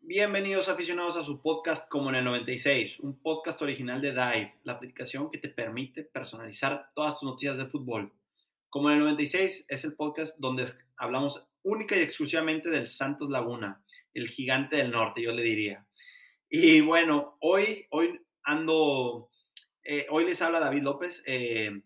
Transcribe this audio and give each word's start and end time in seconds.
Bienvenidos 0.00 0.70
aficionados 0.70 1.18
a 1.18 1.24
su 1.24 1.42
podcast 1.42 1.86
como 1.90 2.08
en 2.08 2.16
el 2.16 2.24
96, 2.24 3.00
un 3.00 3.20
podcast 3.20 3.60
original 3.60 4.00
de 4.00 4.12
Dive, 4.12 4.54
la 4.64 4.72
aplicación 4.72 5.30
que 5.30 5.36
te 5.36 5.50
permite 5.50 6.04
personalizar 6.04 6.90
todas 6.94 7.18
tus 7.18 7.28
noticias 7.28 7.58
de 7.58 7.66
fútbol. 7.66 8.14
Como 8.70 8.88
en 8.88 8.96
el 8.96 9.02
96 9.02 9.66
es 9.68 9.84
el 9.84 9.92
podcast 9.94 10.38
donde 10.38 10.64
hablamos 10.96 11.46
única 11.62 11.96
y 11.98 12.00
exclusivamente 12.00 12.70
del 12.70 12.88
Santos 12.88 13.28
Laguna, 13.28 13.82
el 14.14 14.28
gigante 14.28 14.76
del 14.76 14.90
norte, 14.90 15.22
yo 15.22 15.32
le 15.32 15.42
diría. 15.42 15.84
Y 16.52 16.80
bueno, 16.80 17.36
hoy, 17.40 17.86
hoy 17.90 18.20
ando, 18.42 19.30
eh, 19.84 20.08
hoy 20.10 20.24
les 20.24 20.42
habla 20.42 20.58
David 20.58 20.82
López. 20.82 21.22
Eh, 21.24 21.80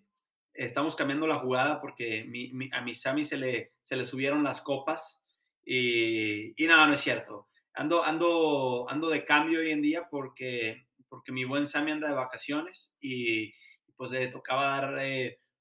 estamos 0.55 0.97
cambiando 0.97 1.27
la 1.27 1.35
jugada 1.35 1.83
porque 1.83 2.27
a 2.73 2.81
mi 2.81 2.95
Sammy 2.95 3.27
se 3.27 3.37
le, 3.37 3.75
se 3.83 3.95
le 3.95 4.07
subieron 4.07 4.43
las 4.43 4.63
copas 4.63 5.23
y, 5.67 6.55
nada, 6.61 6.87
no 6.87 6.95
es 6.95 7.01
cierto 7.01 7.49
ando, 7.75 8.05
ando, 8.05 8.87
ando 8.89 9.09
de 9.09 9.25
cambio 9.25 9.61
hoy 9.61 9.71
en 9.71 9.83
día 9.83 10.09
porque, 10.09 10.87
porque 11.09 11.33
mi 11.33 11.45
buen 11.45 11.67
Sammy 11.67 11.91
anda 11.91 12.09
de 12.09 12.15
vacaciones 12.15 12.95
y 13.01 13.53
pues 13.97 14.13
le 14.13 14.29
tocaba 14.29 14.81
dar 14.81 14.99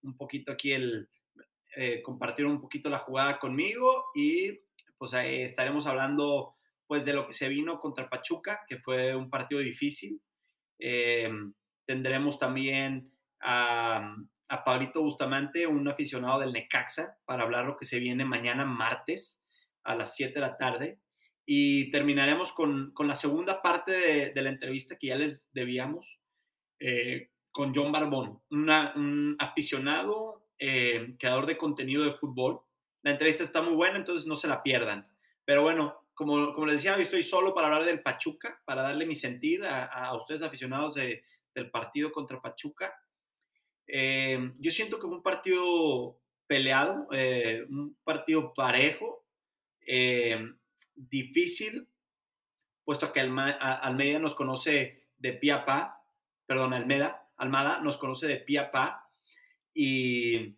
un 0.03 0.15
poquito 0.15 0.51
aquí 0.51 0.71
el, 0.71 1.09
eh, 1.75 2.01
compartir 2.03 2.45
un 2.45 2.61
poquito 2.61 2.89
la 2.89 2.99
jugada 2.99 3.39
conmigo 3.39 4.05
y 4.15 4.61
pues 4.97 5.13
estaremos 5.13 5.87
hablando 5.87 6.55
pues 6.87 7.05
de 7.05 7.13
lo 7.13 7.27
que 7.27 7.33
se 7.33 7.49
vino 7.49 7.79
contra 7.79 8.09
Pachuca, 8.09 8.61
que 8.67 8.77
fue 8.77 9.15
un 9.15 9.29
partido 9.29 9.61
difícil. 9.61 10.21
Eh, 10.79 11.29
tendremos 11.85 12.37
también 12.39 13.11
a, 13.41 14.15
a 14.49 14.63
Pablito 14.63 15.01
Bustamante, 15.01 15.65
un 15.65 15.87
aficionado 15.87 16.39
del 16.39 16.53
Necaxa, 16.53 17.17
para 17.25 17.43
hablar 17.43 17.65
lo 17.65 17.77
que 17.77 17.85
se 17.85 17.99
viene 17.99 18.25
mañana 18.25 18.65
martes 18.65 19.41
a 19.83 19.95
las 19.95 20.15
7 20.15 20.33
de 20.35 20.41
la 20.41 20.57
tarde. 20.57 20.99
Y 21.45 21.91
terminaremos 21.91 22.53
con, 22.53 22.91
con 22.93 23.07
la 23.07 23.15
segunda 23.15 23.61
parte 23.61 24.31
de, 24.33 24.41
la 24.41 24.49
entrevista 24.49 24.97
que 24.97 25.07
ya 25.07 25.15
les 25.15 25.49
debíamos 25.53 26.19
eh, 26.79 27.31
con 27.51 27.73
John 27.73 27.91
Barbón, 27.91 28.41
un 28.49 29.35
aficionado, 29.39 30.47
eh, 30.57 31.15
creador 31.19 31.45
de 31.45 31.57
contenido 31.57 32.03
de 32.03 32.13
fútbol. 32.13 32.61
La 33.01 33.11
entrevista 33.11 33.43
está 33.43 33.61
muy 33.61 33.73
buena, 33.73 33.97
entonces 33.97 34.25
no 34.25 34.35
se 34.35 34.47
la 34.47 34.63
pierdan. 34.63 35.07
Pero 35.45 35.63
bueno, 35.63 36.02
como, 36.13 36.53
como 36.53 36.67
les 36.67 36.77
decía, 36.77 36.95
hoy 36.95 37.03
estoy 37.03 37.23
solo 37.23 37.53
para 37.53 37.67
hablar 37.67 37.85
del 37.85 38.01
Pachuca, 38.01 38.61
para 38.65 38.83
darle 38.83 39.05
mi 39.05 39.15
sentir 39.15 39.63
a, 39.65 39.85
a 39.85 40.15
ustedes 40.15 40.41
aficionados 40.41 40.95
de, 40.95 41.23
del 41.53 41.69
partido 41.71 42.11
contra 42.11 42.41
Pachuca. 42.41 42.93
Eh, 43.87 44.51
yo 44.59 44.71
siento 44.71 44.97
que 44.97 45.07
fue 45.07 45.17
un 45.17 45.23
partido 45.23 46.19
peleado, 46.47 47.07
eh, 47.11 47.65
un 47.69 47.97
partido 48.03 48.53
parejo. 48.53 49.25
Eh, 49.85 50.37
difícil, 50.95 51.87
puesto 52.83 53.11
que 53.11 53.19
Almeida 53.19 54.19
nos 54.19 54.35
conoce 54.35 55.07
de 55.17 55.33
pie 55.33 55.51
a 55.51 55.65
pa, 55.65 56.05
perdón, 56.45 56.73
Almeda, 56.73 57.29
Almada 57.37 57.79
nos 57.81 57.97
conoce 57.97 58.27
de 58.27 58.37
pie 58.37 58.59
a 58.59 58.71
pa, 58.71 59.09
y, 59.73 60.55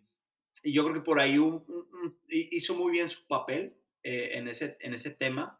y 0.62 0.72
yo 0.72 0.84
creo 0.84 0.94
que 0.94 1.00
por 1.00 1.18
ahí 1.18 1.38
un, 1.38 1.64
un, 1.66 2.20
hizo 2.28 2.74
muy 2.74 2.92
bien 2.92 3.08
su 3.08 3.26
papel 3.26 3.76
eh, 4.08 4.38
en, 4.38 4.46
ese, 4.46 4.76
en 4.78 4.94
ese 4.94 5.10
tema. 5.10 5.58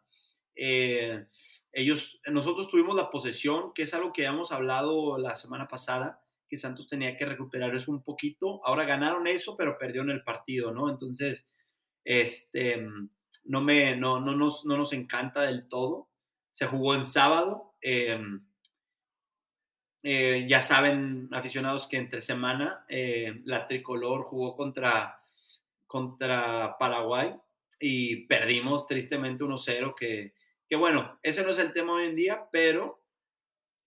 Eh, 0.55 1.27
ellos, 1.73 2.21
nosotros 2.27 2.69
tuvimos 2.69 2.95
la 2.95 3.09
posesión, 3.09 3.73
que 3.73 3.83
es 3.83 3.93
algo 3.93 4.13
que 4.13 4.25
habíamos 4.25 4.53
hablado 4.53 5.17
la 5.17 5.35
semana 5.35 5.67
pasada, 5.67 6.23
que 6.47 6.57
Santos 6.57 6.87
tenía 6.87 7.17
que 7.17 7.25
recuperar 7.25 7.75
eso 7.75 7.91
un 7.91 8.03
poquito. 8.03 8.65
Ahora 8.65 8.85
ganaron 8.85 9.27
eso, 9.27 9.57
pero 9.57 9.77
perdieron 9.77 10.11
el 10.11 10.23
partido, 10.23 10.71
¿no? 10.71 10.89
Entonces, 10.89 11.45
este, 12.05 12.87
no, 13.43 13.59
me, 13.59 13.97
no, 13.97 14.21
no, 14.21 14.33
nos, 14.33 14.63
no 14.63 14.77
nos 14.77 14.93
encanta 14.93 15.41
del 15.41 15.67
todo. 15.67 16.07
Se 16.53 16.67
jugó 16.67 16.95
en 16.95 17.03
sábado. 17.03 17.75
Eh, 17.81 18.17
eh, 20.03 20.45
ya 20.47 20.61
saben, 20.61 21.27
aficionados, 21.33 21.85
que 21.89 21.97
entre 21.97 22.21
semana 22.21 22.85
la 23.43 23.67
tricolor 23.67 24.23
jugó 24.23 24.55
contra, 24.55 25.21
contra 25.85 26.77
Paraguay 26.79 27.35
y 27.79 28.27
perdimos 28.27 28.87
tristemente 28.87 29.43
1-0, 29.43 29.93
que, 29.95 30.33
que 30.67 30.75
bueno, 30.75 31.19
ese 31.23 31.43
no 31.43 31.51
es 31.51 31.59
el 31.59 31.73
tema 31.73 31.93
hoy 31.93 32.05
en 32.05 32.15
día, 32.15 32.47
pero 32.51 33.03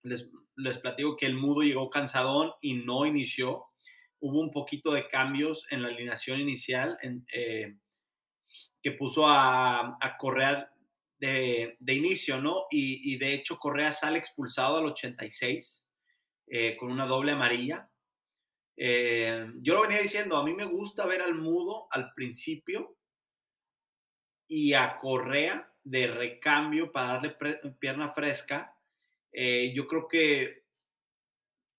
les, 0.03 0.31
les 0.57 0.79
platico 0.79 1.17
que 1.17 1.27
el 1.27 1.35
mudo 1.35 1.63
llegó 1.63 1.91
cansadón 1.91 2.53
y 2.61 2.75
no 2.75 3.07
inició. 3.07 3.67
Hubo 4.21 4.41
un 4.41 4.51
poquito 4.51 4.93
de 4.93 5.09
cambios 5.09 5.67
en 5.71 5.83
la 5.83 5.89
alineación 5.89 6.41
inicial. 6.41 6.99
Eh, 7.33 7.77
que 8.83 8.93
puso 8.93 9.27
a, 9.27 9.99
a 10.01 10.17
Correa 10.17 10.73
de, 11.19 11.77
de, 11.79 11.95
inicio, 11.95 12.41
¿no? 12.41 12.67
Y, 12.71 13.13
y, 13.13 13.19
de 13.19 13.35
hecho 13.35 13.59
Correa 13.59 13.93
sale 13.93 14.19
expulsado 14.19 14.79
al 14.79 14.87
86 14.87 15.87
eh, 16.47 16.77
con 16.77 16.91
una 16.91 17.07
doble 17.07 17.33
amarilla. 17.33 17.91
Eh, 18.77 19.47
yo 19.61 19.75
lo 19.75 19.83
venía 19.83 20.01
diciendo, 20.01 20.37
a 20.37 20.45
mí 20.45 20.55
me 20.55 20.65
gusta 20.65 21.07
ver 21.07 21.21
al 21.21 21.35
mudo 21.35 21.89
al 21.91 22.15
principio 22.15 22.90
y 24.51 24.75
a 24.75 24.97
Correa 24.97 25.73
de 25.85 26.09
recambio 26.09 26.91
para 26.91 27.15
darle 27.15 27.37
pierna 27.79 28.09
fresca. 28.09 28.75
Eh, 29.33 29.73
yo 29.73 29.87
creo 29.87 30.09
que 30.09 30.65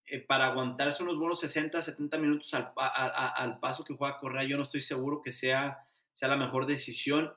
eh, 0.06 0.20
para 0.22 0.46
aguantarse 0.46 1.04
unos 1.04 1.20
buenos 1.20 1.42
60, 1.42 1.81
70 1.81 2.18
minutos 2.18 2.54
al, 2.54 3.60
paso 3.60 3.84
que 3.84 3.94
juega 3.94 4.18
Correa, 4.18 4.46
yo 4.46 4.56
no 4.56 4.64
estoy 4.64 4.80
seguro 4.80 5.22
que 5.22 5.34
sea 5.34 5.86
sea 6.14 6.30
la 6.30 6.38
mejor 6.38 6.66
decisión 6.66 7.34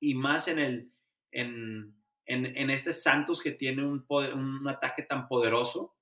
y 0.00 0.14
más 0.14 0.48
en, 0.48 0.58
el, 0.58 0.92
en, 1.30 1.94
en, 2.26 2.46
en 2.56 2.70
este 2.70 2.92
Santos 2.92 3.40
que 3.40 3.52
tiene 3.52 3.84
un 3.86 4.68
ataque 4.68 5.02
tan 5.02 5.28
poderoso. 5.28 5.94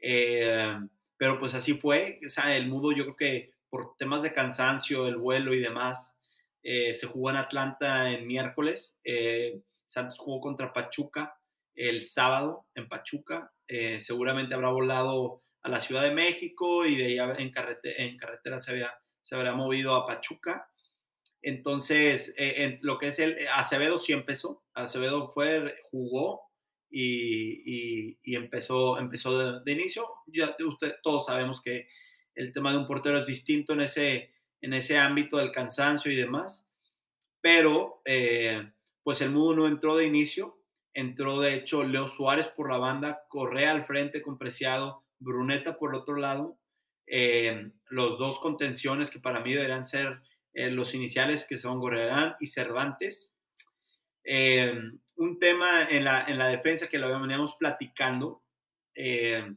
Eh, 0.00 0.78
pero 1.16 1.38
pues 1.38 1.54
así 1.54 1.74
fue, 1.74 2.20
o 2.26 2.28
sea, 2.28 2.54
el 2.56 2.68
mudo 2.68 2.92
yo 2.92 3.04
creo 3.04 3.16
que 3.16 3.52
por 3.70 3.96
temas 3.96 4.22
de 4.22 4.34
cansancio, 4.34 5.06
el 5.06 5.16
vuelo 5.16 5.54
y 5.54 5.60
demás, 5.60 6.14
eh, 6.62 6.94
se 6.94 7.06
jugó 7.06 7.30
en 7.30 7.36
Atlanta 7.36 8.10
en 8.10 8.26
miércoles, 8.26 8.98
eh, 9.04 9.60
Santos 9.84 10.18
jugó 10.18 10.40
contra 10.40 10.72
Pachuca 10.72 11.36
el 11.74 12.02
sábado 12.02 12.66
en 12.74 12.88
Pachuca, 12.88 13.52
eh, 13.66 13.98
seguramente 13.98 14.54
habrá 14.54 14.70
volado 14.70 15.42
a 15.62 15.68
la 15.68 15.80
Ciudad 15.80 16.02
de 16.02 16.10
México 16.10 16.84
y 16.84 16.96
de 16.96 17.04
ahí 17.04 17.18
en, 17.38 17.50
carrete 17.50 18.02
en 18.02 18.16
carretera 18.16 18.60
se, 18.60 18.72
había, 18.72 18.92
se 19.20 19.34
habrá 19.34 19.54
movido 19.54 19.94
a 19.94 20.06
Pachuca 20.06 20.68
entonces, 21.42 22.32
en 22.36 22.78
lo 22.82 22.98
que 22.98 23.08
es 23.08 23.18
el 23.18 23.36
Acevedo 23.52 23.98
sí 23.98 24.12
empezó. 24.12 24.62
Acevedo 24.74 25.28
fue, 25.28 25.74
jugó 25.90 26.42
y, 26.88 28.16
y, 28.22 28.36
empezó, 28.36 28.96
empezó 28.98 29.36
de, 29.36 29.60
de, 29.64 29.72
inicio. 29.72 30.06
Ya 30.28 30.54
usted, 30.64 30.94
todos 31.02 31.26
sabemos 31.26 31.60
que 31.60 31.88
el 32.36 32.52
tema 32.52 32.70
de 32.70 32.78
un 32.78 32.86
portero 32.86 33.18
es 33.18 33.26
distinto 33.26 33.72
en 33.72 33.80
ese, 33.80 34.30
en 34.62 34.72
ese 34.72 34.96
ámbito 34.96 35.36
del 35.36 35.52
cansancio 35.52 36.10
y 36.10 36.16
demás. 36.16 36.68
Pero, 37.40 38.00
eh, 38.06 38.72
pues 39.02 39.20
el 39.20 39.30
Mudo 39.30 39.56
no 39.56 39.68
entró 39.68 39.96
de 39.96 40.06
inicio. 40.06 40.58
Entró, 40.94 41.40
de 41.40 41.54
hecho, 41.54 41.82
Leo 41.82 42.08
Suárez 42.08 42.48
por 42.48 42.70
la 42.70 42.78
banda, 42.78 43.24
Correa 43.28 43.72
al 43.72 43.84
frente 43.84 44.22
con 44.22 44.38
Preciado, 44.38 45.04
Bruneta 45.18 45.76
por 45.76 45.94
el 45.94 46.00
otro 46.00 46.16
lado. 46.16 46.58
Eh, 47.06 47.70
los 47.88 48.18
dos 48.18 48.38
contenciones 48.38 49.10
que 49.10 49.18
para 49.18 49.40
mí 49.40 49.52
deberían 49.52 49.84
ser 49.84 50.22
eh, 50.54 50.70
los 50.70 50.94
iniciales 50.94 51.46
que 51.46 51.56
son 51.56 51.80
Gorrerán 51.80 52.36
y 52.40 52.46
Cervantes. 52.46 53.34
Eh, 54.24 54.74
un 55.16 55.38
tema 55.38 55.84
en 55.84 56.04
la, 56.04 56.24
en 56.24 56.38
la, 56.38 56.48
defensa 56.48 56.88
que 56.88 56.98
lo 56.98 57.20
veníamos 57.20 57.56
platicando, 57.56 58.42
eh, 58.94 59.54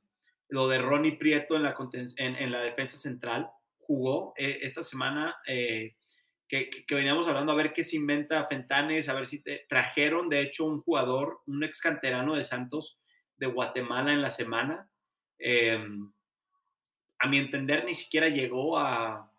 lo 0.47 0.67
de 0.67 0.79
Ronnie 0.79 1.17
Prieto 1.17 1.55
en 1.55 1.63
la, 1.63 1.75
en, 2.17 2.35
en 2.35 2.51
la 2.51 2.61
defensa 2.61 2.97
central, 2.97 3.51
jugó 3.85 4.33
eh, 4.37 4.59
esta 4.61 4.83
semana 4.83 5.35
que, 5.45 6.69
que, 6.69 6.95
veníamos 6.95 7.27
hablando 7.27 7.51
a 7.51 7.55
ver 7.55 7.73
qué 7.73 7.83
se 7.83 7.95
inventa 7.95 8.45
Fentanes, 8.47 9.09
a 9.09 9.13
ver 9.13 9.25
si 9.25 9.41
te, 9.41 9.65
trajeron 9.67 10.29
de 10.29 10.41
hecho 10.41 10.65
un 10.65 10.81
jugador, 10.81 11.41
un 11.47 11.63
ex 11.63 11.81
canterano 11.81 12.35
de 12.35 12.43
Santos 12.43 12.99
de 13.37 13.47
Guatemala 13.47 14.13
en 14.13 14.21
la 14.21 14.29
semana. 14.29 14.89
a 17.19 17.27
mi 17.27 17.37
entender 17.37 17.85
ni 17.85 17.95
siquiera 17.95 18.29
llegó 18.29 18.77
a, 18.77 19.31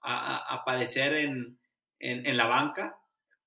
aparecer 0.00 1.14
en, 1.14 1.58
en, 1.98 2.36
la 2.36 2.46
banca, 2.46 2.98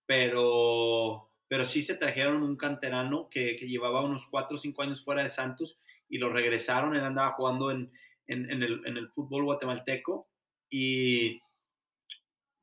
pero, 0.06 1.31
pero 1.47 1.65
sí 1.65 1.81
se 1.81 1.95
trajeron 1.95 2.44
un 2.44 2.57
canterano 2.57 3.30
que, 3.30 3.56
llevaba 3.56 4.01
unos 4.01 4.27
4 4.27 4.56
o 4.56 4.57
5 4.57 4.81
años 4.81 5.04
fuera 5.04 5.24
de 5.24 5.30
Santos 5.30 5.80
y 6.09 6.18
lo 6.18 6.31
regresaron, 6.31 6.95
él 6.95 7.04
andaba 7.04 7.31
jugando 7.31 7.71
en, 7.71 7.92
en, 8.27 8.63
el, 8.63 9.09
fútbol 9.12 9.45
guatemalteco 9.45 10.30
y 10.71 11.39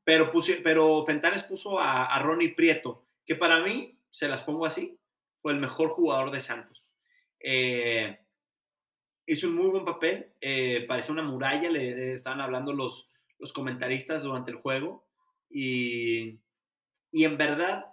pero, 0.03 0.31
puse, 0.31 0.55
pero 0.55 1.05
Fentanes 1.05 1.43
puso 1.43 1.79
a, 1.79 2.05
a 2.05 2.21
Ronnie 2.21 2.55
Prieto, 2.55 3.05
que 3.25 3.35
para 3.35 3.63
mí, 3.63 3.97
se 4.09 4.27
las 4.27 4.41
pongo 4.41 4.65
así, 4.65 4.99
fue 5.41 5.53
el 5.53 5.59
mejor 5.59 5.89
jugador 5.89 6.31
de 6.31 6.41
Santos. 6.41 6.83
Eh, 7.39 8.19
hizo 9.25 9.47
un 9.47 9.55
muy 9.55 9.67
buen 9.67 9.85
papel, 9.85 10.33
eh, 10.41 10.85
parecía 10.87 11.13
una 11.13 11.23
muralla, 11.23 11.69
le, 11.69 12.11
estaban 12.11 12.41
hablando 12.41 12.73
los, 12.73 13.09
los 13.37 13.53
comentaristas 13.53 14.23
durante 14.23 14.51
el 14.51 14.57
juego 14.57 15.07
y, 15.49 16.39
y 17.11 17.23
en 17.23 17.37
verdad 17.37 17.85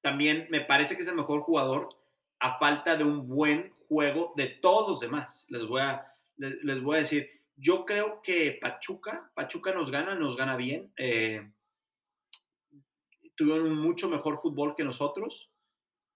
también 0.00 0.46
me 0.50 0.60
parece 0.60 0.94
que 0.94 1.02
es 1.02 1.08
el 1.08 1.16
mejor 1.16 1.40
jugador 1.40 1.88
a 2.38 2.58
falta 2.58 2.96
de 2.96 3.02
un 3.04 3.26
buen 3.26 3.74
juego 3.88 4.32
de 4.36 4.46
todos 4.46 4.88
los 4.88 5.00
demás. 5.00 5.46
Les 5.48 5.66
voy 5.66 5.80
a, 5.80 6.06
les, 6.36 6.80
voy 6.80 6.96
a 6.96 7.00
decir, 7.00 7.35
yo 7.56 7.84
creo 7.84 8.22
que 8.22 8.58
Pachuca, 8.60 9.30
Pachuca 9.34 9.72
nos 9.72 9.90
gana, 9.90 10.14
nos 10.14 10.36
gana 10.36 10.56
bien. 10.56 10.92
Eh, 10.96 11.50
tuvieron 13.34 13.66
un 13.66 13.78
mucho 13.78 14.08
mejor 14.08 14.40
fútbol 14.40 14.74
que 14.74 14.84
nosotros. 14.84 15.50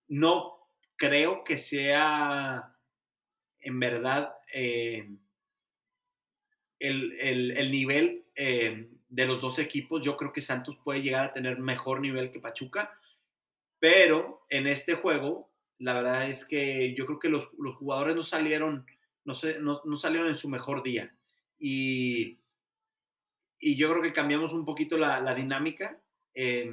No 0.09 0.69
creo 0.97 1.45
que 1.45 1.59
sea 1.59 2.77
en 3.61 3.81
verdad 3.81 4.35
eh, 4.53 5.09
el, 6.79 7.71
nivel 7.71 8.25
eh, 8.35 8.89
de 9.09 9.27
los 9.27 9.41
dos 9.41 9.59
equipos. 9.59 10.05
Yo 10.05 10.17
creo 10.17 10.33
que 10.33 10.41
Santos 10.41 10.77
puede 10.85 11.03
llegar 11.03 11.27
a 11.27 11.33
tener 11.33 11.59
mejor 11.59 12.01
nivel 12.01 12.31
que 12.31 12.41
Pachuca 12.41 12.97
pero 13.81 14.45
en 14.51 14.67
este 14.67 14.95
juego, 14.95 15.51
la 15.79 15.95
verdad 15.95 16.29
es 16.29 16.45
que 16.45 16.95
yo 16.95 17.07
creo 17.07 17.19
que 17.19 17.31
los, 17.31 17.49
jugadores 17.79 18.15
no 18.15 18.23
salieron, 18.23 18.87
no, 19.25 19.35
sé, 19.35 19.59
no, 19.59 19.81
salieron 19.97 20.29
en 20.29 20.37
su 20.37 20.49
mejor 20.49 20.83
día. 20.83 21.13
Y, 21.61 22.41
y 23.61 23.77
yo 23.77 23.91
creo 23.91 24.03
que 24.03 24.13
cambiamos 24.13 24.53
un 24.53 24.65
poquito 24.65 24.97
la, 24.97 25.35
dinámica. 25.35 26.01
Eh, 26.35 26.73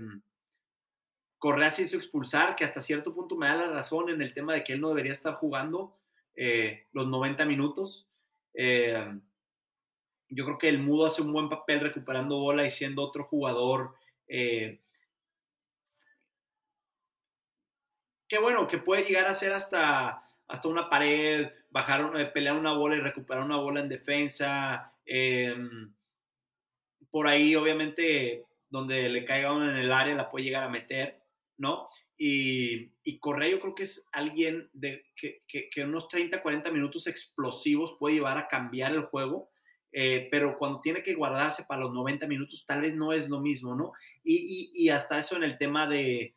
Correa 1.37 1.69
se 1.69 1.83
hizo 1.83 1.97
expulsar, 1.97 2.55
que 2.55 2.63
hasta 2.63 2.81
cierto 2.81 3.13
punto 3.13 3.35
me 3.35 3.47
da 3.47 3.55
la 3.57 3.71
razón 3.71 4.09
en 4.09 4.23
el 4.23 4.33
tema 4.33 4.53
de 4.53 4.63
que 4.63 4.73
él 4.73 4.81
no 4.81 4.89
debería 4.89 5.13
estar 5.13 5.35
jugando 5.35 5.99
eh, 6.35 6.87
los 6.93 7.07
90 7.07 7.45
minutos. 7.45 8.07
Em, 8.55 9.21
yo 10.29 10.45
creo 10.45 10.57
que 10.57 10.69
el 10.69 10.79
Mudo 10.79 11.05
hace 11.05 11.21
un 11.21 11.31
buen 11.31 11.49
papel 11.49 11.81
recuperando 11.81 12.39
bola 12.39 12.65
y 12.65 12.71
siendo 12.71 13.03
otro 13.03 13.23
jugador 13.23 13.95
eh, 14.27 14.79
que 18.27 18.39
bueno, 18.39 18.67
que 18.67 18.77
puede 18.77 19.03
llegar 19.03 19.25
a 19.27 19.35
ser 19.35 19.53
hasta, 19.53 20.23
hasta 20.47 20.67
una 20.67 20.89
pared, 20.89 21.49
bajar, 21.77 22.11
eh, 22.19 22.25
pelear 22.25 22.57
una 22.57 22.73
bola 22.73 22.95
y 22.95 23.01
recuperar 23.01 23.43
una 23.43 23.57
bola 23.57 23.81
en 23.81 23.89
defensa. 23.89 24.93
Em, 25.05 25.93
por 27.11 27.27
ahí, 27.27 27.55
obviamente, 27.55 28.43
donde 28.69 29.09
le 29.09 29.23
caiga 29.25 29.53
uno 29.53 29.69
en 29.69 29.77
el 29.77 29.91
área, 29.91 30.15
la 30.15 30.29
puede 30.29 30.45
llegar 30.45 30.63
a 30.63 30.69
meter, 30.69 31.21
¿no? 31.57 31.89
Y, 32.17 32.91
y 33.03 33.19
Correa 33.19 33.49
yo 33.49 33.59
creo 33.59 33.75
que 33.75 33.83
es 33.83 34.07
alguien 34.11 34.69
de, 34.73 35.05
que, 35.15 35.43
que, 35.47 35.83
unos 35.83 36.07
30, 36.09 36.41
40 36.41 36.71
minutos 36.71 37.05
explosivos 37.05 37.95
puede 37.99 38.15
llevar 38.15 38.37
a 38.37 38.47
cambiar 38.47 38.93
el 38.93 39.03
juego. 39.03 39.51
Eh, 39.91 40.27
pero 40.31 40.57
cuando 40.57 40.81
tiene 40.81 41.01
que 41.01 41.13
guardarse 41.13 41.63
para 41.63 41.81
los 41.81 41.93
90 41.93 42.27
minutos, 42.27 42.65
tal 42.65 42.81
vez 42.81 42.95
no 42.95 43.13
es 43.13 43.29
lo 43.29 43.39
mismo, 43.39 43.75
¿no? 43.75 43.93
Y, 44.23 44.35
y, 44.73 44.85
y 44.85 44.89
hasta 44.89 45.17
eso 45.17 45.35
en 45.37 45.43
el 45.43 45.57
tema 45.57 45.87
de, 45.87 46.35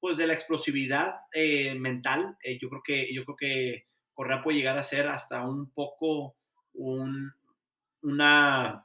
pues 0.00 0.16
de 0.16 0.26
la 0.26 0.34
explosividad 0.34 1.14
eh, 1.32 1.74
mental. 1.74 2.36
Eh, 2.42 2.58
yo 2.60 2.68
creo 2.68 2.82
que 2.82 3.14
yo 3.14 3.24
creo 3.24 3.36
que 3.36 3.84
Correa 4.20 4.42
puede 4.42 4.58
llegar 4.58 4.76
a 4.76 4.82
ser 4.82 5.08
hasta 5.08 5.40
un 5.40 5.70
poco 5.70 6.36
un, 6.74 7.32
una 8.02 8.84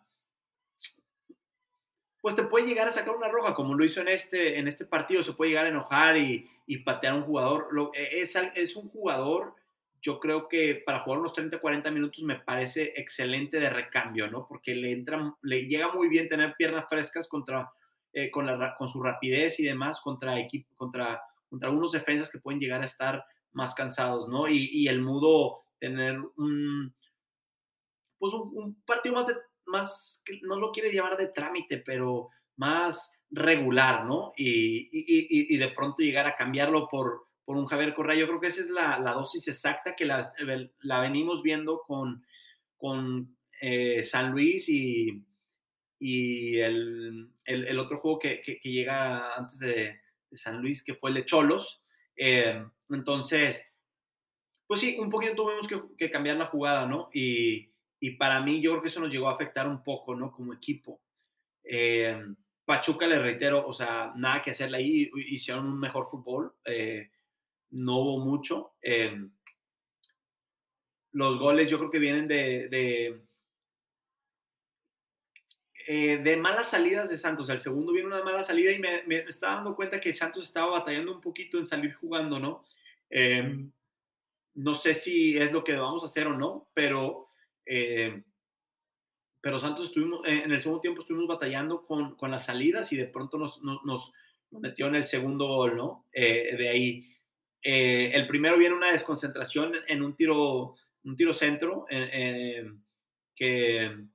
pues 2.21 2.37
te 2.37 2.43
puede 2.43 2.65
llegar 2.65 2.87
a 2.87 2.93
sacar 2.93 3.13
una 3.13 3.27
roja, 3.27 3.53
como 3.53 3.73
lo 3.73 3.83
hizo 3.83 3.99
en 3.99 4.07
este, 4.07 4.57
en 4.57 4.69
este 4.69 4.85
partido, 4.85 5.23
se 5.23 5.33
puede 5.33 5.49
llegar 5.51 5.65
a 5.65 5.69
enojar 5.69 6.15
y, 6.15 6.49
y 6.65 6.77
patear 6.77 7.15
a 7.15 7.17
un 7.17 7.23
jugador. 7.23 7.67
E, 7.93 8.21
es, 8.21 8.33
es 8.55 8.77
un 8.77 8.87
jugador, 8.87 9.55
yo 10.01 10.21
creo 10.21 10.47
que 10.47 10.81
para 10.85 11.01
jugar 11.01 11.19
unos 11.19 11.33
30, 11.33 11.59
40 11.59 11.91
minutos 11.91 12.23
me 12.23 12.39
parece 12.39 12.93
excelente 12.95 13.59
de 13.59 13.69
recambio, 13.69 14.31
¿no? 14.31 14.47
Porque 14.47 14.73
le 14.73 14.93
entra, 14.93 15.35
le 15.41 15.67
llega 15.67 15.91
muy 15.91 16.07
bien 16.07 16.29
tener 16.29 16.55
piernas 16.57 16.85
frescas 16.87 17.27
contra 17.27 17.73
eh, 18.13 18.31
con, 18.31 18.45
la, 18.45 18.73
con 18.77 18.87
su 18.87 19.03
rapidez 19.03 19.59
y 19.59 19.65
demás 19.65 19.99
contra, 19.99 20.39
equipo, 20.39 20.73
contra, 20.77 21.21
contra 21.49 21.67
algunos 21.67 21.91
defensas 21.91 22.29
que 22.29 22.39
pueden 22.39 22.61
llegar 22.61 22.81
a 22.81 22.85
estar 22.85 23.25
más 23.55 23.73
cansados, 23.73 24.27
¿no? 24.27 24.47
Y, 24.47 24.69
y 24.71 24.87
el 24.87 25.01
mudo 25.01 25.63
tener 25.79 26.19
un, 26.37 26.93
pues 28.19 28.33
un, 28.33 28.81
partido 28.85 29.15
más, 29.15 29.27
de, 29.27 29.35
más, 29.65 30.23
no 30.43 30.59
lo 30.59 30.71
quiere 30.71 30.93
llamar 30.93 31.17
de 31.17 31.27
trámite, 31.27 31.79
pero 31.79 32.29
más 32.57 33.11
regular, 33.31 34.05
¿no? 34.05 34.33
Y, 34.35 34.89
y, 34.91 35.55
y 35.55 35.57
de 35.57 35.69
pronto 35.69 36.03
llegar 36.03 36.27
a 36.27 36.35
cambiarlo 36.35 36.87
por, 36.87 37.27
por 37.45 37.57
un 37.57 37.65
Javier 37.65 37.93
Correa. 37.93 38.17
Yo 38.17 38.27
creo 38.27 38.41
que 38.41 38.47
esa 38.47 38.61
es 38.61 38.69
la, 38.69 38.99
la 38.99 39.13
dosis 39.13 39.47
exacta 39.47 39.95
que 39.95 40.05
la, 40.05 40.33
la, 40.79 40.99
venimos 40.99 41.41
viendo 41.43 41.81
con, 41.87 42.25
con 42.75 43.37
eh, 43.61 44.03
San 44.03 44.31
Luis 44.31 44.67
y, 44.67 45.23
y 45.99 46.57
el, 46.57 47.31
el, 47.45 47.79
otro 47.79 47.99
juego 47.99 48.19
que, 48.19 48.41
que, 48.41 48.59
llega 48.63 49.35
antes 49.35 49.59
de, 49.59 50.01
San 50.33 50.61
Luis, 50.61 50.83
que 50.83 50.95
fue 50.95 51.11
el 51.11 51.15
de 51.15 51.25
Cholos. 51.25 51.81
Eh, 52.17 52.61
entonces, 52.89 53.63
pues 54.67 54.79
sí, 54.79 54.97
un 54.99 55.09
poquito 55.09 55.35
tuvimos 55.35 55.67
que, 55.97 56.09
cambiar 56.09 56.37
la 56.37 56.47
jugada, 56.47 56.85
¿no? 56.85 57.09
Y, 57.13 57.71
y, 57.99 58.11
para 58.11 58.41
mí 58.41 58.61
yo 58.61 58.71
creo 58.71 58.81
que 58.81 58.89
eso 58.89 58.99
nos 58.99 59.11
llegó 59.11 59.29
a 59.29 59.33
afectar 59.33 59.67
un 59.67 59.83
poco, 59.83 60.15
¿no? 60.15 60.31
Como 60.31 60.53
equipo. 60.53 61.01
Eh, 61.63 62.21
Pachuca, 62.65 63.07
le 63.07 63.19
reitero, 63.19 63.67
o 63.67 63.73
sea, 63.73 64.13
nada 64.15 64.41
que 64.41 64.51
hacerle 64.51 64.77
ahí, 64.77 65.11
hicieron 65.27 65.67
un 65.67 65.79
mejor 65.79 66.07
fútbol, 66.07 66.55
eh, 66.65 67.11
no 67.71 67.99
hubo 67.99 68.19
mucho. 68.19 68.73
los 71.11 71.39
goles 71.39 71.69
yo 71.69 71.77
creo 71.77 71.89
que 71.89 71.99
vienen 71.99 72.27
de, 72.27 72.67
de 72.69 73.25
eh, 75.87 76.37
malas 76.37 76.69
salidas 76.69 77.09
de 77.09 77.17
Santos. 77.17 77.49
El 77.49 77.59
segundo 77.59 77.91
viene 77.91 78.07
una 78.07 78.23
mala 78.23 78.43
salida 78.43 78.71
y 78.71 78.79
me, 78.79 79.03
me, 79.03 79.17
estaba 79.17 79.55
dando 79.55 79.75
cuenta 79.75 79.99
que 79.99 80.13
Santos 80.13 80.45
estaba 80.45 80.71
batallando 80.71 81.13
un 81.13 81.21
poquito 81.21 81.59
en 81.59 81.67
salir 81.67 81.93
jugando, 81.93 82.39
¿no? 82.39 82.65
Em, 83.09 83.71
no 84.55 84.73
sé 84.73 84.93
si 84.93 85.37
es 85.37 85.51
lo 85.51 85.63
que 85.63 85.75
vamos 85.75 86.03
a 86.03 86.07
hacer 86.07 86.27
o 86.27 86.37
no, 86.37 86.69
pero, 86.73 87.29
eh, 87.65 88.23
pero 89.41 89.59
Santos 89.59 89.85
estuvimos, 89.85 90.21
en 90.25 90.51
el 90.51 90.59
segundo 90.59 90.81
tiempo 90.81 91.01
estuvimos 91.01 91.27
batallando 91.27 91.83
con, 91.83 92.15
con 92.15 92.31
las 92.31 92.45
salidas 92.45 92.91
y 92.93 92.97
de 92.97 93.07
pronto 93.07 93.37
nos, 93.37 93.61
nos, 93.61 94.13
metió 94.51 94.87
en 94.87 94.95
el 94.95 95.05
segundo 95.05 95.47
gol, 95.47 95.75
¿no? 95.75 96.05
Eh, 96.13 96.55
de 96.57 96.69
ahí. 96.69 97.11
el 97.61 98.25
primero 98.27 98.57
viene 98.57 98.75
una 98.75 98.91
desconcentración 98.91 99.73
en 99.87 100.01
un 100.01 100.15
tiro, 100.15 100.75
un 101.03 101.15
tiro 101.17 101.33
centro 101.33 101.85
que 103.35 104.05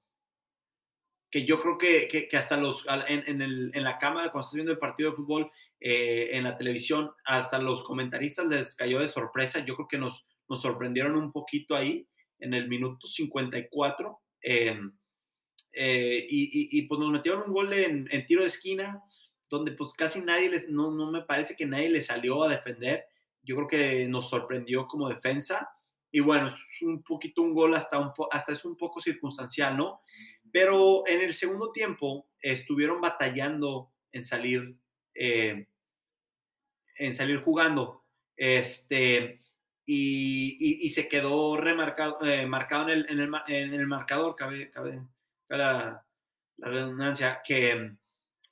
que 1.30 1.44
yo 1.44 1.60
creo 1.60 1.78
que, 1.78 2.08
que, 2.28 2.36
hasta 2.36 2.56
los, 2.56 2.84
en, 3.06 3.40
en, 3.40 3.84
la 3.84 3.98
cámara, 3.98 4.30
cuando 4.30 4.44
estás 4.44 4.54
viendo 4.54 4.72
el 4.72 4.78
partido 4.78 5.10
de 5.10 5.16
fútbol 5.16 5.50
eh, 5.80 6.30
en 6.32 6.44
la 6.44 6.56
televisión, 6.56 7.10
hasta 7.24 7.58
los 7.58 7.82
comentaristas 7.82 8.46
les 8.46 8.74
cayó 8.74 8.98
de 8.98 9.08
sorpresa. 9.08 9.64
Yo 9.64 9.74
creo 9.76 9.88
que 9.88 9.98
nos, 9.98 10.26
nos 10.48 10.60
sorprendieron 10.60 11.16
un 11.16 11.32
poquito 11.32 11.74
ahí 11.74 12.06
en 12.38 12.54
el 12.54 12.68
minuto 12.68 13.06
54. 13.06 14.20
Em, 14.42 14.92
eh, 15.72 16.26
y, 16.28 16.78
y, 16.78 16.82
pues 16.82 16.98
nos 16.98 17.10
metieron 17.10 17.44
un 17.46 17.52
gol 17.52 17.72
en, 17.72 18.08
en, 18.10 18.26
tiro 18.26 18.42
de 18.42 18.48
esquina, 18.48 19.02
donde 19.48 19.72
pues 19.72 19.92
casi 19.94 20.20
nadie 20.20 20.50
les, 20.50 20.68
no, 20.68 20.90
no 20.90 21.10
me 21.10 21.22
parece 21.22 21.54
que 21.56 21.66
nadie 21.66 21.90
le 21.90 22.00
salió 22.00 22.42
a 22.42 22.50
defender. 22.50 23.04
Yo 23.42 23.56
creo 23.56 23.68
que 23.68 24.08
nos 24.08 24.28
sorprendió 24.28 24.86
como 24.86 25.08
defensa. 25.08 25.70
Y 26.12 26.20
bueno, 26.20 26.48
es 26.48 26.82
un 26.82 27.02
poquito 27.02 27.42
un 27.42 27.54
gol 27.54 27.74
hasta, 27.74 27.98
un 27.98 28.12
hasta 28.32 28.52
es 28.52 28.64
un 28.64 28.76
poco 28.76 29.00
circunstancial, 29.00 29.76
¿no? 29.76 30.00
Pero 30.52 31.06
en 31.06 31.20
el 31.20 31.32
segundo 31.32 31.70
tiempo 31.70 32.28
estuvieron 32.40 33.00
batallando 33.00 33.92
en 34.12 34.24
salir, 34.24 34.76
eh, 35.14 35.68
en 37.00 37.14
salir 37.14 37.40
jugando. 37.40 38.04
Este, 38.36 39.42
y, 39.84 40.86
y, 40.86 40.88
se 40.90 41.08
quedó 41.08 41.56
remarcado 41.56 42.24
eh, 42.24 42.46
marcado 42.46 42.90
en 42.90 42.98
el, 42.98 43.10
en, 43.10 43.20
el, 43.20 43.30
en 43.48 43.74
el, 43.74 43.86
marcador, 43.86 44.36
cabe, 44.36 44.70
cabe, 44.70 45.02
la, 45.48 46.06
la, 46.58 46.68
redundancia, 46.68 47.40
que, 47.44 47.96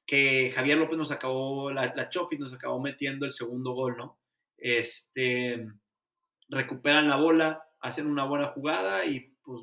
que 0.04 0.50
Javier 0.54 0.78
López 0.78 0.98
nos 0.98 1.12
acabó, 1.12 1.70
la, 1.70 1.94
la 1.94 2.10
nos 2.38 2.54
acabó 2.54 2.80
metiendo 2.80 3.24
el 3.24 3.32
segundo 3.32 3.72
gol, 3.72 3.96
¿no? 3.96 4.18
Este, 4.56 5.64
recuperan 6.48 7.08
la 7.08 7.16
bola, 7.16 7.62
hacen 7.80 8.08
una 8.08 8.24
buena 8.24 8.48
jugada 8.48 9.04
y 9.06 9.36
pues 9.42 9.62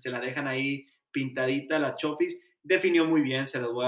se 0.00 0.10
la 0.10 0.20
dejan 0.20 0.46
ahí 0.46 0.86
pintadita 1.10 1.78
la 1.78 1.96
Chofis. 1.96 2.38
Definió 2.62 3.06
muy 3.06 3.22
bien, 3.22 3.48
se 3.48 3.60
lo 3.60 3.72
voy 3.72 3.86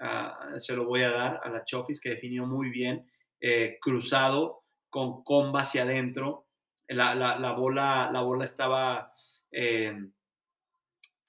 a, 0.00 0.58
se 0.58 0.74
lo 0.74 0.84
voy 0.84 1.02
a 1.02 1.10
dar 1.10 1.40
a 1.42 1.48
la 1.48 1.64
Chofis, 1.64 2.00
que 2.00 2.10
definió 2.10 2.46
muy 2.46 2.70
bien, 2.70 3.04
eh, 3.40 3.78
cruzado, 3.80 4.64
con 4.88 5.22
comba 5.22 5.60
hacia 5.60 5.82
adentro. 5.82 6.46
La, 6.88 7.14
la, 7.14 7.52
bola, 7.52 8.10
la 8.12 8.22
bola 8.22 8.44
estaba 8.44 9.12
eh, 9.50 9.92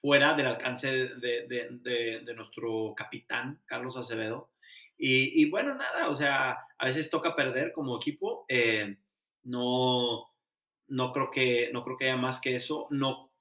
fuera 0.00 0.34
del 0.34 0.46
alcance 0.46 0.88
de, 0.90 1.46
de, 1.48 2.34
nuestro 2.34 2.94
capitán, 2.96 3.60
Carlos 3.66 3.96
Acevedo. 3.96 4.50
Y, 4.96 5.42
y, 5.42 5.50
bueno, 5.50 5.74
nada, 5.74 6.08
o 6.08 6.14
sea, 6.14 6.58
a 6.78 6.84
veces 6.84 7.10
toca 7.10 7.34
perder 7.36 7.72
como 7.72 7.96
equipo. 7.96 8.44
Eh, 8.48 8.96
no, 9.44 10.28
no 10.88 11.12
creo 11.12 11.30
que, 11.30 11.70
no 11.72 11.84
creo 11.84 11.96
que 11.96 12.04
haya 12.06 12.16
más 12.16 12.40
que 12.40 12.54
eso. 12.54 12.86
No, 12.90 13.32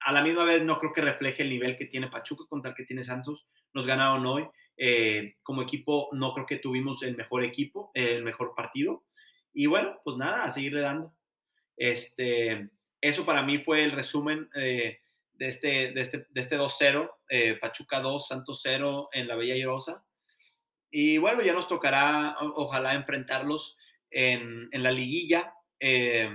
a 0.00 0.12
la 0.12 0.22
misma 0.22 0.44
vez 0.44 0.62
no 0.62 0.78
creo 0.78 0.92
que 0.92 1.00
refleje 1.00 1.42
el 1.42 1.50
nivel 1.50 1.76
que 1.76 1.86
tiene 1.86 2.08
Pachuca 2.08 2.44
contra 2.48 2.70
el 2.70 2.76
que 2.76 2.84
tiene 2.84 3.02
Santos. 3.02 3.46
Nos 3.74 3.86
ganaron 3.86 4.24
hoy. 4.26 4.48
Eh, 4.76 5.36
como 5.42 5.62
equipo 5.62 6.08
no 6.12 6.34
creo 6.34 6.46
que 6.46 6.58
tuvimos 6.58 7.02
el 7.02 7.16
mejor 7.16 7.44
equipo, 7.44 7.90
el 7.94 8.22
mejor 8.22 8.54
partido. 8.54 9.04
Y 9.52 9.66
bueno, 9.66 9.98
pues 10.04 10.16
nada, 10.16 10.44
a 10.44 10.52
seguirle 10.52 10.82
dando. 10.82 11.14
Este, 11.76 12.70
eso 13.00 13.24
para 13.24 13.42
mí 13.42 13.58
fue 13.58 13.84
el 13.84 13.92
resumen 13.92 14.48
eh, 14.54 15.00
de 15.34 15.46
este, 15.46 15.92
de 15.92 16.00
este, 16.00 16.26
de 16.30 16.40
este 16.40 16.58
2-0, 16.58 17.10
eh, 17.28 17.54
Pachuca 17.60 18.00
2, 18.00 18.26
Santos 18.26 18.60
0 18.62 19.10
en 19.12 19.28
la 19.28 19.36
Bella 19.36 19.54
Irosa. 19.54 20.04
Y 20.90 21.18
bueno, 21.18 21.42
ya 21.42 21.52
nos 21.52 21.68
tocará, 21.68 22.36
ojalá, 22.40 22.94
enfrentarlos 22.94 23.76
en, 24.10 24.68
en 24.72 24.82
la 24.82 24.90
liguilla. 24.90 25.54
Eh, 25.78 26.30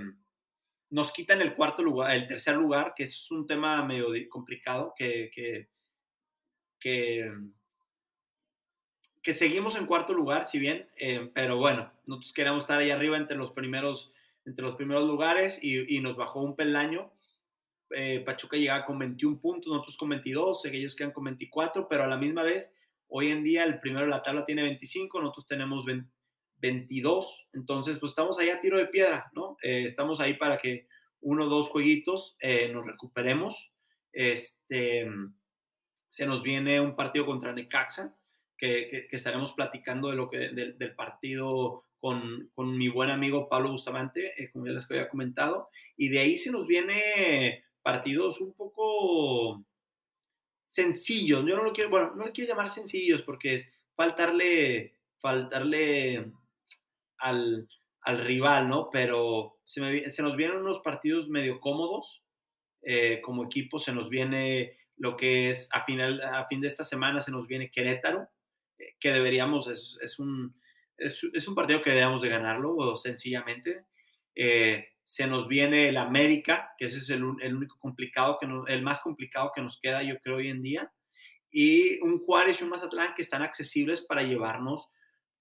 nos 0.91 1.11
quitan 1.11 1.41
el 1.41 1.55
cuarto 1.55 1.81
lugar, 1.81 2.15
el 2.15 2.27
tercer 2.27 2.57
lugar, 2.57 2.93
que 2.95 3.03
es 3.03 3.31
un 3.31 3.47
tema 3.47 3.83
medio 3.83 4.07
complicado, 4.29 4.93
que, 4.95 5.31
que, 5.33 5.69
que, 6.79 7.31
que 9.21 9.33
seguimos 9.33 9.75
en 9.77 9.85
cuarto 9.85 10.13
lugar, 10.13 10.45
si 10.45 10.59
bien, 10.59 10.87
eh, 10.97 11.29
pero 11.33 11.57
bueno, 11.57 11.91
nosotros 12.05 12.33
queremos 12.33 12.63
estar 12.63 12.79
ahí 12.79 12.89
arriba 12.89 13.17
entre 13.17 13.37
los 13.37 13.51
primeros, 13.51 14.11
entre 14.45 14.65
los 14.65 14.75
primeros 14.75 15.07
lugares 15.07 15.63
y, 15.63 15.95
y 15.95 15.99
nos 15.99 16.17
bajó 16.17 16.41
un 16.41 16.55
peldaño. 16.55 17.11
Eh, 17.91 18.21
Pachuca 18.25 18.57
llegaba 18.57 18.85
con 18.85 18.97
21 18.97 19.39
puntos, 19.39 19.71
nosotros 19.71 19.97
con 19.97 20.09
22, 20.09 20.65
ellos 20.65 20.95
quedan 20.95 21.11
con 21.11 21.25
24, 21.25 21.87
pero 21.87 22.03
a 22.03 22.07
la 22.07 22.17
misma 22.17 22.41
vez, 22.41 22.73
hoy 23.07 23.29
en 23.29 23.43
día 23.43 23.63
el 23.63 23.79
primero 23.79 24.05
de 24.05 24.11
la 24.11 24.23
tabla 24.23 24.45
tiene 24.45 24.63
25, 24.63 25.21
nosotros 25.21 25.45
tenemos 25.45 25.85
20, 25.85 26.09
22. 26.61 27.47
Entonces, 27.53 27.99
pues 27.99 28.11
estamos 28.11 28.39
ahí 28.39 28.49
a 28.49 28.61
tiro 28.61 28.77
de 28.77 28.87
piedra, 28.87 29.29
¿no? 29.33 29.57
Eh, 29.61 29.83
estamos 29.85 30.19
ahí 30.19 30.35
para 30.35 30.57
que 30.57 30.87
uno 31.19 31.45
o 31.45 31.49
dos 31.49 31.69
jueguitos 31.69 32.37
eh, 32.39 32.69
nos 32.71 32.85
recuperemos. 32.85 33.71
Este, 34.13 35.07
se 36.09 36.25
nos 36.25 36.43
viene 36.43 36.79
un 36.79 36.95
partido 36.95 37.25
contra 37.25 37.53
Necaxa, 37.53 38.15
que, 38.61 38.87
que, 38.89 39.07
que 39.07 39.15
estaremos 39.15 39.53
platicando 39.53 40.09
de 40.11 40.15
lo 40.15 40.29
que, 40.29 40.37
de, 40.37 40.73
del 40.73 40.93
partido 40.93 41.83
con, 41.99 42.51
con, 42.53 42.77
mi 42.77 42.89
buen 42.89 43.09
amigo 43.09 43.49
Pablo 43.49 43.71
Bustamante, 43.71 44.41
eh, 44.41 44.51
como 44.51 44.67
ya 44.67 44.73
les 44.73 44.89
había 44.89 45.09
comentado. 45.09 45.69
Y 45.97 46.09
de 46.09 46.19
ahí 46.19 46.37
se 46.37 46.51
nos 46.51 46.67
viene 46.67 47.65
partidos 47.81 48.39
un 48.39 48.53
poco 48.53 49.65
sencillos. 50.67 51.43
Yo 51.47 51.57
no 51.57 51.63
lo 51.63 51.73
quiero, 51.73 51.89
bueno, 51.89 52.13
no 52.15 52.27
lo 52.27 52.31
quiero 52.31 52.49
llamar 52.49 52.69
sencillos 52.69 53.23
porque 53.23 53.55
es 53.55 53.71
faltarle, 53.95 54.95
faltarle 55.17 56.31
al, 57.17 57.67
al 58.01 58.17
rival, 58.19 58.69
¿no? 58.69 58.91
Pero 58.91 59.57
se, 59.65 59.81
me, 59.81 60.11
se, 60.11 60.21
nos 60.21 60.35
vienen 60.35 60.59
unos 60.59 60.81
partidos 60.81 61.29
medio 61.29 61.59
cómodos 61.59 62.21
eh, 62.83 63.21
como 63.21 63.43
equipo, 63.43 63.79
se 63.79 63.91
nos 63.91 64.07
viene 64.09 64.77
lo 64.97 65.17
que 65.17 65.49
es 65.49 65.67
a, 65.73 65.83
final, 65.83 66.21
a 66.21 66.45
fin 66.45 66.61
de 66.61 66.67
esta 66.67 66.83
semana, 66.83 67.21
se 67.21 67.31
nos 67.31 67.47
viene 67.47 67.71
Querétaro, 67.71 68.29
que 69.01 69.11
deberíamos, 69.11 69.67
es, 69.67 69.97
es, 70.01 70.19
un, 70.19 70.55
es, 70.97 71.21
es, 71.33 71.47
un 71.47 71.55
partido 71.55 71.81
que 71.81 71.91
debemos 71.91 72.21
de 72.21 72.29
ganarlo, 72.29 72.95
sencillamente. 72.95 73.85
Eh, 74.35 74.87
se 75.03 75.27
nos 75.27 75.49
viene 75.49 75.89
el 75.89 75.97
América, 75.97 76.73
que 76.77 76.85
ese 76.85 76.99
es 76.99 77.09
el, 77.09 77.23
el 77.41 77.55
único 77.55 77.77
complicado, 77.79 78.37
que 78.39 78.47
el 78.71 78.81
más 78.81 79.01
complicado 79.01 79.51
que 79.53 79.61
nos 79.61 79.79
queda, 79.79 80.03
yo 80.03 80.17
creo, 80.21 80.37
hoy 80.37 80.47
en 80.47 80.61
día. 80.61 80.93
Y 81.51 81.99
un 81.99 82.19
Juárez 82.19 82.61
y 82.61 82.63
un 82.63 82.69
Mazatlán 82.69 83.13
que 83.13 83.23
están 83.23 83.41
accesibles 83.41 84.01
para 84.01 84.23
llevarnos 84.23 84.87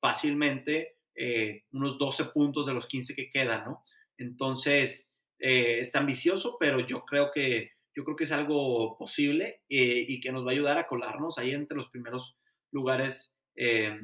fácilmente 0.00 0.96
eh, 1.14 1.64
unos 1.72 1.98
12 1.98 2.26
puntos 2.26 2.66
de 2.66 2.74
los 2.74 2.86
15 2.86 3.14
que 3.14 3.30
quedan, 3.30 3.64
¿no? 3.64 3.84
Entonces, 4.16 5.12
eh, 5.38 5.78
es 5.80 5.94
ambicioso, 5.94 6.56
pero 6.58 6.80
yo 6.80 7.04
creo 7.04 7.30
que, 7.32 7.72
yo 7.94 8.04
creo 8.04 8.16
que 8.16 8.24
es 8.24 8.32
algo 8.32 8.96
posible 8.98 9.62
eh, 9.68 10.04
y 10.08 10.20
que 10.20 10.32
nos 10.32 10.44
va 10.44 10.50
a 10.50 10.52
ayudar 10.52 10.78
a 10.78 10.86
colarnos 10.86 11.38
ahí 11.38 11.52
entre 11.52 11.76
los 11.76 11.88
primeros 11.90 12.36
lugares 12.70 13.34
eh, 13.62 14.00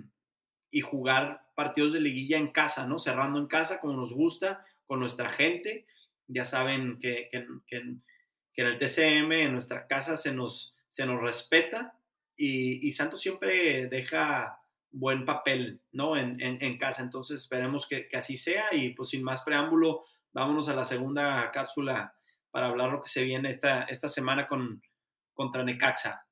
y 0.70 0.82
jugar 0.82 1.46
partidos 1.54 1.94
de 1.94 2.00
liguilla 2.00 2.36
en 2.36 2.52
casa, 2.52 2.86
¿no? 2.86 2.98
Cerrando 2.98 3.38
en 3.38 3.46
casa 3.46 3.80
como 3.80 3.94
nos 3.94 4.12
gusta, 4.12 4.66
con 4.84 5.00
nuestra 5.00 5.30
gente. 5.30 5.86
Ya 6.26 6.44
saben 6.44 6.98
que, 7.00 7.30
en 7.32 8.02
el 8.54 8.78
TCM, 8.78 9.32
en 9.32 9.52
nuestra 9.52 9.86
casa, 9.86 10.18
se 10.18 10.34
nos, 10.34 10.74
se 10.90 11.06
nos 11.06 11.22
respeta 11.22 11.98
y, 12.36 12.86
y 12.86 12.92
Santos 12.92 13.22
siempre 13.22 13.86
deja 13.86 14.60
buen 14.90 15.24
papel, 15.24 15.80
¿no? 15.92 16.18
En, 16.18 16.38
en, 16.42 16.62
en 16.62 16.76
casa. 16.76 17.02
Entonces 17.02 17.40
esperemos 17.40 17.88
que, 17.88 18.08
que, 18.08 18.18
así 18.18 18.36
sea 18.36 18.66
y 18.72 18.90
pues 18.90 19.08
sin 19.08 19.22
más 19.22 19.40
preámbulo, 19.40 20.04
vámonos 20.34 20.68
a 20.68 20.74
la 20.74 20.84
segunda 20.84 21.50
cápsula 21.50 22.14
para 22.50 22.66
hablar 22.66 22.90
lo 22.90 23.00
que 23.00 23.08
se 23.08 23.24
viene 23.24 23.48
esta, 23.48 23.84
esta 23.84 24.10
semana 24.10 24.46
con, 24.46 24.82
contra 25.32 25.64
Necaxa. 25.64 26.25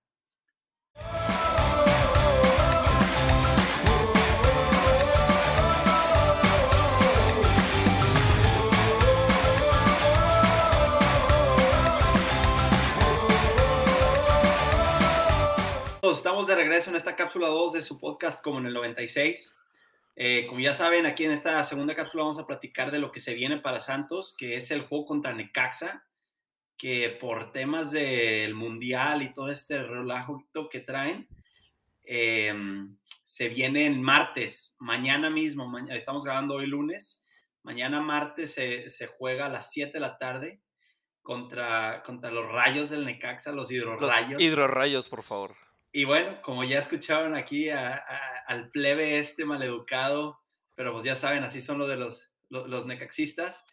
Estamos 16.14 16.46
de 16.46 16.54
regreso 16.54 16.90
en 16.90 16.96
esta 16.96 17.16
cápsula 17.16 17.48
2 17.48 17.72
de 17.72 17.82
su 17.82 17.98
podcast 17.98 18.42
como 18.42 18.58
en 18.58 18.66
el 18.66 18.72
96. 18.72 19.58
Eh, 20.14 20.46
como 20.46 20.60
ya 20.60 20.72
saben, 20.72 21.06
aquí 21.06 21.24
en 21.24 21.32
esta 21.32 21.62
segunda 21.64 21.94
cápsula 21.94 22.22
vamos 22.22 22.38
a 22.38 22.46
platicar 22.46 22.92
de 22.92 23.00
lo 23.00 23.10
que 23.10 23.18
se 23.18 23.34
viene 23.34 23.58
para 23.58 23.80
Santos, 23.80 24.34
que 24.38 24.56
es 24.56 24.70
el 24.70 24.82
juego 24.82 25.06
contra 25.06 25.34
Necaxa, 25.34 26.06
que 26.78 27.10
por 27.10 27.52
temas 27.52 27.90
del 27.90 28.54
Mundial 28.54 29.22
y 29.22 29.34
todo 29.34 29.50
este 29.50 29.82
relajo 29.82 30.46
que 30.70 30.80
traen, 30.80 31.28
eh, 32.04 32.54
se 33.24 33.48
viene 33.48 33.86
el 33.86 33.98
martes, 33.98 34.74
mañana 34.78 35.30
mismo, 35.30 35.68
mañana, 35.68 35.96
estamos 35.96 36.24
grabando 36.24 36.54
hoy 36.54 36.66
lunes, 36.66 37.22
mañana 37.64 38.00
martes 38.00 38.54
se, 38.54 38.88
se, 38.88 39.08
juega 39.08 39.46
a 39.46 39.50
las 39.50 39.72
7 39.72 39.92
de 39.92 40.00
la 40.00 40.16
tarde 40.16 40.60
contra, 41.22 42.02
contra 42.04 42.30
los 42.30 42.50
rayos 42.50 42.88
del 42.88 43.04
Necaxa, 43.04 43.52
los 43.52 43.70
hidrorrayos. 43.70 44.32
Los 44.34 44.40
hidrorrayos, 44.40 45.08
por 45.08 45.22
favor. 45.22 45.63
Y 45.96 46.06
bueno, 46.06 46.42
como 46.42 46.64
ya 46.64 46.80
escucharon 46.80 47.36
aquí 47.36 47.70
a, 47.70 47.94
a, 47.94 48.38
al 48.48 48.68
plebe 48.70 49.20
este 49.20 49.44
maleducado, 49.44 50.40
pero 50.74 50.92
pues 50.92 51.04
ya 51.04 51.14
saben, 51.14 51.44
así 51.44 51.60
son 51.60 51.78
los 51.78 51.88
de 51.88 51.94
los, 51.94 52.34
los, 52.48 52.68
los 52.68 52.84
necaxistas. 52.84 53.64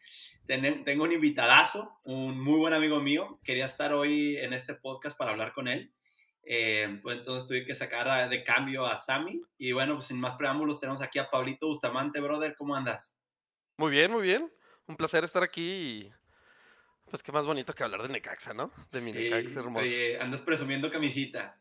Ten, 0.46 0.84
tengo 0.84 1.04
un 1.04 1.14
invitadazo, 1.14 2.00
un 2.04 2.40
muy 2.40 2.60
buen 2.60 2.76
amigo 2.76 3.00
mío. 3.00 3.40
Quería 3.44 3.66
estar 3.66 3.92
hoy 3.96 4.38
en 4.38 4.54
este 4.54 4.76
podcast 4.76 5.18
para 5.18 5.32
hablar 5.32 5.52
con 5.52 5.68
él. 5.68 5.96
Eh, 6.44 7.00
pues 7.02 7.18
entonces 7.18 7.50
tuve 7.50 7.66
que 7.66 7.74
sacar 7.74 8.08
a, 8.08 8.28
de 8.28 8.44
cambio 8.44 8.86
a 8.86 9.00
Sammy. 9.00 9.42
Y 9.58 9.72
bueno, 9.72 9.96
pues 9.96 10.06
sin 10.06 10.20
más 10.20 10.36
preámbulos, 10.36 10.80
tenemos 10.80 11.02
aquí 11.02 11.18
a 11.18 11.28
Pablito 11.28 11.66
Bustamante, 11.66 12.20
brother. 12.20 12.54
¿Cómo 12.56 12.76
andas? 12.76 13.18
Muy 13.78 13.90
bien, 13.90 14.12
muy 14.12 14.22
bien. 14.22 14.54
Un 14.86 14.96
placer 14.96 15.24
estar 15.24 15.42
aquí 15.42 15.72
y 15.72 16.14
pues 17.10 17.24
qué 17.24 17.32
más 17.32 17.48
bonito 17.48 17.74
que 17.74 17.84
hablar 17.84 18.04
de 18.04 18.10
Necaxa, 18.10 18.54
¿no? 18.54 18.72
De 18.92 19.00
sí, 19.00 19.02
mi 19.02 19.12
Necaxa 19.12 19.60
hermoso. 19.60 19.84
Oye, 19.84 20.20
andas 20.20 20.42
presumiendo 20.42 20.92
camisita. 20.92 21.58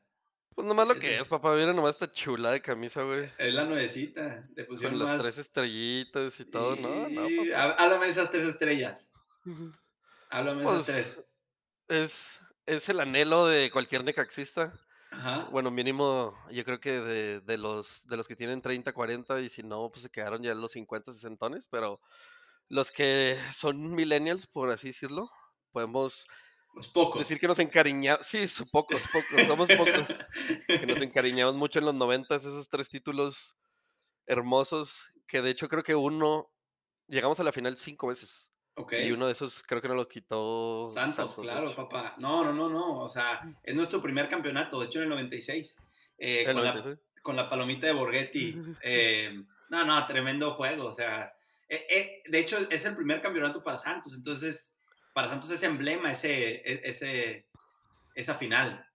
Pues 0.55 0.67
nomás 0.67 0.89
lo 0.89 0.99
que 0.99 1.21
es, 1.21 1.29
papá, 1.29 1.55
mira 1.55 1.73
nomás 1.73 1.95
esta 1.95 2.11
chula 2.11 2.51
de 2.51 2.61
camisa, 2.61 3.03
güey. 3.03 3.31
Es 3.39 3.55
la 3.55 3.65
nuevecita. 3.65 4.49
Le 4.55 4.65
pusieron 4.65 4.99
Con 4.99 5.07
más... 5.07 5.17
las 5.17 5.23
tres 5.23 5.39
estrellitas 5.39 6.39
y 6.41 6.45
todo, 6.45 6.75
y... 6.75 6.81
no, 6.81 7.09
no, 7.09 7.23
papá. 7.23 7.75
Háblame 7.79 8.07
de 8.07 8.13
esas 8.13 8.31
tres 8.31 8.47
estrellas. 8.47 9.11
Háblame 10.29 10.61
de 10.61 10.65
pues, 10.65 10.81
esas 10.81 10.87
tres. 10.87 11.27
Es, 11.89 12.41
es 12.67 12.89
el 12.89 13.01
anhelo 13.01 13.47
de 13.47 13.71
cualquier 13.71 14.05
necaxista. 14.05 14.73
Ajá. 15.13 15.49
Bueno, 15.51 15.71
mínimo, 15.71 16.37
yo 16.51 16.65
creo 16.65 16.81
que 16.81 17.01
de, 17.01 17.41
de, 17.41 17.59
los, 17.59 18.07
de 18.07 18.17
los 18.17 18.29
que 18.29 18.37
tienen 18.37 18.63
30, 18.63 18.93
40 18.93 19.41
y 19.41 19.49
si 19.49 19.63
no, 19.63 19.91
pues 19.91 20.03
se 20.03 20.11
quedaron 20.11 20.43
ya 20.43 20.55
los 20.55 20.73
50, 20.73 21.11
60, 21.13 21.49
pero 21.71 22.01
los 22.69 22.93
que 22.93 23.37
son 23.53 23.95
millennials, 23.95 24.47
por 24.47 24.71
así 24.71 24.89
decirlo, 24.89 25.29
podemos 25.73 26.27
los 26.75 26.89
pocos. 26.89 27.21
Decir 27.21 27.39
que 27.39 27.49
nos 27.49 27.59
encariñamos, 27.59 28.27
sí, 28.27 28.47
son 28.49 28.69
pocos, 28.69 29.01
pocos, 29.13 29.47
somos 29.47 29.69
pocos. 29.69 30.07
que 30.67 30.87
nos 30.87 31.01
encariñamos 31.01 31.55
mucho 31.55 31.79
en 31.79 31.87
los 31.87 31.95
noventas, 31.95 32.45
esos 32.45 32.69
tres 32.69 32.89
títulos 32.89 33.57
hermosos, 34.27 35.11
que 35.27 35.43
de 35.43 35.51
hecho 35.51 35.69
creo 35.69 35.83
que 35.83 35.95
uno, 35.95 36.51
llegamos 37.09 37.41
a 37.41 37.45
la 37.45 37.53
final 37.53 37.77
cinco 37.77 38.09
veces. 38.09 38.51
Okay. 38.75 39.09
Y 39.09 39.13
uno 39.13 39.27
de 39.27 39.33
esos 39.33 39.63
creo 39.65 39.83
que 39.83 39.89
nos 39.89 39.97
lo 39.97 40.09
quitó 40.09 40.87
Santos, 40.87 41.35
Santos 41.35 41.37
claro, 41.43 41.75
papá. 41.75 42.15
No, 42.19 42.45
no, 42.45 42.53
no, 42.53 42.69
no. 42.69 43.01
O 43.01 43.09
sea, 43.09 43.43
es 43.63 43.75
nuestro 43.75 44.01
primer 44.01 44.29
campeonato, 44.29 44.81
de 44.81 44.87
hecho 44.87 45.01
en 45.01 45.05
el 45.05 45.11
96. 45.11 45.77
Eh, 46.19 46.41
el 46.41 46.47
con, 46.47 46.57
96? 46.57 46.99
La, 47.15 47.23
con, 47.23 47.37
La, 47.37 47.51
palomita 47.51 47.87
de 47.87 47.93
Borghetti. 47.93 48.57
Eh, 48.83 49.35
no, 49.71 49.85
no, 49.85 50.07
tremendo 50.07 50.55
juego. 50.55 50.87
O 50.87 50.93
sea, 50.93 51.33
eh, 51.69 51.87
eh, 51.89 52.23
de 52.29 52.39
hecho 52.39 52.59
es 52.71 52.85
el 52.85 52.97
primer 52.97 53.21
campeonato 53.21 53.63
para 53.63 53.79
Santos. 53.79 54.13
Entonces, 54.15 54.75
para 55.13 55.29
Santos 55.29 55.51
es 55.51 55.63
emblema 55.63 56.13
ese, 56.13 56.57
e, 56.57 56.81
ese, 56.85 57.47
esa 58.15 58.35
final. 58.35 58.87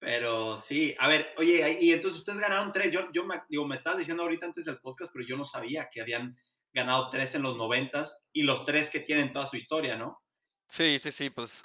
Pero 0.00 0.56
sí, 0.56 0.94
a 0.98 1.08
ver, 1.08 1.34
oye, 1.38 1.78
y 1.80 1.92
entonces 1.92 2.20
ustedes 2.20 2.38
ganaron 2.38 2.70
tres. 2.70 2.92
Yo, 2.92 3.10
yo 3.12 3.24
me, 3.24 3.42
digo, 3.48 3.66
me 3.66 3.76
estabas 3.76 3.98
diciendo 3.98 4.22
ahorita 4.22 4.46
antes 4.46 4.64
del 4.64 4.78
podcast, 4.78 5.12
pero 5.12 5.26
yo 5.26 5.36
no 5.36 5.44
sabía 5.44 5.88
que 5.90 6.00
habían 6.00 6.36
ganado 6.72 7.10
tres 7.10 7.34
en 7.34 7.42
los 7.42 7.56
noventas 7.56 8.24
y 8.32 8.44
los 8.44 8.64
tres 8.64 8.90
que 8.90 9.00
tienen 9.00 9.32
toda 9.32 9.48
su 9.48 9.56
historia, 9.56 9.96
¿no? 9.96 10.22
Sí, 10.68 10.98
sí, 11.02 11.10
sí, 11.10 11.30
pues 11.30 11.64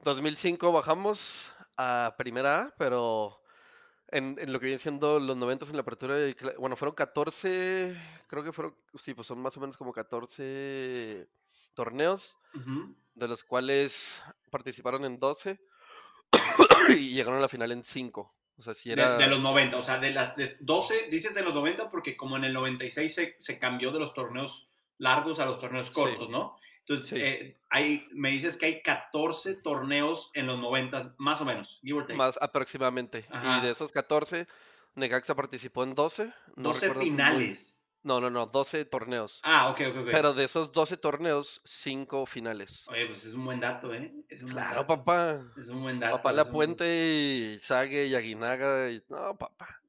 2005 0.00 0.72
bajamos 0.72 1.52
a 1.76 2.14
primera 2.16 2.62
A, 2.62 2.74
pero 2.78 3.42
en, 4.08 4.36
lo 4.50 4.60
que 4.60 4.66
viene 4.66 4.78
siendo 4.78 5.18
los 5.18 5.36
90 5.36 5.66
en 5.66 5.76
la 5.76 5.82
apertura, 5.82 6.16
bueno, 6.58 6.76
fueron 6.76 6.94
14, 6.94 7.96
creo 8.28 8.44
que 8.44 8.52
fueron, 8.52 8.74
sí, 8.94 9.14
pues 9.14 9.26
son 9.26 9.40
más 9.40 9.56
o 9.56 9.60
menos 9.60 9.76
como 9.76 9.92
14 9.92 11.28
torneos, 11.76 12.36
de 13.14 13.28
los 13.28 13.44
cuales 13.44 14.20
participaron 14.50 15.04
en 15.04 15.20
12 15.20 15.60
y 16.90 17.10
llegaron 17.10 17.38
a 17.38 17.42
la 17.42 17.48
final 17.48 17.70
en 17.70 17.84
5. 17.84 18.34
O 18.58 18.62
sea, 18.62 18.74
si 18.74 18.90
era... 18.90 19.18
de, 19.18 19.26
los 19.28 19.40
90, 19.40 19.76
o 19.76 19.82
sea, 19.82 19.98
de 19.98 20.10
las 20.10 20.34
12, 20.60 21.10
dices 21.10 21.34
de 21.34 21.42
los 21.42 21.54
90 21.54 21.88
porque 21.90 22.16
como 22.16 22.36
en 22.36 22.44
el 22.44 22.54
96 22.54 23.14
se, 23.14 23.36
se 23.38 23.58
cambió 23.58 23.92
de 23.92 24.00
los 24.00 24.14
torneos 24.14 24.68
largos 24.98 25.38
a 25.38 25.46
los 25.46 25.60
torneos 25.60 25.90
cortos, 25.90 26.30
¿no? 26.30 26.56
Entonces, 26.88 27.18
eh, 27.20 27.58
hay, 27.68 28.06
me 28.12 28.30
dices 28.30 28.56
que 28.56 28.66
hay 28.66 28.82
14 28.82 29.56
torneos 29.56 30.30
en 30.34 30.46
los 30.46 30.58
90, 30.60 31.16
más 31.18 31.40
o 31.40 31.44
menos, 31.44 31.80
Más 32.14 32.38
aproximadamente. 32.40 33.26
Y 33.28 33.60
de 33.60 33.72
esos 33.72 33.90
14, 33.90 34.46
Necaxa 34.94 35.34
participó 35.34 35.82
en 35.82 35.96
12. 35.96 36.32
No 36.54 36.68
12 36.68 36.94
finales. 36.94 37.75
No, 38.06 38.20
no, 38.20 38.30
no, 38.30 38.46
12 38.46 38.84
torneos. 38.84 39.40
Ah, 39.42 39.68
ok, 39.68 39.80
ok, 39.88 39.96
ok. 40.02 40.08
Pero 40.12 40.32
de 40.32 40.44
esos 40.44 40.70
12 40.70 40.96
torneos, 40.96 41.60
5 41.64 42.24
finales. 42.24 42.86
Oye, 42.88 43.06
pues 43.06 43.24
es 43.24 43.34
un 43.34 43.44
buen 43.44 43.58
dato, 43.58 43.92
¿eh? 43.92 44.12
claro, 44.48 44.86
papá. 44.86 45.42
Es 45.58 45.68
un 45.70 45.82
buen 45.82 45.98
dato. 45.98 46.18
Papá 46.18 46.32
La 46.32 46.44
Puente 46.44 46.86
y 46.86 47.58
Sague 47.58 48.06
y 48.06 48.14
Aguinaga. 48.14 48.90
Y... 48.92 49.02
No, 49.08 49.36
papá. 49.36 49.80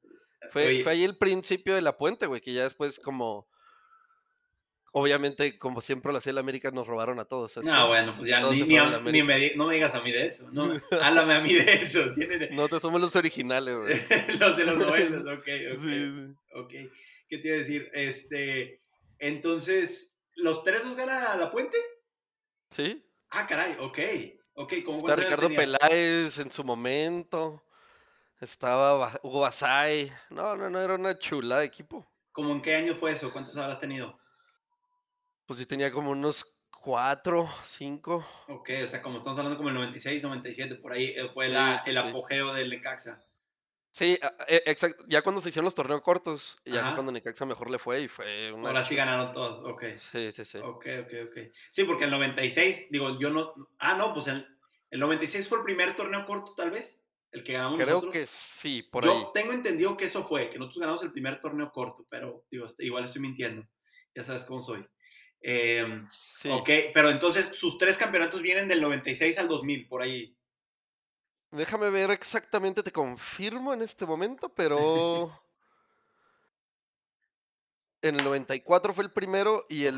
Fue, 0.50 0.82
fue 0.82 0.92
ahí 0.92 1.04
el 1.04 1.16
principio 1.16 1.76
de 1.76 1.80
La 1.80 1.96
Puente, 1.96 2.26
güey, 2.26 2.40
que 2.40 2.52
ya 2.52 2.64
después 2.64 2.98
como 2.98 3.46
obviamente, 4.92 5.58
como 5.58 5.80
siempre 5.80 6.12
lo 6.12 6.18
hacía 6.18 6.30
el 6.30 6.38
América, 6.38 6.70
nos 6.70 6.86
robaron 6.86 7.18
a 7.20 7.24
todos. 7.24 7.56
No, 7.58 7.88
bueno, 7.88 8.14
pues 8.16 8.28
ya 8.28 8.40
ni, 8.40 8.62
ni, 8.62 9.22
me, 9.22 9.52
no 9.54 9.66
me 9.66 9.74
digas 9.74 9.94
a 9.94 10.00
mí 10.00 10.10
de 10.10 10.26
eso. 10.26 10.48
No, 10.50 10.72
háblame 11.02 11.34
a 11.34 11.40
mí 11.40 11.54
de 11.54 11.72
eso. 11.74 12.00
Nosotros 12.50 12.82
somos 12.82 13.00
los 13.00 13.14
originales, 13.16 13.76
güey. 13.76 14.00
los 14.38 14.56
de 14.56 14.64
los 14.64 14.78
noventas, 14.78 15.22
ok, 15.22 15.48
ok. 15.76 16.64
Ok. 16.64 16.74
¿Qué 17.28 17.38
te 17.38 17.48
iba 17.48 17.56
a 17.56 17.60
decir? 17.60 17.90
Este, 17.92 18.82
entonces, 19.18 20.16
¿los 20.34 20.64
tres 20.64 20.84
los 20.84 20.96
gana 20.96 21.36
la 21.36 21.50
puente? 21.50 21.76
Sí. 22.70 23.04
Ah, 23.30 23.46
caray, 23.46 23.76
ok. 23.80 23.98
Ok, 24.54 24.74
¿cómo 24.84 24.98
Está 24.98 25.14
Ricardo 25.14 25.48
Peláez 25.48 26.38
en 26.38 26.50
su 26.50 26.64
momento. 26.64 27.62
Estaba 28.40 29.20
Hugo 29.22 29.40
Basay. 29.40 30.12
No, 30.30 30.56
no, 30.56 30.70
no, 30.70 30.80
era 30.80 30.94
una 30.94 31.18
chula 31.18 31.60
de 31.60 31.66
equipo. 31.66 32.10
¿Cómo 32.32 32.52
en 32.52 32.62
qué 32.62 32.74
año 32.74 32.94
fue 32.94 33.12
eso? 33.12 33.32
¿Cuántos 33.32 33.56
habrás 33.56 33.78
tenido? 33.78 34.18
Pues 35.46 35.58
sí 35.58 35.66
tenía 35.66 35.92
como 35.92 36.10
unos 36.10 36.44
cuatro, 36.70 37.48
cinco. 37.64 38.26
Ok, 38.48 38.70
o 38.84 38.86
sea, 38.86 39.02
como 39.02 39.18
estamos 39.18 39.38
hablando 39.38 39.56
como 39.56 39.68
el 39.68 39.74
96, 39.74 40.22
97, 40.22 40.76
por 40.76 40.92
ahí 40.92 41.06
eh, 41.06 41.28
fue 41.32 41.46
el 41.46 41.98
apogeo 41.98 42.54
del 42.54 42.70
Necaxa. 42.70 43.24
Sí, 43.98 44.16
e, 44.46 44.62
exacto. 44.66 45.04
Ya 45.08 45.22
cuando 45.22 45.40
se 45.40 45.48
hicieron 45.48 45.64
los 45.64 45.74
torneos 45.74 46.02
cortos, 46.02 46.56
ya 46.64 46.94
cuando 46.94 47.10
Necaxa 47.10 47.44
mejor 47.44 47.68
le 47.68 47.80
fue 47.80 48.02
y 48.02 48.08
fue 48.08 48.52
una... 48.52 48.68
Ahora 48.68 48.84
sí 48.84 48.94
ganaron 48.94 49.32
todos, 49.32 49.68
ok. 49.68 49.84
Sí, 50.12 50.30
sí, 50.30 50.44
sí. 50.44 50.58
Ok, 50.58 50.86
ok, 51.00 51.12
ok. 51.26 51.38
Sí, 51.72 51.82
porque 51.82 52.04
el 52.04 52.12
96, 52.12 52.92
digo, 52.92 53.18
yo 53.18 53.30
no... 53.30 53.52
Ah, 53.80 53.94
no, 53.94 54.14
pues 54.14 54.28
el, 54.28 54.46
el 54.90 55.00
96 55.00 55.48
fue 55.48 55.58
el 55.58 55.64
primer 55.64 55.96
torneo 55.96 56.24
corto, 56.24 56.54
tal 56.54 56.70
vez, 56.70 57.02
el 57.32 57.42
que 57.42 57.54
ganamos 57.54 57.76
Creo 57.76 58.08
que 58.08 58.28
sí, 58.28 58.84
por 58.84 59.04
yo 59.04 59.12
ahí. 59.12 59.20
Yo 59.20 59.30
tengo 59.34 59.52
entendido 59.52 59.96
que 59.96 60.04
eso 60.04 60.24
fue, 60.24 60.48
que 60.48 60.60
nosotros 60.60 60.78
ganamos 60.80 61.02
el 61.02 61.10
primer 61.10 61.40
torneo 61.40 61.72
corto, 61.72 62.06
pero 62.08 62.44
digo, 62.52 62.66
este, 62.66 62.84
igual 62.84 63.02
estoy 63.02 63.20
mintiendo. 63.20 63.66
Ya 64.14 64.22
sabes 64.22 64.44
cómo 64.44 64.60
soy. 64.60 64.86
Eh, 65.40 66.04
Ok, 66.50 66.70
pero 66.94 67.10
entonces 67.10 67.46
sus 67.52 67.78
tres 67.78 67.96
campeonatos 67.96 68.42
vienen 68.42 68.68
del 68.68 68.80
96 68.80 69.38
al 69.38 69.48
2000, 69.48 69.88
por 69.88 70.02
ahí. 70.02 70.37
Déjame 71.50 71.90
ver 71.90 72.10
exactamente, 72.10 72.82
te 72.82 72.92
confirmo 72.92 73.72
en 73.72 73.82
este 73.82 74.04
momento, 74.04 74.48
pero... 74.54 75.32
en 78.02 78.16
el 78.16 78.24
94 78.24 78.94
fue 78.94 79.04
el 79.04 79.10
primero 79.10 79.66
y 79.68 79.86
el 79.86 79.96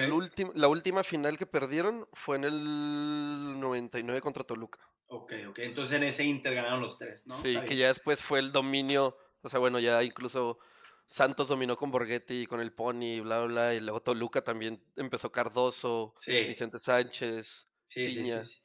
la 0.55 0.69
última 0.69 1.05
final 1.05 1.37
que 1.37 1.47
perdieron 1.47 2.09
fue 2.13 2.37
en 2.37 2.45
el 2.45 3.61
99 3.61 4.21
contra 4.21 4.45
Toluca. 4.45 4.81
Ok, 5.09 5.33
ok. 5.49 5.59
Entonces 5.59 5.97
en 5.97 6.05
ese 6.05 6.25
Inter 6.25 6.55
ganaron 6.55 6.81
los 6.81 6.97
tres, 6.97 7.27
¿no? 7.27 7.35
Sí, 7.43 7.59
que 7.67 7.77
ya 7.77 7.89
después 7.89 8.23
fue 8.23 8.39
el 8.39 8.53
dominio, 8.53 9.17
o 9.43 9.49
sea, 9.49 9.59
bueno, 9.59 9.81
ya 9.81 10.03
incluso 10.05 10.61
Santos 11.09 11.49
dominó 11.49 11.77
con 11.77 11.91
Borghetti, 11.91 12.47
con 12.47 12.61
el 12.61 12.73
Pony, 12.73 13.21
bla, 13.21 13.41
bla, 13.45 13.75
y 13.75 13.81
luego 13.81 14.01
Toluca 14.01 14.43
también 14.45 14.81
empezó 14.95 15.33
Cardoso, 15.33 16.15
Vicente 16.25 16.79
Sánchez, 16.79 17.67
sí, 17.85 18.13
sí, 18.13 18.25
sí, 18.25 18.60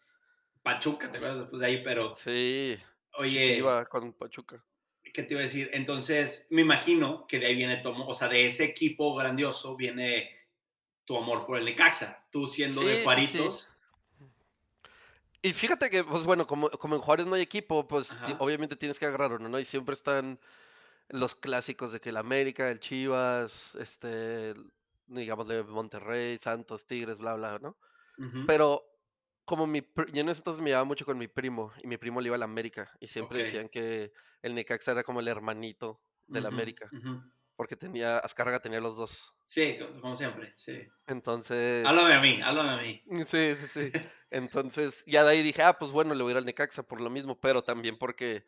Pachuca, 0.65 1.11
¿te 1.11 1.17
acuerdas 1.17 1.41
después 1.41 1.59
de 1.59 1.65
ahí? 1.67 1.83
Pero. 1.83 2.15
Sí. 2.15 2.75
Oye. 3.19 3.57
Iba 3.57 3.85
con 3.85 4.13
Pachuca. 4.13 4.65
¿Qué 5.13 5.21
te 5.21 5.35
iba 5.35 5.41
a 5.41 5.43
decir? 5.43 5.69
Entonces, 5.73 6.47
me 6.49 6.63
imagino 6.63 7.27
que 7.27 7.39
de 7.39 7.45
ahí 7.45 7.55
viene 7.55 7.77
tu 7.77 7.89
o 7.89 8.13
sea, 8.15 8.27
de 8.27 8.47
ese 8.47 8.65
equipo 8.65 9.13
grandioso 9.15 9.77
viene 9.77 10.29
tu 11.05 11.15
amor 11.15 11.45
por 11.45 11.59
el 11.59 11.65
Necaxa, 11.65 12.27
tú 12.31 12.47
siendo 12.47 12.81
de 12.81 13.03
Juaritos. 13.03 13.71
Y 15.43 15.53
fíjate 15.53 15.91
que, 15.91 16.03
pues 16.03 16.23
bueno, 16.23 16.47
como, 16.47 16.71
como 16.71 16.95
en 16.95 17.01
Juárez 17.01 17.27
no 17.27 17.35
hay 17.35 17.43
equipo, 17.43 17.87
pues 17.87 18.17
obviamente 18.39 18.75
tienes 18.75 18.97
que 18.97 19.05
agarrar 19.05 19.33
uno, 19.33 19.47
¿no? 19.47 19.59
Y 19.59 19.65
siempre 19.65 19.93
están 19.93 20.39
los 21.09 21.35
clásicos 21.35 21.91
de 21.91 21.99
que 21.99 22.09
el 22.09 22.17
América, 22.17 22.71
el 22.71 22.79
Chivas, 22.79 23.75
este, 23.75 24.55
digamos 25.05 25.47
de 25.47 25.61
Monterrey, 25.61 26.39
Santos, 26.39 26.87
Tigres, 26.87 27.19
bla, 27.19 27.35
bla, 27.35 27.59
¿no? 27.59 27.77
Pero 28.47 28.94
como 29.45 29.67
mi, 29.67 29.81
yo 30.11 30.21
en 30.21 30.29
ese 30.29 30.39
entonces 30.39 30.61
me 30.61 30.69
llevaba 30.69 30.85
mucho 30.85 31.05
con 31.05 31.17
mi 31.17 31.27
primo 31.27 31.71
y 31.83 31.87
mi 31.87 31.97
primo 31.97 32.19
le 32.19 32.27
iba 32.27 32.35
al 32.35 32.43
América 32.43 32.91
y 32.99 33.07
siempre 33.07 33.43
decían 33.43 33.69
que 33.69 34.11
el 34.41 34.55
Necaxa 34.55 34.91
era 34.91 35.03
como 35.03 35.19
el 35.19 35.27
hermanito 35.27 36.01
del 36.27 36.45
América. 36.45 36.89
Porque 37.55 37.77
tenía, 37.77 38.17
Azcárraga 38.17 38.59
tenía 38.59 38.81
los 38.81 38.97
dos. 38.97 39.33
Sí, 39.45 39.77
como 40.01 40.13
siempre, 40.13 40.53
sí. 40.57 40.85
Entonces. 41.07 41.85
Háblame 41.85 42.13
a 42.13 42.19
mí, 42.19 42.41
háblame 42.43 42.69
a 42.69 42.77
mí. 42.77 43.03
Sí, 43.27 43.55
sí, 43.55 43.67
sí. 43.67 43.91
Entonces, 44.29 45.03
ya 45.07 45.23
de 45.23 45.31
ahí 45.31 45.41
dije, 45.41 45.61
ah, 45.61 45.77
pues 45.79 45.91
bueno, 45.91 46.13
le 46.13 46.23
voy 46.23 46.31
a 46.31 46.33
ir 46.33 46.37
al 46.39 46.45
Necaxa 46.45 46.83
por 46.83 46.99
lo 46.99 47.09
mismo, 47.09 47.39
pero 47.39 47.63
también 47.63 47.97
porque 47.97 48.45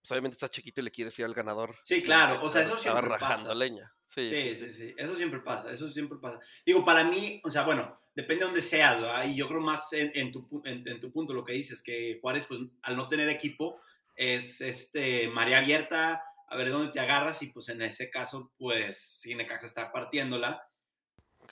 pues, 0.00 0.10
obviamente 0.10 0.34
estás 0.34 0.50
chiquito 0.50 0.80
y 0.80 0.84
le 0.84 0.90
quieres 0.90 1.18
ir 1.18 1.24
al 1.24 1.34
ganador. 1.34 1.76
Sí, 1.82 2.02
claro, 2.02 2.40
o 2.42 2.50
sea, 2.50 2.62
eso 2.62 2.76
siempre 2.78 3.10
pasa. 3.18 3.54
leña. 3.54 3.92
Sí 4.06 4.24
sí, 4.24 4.54
sí 4.54 4.70
sí, 4.70 4.94
eso 4.96 5.14
siempre 5.14 5.40
pasa, 5.40 5.70
eso 5.70 5.86
siempre 5.88 6.18
pasa. 6.18 6.40
Digo, 6.64 6.82
para 6.82 7.04
mí, 7.04 7.42
o 7.44 7.50
sea, 7.50 7.64
bueno, 7.64 8.00
depende 8.18 8.40
de 8.40 8.46
dónde 8.46 8.62
seas, 8.62 9.00
¿verdad? 9.00 9.28
Y 9.28 9.36
yo 9.36 9.46
creo 9.46 9.60
más 9.60 9.92
en, 9.92 10.32
tu, 10.32 10.60
en, 10.64 10.98
tu 10.98 11.12
punto 11.12 11.32
lo 11.32 11.44
que 11.44 11.52
dices, 11.52 11.84
que 11.84 12.18
Juárez, 12.20 12.46
pues, 12.46 12.58
al 12.82 12.96
no 12.96 13.08
tener 13.08 13.28
equipo, 13.28 13.80
es 14.16 14.60
este, 14.60 15.28
María 15.28 15.58
abierta, 15.58 16.24
a 16.48 16.56
ver 16.56 16.70
dónde 16.70 16.92
te 16.92 16.98
agarras, 16.98 17.40
y 17.42 17.52
pues 17.52 17.68
en 17.68 17.80
ese 17.80 18.10
caso, 18.10 18.50
pues, 18.58 18.98
si 18.98 19.36
Necaxa 19.36 19.68
está 19.68 19.92
partiéndola. 19.92 20.68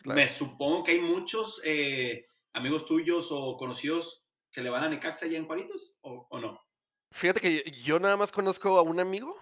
Me 0.07 0.27
supongo 0.27 0.83
que 0.83 0.91
hay 0.93 1.01
muchos 1.01 1.61
eh, 1.65 2.27
amigos 2.53 2.85
tuyos 2.85 3.29
o 3.31 3.57
conocidos 3.57 4.25
que 4.51 4.61
le 4.61 4.71
van 4.71 4.83
a 4.83 4.89
Necaxa 4.89 5.27
allá 5.27 5.39
en 5.39 5.47
Juaritos, 5.47 5.99
¿o, 6.01 6.27
o 6.29 6.41
no? 6.41 6.61
Fíjate 7.13 7.41
que 7.41 7.71
yo 7.85 8.01
nada 8.01 8.17
más 8.17 8.33
conozco 8.33 8.77
a 8.77 8.83
un 8.83 8.99
amigo 8.99 9.39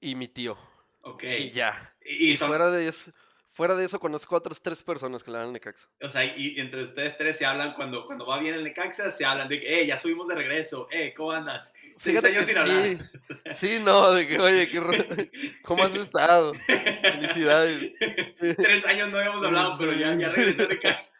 y 0.00 0.14
mi 0.14 0.28
tío. 0.28 0.56
Ok. 1.00 1.24
Y 1.24 1.50
ya. 1.50 1.96
Y, 2.04 2.36
fuera, 2.36 2.70
de 2.70 2.86
eso, 2.86 3.10
fuera 3.58 3.74
de 3.74 3.86
eso 3.86 3.98
conozco 3.98 4.36
a 4.36 4.38
otras 4.38 4.62
tres 4.62 4.80
personas 4.84 5.24
que 5.24 5.32
le 5.32 5.38
dan 5.38 5.48
al 5.48 5.52
Necaxa. 5.52 5.88
O 6.00 6.08
sea, 6.08 6.24
y, 6.24 6.60
entre 6.60 6.84
ustedes 6.84 7.18
tres 7.18 7.38
se 7.38 7.44
hablan 7.44 7.74
cuando, 7.74 8.06
cuando 8.06 8.24
va 8.24 8.38
bien 8.38 8.54
el 8.54 8.62
Necaxa, 8.62 9.10
se 9.10 9.24
hablan 9.24 9.48
de 9.48 9.60
que, 9.60 9.80
eh, 9.80 9.84
ya 9.84 9.98
subimos 9.98 10.28
de 10.28 10.36
regreso, 10.36 10.86
eh, 10.92 11.12
¿cómo 11.12 11.32
andas? 11.32 11.74
Fíjate 11.98 12.28
años 12.28 12.46
sin 12.46 12.54
sí. 12.54 12.60
hablar. 12.60 13.10
Sí, 13.56 13.78
no, 13.80 14.12
de 14.12 14.28
que, 14.28 14.38
oye, 14.38 14.70
qué, 14.70 15.30
¿cómo 15.64 15.82
has 15.82 15.92
estado? 15.92 16.54
Felicidades. 16.54 17.92
tres 18.38 18.86
años 18.86 19.10
no 19.10 19.18
habíamos 19.18 19.44
hablado, 19.44 19.76
pero 19.76 19.92
ya, 19.92 20.14
ya 20.14 20.28
regresé 20.28 20.62
al 20.62 20.68
Necaxa. 20.68 21.14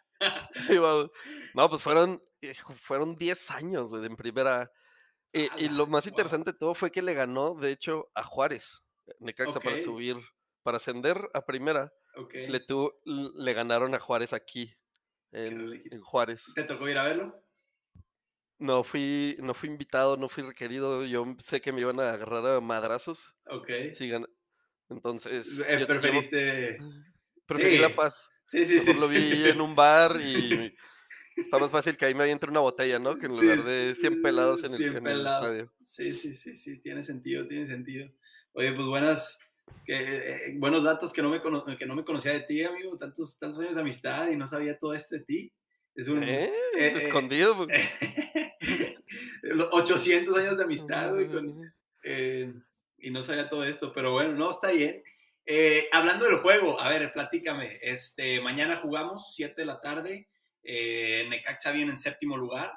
no, 1.55 1.69
pues 1.69 1.83
fueron, 1.83 2.23
eh, 2.41 2.55
fueron 2.79 3.17
10 3.17 3.51
años, 3.51 3.89
güey, 3.89 4.05
en 4.05 4.15
primera 4.15 4.71
y, 5.31 5.69
lo 5.69 5.85
más 5.87 6.07
interesante 6.07 6.53
de 6.53 6.57
todo 6.57 6.73
fue 6.73 6.91
que 6.91 7.01
le 7.01 7.13
ganó, 7.13 7.53
de 7.53 7.71
hecho, 7.71 8.09
a 8.15 8.23
Juárez. 8.23 8.81
Eh, 9.07 9.11
Necaxa 9.19 9.59
para 9.59 9.81
subir, 9.81 10.17
para 10.63 10.77
ascender 10.77 11.17
a 11.33 11.45
primera. 11.45 11.91
Le, 12.33 12.65
le 13.05 13.53
ganaron 13.53 13.93
a 13.95 13.99
Juárez 13.99 14.33
aquí, 14.33 14.73
en, 15.31 16.01
Juárez. 16.01 16.45
¿Te 16.55 16.63
tocó 16.63 16.89
ir 16.89 16.97
a 16.97 17.05
verlo? 17.05 17.43
No 18.57 18.83
fui, 18.83 19.37
no 19.39 19.53
fui 19.53 19.69
invitado, 19.69 20.17
no 20.17 20.27
fui 20.27 20.43
requerido. 20.43 21.05
Yo 21.05 21.25
sé 21.39 21.61
que 21.61 21.71
me 21.71 21.81
iban 21.81 21.99
a 21.99 22.11
agarrar 22.11 22.45
a 22.45 22.61
madrazos. 22.61 23.33
Ok. 23.45 23.69
Entonces. 24.89 25.61
Eh, 25.67 25.85
preferiste. 25.85 26.77
Preferí 27.45 27.77
La 27.77 27.95
Paz. 27.95 28.29
Sí, 28.43 28.65
sí, 28.65 28.79
sí. 28.79 28.93
Lo 28.93 29.07
vi 29.07 29.49
en 29.49 29.61
un 29.61 29.75
bar 29.75 30.19
y 30.21 30.75
Está 31.45 31.57
más 31.57 31.71
fácil 31.71 31.97
que 31.97 32.05
ahí 32.05 32.13
me 32.13 32.29
entre 32.29 32.49
una 32.49 32.59
botella, 32.59 32.99
¿no? 32.99 33.17
Que 33.17 33.27
en 33.27 33.31
lugar 33.31 33.63
de 33.63 33.95
100 33.95 34.21
pelados 34.21 34.63
en 34.63 34.73
el, 34.73 34.97
en 34.97 35.07
estadio. 35.07 35.71
Sí, 35.83 36.11
sí, 36.11 36.35
sí, 36.35 36.57
sí, 36.57 36.79
tiene 36.79 37.03
sentido, 37.03 37.47
tiene 37.47 37.67
sentido. 37.67 38.09
Oye, 38.53 38.73
pues 38.73 38.87
buenas, 38.87 39.39
que, 39.85 40.55
buenos 40.57 40.83
datos 40.83 41.13
que 41.13 41.21
no, 41.21 41.29
me 41.29 41.41
que 41.77 41.85
no 41.85 41.95
me 41.95 42.05
conocía 42.05 42.33
de 42.33 42.41
ti, 42.41 42.63
amigo. 42.63 42.97
Tantos, 42.97 43.37
tantos 43.39 43.59
años 43.59 43.75
de 43.75 43.81
amistad 43.81 44.29
y 44.29 44.35
no 44.35 44.47
sabía 44.47 44.77
todo 44.77 44.93
esto 44.93 45.15
de 45.15 45.21
ti. 45.21 45.53
Es 45.95 46.07
un... 46.07 46.23
Eh, 46.23 46.51
escondido. 46.77 47.67
800 49.71 50.37
años 50.37 50.57
de 50.57 50.63
amistad, 50.63 51.13
y 53.01 53.11
no 53.11 53.21
sabía 53.21 53.49
todo 53.49 53.63
esto, 53.63 53.93
pero 53.93 54.11
bueno, 54.11 54.33
no, 54.33 54.51
está 54.51 54.71
bien. 54.71 55.03
Eh, 55.45 55.87
hablando 55.91 56.25
del 56.25 56.37
juego, 56.37 56.79
a 56.79 56.89
ver, 56.89 57.11
platícame. 57.13 57.79
Este, 57.81 58.41
mañana 58.41 58.77
jugamos, 58.77 59.33
7 59.35 59.55
de 59.57 59.65
la 59.65 59.81
tarde. 59.81 60.29
Eh, 60.63 61.25
Necaxa 61.29 61.71
viene 61.71 61.91
en 61.91 61.97
séptimo 61.97 62.37
lugar. 62.37 62.73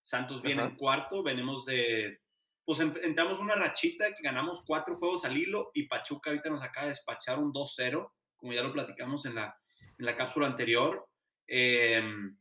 Santos 0.00 0.42
viene 0.42 0.62
en 0.62 0.76
cuarto. 0.76 1.22
Venimos 1.22 1.66
de. 1.66 2.20
Pues 2.64 2.80
entramos 2.80 3.38
una 3.38 3.54
rachita 3.54 4.14
que 4.14 4.22
ganamos 4.22 4.62
cuatro 4.64 4.96
juegos 4.96 5.24
al 5.24 5.36
hilo 5.36 5.70
y 5.74 5.88
Pachuca 5.88 6.30
ahorita 6.30 6.50
nos 6.50 6.62
acaba 6.62 6.86
de 6.86 6.92
despachar 6.92 7.38
un 7.38 7.52
2-0, 7.52 8.12
como 8.36 8.52
ya 8.52 8.62
lo 8.62 8.72
platicamos 8.72 9.26
en 9.26 9.34
la, 9.34 9.58
en 9.98 10.06
la 10.06 10.16
cápsula 10.16 10.46
anterior. 10.46 11.08
Em, 11.46 12.36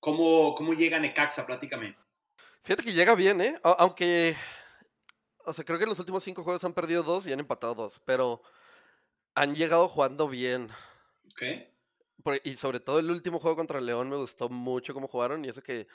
¿cómo, 0.00 0.54
¿Cómo 0.54 0.74
llega 0.74 0.98
Necaxa? 0.98 1.46
Platícame. 1.46 1.96
Fíjate 2.62 2.82
que 2.82 2.92
llega 2.92 3.14
bien, 3.14 3.40
¿eh? 3.40 3.54
Aunque 3.62 4.36
o 5.44 5.52
sea, 5.52 5.64
creo 5.64 5.78
que 5.78 5.84
en 5.84 5.90
los 5.90 5.98
últimos 5.98 6.24
cinco 6.24 6.42
juegos 6.42 6.64
han 6.64 6.72
perdido 6.72 7.02
dos 7.02 7.26
y 7.26 7.32
han 7.32 7.40
empatado 7.40 7.74
dos, 7.74 8.00
pero 8.04 8.42
han 9.34 9.54
llegado 9.54 9.88
jugando 9.88 10.28
bien. 10.28 10.70
Ok. 11.30 11.42
y 12.44 12.56
sobre 12.56 12.80
todo 12.80 12.98
el 12.98 13.10
último 13.10 13.40
juego 13.40 13.56
contra 13.56 13.80
León 13.80 14.08
me 14.08 14.16
gustó 14.16 14.48
mucho 14.48 14.94
cómo 14.94 15.08
jugaron 15.08 15.44
y 15.44 15.48
eso 15.48 15.62
que 15.62 15.86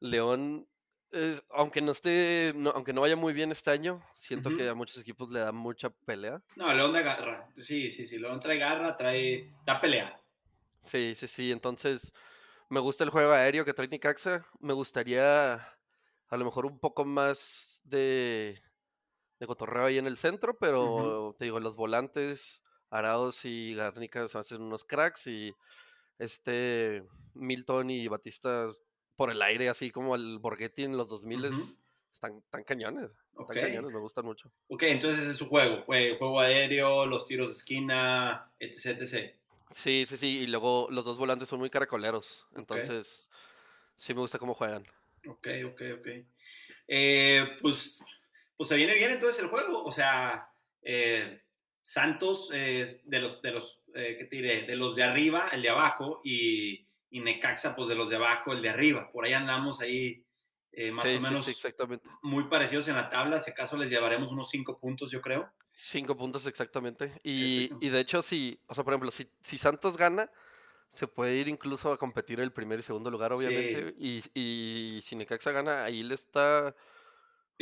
León, 0.00 0.68
es, 1.12 1.42
aunque 1.50 1.80
no 1.80 1.92
esté, 1.92 2.54
aunque 2.74 2.92
no 2.92 3.02
vaya 3.02 3.16
muy 3.16 3.32
bien 3.32 3.52
este 3.52 3.70
año, 3.70 4.02
siento 4.14 4.54
que 4.56 4.68
a 4.68 4.74
muchos 4.74 4.98
equipos 4.98 5.30
le 5.30 5.40
da 5.40 5.52
mucha 5.52 5.90
pelea. 5.90 6.42
No, 6.56 6.72
León 6.72 6.92
de 6.92 7.02
garra. 7.02 7.48
Sí, 7.58 7.90
sí, 7.92 8.06
sí. 8.06 8.18
León 8.18 8.40
trae 8.40 8.58
garra, 8.58 8.96
trae, 8.96 9.52
da 9.64 9.80
pelea. 9.80 10.18
Sí, 10.82 11.14
sí, 11.14 11.28
sí. 11.28 11.52
Entonces, 11.52 12.12
me 12.68 12.80
gusta 12.80 13.04
el 13.04 13.10
juego 13.10 13.32
aéreo 13.32 13.64
que 13.64 13.74
trae 13.74 13.88
Nicaxa. 13.88 14.44
Me 14.60 14.72
gustaría 14.72 15.54
a 15.54 16.36
lo 16.36 16.44
mejor 16.44 16.66
un 16.66 16.78
poco 16.78 17.04
más 17.04 17.80
de 17.84 18.60
de 19.42 19.48
cotorreo 19.48 19.86
ahí 19.86 19.98
en 19.98 20.06
el 20.06 20.18
centro, 20.18 20.56
pero 20.56 21.34
te 21.36 21.46
digo, 21.46 21.58
los 21.58 21.74
volantes, 21.74 22.62
Araos 22.90 23.44
y 23.44 23.74
Garnica 23.74 24.28
se 24.28 24.38
hacen 24.38 24.62
unos 24.62 24.84
cracks 24.84 25.26
y 25.26 25.52
este 26.20 27.02
Milton 27.34 27.90
y 27.90 28.06
Batista 28.06 28.68
por 29.16 29.30
el 29.30 29.42
aire, 29.42 29.68
así 29.68 29.90
como 29.90 30.14
el 30.14 30.38
Borghetti 30.38 30.84
en 30.84 30.96
los 30.96 31.08
2000 31.08 31.50
están 32.12 32.42
tan 32.50 32.64
cañones. 32.64 33.12
Están 33.38 33.56
cañones, 33.56 33.92
me 33.92 34.00
gustan 34.00 34.24
mucho. 34.24 34.50
Ok, 34.68 34.84
entonces 34.84 35.26
es 35.26 35.36
su 35.36 35.48
juego, 35.48 35.84
juego 35.84 36.40
aéreo, 36.40 37.06
los 37.06 37.26
tiros 37.26 37.48
de 37.48 37.54
esquina, 37.54 38.50
etc, 38.58 39.00
etc. 39.00 39.34
Sí, 39.70 40.04
sí, 40.06 40.16
sí, 40.16 40.26
y 40.38 40.46
luego 40.46 40.88
los 40.90 41.04
dos 41.04 41.18
volantes 41.18 41.48
son 41.48 41.58
muy 41.58 41.70
caracoleros, 41.70 42.46
entonces 42.56 43.30
sí 43.96 44.14
me 44.14 44.20
gusta 44.20 44.38
cómo 44.38 44.54
juegan. 44.54 44.86
Ok, 45.26 45.48
ok, 45.64 45.82
ok. 45.98 46.08
Eh, 46.88 47.58
pues 47.60 48.04
pues 48.62 48.68
se 48.68 48.76
viene 48.76 48.94
bien 48.94 49.10
entonces 49.10 49.42
el 49.42 49.48
juego. 49.48 49.82
O 49.82 49.90
sea, 49.90 50.48
eh, 50.82 51.42
Santos 51.80 52.48
es 52.52 53.08
de 53.10 53.18
los, 53.18 53.42
de 53.42 53.50
los 53.50 53.82
eh, 53.92 54.14
¿qué 54.16 54.24
te 54.26 54.36
diré? 54.36 54.62
De 54.62 54.76
los 54.76 54.94
de 54.94 55.02
arriba, 55.02 55.48
el 55.52 55.62
de 55.62 55.68
abajo, 55.68 56.20
y, 56.22 56.81
y, 57.12 57.20
Necaxa, 57.20 57.76
pues 57.76 57.88
de 57.88 57.94
los 57.94 58.10
de 58.10 58.16
abajo, 58.16 58.52
el 58.52 58.62
de 58.62 58.70
arriba. 58.70 59.10
Por 59.12 59.24
ahí 59.24 59.32
andamos 59.32 59.80
ahí 59.80 60.24
eh, 60.72 60.90
más 60.90 61.06
o 61.06 61.20
menos 61.20 61.46
exactamente. 61.48 62.08
muy 62.22 62.44
parecidos 62.44 62.88
en 62.88 62.96
la 62.96 63.10
tabla. 63.10 63.42
Si 63.42 63.50
acaso 63.50 63.76
les 63.76 63.90
llevaremos 63.90 64.32
unos 64.32 64.50
cinco 64.50 64.78
puntos, 64.78 65.10
yo 65.10 65.20
creo. 65.20 65.52
Cinco 65.74 66.16
puntos 66.16 66.46
exactamente. 66.46 67.20
Y, 67.22 67.70
y 67.84 67.90
de 67.90 68.00
hecho, 68.00 68.22
si, 68.22 68.58
o 68.66 68.74
sea, 68.74 68.84
por 68.84 68.94
ejemplo, 68.94 69.10
si, 69.10 69.28
si, 69.42 69.58
Santos 69.58 69.96
gana, 69.96 70.30
se 70.88 71.06
puede 71.06 71.36
ir 71.36 71.48
incluso 71.48 71.92
a 71.92 71.98
competir 71.98 72.40
el 72.40 72.52
primer 72.52 72.80
y 72.80 72.82
segundo 72.82 73.10
lugar, 73.10 73.32
obviamente. 73.32 73.94
Y, 73.98 74.22
y 74.34 75.00
si 75.02 75.16
Necaxa 75.16 75.52
gana, 75.52 75.84
ahí 75.84 76.02
le 76.02 76.14
está 76.14 76.74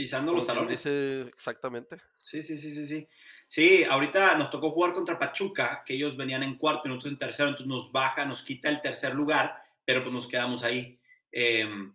pisando 0.00 0.32
los 0.32 0.46
talones. 0.46 0.86
exactamente. 0.86 1.98
Sí, 2.16 2.42
sí, 2.42 2.56
sí, 2.56 2.72
sí, 2.72 2.86
sí. 2.86 3.06
Sí, 3.46 3.84
ahorita 3.84 4.34
nos 4.38 4.48
tocó 4.48 4.70
jugar 4.70 4.94
contra 4.94 5.18
Pachuca, 5.18 5.82
que 5.84 5.92
ellos 5.92 6.16
venían 6.16 6.42
en 6.42 6.56
cuarto 6.56 6.84
y 6.84 6.88
nosotros 6.88 7.12
en 7.12 7.18
tercero, 7.18 7.50
entonces 7.50 7.66
nos 7.66 7.92
baja, 7.92 8.24
nos 8.24 8.42
quita 8.42 8.70
el 8.70 8.80
tercer 8.80 9.14
lugar, 9.14 9.62
pero 9.84 10.02
pues 10.02 10.14
nos 10.14 10.26
quedamos 10.26 10.64
ahí. 10.64 10.98
Em, 11.30 11.92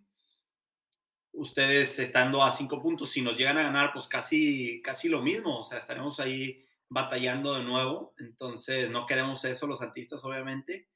ustedes 1.32 1.98
estando 1.98 2.44
a 2.44 2.52
cinco 2.52 2.80
puntos, 2.80 3.10
si 3.10 3.22
nos 3.22 3.36
llegan 3.36 3.58
a 3.58 3.64
ganar, 3.64 3.92
pues 3.92 4.06
casi, 4.06 4.80
casi 4.82 5.08
lo 5.08 5.20
mismo, 5.20 5.58
o 5.58 5.64
sea, 5.64 5.78
estaremos 5.78 6.20
ahí 6.20 6.64
batallando 6.88 7.54
de 7.54 7.64
nuevo, 7.64 8.14
entonces 8.18 8.88
no 8.88 9.04
queremos 9.04 9.44
eso 9.44 9.66
los 9.66 9.80
santistas, 9.80 10.24
obviamente. 10.24 10.86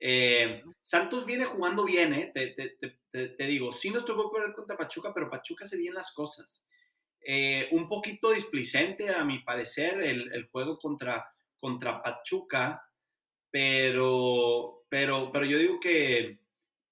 Eh, 0.00 0.62
Santos 0.80 1.26
viene 1.26 1.44
jugando 1.44 1.84
bien, 1.84 2.14
¿eh? 2.14 2.32
te, 2.32 3.46
digo, 3.46 3.72
sí 3.72 3.90
nos 3.90 4.04
tocó 4.04 4.30
correr 4.30 4.54
contra 4.54 4.76
Pachuca, 4.76 5.12
pero 5.12 5.30
Pachuca 5.30 5.64
hace 5.64 5.76
bien 5.76 5.94
las 5.94 6.12
cosas. 6.12 6.64
Eh, 7.20 7.68
un 7.72 7.88
poquito 7.88 8.30
displicente, 8.30 9.12
a 9.12 9.24
mi 9.24 9.40
parecer, 9.40 10.00
el, 10.00 10.48
juego 10.50 10.78
contra, 10.78 11.26
contra 11.56 12.02
Pachuca, 12.02 12.82
pero, 13.50 14.84
pero, 14.88 15.32
pero 15.32 15.44
yo 15.44 15.58
digo 15.58 15.80
que 15.80 16.40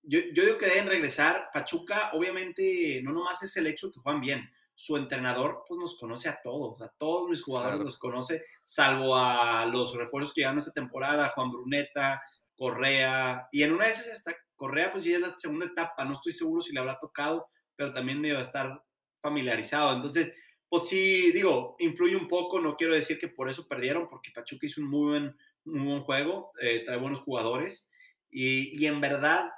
yo, 0.03 0.21
yo, 0.33 0.45
digo 0.45 0.59
que 0.59 0.67
deben 0.67 0.87
regresar. 0.89 1.51
Pachuca, 1.53 2.11
obviamente, 2.13 3.01
no 3.03 3.13
nomás 3.13 3.43
es 3.43 3.57
el 3.57 3.67
hecho 3.67 3.91
que 3.91 4.01
juegan 4.01 4.21
bien. 4.21 4.51
Su 4.75 4.97
entrenador, 4.97 5.65
pues 5.67 5.81
nos 5.81 5.99
conoce 5.99 6.29
a 6.29 6.41
todos, 6.43 6.83
a 6.83 6.89
todos 6.99 7.31
mis 7.31 7.43
jugadores 7.43 7.81
los 7.81 7.99
conoce, 7.99 8.45
salvo 8.63 9.17
a 9.17 9.65
los 9.65 9.95
refuerzos 9.97 10.35
que 10.35 10.43
llevan 10.43 10.59
esta 10.59 10.73
temporada, 10.73 11.33
Juan 11.35 11.51
Bruneta, 11.51 12.23
Correa, 12.57 13.49
y 13.53 13.63
en 13.63 13.73
una 13.73 13.85
de 13.85 13.93
esas 13.93 14.09
está 14.09 14.35
Correa, 14.57 14.91
pues 14.93 15.05
ya 15.05 15.17
es 15.17 15.21
la 15.21 15.39
segunda 15.39 15.67
etapa, 15.67 16.05
no 16.05 16.15
estoy 16.15 16.33
seguro 16.33 16.63
si 16.63 16.73
le 16.73 16.81
habrá 16.81 16.99
tocado, 16.99 17.49
pero 17.77 17.93
también 17.93 18.23
debe 18.23 18.41
estar 18.41 18.83
familiarizado. 19.21 19.95
Entonces, 19.95 20.33
pues 20.69 20.89
sí, 20.89 21.31
digo, 21.33 21.77
influye 21.79 22.17
un 22.17 22.27
poco, 22.27 22.61
no 22.61 22.75
quiero 22.77 22.95
decir 22.95 23.19
que 23.19 23.29
por 23.29 23.51
eso 23.51 23.69
perdieron, 23.69 24.09
porque 24.09 24.33
Pachuca 24.35 24.67
hizo 24.67 24.81
un 24.81 24.89
muy 24.89 25.11
buen, 25.11 25.37
muy 25.65 25.87
buen 25.87 26.03
juego, 26.03 26.53
eh, 26.61 26.83
trae 26.85 26.99
buenos 26.99 27.21
jugadores, 27.21 27.89
y, 28.31 28.83
y, 28.83 28.87
en 28.87 29.01
verdad, 29.01 29.51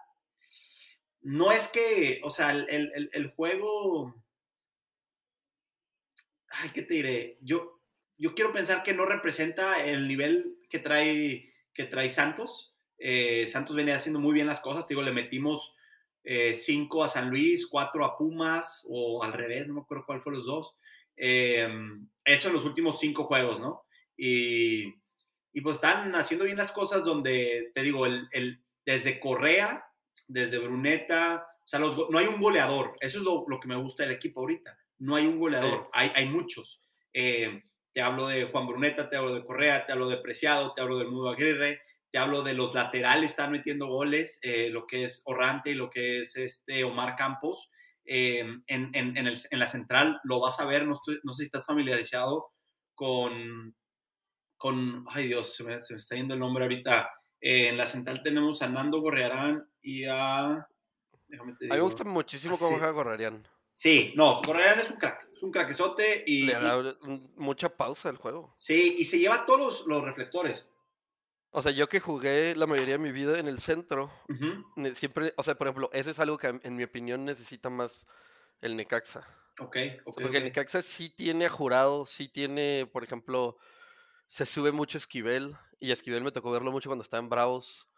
no 1.23 1.51
es 1.53 1.69
que, 1.69 2.21
o 2.23 2.31
sea, 2.31 2.51
el, 2.51 2.69
el, 2.69 3.11
el, 3.13 3.31
juego, 3.31 4.15
ay, 6.51 6.71
¿qué 6.71 6.83
te 6.83 6.95
diré? 6.95 7.39
Yo, 7.41 7.81
yo 8.19 8.35
quiero 8.35 8.53
pensar 8.53 8.83
que 8.83 8.95
no 8.95 9.07
representa 9.07 9.85
el 9.85 10.07
nivel 10.07 10.59
que 10.69 10.79
trae, 10.79 11.55
que 11.73 11.85
trae 11.85 12.11
Santos, 12.11 12.68
eh, 12.99 13.47
Santos 13.47 13.77
venía 13.77 13.97
haciendo 13.97 14.21
muy 14.21 14.35
bien 14.35 14.47
las 14.47 14.61
cosas, 14.61 14.87
digo, 14.89 15.03
le 15.03 15.13
metimos 15.13 15.75
eh, 16.25 16.55
cinco 16.55 17.05
a 17.05 17.09
San 17.09 17.31
Luis, 17.31 17.67
cuatro 17.67 18.05
a 18.05 18.17
Pumas, 18.19 18.85
o 18.89 19.23
al 19.23 19.33
revés, 19.33 19.67
no 19.67 19.75
me 19.75 19.81
acuerdo 19.81 20.05
cuál 20.07 20.21
fue 20.21 20.33
los 20.33 20.47
dos. 20.47 20.75
Em, 21.17 22.09
eso 22.25 22.49
en 22.49 22.55
los 22.55 22.65
últimos 22.65 23.01
cinco 23.01 23.25
juegos, 23.25 23.61
¿no? 23.61 23.85
Y, 24.17 24.95
y, 25.53 25.61
pues 25.63 25.77
están 25.77 26.15
haciendo 26.15 26.45
bien 26.45 26.57
las 26.57 26.73
cosas 26.73 27.05
donde, 27.05 27.71
te 27.75 27.83
digo, 27.83 28.07
el, 28.07 28.29
el 28.33 28.63
desde 28.85 29.21
Correa, 29.21 29.85
desde 30.27 30.59
Bruneta, 30.59 31.47
o 31.65 31.67
sea, 31.69 31.81
los, 31.81 31.97
no 32.11 32.19
hay 32.19 32.27
un 32.27 32.41
goleador, 32.41 32.97
eso 33.01 33.19
es 33.19 33.25
lo, 33.25 33.45
lo, 33.49 33.61
que 33.61 33.69
me 33.69 33.77
gusta 33.77 34.03
del 34.03 34.13
equipo 34.13 34.41
ahorita, 34.41 34.79
no 34.99 35.17
hay 35.17 35.27
un 35.27 35.39
goleador, 35.39 35.89
hay, 35.93 36.11
hay 36.15 36.27
muchos. 36.27 36.83
Em, 37.13 37.63
te 37.93 38.01
hablo 38.01 38.27
de 38.27 38.45
Juan 38.45 38.67
Bruneta, 38.67 39.09
te 39.09 39.17
hablo 39.17 39.35
de 39.35 39.45
Correa, 39.45 39.87
te 39.87 39.93
hablo 39.93 40.09
de 40.09 40.19
Preciado, 40.19 40.73
te 40.75 40.83
hablo 40.83 40.99
del 40.99 41.09
Mudo 41.09 41.31
Aguirre, 41.31 41.81
te 42.11 42.19
hablo 42.19 42.43
de 42.43 42.55
los 42.55 42.75
laterales, 42.75 43.31
están 43.31 43.53
metiendo 43.53 43.87
goles, 43.87 44.39
eh, 44.43 44.71
lo 44.71 44.87
que 44.87 45.05
es 45.05 45.23
Orrante 45.27 45.71
y 45.71 45.75
lo 45.75 45.91
que 45.91 46.21
es 46.21 46.37
este 46.37 46.85
Omar 46.85 47.17
Campos. 47.17 47.71
Eh, 48.05 48.41
en, 48.41 48.91
en, 48.95 49.17
en, 49.17 49.27
el, 49.27 49.39
en, 49.51 49.59
la 49.59 49.67
central 49.67 50.19
lo 50.25 50.41
vas 50.41 50.59
a 50.61 50.65
ver, 50.65 50.87
no, 50.87 50.99
no, 51.25 51.33
sé 51.33 51.39
si 51.39 51.45
estás 51.45 51.67
familiarizado 51.67 52.53
con, 52.95 53.77
con 54.57 55.05
ay 55.11 55.27
Dios, 55.27 55.55
se 55.55 55.63
me, 55.63 55.79
se 55.79 55.93
me 55.93 55.99
está 55.99 56.17
yendo 56.17 56.33
el 56.33 56.41
nombre 56.41 56.65
ahorita. 56.65 57.11
Eh, 57.41 57.69
en 57.69 57.77
la 57.77 57.87
central 57.87 58.23
tenemos 58.23 58.63
a 58.63 58.69
Nando 58.69 59.01
Gorrearán 59.01 59.69
y 59.83 60.05
a... 60.05 60.67
Déjame 61.27 61.53
te 61.53 61.67
digo. 61.67 61.75
A 61.75 61.77
mí 61.77 61.83
me 61.83 61.85
gusta 61.85 62.05
muchísimo 62.05 62.55
ah, 62.55 62.59
cómo 62.59 62.71
juega 62.79 62.91
Gorrearán. 62.91 63.47
Sí, 63.73 64.15
no, 64.17 64.41
Gorrearán 64.41 64.81
es 64.81 64.91
un 64.91 64.97
crack, 64.97 65.29
es 65.35 65.43
un 65.43 65.53
craquesote 65.53 66.25
y... 66.27 66.47
Le 66.47 66.55
da 66.55 66.97
mucha 67.37 67.69
pausa 67.69 68.09
al 68.09 68.17
juego. 68.17 68.53
Sí, 68.57 68.97
y 68.99 69.05
se 69.05 69.19
lleva 69.19 69.45
todos 69.45 69.61
los, 69.61 69.87
los 69.87 70.03
reflectores. 70.03 70.67
O 71.51 71.63
sea, 71.63 71.73
yo 71.73 71.89
que 71.89 72.01
jugué 72.01 72.55
la 72.55 72.67
mayoría 72.67 72.95
de 72.95 72.99
mi 72.99 73.13
vida 73.13 73.39
en 73.39 73.49
el 73.49 73.61
centro, 73.61 74.13
siempre, 74.95 75.33
o 75.37 75.43
sea, 75.43 75.55
por 75.55 75.67
ejemplo, 75.67 75.91
ese 75.93 76.11
es 76.11 76.19
algo 76.19 76.37
que 76.39 76.61
en 76.63 76.77
mi 76.77 76.85
opinión 76.85 77.25
necesita 77.25 77.71
más 77.71 78.07
el 78.61 78.77
Necaxa. 78.77 79.27
Ok, 79.61 79.77
ok. 80.05 80.21
porque 80.21 80.37
el 80.37 80.45
Necaxa 80.45 80.83
sí 80.83 81.09
tiene 81.11 81.47
a 81.47 81.51
jurado, 81.51 82.07
sí 82.07 82.29
tiene, 82.29 82.89
por 82.93 83.03
ejemplo, 83.03 83.57
se 84.27 84.47
sube 84.47 84.73
mucho 84.73 84.99
Esquivel, 84.99 85.57
y 85.81 85.91
Esquivel 85.93 86.23
me 86.23 86.33
tocó 86.33 86.51
verlo 86.51 86.73
mucho 86.73 86.89
cuando 86.89 87.03
estaba 87.03 87.23
en 87.23 87.29
Bravos. 87.29 87.89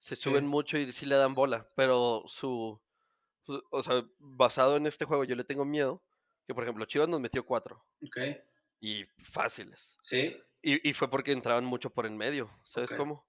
Se 0.00 0.14
suben 0.14 0.46
mucho 0.46 0.78
y 0.78 0.92
sí 0.92 1.06
le 1.06 1.16
dan 1.16 1.34
bola, 1.34 1.68
pero 1.74 2.22
su, 2.26 2.80
o 3.70 3.82
sea, 3.82 4.04
basado 4.18 4.76
en 4.76 4.86
este 4.86 5.04
juego, 5.04 5.24
yo 5.24 5.34
le 5.34 5.44
tengo 5.44 5.64
miedo, 5.64 6.04
que 6.46 6.54
por 6.54 6.62
ejemplo, 6.62 6.84
Chivas 6.84 7.08
nos 7.08 7.20
metió 7.20 7.44
cuatro. 7.44 7.84
Ok. 8.02 8.16
y 8.80 9.04
fáciles. 9.24 9.96
Sí. 9.98 10.40
Y, 10.60 10.92
fue 10.92 11.08
porque 11.08 11.32
entraban 11.32 11.64
mucho 11.64 11.90
por 11.90 12.04
en 12.04 12.16
medio, 12.16 12.50
¿sabes 12.64 12.92
cómo? 12.92 13.26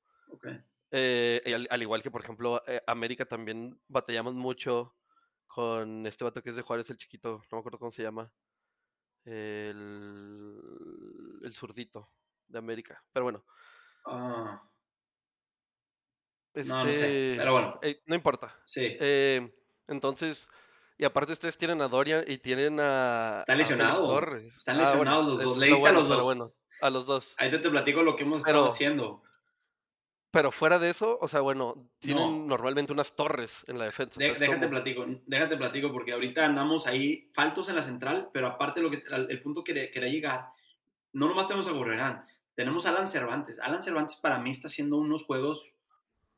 Eh, 0.91 1.67
al, 1.69 1.81
igual 1.81 2.01
que, 2.01 2.09
por 2.09 2.21
ejemplo, 2.21 2.63
eh, 2.67 2.81
América 2.87 3.25
también 3.25 3.79
batallamos 3.87 4.33
mucho 4.33 4.95
con 5.45 6.05
este 6.07 6.23
vato 6.23 6.41
que 6.41 6.49
es 6.49 6.55
de 6.55 6.63
Juárez, 6.63 6.89
el 6.89 6.97
chiquito, 6.97 7.43
no 7.51 7.57
me 7.57 7.59
acuerdo 7.59 7.79
cómo 7.79 7.91
se 7.91 8.03
llama. 8.03 8.31
El, 9.25 10.59
el 11.43 11.53
zurdito 11.53 12.09
de 12.47 12.57
América. 12.57 13.03
Pero 13.13 13.25
bueno. 13.25 13.45
Ah. 14.05 14.63
no, 16.55 16.85
no 16.85 16.91
sé. 16.91 17.35
Pero 17.37 17.51
bueno. 17.51 17.79
Eh, 17.83 18.01
no 18.07 18.15
importa. 18.15 18.57
Sí. 18.65 18.97
entonces, 19.87 20.49
y 20.97 21.05
aparte 21.05 21.33
ustedes 21.33 21.57
tienen 21.57 21.81
a 21.81 21.87
Dorian 21.87 22.23
y 22.25 22.39
tienen 22.39 22.79
a. 22.79 23.37
Está 23.39 23.55
lesionado. 23.55 24.19
Están 24.57 24.77
ah, 24.77 24.79
lesionados 24.79 25.25
los 25.25 25.43
dos. 25.43 25.57
Leíste 25.57 25.87
a 25.87 25.91
los 25.91 26.09
dos. 26.09 26.23
bueno, 26.25 26.53
a 26.81 26.89
los 26.89 27.05
dos. 27.05 27.35
Ahí 27.37 27.51
te, 27.51 27.59
te 27.59 27.69
platico 27.69 28.03
lo 28.03 28.15
que 28.15 28.23
hemos 28.23 28.39
estado 28.39 28.65
haciendo. 28.65 29.23
Pero 30.31 30.51
fuera 30.51 30.77
de 30.77 30.91
eso, 30.91 31.17
o 31.19 31.27
sea, 31.27 31.41
bueno, 31.41 31.89
tienen 31.97 32.45
normalmente 32.45 32.93
unas 32.93 33.15
torres 33.15 33.63
en 33.67 33.79
la 33.79 33.85
defensa. 33.85 34.19
déjate 34.19 34.67
platico, 34.67 35.05
déjate 35.25 35.57
platico, 35.57 35.91
porque 35.91 36.13
ahorita 36.13 36.45
andamos 36.45 36.85
ahí 36.85 37.29
faltos 37.33 37.67
en 37.69 37.75
la 37.75 37.81
central, 37.81 38.29
pero 38.31 38.45
aparte 38.45 38.79
lo 38.79 38.91
que 38.91 39.03
el 39.09 39.41
punto 39.41 39.63
que 39.63 39.89
quería 39.89 40.09
llegar, 40.09 40.45
no 41.13 41.27
nomás 41.27 41.47
tenemos 41.47 41.67
a 41.67 41.71
Gorrerán, 41.71 42.25
tenemos 42.53 42.85
a 42.85 42.89
Alan 42.89 43.07
Cervantes. 43.07 43.57
Alan 43.59 43.81
Cervantes 43.81 44.17
para 44.17 44.37
mí 44.37 44.51
está 44.51 44.67
haciendo 44.67 44.97
unos 44.97 45.23
juegos 45.25 45.73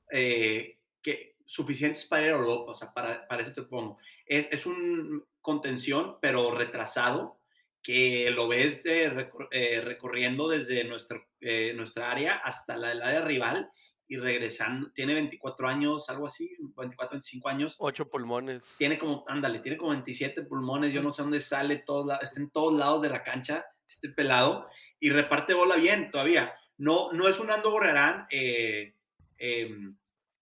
eh, 0.10 0.77
que, 1.01 1.36
suficientes 1.45 2.06
para 2.06 2.23
ir 2.23 2.30
a 2.30 2.38
Europa, 2.38 2.71
o 2.71 2.73
sea, 2.73 2.93
para, 2.93 3.27
para 3.27 3.41
eso 3.41 3.51
te 3.51 3.63
pongo. 3.63 3.97
Es, 4.25 4.47
es 4.51 4.65
un 4.65 5.25
contención, 5.41 6.17
pero 6.21 6.51
retrasado, 6.51 7.40
que 7.82 8.30
lo 8.32 8.48
ves 8.48 8.84
de, 8.84 9.28
eh, 9.52 9.82
recorriendo 9.82 10.48
desde 10.48 10.84
nuestro, 10.84 11.26
eh, 11.39 11.74
nuestra 11.76 12.12
área 12.12 12.36
hasta 12.36 12.78
la 12.78 12.89
del 12.89 13.02
área 13.02 13.22
rival 13.22 13.72
y 14.08 14.17
regresando. 14.17 14.91
Tiene 14.91 15.13
24 15.13 15.67
años, 15.67 16.10
algo 16.10 16.28
así, 16.28 16.56
24, 16.76 17.12
25 17.13 17.50
años. 17.50 17.76
8 17.80 18.10
pulmones. 18.10 18.63
Tiene 18.78 19.00
como, 19.00 19.24
ándale, 19.28 19.60
tiene 19.60 19.78
como 19.78 19.91
27 19.91 20.44
pulmones. 20.44 20.94
Yo 20.94 21.02
no 21.02 21.12
sé 21.12 21.22
dónde 21.24 21.39
sale, 21.39 21.78
todo, 21.78 22.12
está 22.20 22.39
en 22.39 22.50
todos 22.52 22.78
lados 22.78 23.02
de 23.02 23.10
la 23.10 23.24
cancha, 23.24 23.65
este 23.88 24.10
pelado, 24.10 24.67
y 25.00 25.10
reparte 25.10 25.54
bola 25.54 25.78
bien 25.78 26.12
todavía. 26.12 26.54
No, 26.78 27.12
no 27.13 27.28
es 27.28 27.39
un 27.39 27.48
Nando 27.48 27.72
Borrerán 27.72 28.28
eh, 28.30 28.96
em, 29.38 29.96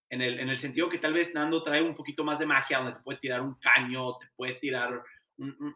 en, 0.08 0.20
el, 0.22 0.40
en 0.40 0.48
el 0.48 0.58
sentido 0.58 0.88
que 0.88 0.98
tal 0.98 1.12
vez 1.12 1.34
Nando 1.34 1.62
trae 1.62 1.82
un 1.82 1.94
poquito 1.94 2.24
más 2.24 2.38
de 2.38 2.46
magia, 2.46 2.78
donde 2.78 2.94
te 2.94 3.02
puede 3.02 3.18
tirar 3.18 3.40
un 3.40 3.54
caño, 3.54 4.18
te 4.18 4.26
puede 4.34 4.54
tirar 4.54 5.00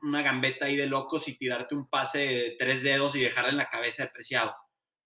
una 0.02 0.22
gambeta 0.22 0.66
ahí 0.66 0.76
de 0.76 0.86
locos 0.86 1.26
y 1.28 1.36
tirarte 1.36 1.74
un 1.74 1.88
pase 1.88 2.18
de 2.18 2.56
tres 2.58 2.82
dedos 2.82 3.16
y 3.16 3.20
dejarla 3.20 3.50
en 3.50 3.56
la 3.56 3.70
cabeza 3.70 4.04
de 4.04 4.10
preciado. 4.10 4.54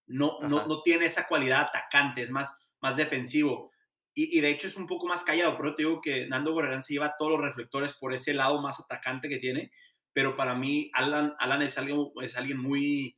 No, 0.07 0.41
no, 0.41 0.67
no, 0.67 0.83
tiene 0.83 1.05
esa 1.05 1.29
cualidad 1.29 1.63
atacante, 1.63 2.23
es 2.23 2.31
más, 2.31 2.57
más 2.81 2.97
defensivo. 2.97 3.71
Y, 4.15 4.37
y, 4.37 4.41
de 4.41 4.51
hecho 4.51 4.67
es 4.67 4.77
un 4.77 4.87
poco 4.87 5.07
más 5.07 5.23
callado, 5.23 5.57
pero 5.57 5.75
te 5.75 5.83
digo 5.83 6.01
que 6.01 6.27
Nando 6.27 6.53
Gorrerán 6.53 6.83
se 6.83 6.95
lleva 6.95 7.15
todos 7.17 7.33
los 7.33 7.41
reflectores 7.41 7.93
por 7.93 8.13
ese 8.13 8.35
lado 8.35 8.61
más 8.61 8.81
atacante 8.81 9.29
que 9.29 9.39
tiene, 9.39 9.71
pero 10.13 10.37
para 10.37 10.55
mí 10.55 10.91
Alan, 10.95 11.37
Alan 11.39 11.63
es, 11.63 11.79
alguien, 11.79 12.11
es 12.23 12.37
alguien 12.37 12.59
muy, 12.59 13.17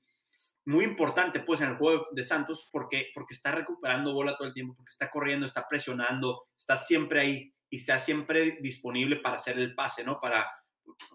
muy 0.66 0.84
importante 0.84 1.40
pues 1.40 1.62
en 1.62 1.70
el 1.70 1.76
juego 1.76 2.08
de 2.12 2.24
Santos 2.24 2.68
porque, 2.70 3.10
porque 3.14 3.34
está 3.34 3.52
recuperando 3.52 4.12
bola 4.12 4.36
todo 4.36 4.48
el 4.48 4.54
tiempo, 4.54 4.74
porque 4.76 4.90
está 4.90 5.10
corriendo, 5.10 5.46
está 5.46 5.66
presionando, 5.66 6.48
está 6.58 6.76
siempre 6.76 7.20
ahí 7.20 7.54
y 7.70 7.76
está 7.78 7.98
siempre 7.98 8.58
disponible 8.60 9.16
para 9.16 9.36
hacer 9.36 9.58
el 9.58 9.74
pase, 9.74 10.04
¿no? 10.04 10.20
Para, 10.20 10.50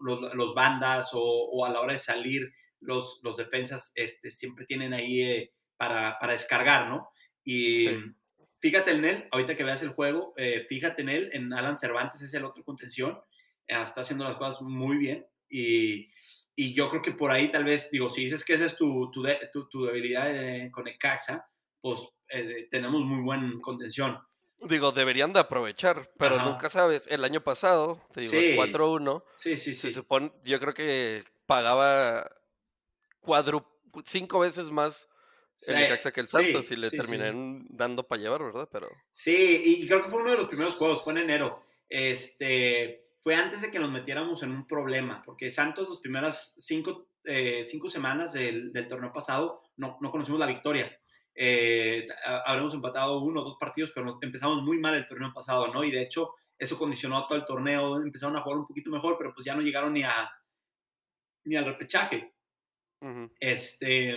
los, 0.02 0.54
bandas 0.54 1.10
o, 1.14 1.66
a 1.66 1.70
la 1.70 1.82
hora 1.82 1.94
de 1.94 2.00
salir, 2.00 2.54
los, 2.80 3.20
los 3.24 3.38
defensas 3.38 3.92
este, 3.96 4.32
siempre 4.32 4.66
tienen 4.66 4.94
ahí 4.94 5.22
eh, 5.22 5.54
para, 5.78 6.18
para, 6.20 6.34
descargar, 6.34 6.88
¿no? 6.88 7.10
Y 7.44 7.88
fíjate 8.60 8.92
en 8.92 9.06
él, 9.06 9.28
ahorita 9.32 9.56
que 9.56 9.64
veas 9.64 9.84
el 9.84 9.90
juego, 9.90 10.34
eh, 10.38 10.66
fíjate 10.68 11.02
en 11.02 11.10
él, 11.10 11.30
en 11.34 11.54
Alan 11.54 11.78
Cervantes 11.78 12.22
es 12.22 12.34
el 12.34 12.46
otro 12.46 12.64
contención, 12.64 13.20
eh, 13.68 13.82
está 13.82 14.02
haciendo 14.02 14.24
las 14.24 14.36
cosas 14.38 14.62
muy 14.62 14.98
bien 14.98 15.26
y, 15.50 16.10
y, 16.56 16.74
yo 16.74 16.90
creo 16.90 17.02
que 17.02 17.12
por 17.12 17.32
ahí 17.32 17.52
tal 17.52 17.64
vez, 17.64 17.92
digo, 17.92 18.10
si 18.10 18.22
dices 18.22 18.44
que 18.44 18.54
esa 18.54 18.66
es 18.66 18.76
tu, 18.76 19.12
tu, 19.12 19.24
tu, 19.70 19.86
debilidad 19.86 20.72
con 20.72 20.88
el 20.88 20.98
Caxa, 20.98 21.48
pues 21.80 22.00
tenemos 22.72 23.02
muy 23.06 23.22
buen 23.22 23.62
contención. 23.62 24.18
Digo, 24.62 24.92
deberían 24.92 25.34
de 25.34 25.42
aprovechar, 25.42 26.10
pero 26.18 26.42
nunca 26.42 26.70
sabes. 26.70 27.06
El 27.08 27.24
año 27.24 27.42
pasado, 27.42 28.02
te 28.14 28.22
digo, 28.22 28.64
4-1. 28.64 29.24
Sí, 29.32 29.58
sí, 29.58 29.74
sí. 29.74 29.88
Se 29.88 29.94
supone, 29.94 30.32
yo 30.44 30.60
creo 30.60 30.74
que 30.74 31.24
pagaba 31.46 32.32
cuadru, 33.22 33.64
cinco 34.06 34.40
veces 34.40 34.72
más 34.72 35.08
el 35.68 35.76
Necaxa 35.76 36.12
que 36.12 36.22
el 36.22 36.28
Santos 36.28 36.72
y 36.72 36.76
le 36.76 36.90
terminaron 36.90 37.66
dando 37.70 38.04
para 38.04 38.22
llevar, 38.22 38.44
¿verdad? 38.44 38.68
Pero... 38.72 38.90
Sí, 39.12 39.62
y 39.64 39.88
creo 39.88 40.04
que 40.04 40.10
fue 40.10 40.22
uno 40.22 40.32
de 40.32 40.38
los 40.38 40.48
primeros 40.48 40.76
juegos, 40.76 41.04
fue 41.04 41.14
en 41.14 41.20
enero. 41.20 41.64
Este, 41.88 43.08
fue 43.22 43.36
antes 43.36 43.62
de 43.62 43.72
que 43.72 43.80
nos 43.80 43.92
metiéramos 43.92 44.44
en 44.44 44.52
un 44.52 44.68
problema, 44.68 45.22
porque 45.26 45.52
Santos 45.52 45.90
las 45.90 46.00
primeras 46.00 46.54
cinco, 46.58 47.08
eh, 47.24 47.66
cinco 47.68 47.90
semanas 47.90 48.34
del, 48.34 48.74
del, 48.74 48.88
torneo 48.88 49.14
pasado 49.14 49.64
no, 49.78 49.98
no 50.02 50.12
conocimos 50.12 50.40
la 50.40 50.48
victoria 50.48 50.98
eh, 51.36 52.08
habremos 52.46 52.74
empatado 52.74 53.20
uno 53.20 53.42
o 53.42 53.44
dos 53.44 53.58
partidos, 53.60 53.92
pero 53.94 54.18
empezamos 54.22 54.64
muy 54.64 54.80
mal 54.80 54.96
el 54.96 55.06
torneo 55.06 55.34
pasado, 55.34 55.68
¿no? 55.68 55.84
Y 55.84 55.92
de 55.92 56.02
hecho, 56.02 56.34
eso 56.58 56.78
condicionó 56.78 57.28
todo 57.28 57.38
el 57.38 57.46
torneo, 57.46 57.98
empezaron 57.98 58.38
a 58.38 58.42
jugar 58.42 58.60
un 58.60 58.68
poquito 58.68 58.90
mejor, 58.90 59.18
pero 59.18 59.34
pues 59.34 59.46
ya 59.46 59.54
no 59.54 59.62
llegaron 59.62 59.94
ni 59.94 60.04
a 60.04 60.32
ni 61.44 61.56
al 61.56 61.66
repechaje. 61.66 62.34
Este 63.40 64.16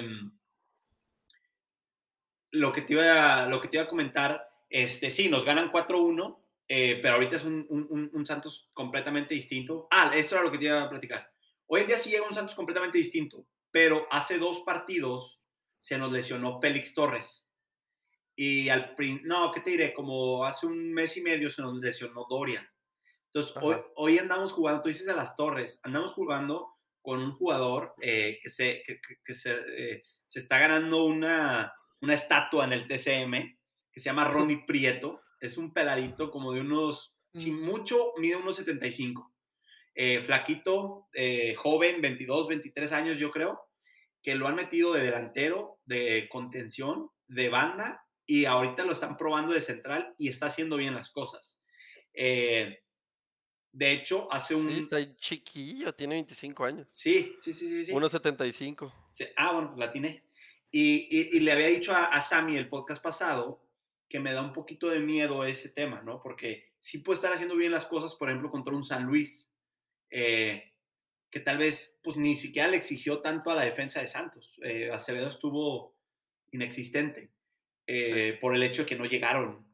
lo 2.50 2.72
que 2.72 2.83
te 2.83 2.94
iba 2.94 3.46
lo 3.46 3.61
que 3.61 3.68
te 3.68 3.76
iba 3.76 3.85
a 3.85 3.88
comentar, 3.88 4.48
este 4.70 5.11
sí, 5.11 5.28
nos 5.28 5.44
ganan 5.44 5.70
4-1, 5.70 6.38
eh, 6.68 6.98
pero 7.02 7.14
ahorita 7.14 7.37
es 7.37 7.44
un, 7.44 7.66
un, 7.68 8.11
un, 8.12 8.26
Santos 8.26 8.70
completamente 8.72 9.35
distinto. 9.35 9.88
Ah, 9.90 10.11
esto 10.14 10.37
era 10.37 10.44
lo 10.44 10.52
que 10.52 10.59
te 10.59 10.66
iba 10.66 10.83
a 10.83 10.88
platicar. 10.88 11.31
Hoy 11.66 11.83
en 11.83 11.88
día 11.88 11.98
sí 11.98 12.11
llega 12.11 12.26
un 12.26 12.35
Santos 12.35 12.54
completamente 12.54 12.98
distinto, 12.98 13.46
pero 13.70 14.07
hace 14.11 14.38
dos 14.38 14.61
partidos 14.61 15.38
se 15.81 15.99
nos 15.99 16.12
lesionó 16.12 16.61
Félix 16.61 16.95
Torres. 16.95 17.47
Y 18.35 18.69
al 18.69 18.95
no, 19.25 19.51
¿qué 19.53 19.61
te 19.61 19.71
diré? 19.71 19.93
Como 19.93 20.45
hace 20.45 20.67
un 20.67 20.93
mes 20.93 21.17
y 21.17 21.23
medio 21.23 21.51
se 21.51 21.62
nos 21.62 21.77
lesionó 21.79 22.27
Doria. 22.29 22.71
Entonces, 23.27 23.55
hoy, 23.61 23.77
hoy, 23.97 24.19
andamos 24.19 24.53
jugando, 24.53 24.83
tú 24.83 24.88
dices 24.88 25.09
a 25.09 25.17
las 25.17 25.35
Torres, 25.35 25.81
andamos 25.83 26.12
jugando 26.12 26.69
con 27.03 27.21
un 27.21 27.33
jugador 27.33 27.95
eh, 28.01 28.38
que, 28.43 28.49
se, 28.49 28.83
que, 28.83 29.35
se, 29.35 29.57
eh, 29.77 30.03
se, 30.27 30.38
está 30.38 30.59
ganando 30.59 31.05
una, 31.05 31.73
una 32.01 32.14
estatua 32.14 32.64
en 32.64 32.73
el 32.73 32.87
TCM, 32.87 33.59
que 33.91 34.01
se 34.01 34.07
llama 34.07 34.29
Ronnie 34.29 34.64
Prieto. 34.67 35.21
Es 35.41 35.59
un 35.59 35.73
peladito 35.73 36.31
como 36.31 36.53
de 36.53 36.61
unos, 36.61 37.17
sin 37.33 37.61
mm. 37.61 37.64
mucho, 37.64 38.12
mide 38.19 38.37
unos 38.37 38.57
75. 38.57 39.35
Eh, 39.95 40.23
flaquito, 40.23 41.09
joven, 41.57 42.01
22, 42.01 42.49
23 42.49 42.93
años 42.93 43.19
yo 43.19 43.33
creo 43.33 43.67
que 44.29 44.35
lo 44.35 44.47
han 44.47 44.57
metido 44.57 44.93
de 44.93 45.05
delantero, 45.05 45.79
de 45.87 46.29
contención, 46.31 47.09
de 47.29 47.49
banda, 47.49 48.05
y 48.27 48.45
ahorita 48.45 48.85
lo 48.85 48.93
están 48.93 49.17
probando 49.17 49.55
de 49.55 49.62
central 49.62 50.12
y 50.19 50.29
está 50.29 50.49
haciendo 50.49 50.77
bien 50.77 50.95
las 50.95 51.11
cosas. 51.11 51.59
Eh, 52.12 52.79
de 53.73 53.91
hecho, 53.91 54.31
hace 54.31 54.55
un... 54.55 54.69
Sí, 54.69 54.81
está 54.81 55.17
chiquillo, 55.17 55.95
tiene 55.95 56.17
25 56.17 56.62
años. 56.62 56.88
Sí, 56.91 57.38
sí, 57.41 57.55
sí, 57.55 57.87
sí. 57.87 57.91
1.75. 57.91 58.93
Sí. 59.12 59.25
Ah, 59.35 59.55
bueno, 59.55 59.69
pues 59.69 59.79
la 59.79 59.91
tiene. 59.91 60.23
Y, 60.71 61.09
y, 61.35 61.41
le 61.41 61.51
había 61.51 61.69
dicho 61.69 61.93
a, 61.93 62.05
a 62.05 62.21
Sammy 62.21 62.59
el 62.59 62.69
podcast 62.69 63.03
pasado 63.03 63.64
que 64.11 64.21
me 64.21 64.35
da 64.35 64.43
un 64.43 64.53
poquito 64.53 64.91
de 64.91 65.01
miedo 65.01 65.43
ese 65.47 65.71
tema, 65.71 66.03
¿no? 66.03 66.21
Porque 66.21 66.67
sí 66.79 66.99
puede 66.99 67.17
estar 67.17 67.33
haciendo 67.33 67.57
bien 67.57 67.73
las 67.73 67.87
cosas, 67.87 68.14
por 68.14 68.29
ejemplo, 68.29 68.51
contra 68.51 68.75
un 68.75 68.85
San 68.85 69.05
Luis. 69.05 69.51
Eh, 70.11 70.71
que 71.31 71.41
tal 71.41 71.59
vez 71.59 71.99
pues 72.03 72.17
ni 72.17 72.37
siquiera 72.37 72.69
le 72.69 72.77
exigió 72.77 73.21
tanto 73.21 73.51
a 73.51 73.55
la 73.55 73.64
defensa 73.64 74.01
de 74.01 74.07
Santos. 74.07 74.55
Eh, 74.62 74.91
Acevedo 74.91 75.29
estuvo 75.29 75.97
inexistente 76.53 77.31
eh, 77.87 78.38
por 78.41 78.55
el 78.55 78.62
hecho 78.62 78.83
de 78.83 78.87
que 78.87 78.97
no 78.97 79.05
llegaron 79.05 79.67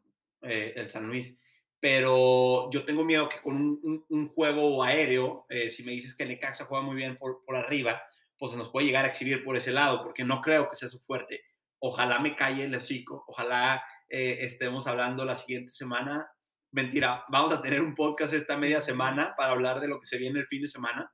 eh, 0.43 0.73
el 0.77 0.89
San 0.89 1.07
Luis. 1.07 1.37
Pero 1.79 2.71
yo 2.71 2.85
tengo 2.85 3.05
miedo 3.05 3.29
que 3.29 3.41
con 3.41 3.57
un, 3.57 4.29
juego 4.29 4.83
aéreo, 4.83 5.47
si 5.69 5.83
me 5.83 5.93
dices 5.93 6.15
que 6.17 6.25
Necaxa 6.25 6.65
juega 6.65 6.83
muy 6.83 6.97
bien 6.97 7.19
por, 7.19 7.45
por 7.45 7.57
arriba, 7.57 8.03
pues 8.39 8.53
se 8.53 8.57
nos 8.57 8.71
puede 8.71 8.87
llegar 8.87 9.05
a 9.05 9.09
exhibir 9.09 9.45
por 9.45 9.55
ese 9.55 9.71
lado, 9.71 10.03
porque 10.03 10.25
no 10.25 10.41
creo 10.41 10.67
que 10.67 10.77
sea 10.77 10.89
su 10.89 10.99
fuerte. 11.01 11.43
Ojalá 11.81 12.21
me 12.21 12.37
calle 12.37 12.65
el 12.65 12.75
hocico, 12.75 13.27
ojalá 13.29 13.85
estemos 14.09 14.87
hablando 14.87 15.27
la 15.27 15.37
siguiente 15.37 15.73
semana. 15.73 16.27
Mentira, 16.71 17.23
vamos 17.29 17.53
a 17.53 17.61
tener 17.61 17.83
un 17.83 17.95
podcast 17.95 18.33
esta 18.33 18.57
media 18.57 18.81
semana 18.81 19.35
para 19.37 19.53
hablar 19.53 19.79
de 19.81 19.89
lo 19.89 20.01
que 20.01 20.07
se 20.07 20.17
viene 20.17 20.41
el 20.41 20.47
fin 20.47 20.63
de 20.63 20.69
semana 20.69 21.13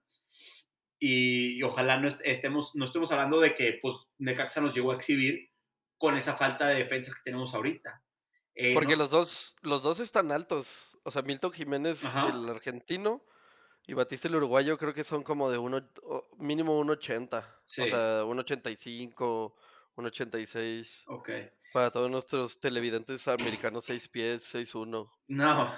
y, 1.01 1.63
ojalá 1.63 1.99
no 1.99 2.09
estemos, 2.09 2.77
no 2.77 2.85
estemos 2.85 3.11
hablando 3.11 3.41
de 3.41 3.55
que 3.55 3.79
pues 3.81 3.97
Necaxa 4.19 4.61
nos 4.61 4.75
llegó 4.75 4.93
a 4.93 4.97
exhibir 4.97 5.51
con 5.97 6.17
esa 6.17 6.37
falta 6.37 6.69
de 6.69 6.77
defensas 6.77 7.15
que 7.15 7.23
tenemos 7.25 7.55
ahorita. 7.55 8.03
Eh, 8.55 8.75
Porque 8.75 8.97
los, 8.97 9.11
dos, 9.11 9.57
los 9.63 9.83
dos 9.83 9.99
están 10.01 10.31
altos. 10.31 10.99
O 11.03 11.11
sea, 11.11 11.23
Milton 11.23 11.53
Jiménez, 11.53 12.03
el 12.05 12.49
argentino, 12.49 13.25
Y 13.87 13.95
Batista 13.95 14.29
el 14.29 14.37
uruguayo 14.37 14.77
creo 14.77 14.93
que 14.93 15.03
son 15.03 15.23
como 15.23 15.51
de 15.51 15.57
uno, 15.57 15.89
mínimo 16.37 16.79
1.80. 16.85 17.45
Sí. 17.65 17.83
O 17.83 17.87
sea, 17.87 18.23
1.85, 18.25 19.55
1.86. 19.97 21.05
Ok. 21.07 21.31
Para 21.73 21.91
todos 21.91 22.11
nuestros 22.11 22.61
televidentes 22.61 23.27
americanos, 23.29 23.87
6 23.87 24.09
pies, 24.09 24.55
6'1. 24.55 25.11
No. 25.29 25.75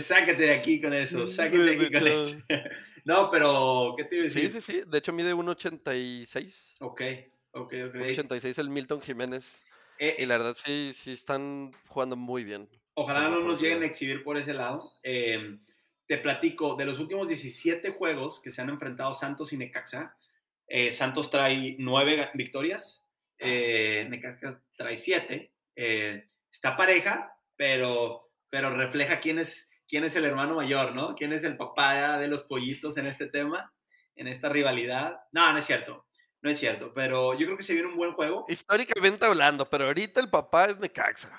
Sáquete 0.00 0.42
de 0.42 0.52
aquí 0.52 0.80
con 0.80 0.92
eso, 0.92 1.26
sáquete 1.26 1.62
de 1.62 1.72
aquí 1.72 1.92
con 1.92 2.06
eso. 2.06 2.38
no, 3.04 3.30
pero, 3.30 3.94
¿qué 3.96 4.04
te 4.04 4.16
iba 4.16 4.24
a 4.24 4.28
decir? 4.28 4.52
Sí, 4.52 4.60
sí, 4.60 4.72
sí. 4.72 4.82
De 4.86 4.98
hecho, 4.98 5.12
mide 5.12 5.34
1.86. 5.34 6.52
Ok, 6.80 7.02
ok, 7.52 7.74
ok. 7.88 7.94
1.86 7.94 8.58
el 8.58 8.70
Milton 8.70 9.00
Jiménez. 9.00 9.60
Eh, 9.98 10.16
y 10.18 10.26
la 10.26 10.38
verdad, 10.38 10.56
sí, 10.64 10.92
sí 10.94 11.12
están 11.12 11.72
jugando 11.88 12.16
muy 12.16 12.44
bien. 12.44 12.68
Ojalá 12.94 13.28
no 13.28 13.40
nos 13.40 13.60
lleguen 13.60 13.82
a 13.82 13.86
exhibir 13.86 14.22
por 14.22 14.36
ese 14.36 14.52
lado. 14.52 14.92
Em, 15.02 15.60
te 16.06 16.18
platico, 16.18 16.74
de 16.74 16.84
los 16.84 16.98
últimos 16.98 17.28
17 17.28 17.92
juegos 17.92 18.40
que 18.40 18.50
se 18.50 18.60
han 18.60 18.68
enfrentado 18.68 19.14
Santos 19.14 19.52
y 19.52 19.56
Necaxa, 19.56 20.16
eh, 20.66 20.92
Santos 20.92 21.30
trae 21.30 21.76
9 21.78 22.30
victorias, 22.34 23.02
eh, 23.38 24.06
Necaxa 24.10 24.62
trae 24.76 24.96
7. 24.96 25.52
Eh, 25.76 26.26
está 26.50 26.76
pareja, 26.76 27.32
pero, 27.56 28.30
pero 28.50 28.74
refleja 28.76 29.20
quién 29.20 29.38
es, 29.38 29.69
quién 29.90 30.04
es 30.04 30.14
el 30.14 30.24
hermano 30.24 30.54
mayor, 30.54 30.94
¿no? 30.94 31.16
¿Quién 31.16 31.32
es 31.32 31.42
el 31.42 31.56
papá 31.56 32.16
de 32.18 32.28
los 32.28 32.44
pollitos 32.44 32.96
en 32.96 33.06
este 33.06 33.26
tema, 33.26 33.74
en 34.14 34.28
esta 34.28 34.48
rivalidad? 34.48 35.20
No, 35.32 35.52
no 35.52 35.58
es 35.58 35.66
cierto. 35.66 36.06
No 36.42 36.48
es 36.48 36.58
cierto, 36.58 36.94
pero 36.94 37.34
yo 37.34 37.44
creo 37.44 37.58
que 37.58 37.64
se 37.64 37.74
viene 37.74 37.88
un 37.88 37.96
buen 37.96 38.12
juego. 38.12 38.46
Históricamente 38.48 39.26
hablando, 39.26 39.68
pero 39.68 39.84
ahorita 39.84 40.20
el 40.20 40.30
papá 40.30 40.66
es 40.66 40.78
Necaxa. 40.78 41.38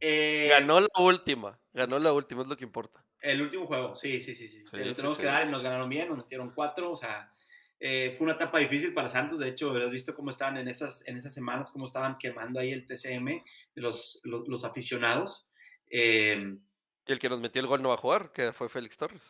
Eh, 0.00 0.48
ganó 0.50 0.80
la 0.80 0.88
última, 0.98 1.56
ganó 1.72 2.00
la 2.00 2.12
última, 2.12 2.42
es 2.42 2.48
lo 2.48 2.56
que 2.56 2.64
importa. 2.64 3.04
El 3.20 3.42
último 3.42 3.66
juego, 3.66 3.94
sí, 3.94 4.20
sí, 4.20 4.34
sí. 4.34 4.48
sí. 4.48 4.64
lo 4.72 4.94
tenemos 4.94 5.18
que 5.18 5.26
dar 5.26 5.46
y 5.46 5.50
nos 5.50 5.62
ganaron 5.62 5.88
bien, 5.88 6.08
nos 6.08 6.18
metieron 6.18 6.50
cuatro, 6.50 6.90
o 6.90 6.96
sea, 6.96 7.32
eh, 7.78 8.14
fue 8.18 8.24
una 8.24 8.34
etapa 8.34 8.58
difícil 8.58 8.92
para 8.92 9.08
Santos, 9.08 9.38
de 9.38 9.50
hecho, 9.50 9.70
habrás 9.70 9.90
visto 9.90 10.14
cómo 10.14 10.30
estaban 10.30 10.56
en 10.56 10.66
esas, 10.66 11.06
en 11.06 11.16
esas 11.16 11.32
semanas, 11.32 11.70
cómo 11.70 11.86
estaban 11.86 12.18
quemando 12.18 12.58
ahí 12.58 12.72
el 12.72 12.86
TCM, 12.86 13.44
los, 13.76 14.20
los, 14.24 14.64
aficionados. 14.64 15.46
Eh, 15.90 16.56
¿Y 17.06 17.12
el 17.12 17.18
que 17.18 17.28
nos 17.28 17.40
metió 17.40 17.60
el 17.60 17.68
gol 17.68 17.82
no 17.82 17.90
va 17.90 17.96
a 17.96 17.98
jugar? 17.98 18.32
Que 18.32 18.52
fue 18.52 18.68
Félix 18.68 18.96
Torres. 18.96 19.22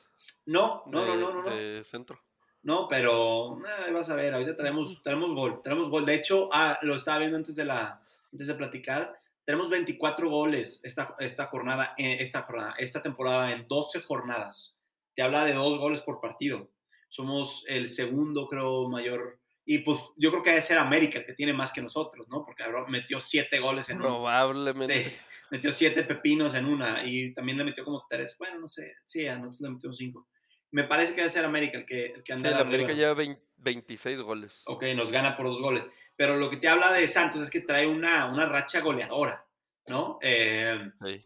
No, 0.46 0.84
no, 0.86 1.04
no, 1.04 1.16
no, 1.16 1.42
no. 1.42 1.50
De 1.50 1.82
centro. 1.84 2.20
No, 2.62 2.88
pero 2.88 3.58
vas 3.92 4.08
a 4.08 4.14
ver, 4.14 4.32
ahorita 4.32 4.56
tenemos, 4.56 5.02
tenemos 5.02 5.34
gol, 5.34 5.60
tenemos 5.62 5.90
gol. 5.90 6.06
De 6.06 6.14
hecho, 6.14 6.48
ah, 6.50 6.78
lo 6.80 6.94
estaba 6.94 7.18
viendo 7.18 7.36
antes 7.36 7.56
de, 7.56 7.66
la, 7.66 8.02
antes 8.32 8.46
de 8.46 8.54
platicar, 8.54 9.20
tenemos 9.44 9.68
24 9.68 10.30
goles 10.30 10.80
esta, 10.82 11.14
esta, 11.18 11.46
jornada, 11.46 11.94
eh, 11.98 12.16
esta 12.20 12.42
jornada, 12.42 12.74
esta 12.78 13.02
temporada 13.02 13.52
en 13.52 13.68
12 13.68 14.00
jornadas. 14.02 14.74
Te 15.14 15.22
habla 15.22 15.44
de 15.44 15.52
dos 15.52 15.78
goles 15.78 16.00
por 16.00 16.22
partido. 16.22 16.70
Somos 17.10 17.64
el 17.68 17.88
segundo, 17.88 18.48
creo, 18.48 18.88
mayor. 18.88 19.40
Y 19.66 19.78
pues 19.78 19.98
yo 20.16 20.30
creo 20.30 20.42
que 20.42 20.50
debe 20.50 20.62
ser 20.62 20.78
América 20.78 21.18
el 21.18 21.24
que 21.24 21.32
tiene 21.32 21.54
más 21.54 21.72
que 21.72 21.80
nosotros, 21.80 22.28
¿no? 22.28 22.44
Porque 22.44 22.64
metió 22.88 23.18
siete 23.18 23.58
goles 23.60 23.88
en 23.88 23.98
Probablemente. 23.98 25.04
Sí, 25.04 25.16
metió 25.50 25.72
siete 25.72 26.02
pepinos 26.02 26.54
en 26.54 26.66
una 26.66 27.04
y 27.04 27.32
también 27.32 27.56
le 27.56 27.64
metió 27.64 27.84
como 27.84 28.06
tres. 28.08 28.36
Bueno, 28.38 28.60
no 28.60 28.66
sé. 28.66 28.96
Sí, 29.04 29.26
a 29.26 29.36
nosotros 29.36 29.60
le 29.62 29.70
metió 29.70 29.92
cinco. 29.92 30.28
Me 30.70 30.84
parece 30.84 31.14
que 31.14 31.22
debe 31.22 31.30
ser 31.30 31.44
América 31.44 31.78
el 31.78 31.86
que, 31.86 32.06
el 32.06 32.22
que 32.22 32.32
anda. 32.34 32.50
Sí, 32.50 32.60
América 32.60 32.92
lleva 32.92 33.24
26 33.56 34.20
goles. 34.20 34.62
Ok, 34.66 34.84
nos 34.94 35.10
gana 35.10 35.36
por 35.36 35.46
dos 35.46 35.60
goles. 35.60 35.88
Pero 36.16 36.36
lo 36.36 36.50
que 36.50 36.58
te 36.58 36.68
habla 36.68 36.92
de 36.92 37.08
Santos 37.08 37.42
es 37.42 37.50
que 37.50 37.60
trae 37.60 37.86
una, 37.86 38.26
una 38.26 38.46
racha 38.46 38.80
goleadora, 38.80 39.46
¿no? 39.86 40.18
Eh, 40.20 40.90
sí. 41.02 41.24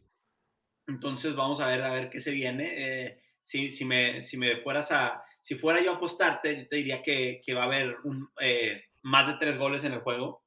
Entonces 0.86 1.34
vamos 1.34 1.60
a 1.60 1.66
ver 1.66 1.82
a 1.82 1.92
ver 1.92 2.08
qué 2.08 2.20
se 2.20 2.30
viene. 2.30 2.72
Eh, 2.76 3.22
si, 3.42 3.70
si, 3.70 3.84
me, 3.84 4.22
si 4.22 4.36
me 4.36 4.56
fueras 4.58 4.92
a, 4.92 5.24
si 5.40 5.54
fuera 5.56 5.80
yo 5.80 5.92
a 5.92 5.96
apostarte, 5.96 6.56
yo 6.56 6.68
te 6.68 6.76
diría 6.76 7.02
que, 7.02 7.40
que 7.44 7.54
va 7.54 7.62
a 7.62 7.66
haber 7.66 7.96
eh, 8.40 8.84
más 9.02 9.28
de 9.28 9.38
tres 9.38 9.58
goles 9.58 9.84
en 9.84 9.92
el 9.92 10.00
juego. 10.00 10.44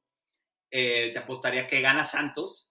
te 0.70 1.18
apostaría 1.18 1.66
que 1.66 1.80
gana 1.80 2.04
Santos. 2.04 2.70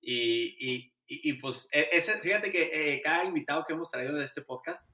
Y, 0.00 0.92
y, 1.06 1.32
pues 1.34 1.68
e, 1.72 2.00
fíjate 2.22 2.50
que 2.50 3.00
cada 3.02 3.24
invitado 3.24 3.64
que 3.64 3.72
hemos 3.72 3.90
traído 3.90 4.14
de 4.14 4.24
este 4.24 4.42
podcast 4.42 4.86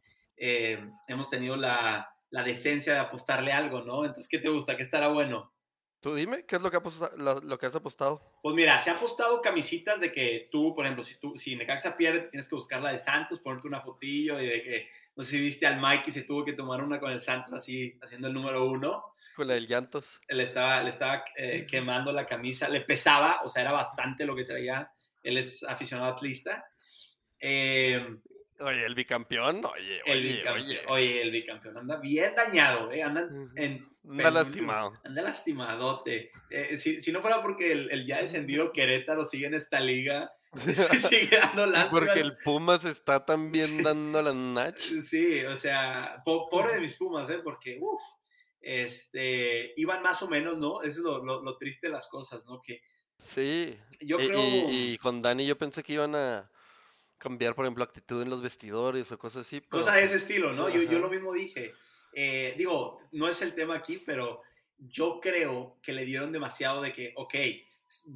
eh, 0.42 0.82
hemos 1.06 1.28
tenido 1.28 1.54
la, 1.54 2.08
la, 2.30 2.42
decencia 2.42 2.94
de 2.94 2.98
apostarle 2.98 3.52
algo, 3.52 3.82
¿no? 3.82 4.06
Entonces, 4.06 4.26
¿qué 4.26 4.38
te 4.38 4.48
gusta? 4.48 4.74
¿Qué 4.74 4.82
estará 4.82 5.08
bueno? 5.08 5.52
Tú 6.00 6.14
dime, 6.14 6.46
¿qué 6.46 6.56
es 6.56 6.62
lo 6.62 6.70
que, 6.70 6.80
lo, 7.18 7.58
que 7.58 7.66
has 7.66 7.74
apostado? 7.74 8.22
Pues 8.42 8.54
mira, 8.54 8.78
se 8.78 8.88
ha 8.88 8.94
apostado 8.94 9.42
camisitas 9.42 10.00
de 10.00 10.10
que 10.10 10.48
tú, 10.50 10.74
por 10.74 10.86
ejemplo, 10.86 11.04
si, 11.04 11.16
tú, 11.16 11.36
si 11.36 11.54
Necaxa 11.56 11.94
pierde, 11.94 12.28
tienes 12.28 12.48
que 12.48 12.54
buscar 12.54 12.80
la 12.80 12.92
de 12.92 12.98
Santos, 12.98 13.40
ponerte 13.40 13.68
una 13.68 13.82
fotillo 13.82 14.40
y 14.40 14.46
de 14.46 14.62
que, 14.62 14.88
no 15.14 15.22
sé 15.22 15.32
si 15.32 15.40
viste 15.40 15.66
al 15.66 15.78
Mikey, 15.78 16.10
se 16.10 16.22
tuvo 16.22 16.42
que 16.42 16.54
tomar 16.54 16.82
una 16.82 16.98
con 16.98 17.10
el 17.12 17.20
Santos 17.20 17.52
así, 17.52 17.98
haciendo 18.00 18.28
el 18.28 18.34
número 18.34 18.64
uno. 18.64 19.14
Con 19.36 19.48
la 19.48 19.54
del 19.54 19.68
llantos. 19.68 20.20
Le 20.26 20.44
estaba, 20.44 20.82
le 20.82 20.90
estaba 20.90 21.22
eh, 21.36 21.66
quemando 21.68 22.12
la 22.12 22.26
camisa, 22.26 22.66
le 22.70 22.80
pesaba, 22.80 23.42
o 23.44 23.50
sea, 23.50 23.60
era 23.60 23.72
bastante 23.72 24.24
lo 24.24 24.34
que 24.34 24.44
traía. 24.44 24.90
Él 25.22 25.36
es 25.36 25.62
aficionado 25.64 26.10
atlista. 26.10 26.64
Eh, 27.38 28.20
Oye, 28.60 28.84
el 28.84 28.94
bicampeón, 28.94 29.64
oye, 29.64 30.02
el 30.04 30.18
oye, 30.18 30.32
bicampeón, 30.36 30.86
oye. 30.88 31.22
el 31.22 31.30
bicampeón 31.30 31.78
anda 31.78 31.96
bien 31.96 32.34
dañado, 32.34 32.92
¿eh? 32.92 33.02
Anda, 33.02 33.26
en, 33.56 33.88
anda 34.06 34.30
lastimado. 34.30 34.92
Anda 35.02 35.22
lastimadote. 35.22 36.30
Eh, 36.50 36.76
si, 36.76 37.00
si, 37.00 37.10
no 37.10 37.22
fuera 37.22 37.40
porque 37.40 37.72
el, 37.72 37.90
el, 37.90 38.06
ya 38.06 38.20
descendido 38.20 38.70
Querétaro 38.70 39.24
sigue 39.24 39.46
en 39.46 39.54
esta 39.54 39.80
liga, 39.80 40.30
sigue 41.10 41.38
dando 41.38 41.64
lástimas. 41.64 41.88
Porque 41.88 42.20
el 42.20 42.32
Pumas 42.44 42.84
está 42.84 43.24
también 43.24 43.82
dando 43.82 44.20
las 44.20 44.34
Nach. 44.34 44.78
Sí, 45.04 45.42
o 45.44 45.56
sea, 45.56 46.22
pobre 46.24 46.74
de 46.74 46.80
mis 46.80 46.96
Pumas, 46.96 47.30
¿eh? 47.30 47.40
Porque, 47.42 47.78
uff, 47.80 48.02
este, 48.60 49.72
iban 49.76 50.02
más 50.02 50.22
o 50.22 50.28
menos, 50.28 50.58
¿no? 50.58 50.82
Eso 50.82 50.90
es 50.90 50.98
lo, 50.98 51.24
lo, 51.24 51.42
lo, 51.42 51.56
triste 51.56 51.86
de 51.86 51.94
las 51.94 52.08
cosas, 52.08 52.44
¿no? 52.44 52.60
Que 52.60 52.82
sí. 53.16 53.78
Yo 54.00 54.18
creo... 54.18 54.38
y, 54.38 54.92
y 54.92 54.98
con 54.98 55.22
Dani 55.22 55.46
yo 55.46 55.56
pensé 55.56 55.82
que 55.82 55.94
iban 55.94 56.14
a 56.14 56.50
cambiar, 57.20 57.54
por 57.54 57.64
ejemplo, 57.64 57.84
actitud 57.84 58.22
en 58.22 58.30
los 58.30 58.42
vestidores 58.42 59.12
o 59.12 59.18
cosas 59.18 59.46
así. 59.46 59.60
Cosas 59.60 59.94
de 59.94 60.04
ese 60.04 60.16
estilo, 60.16 60.52
¿no? 60.52 60.68
Yo, 60.68 60.82
yo, 60.82 60.98
lo 60.98 61.08
mismo 61.08 61.32
dije. 61.32 61.74
Eh, 62.12 62.54
digo, 62.56 62.98
no 63.12 63.28
es 63.28 63.40
el 63.42 63.54
tema 63.54 63.76
aquí, 63.76 64.02
pero 64.04 64.42
yo 64.78 65.20
creo 65.20 65.78
que 65.82 65.92
le 65.92 66.04
dieron 66.04 66.32
demasiado 66.32 66.80
de 66.80 66.92
que, 66.92 67.12
ok, 67.16 67.34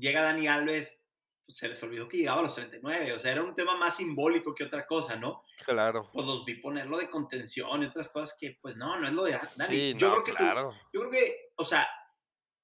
llega 0.01 0.23
Dani 0.23 0.49
Alves, 0.49 1.01
pues 1.45 1.59
se 1.59 1.69
les 1.69 1.83
olvidó 1.83 2.09
que 2.09 2.17
llegaba 2.17 2.41
a 2.41 2.45
los 2.45 2.55
39, 2.55 3.13
o 3.13 3.19
sea, 3.19 3.33
era 3.33 3.43
un 3.43 3.55
tema 3.55 3.77
más 3.77 3.97
simbólico 3.97 4.55
que 4.55 4.65
otra 4.65 4.87
cosa, 4.87 5.17
¿no? 5.17 5.45
Claro. 5.65 6.09
Pues 6.11 6.27
los 6.27 6.45
vi 6.47 6.55
ponerlo 6.55 6.97
de 6.97 7.11
contención 7.11 7.83
y 7.83 7.87
otras 7.87 8.09
cosas 8.09 8.37
que, 8.41 8.59
pues 8.61 8.77
no, 8.77 8.99
no 8.99 9.07
es 9.07 9.13
lo 9.13 9.25
de 9.25 9.39
Dani. 9.57 9.95
yo 9.95 10.11
creo 10.11 10.25
que 10.25 10.33
claro. 10.33 10.73
yo 10.93 11.01
creo 11.01 11.11
que, 11.11 11.53
o 11.57 11.67
sea, 11.67 11.87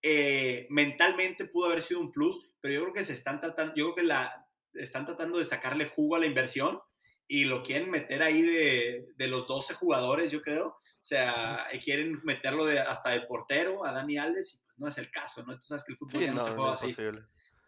eh, 0.02 0.66
mentalmente 0.70 1.44
pudo 1.44 1.66
haber 1.66 1.82
sido 1.82 2.00
un 2.00 2.10
plus, 2.10 2.50
pero 2.62 2.74
yo 2.74 2.80
creo 2.80 2.94
que 2.94 3.04
se 3.04 3.12
están 3.12 3.38
tratando, 3.38 3.74
yo 3.74 3.92
creo 3.92 3.96
que 3.96 4.02
la, 4.04 4.49
están 4.74 5.06
tratando 5.06 5.38
de 5.38 5.44
sacarle 5.44 5.86
jugo 5.86 6.16
a 6.16 6.20
la 6.20 6.26
inversión 6.26 6.80
y 7.26 7.44
lo 7.44 7.62
quieren 7.62 7.90
meter 7.90 8.22
ahí 8.22 8.42
de, 8.42 9.06
de 9.16 9.28
los 9.28 9.46
12 9.46 9.74
jugadores, 9.74 10.30
yo 10.30 10.42
creo. 10.42 10.80
O 11.02 11.06
sea, 11.06 11.66
quieren 11.82 12.20
meterlo 12.24 12.66
de, 12.66 12.78
hasta 12.78 13.10
de 13.10 13.22
portero 13.22 13.86
a 13.86 13.92
Dani 13.92 14.18
Alves 14.18 14.54
y 14.54 14.58
pues 14.58 14.78
no 14.78 14.88
es 14.88 14.98
el 14.98 15.10
caso, 15.10 15.42
¿no? 15.44 15.54
Tú 15.56 15.62
sabes 15.62 15.84
que 15.84 15.92
el 15.92 15.98
fútbol 15.98 16.20
ya 16.22 16.32
no, 16.32 16.44
se 16.44 16.50
juega 16.50 16.72
así. 16.72 16.96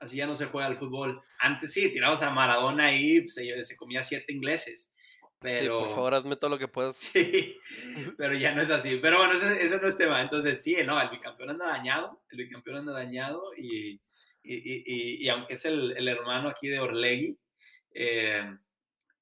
Así 0.00 0.16
ya 0.16 0.26
no 0.26 0.34
se 0.34 0.46
juega 0.46 0.68
el 0.68 0.76
fútbol. 0.76 1.22
Antes 1.38 1.72
sí, 1.72 1.92
tirabas 1.92 2.22
a 2.22 2.30
Maradona 2.30 2.86
ahí, 2.86 3.20
pues, 3.20 3.34
se, 3.34 3.76
comía 3.76 4.02
siete 4.02 4.32
ingleses. 4.32 4.92
Pero... 5.40 5.80
por 5.80 5.94
favor, 5.94 6.14
hazme 6.14 6.36
todo 6.36 6.50
lo 6.50 6.58
que 6.58 6.68
puedas. 6.68 6.96
Sí, 7.12 7.56
pero 8.18 8.34
ya 8.34 8.54
no 8.54 8.62
es 8.62 8.70
así. 8.70 8.98
Pero 9.00 9.18
bueno, 9.18 9.34
eso, 9.34 9.48
eso 9.48 9.78
no 9.80 9.88
es 9.88 9.96
tema. 9.96 10.20
Entonces, 10.20 10.62
sí, 10.62 10.76
no, 10.84 11.00
el 11.00 11.08
bicampeón 11.08 11.50
anda 11.50 11.66
dañado, 11.66 12.22
el 12.30 12.38
bicampeón 12.38 12.76
anda 12.76 12.92
dañado 12.92 13.42
y, 13.56 14.00
y, 14.44 15.24
y, 15.24 15.28
aunque 15.28 15.55
es 15.55 15.64
el, 15.64 15.96
el, 15.96 16.09
hermano 16.09 16.48
aquí 16.48 16.68
de 16.68 16.81
Orlegui, 16.81 17.38
eh, 17.94 18.44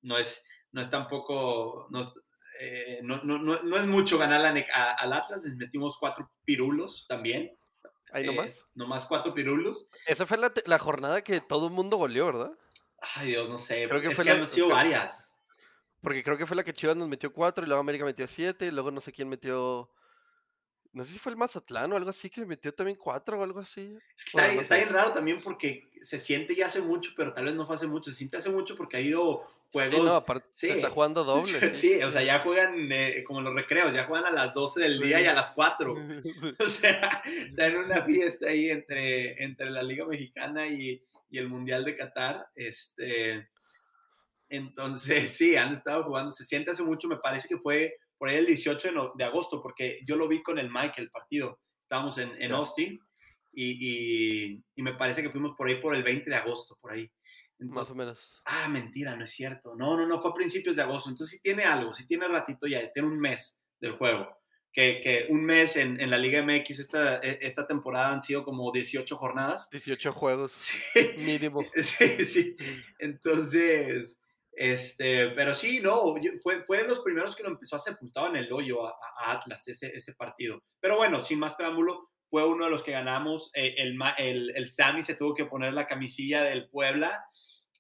no, 0.03 0.19
es, 0.19 0.45
no 0.73 0.81
es 0.81 0.91
tampoco, 0.91 1.89
no, 1.91 2.13
eh, 2.59 3.01
no, 3.03 3.23
no, 3.23 3.39
no, 3.39 3.77
es 3.77 3.87
mucho 3.87 4.19
ganar 4.19 4.45
al 4.45 5.13
Atlas, 5.13 5.45
les 5.45 5.57
metimos 5.57 5.97
cuatro 5.99 6.31
pirulos 6.45 7.07
también. 7.09 7.57
¿Ahí 8.13 8.27
nomás? 8.27 8.49
Eh, 8.49 8.57
nomás 8.75 9.07
cuatro 9.07 9.35
pirulos. 9.35 9.89
Esa 10.07 10.27
fue 10.27 10.37
la, 10.37 10.53
la, 10.67 10.79
jornada 10.79 11.23
que 11.23 11.41
todo 11.41 11.69
el 11.69 11.73
mundo 11.73 11.97
goleó, 11.97 12.27
¿verdad? 12.27 12.53
Ay, 13.01 13.29
Dios, 13.29 13.49
no 13.49 13.57
sé. 13.57 13.87
Creo 13.89 14.01
que, 14.01 14.09
es 14.09 14.17
fue 14.17 14.25
que 14.25 14.31
han 14.33 14.47
sido 14.47 14.69
varias. 14.69 15.33
Porque 16.03 16.23
creo 16.23 16.37
que 16.37 16.47
fue 16.47 16.57
la 16.57 16.65
que 16.65 16.73
Chivas 16.73 16.97
nos 16.97 17.09
metió 17.09 17.33
cuatro 17.33 17.65
y 17.65 17.69
luego 17.69 17.81
América 17.81 18.05
metió 18.05 18.27
siete 18.27 18.67
y 18.67 18.71
luego 18.71 18.91
no 18.91 19.01
sé 19.01 19.13
quién 19.13 19.29
metió 19.29 19.91
no 20.93 21.05
sé 21.05 21.13
si 21.13 21.19
fue 21.21 21.31
el 21.31 21.39
Mazatlán 21.39 21.93
o 21.93 21.97
algo 21.97 22.11
así 22.11 22.29
que 22.29 22.45
metió 22.45 22.75
también 22.75 22.99
cuatro 22.99 23.39
o 23.39 23.43
algo 23.45 23.61
así. 23.61 23.97
Es 24.17 24.25
que 24.25 24.31
está, 24.31 24.53
está 24.53 24.77
bien 24.77 24.89
raro 24.89 25.13
también 25.13 25.41
porque 25.41 25.89
se 26.03 26.19
siente 26.19 26.57
ya 26.57 26.67
hace 26.67 26.83
mucho, 26.83 27.13
pero 27.17 27.33
tal 27.33 27.45
vez 27.45 27.55
no 27.55 27.65
fue 27.65 27.77
hace 27.77 27.87
mucho. 27.87 28.11
Se 28.11 28.17
siente 28.17 28.39
hace 28.39 28.51
mucho 28.51 28.77
porque 28.77 28.97
ha 28.97 29.01
ido 29.01 29.47
juegos. 29.73 30.01
Sí, 30.01 30.05
no, 30.05 30.15
aparte 30.15 30.49
sí. 30.53 30.69
está 30.69 30.91
jugando 30.91 31.23
doble. 31.25 31.77
Sí, 31.77 32.03
o 32.03 32.11
sea, 32.11 32.23
ya 32.25 32.41
juegan 32.41 32.91
eh, 32.91 33.23
como 33.25 33.41
los 33.41 33.55
recreos, 33.55 33.95
ya 33.95 34.05
juegan 34.05 34.27
a 34.27 34.33
las 34.33 34.53
12 34.53 34.81
del 34.81 35.01
día 35.01 35.21
y 35.21 35.27
a 35.27 35.35
las 35.35 35.53
4. 35.53 35.95
o 36.59 36.67
sea, 36.67 37.23
en 37.25 37.77
una 37.77 38.03
fiesta 38.03 38.49
ahí 38.49 38.71
entre, 38.71 39.43
entre 39.45 39.71
la 39.71 39.85
Liga 39.85 40.07
Mexicana 40.07 40.67
y, 40.67 41.01
y 41.31 41.39
el 41.39 41.49
Mundial 41.49 41.85
de 41.85 41.95
Qatar. 41.95 42.49
Este, 42.57 43.49
Entonces, 44.49 45.31
sí, 45.31 45.55
han 45.55 45.75
estado 45.75 46.03
jugando. 46.03 46.33
Se 46.33 46.45
siente 46.45 46.73
hace 46.73 46.83
mucho, 46.83 47.07
me 47.07 47.19
parece 47.19 47.47
que 47.47 47.59
fue 47.59 47.97
por 48.21 48.29
ahí 48.29 48.37
el 48.37 48.45
18 48.45 49.15
de, 49.17 49.25
agosto, 49.25 49.63
porque 49.63 50.01
yo 50.07 50.15
lo 50.15 50.29
vi 50.29 50.43
con 50.43 50.59
el 50.59 50.71
Mike, 50.71 51.01
el 51.01 51.11
partido. 51.11 51.59
Estábamos 51.81 52.19
en, 52.19 52.53
Austin 52.53 53.01
y, 53.51 54.59
y, 54.77 54.83
me 54.83 54.93
parece 54.93 55.23
que 55.23 55.31
fuimos 55.31 55.53
por 55.57 55.67
ahí 55.67 55.77
por 55.77 55.95
el 55.97 56.03
20 56.03 56.29
de 56.29 56.37
agosto, 56.37 56.77
por 56.83 56.93
ahí. 56.93 57.11
Más 57.61 57.89
o 57.89 57.95
menos. 57.95 58.43
Ah, 58.45 58.69
mentira, 58.69 59.17
no 59.17 59.25
es 59.25 59.31
cierto. 59.31 59.75
No, 59.75 59.97
no, 59.97 60.07
no, 60.07 60.21
fue 60.21 60.33
a 60.33 60.35
principios 60.35 60.77
de 60.77 60.83
agosto. 60.83 61.09
Entonces 61.09 61.39
sí 61.39 61.43
tiene 61.43 61.63
algo, 61.63 61.95
sí 61.95 62.07
tiene 62.07 62.29
ratito 62.29 62.67
ya, 62.67 62.93
tiene 62.93 63.09
un 63.09 63.19
mes 63.19 63.59
del 63.81 63.93
juego. 63.93 64.29
Que, 64.71 65.01
que 65.03 65.27
un 65.31 65.43
mes 65.43 65.77
en, 65.77 65.99
en, 65.99 66.11
la 66.11 66.19
Liga 66.19 66.43
MX 66.43 66.79
esta, 66.79 67.21
e, 67.21 67.39
esta 67.41 67.67
temporada 67.67 68.13
han 68.13 68.21
sido 68.21 68.45
como 68.45 68.71
18 68.71 69.17
jornadas. 69.17 69.67
18 69.71 70.13
juegos. 70.13 70.53
Sí. 70.93 71.11
Mínimo. 71.17 71.65
Sí, 71.83 72.27
sí. 72.27 72.57
Entonces, 72.99 74.20
este, 74.61 75.31
pero 75.31 75.55
sí, 75.55 75.81
no, 75.81 76.15
fue, 76.43 76.65
fue 76.65 76.79
de 76.79 76.89
los 76.89 77.01
primeros 77.01 77.35
que 77.35 77.43
lo 77.43 77.51
empezó 77.51 77.77
a 77.77 77.81
sepultar 77.81 78.31
en 78.31 78.37
el 78.37 78.53
hoyo 78.53 78.87
a, 78.87 78.95
Atlas, 79.27 79.67
ese, 79.69 79.93
ese 79.95 80.15
partido. 80.15 80.63
Pero 80.81 80.97
bueno, 80.97 81.23
sin 81.23 81.39
más 81.39 81.55
preámbulo, 81.55 82.11
fue 82.29 82.47
uno 82.47 82.65
de 82.65 82.71
los 82.71 82.83
que 82.83 82.93
ganamos. 82.93 83.51
Eh, 83.55 83.75
el, 83.79 83.99
el, 84.19 84.53
el 84.57 84.69
Sami 84.69 85.03
se 85.03 85.15
tuvo 85.15 85.35
que 85.35 85.47
poner 85.47 85.73
la 85.73 85.87
camisilla 85.87 86.43
del 86.43 86.69
Puebla 86.69 87.25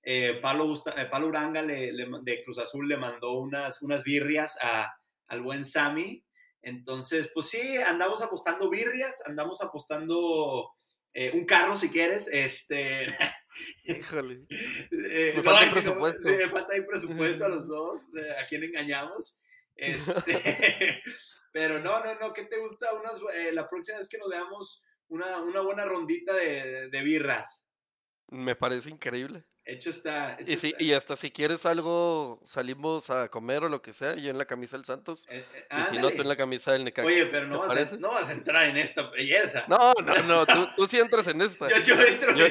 eh, 0.03 0.39
Pablo, 0.41 0.73
eh, 0.97 1.07
Pablo, 1.11 1.29
Uranga 1.29 1.63
de 1.63 2.43
Cruz 2.45 2.59
Azul 2.59 2.89
le 2.89 2.97
mandó 2.97 3.33
unas, 3.39 3.83
unas 3.83 4.03
birrias 4.03 4.57
a, 4.63 4.93
al 5.29 5.43
buen 5.43 5.65
Sami. 5.65 6.25
Entonces, 6.63 7.31
pues 7.35 7.49
sí, 7.49 7.77
andamos 7.77 8.23
apostando 8.23 8.69
birrias, 8.69 9.23
andamos 9.27 9.63
apostando 9.63 10.71
eh, 11.15 11.33
un 11.35 11.45
carro 11.45 11.77
si 11.77 11.91
quieres. 11.91 12.29
Este, 12.33 13.07
Híjole. 13.85 14.47
me 14.91 15.43
falta 15.43 15.73
presupuesto. 15.73 16.29
Sí, 16.29 16.35
me 16.37 16.49
falta 16.49 16.75
ahí 16.75 16.83
presupuesto 16.83 17.45
a 17.45 17.49
los 17.49 17.69
dos, 17.69 18.07
a 18.39 18.47
quién 18.47 18.65
engañamos. 18.65 19.41
Este, 19.77 21.03
pero 21.53 21.79
no, 21.81 22.05
no, 22.05 22.15
no, 22.21 22.33
¿qué 22.33 22.45
te 22.45 22.59
gusta? 22.59 22.93
Unas, 22.95 23.19
la 23.53 23.69
próxima 23.69 23.99
vez 23.99 24.09
que 24.09 24.19
nos 24.19 24.29
veamos, 24.29 24.83
una, 25.09 25.41
una 25.41 25.61
buena 25.61 25.85
rondita 25.85 26.35
de, 26.35 26.89
de 26.91 27.03
birras. 27.03 27.65
Me 28.29 28.55
parece 28.55 28.91
increíble. 28.91 29.45
Hecho 29.65 29.91
está. 29.91 30.39
y, 30.47 30.85
y 30.85 30.93
hasta 30.95 31.17
si 31.17 31.31
quieres 31.31 31.65
algo, 31.67 32.41
salimos 32.45 33.11
a 33.11 33.29
comer 33.29 33.65
o 33.65 33.69
lo 33.69 33.83
que 33.83 33.93
sea, 33.93 34.17
yo 34.17 34.31
en 34.31 34.39
la 34.39 34.47
camisa 34.47 34.77
del 34.77 34.87
Santos. 34.87 35.27
Eh, 35.29 35.45
eh, 35.55 35.67
y 35.71 35.97
si 35.97 36.03
no, 36.03 36.11
tú 36.11 36.23
en 36.23 36.29
la 36.29 36.37
camisa 36.37 36.73
del 36.73 36.85
Necaxa. 36.85 37.07
Oye, 37.07 37.27
pero 37.27 37.47
no 37.47 37.59
vas, 37.59 37.77
a, 37.77 37.97
no 37.97 38.11
vas, 38.11 38.29
a, 38.29 38.33
entrar 38.33 38.69
en 38.69 38.79
esta 38.79 39.11
belleza. 39.11 39.67
No, 39.69 39.93
no, 40.03 40.23
no, 40.23 40.47
tú, 40.47 40.69
tú 40.77 40.87
sí 40.87 40.99
entras 40.99 41.27
en 41.29 41.43
esta. 41.43 41.69
yo, 41.69 41.77
yo 41.77 42.01
entro 42.01 42.37
yo, 42.37 42.47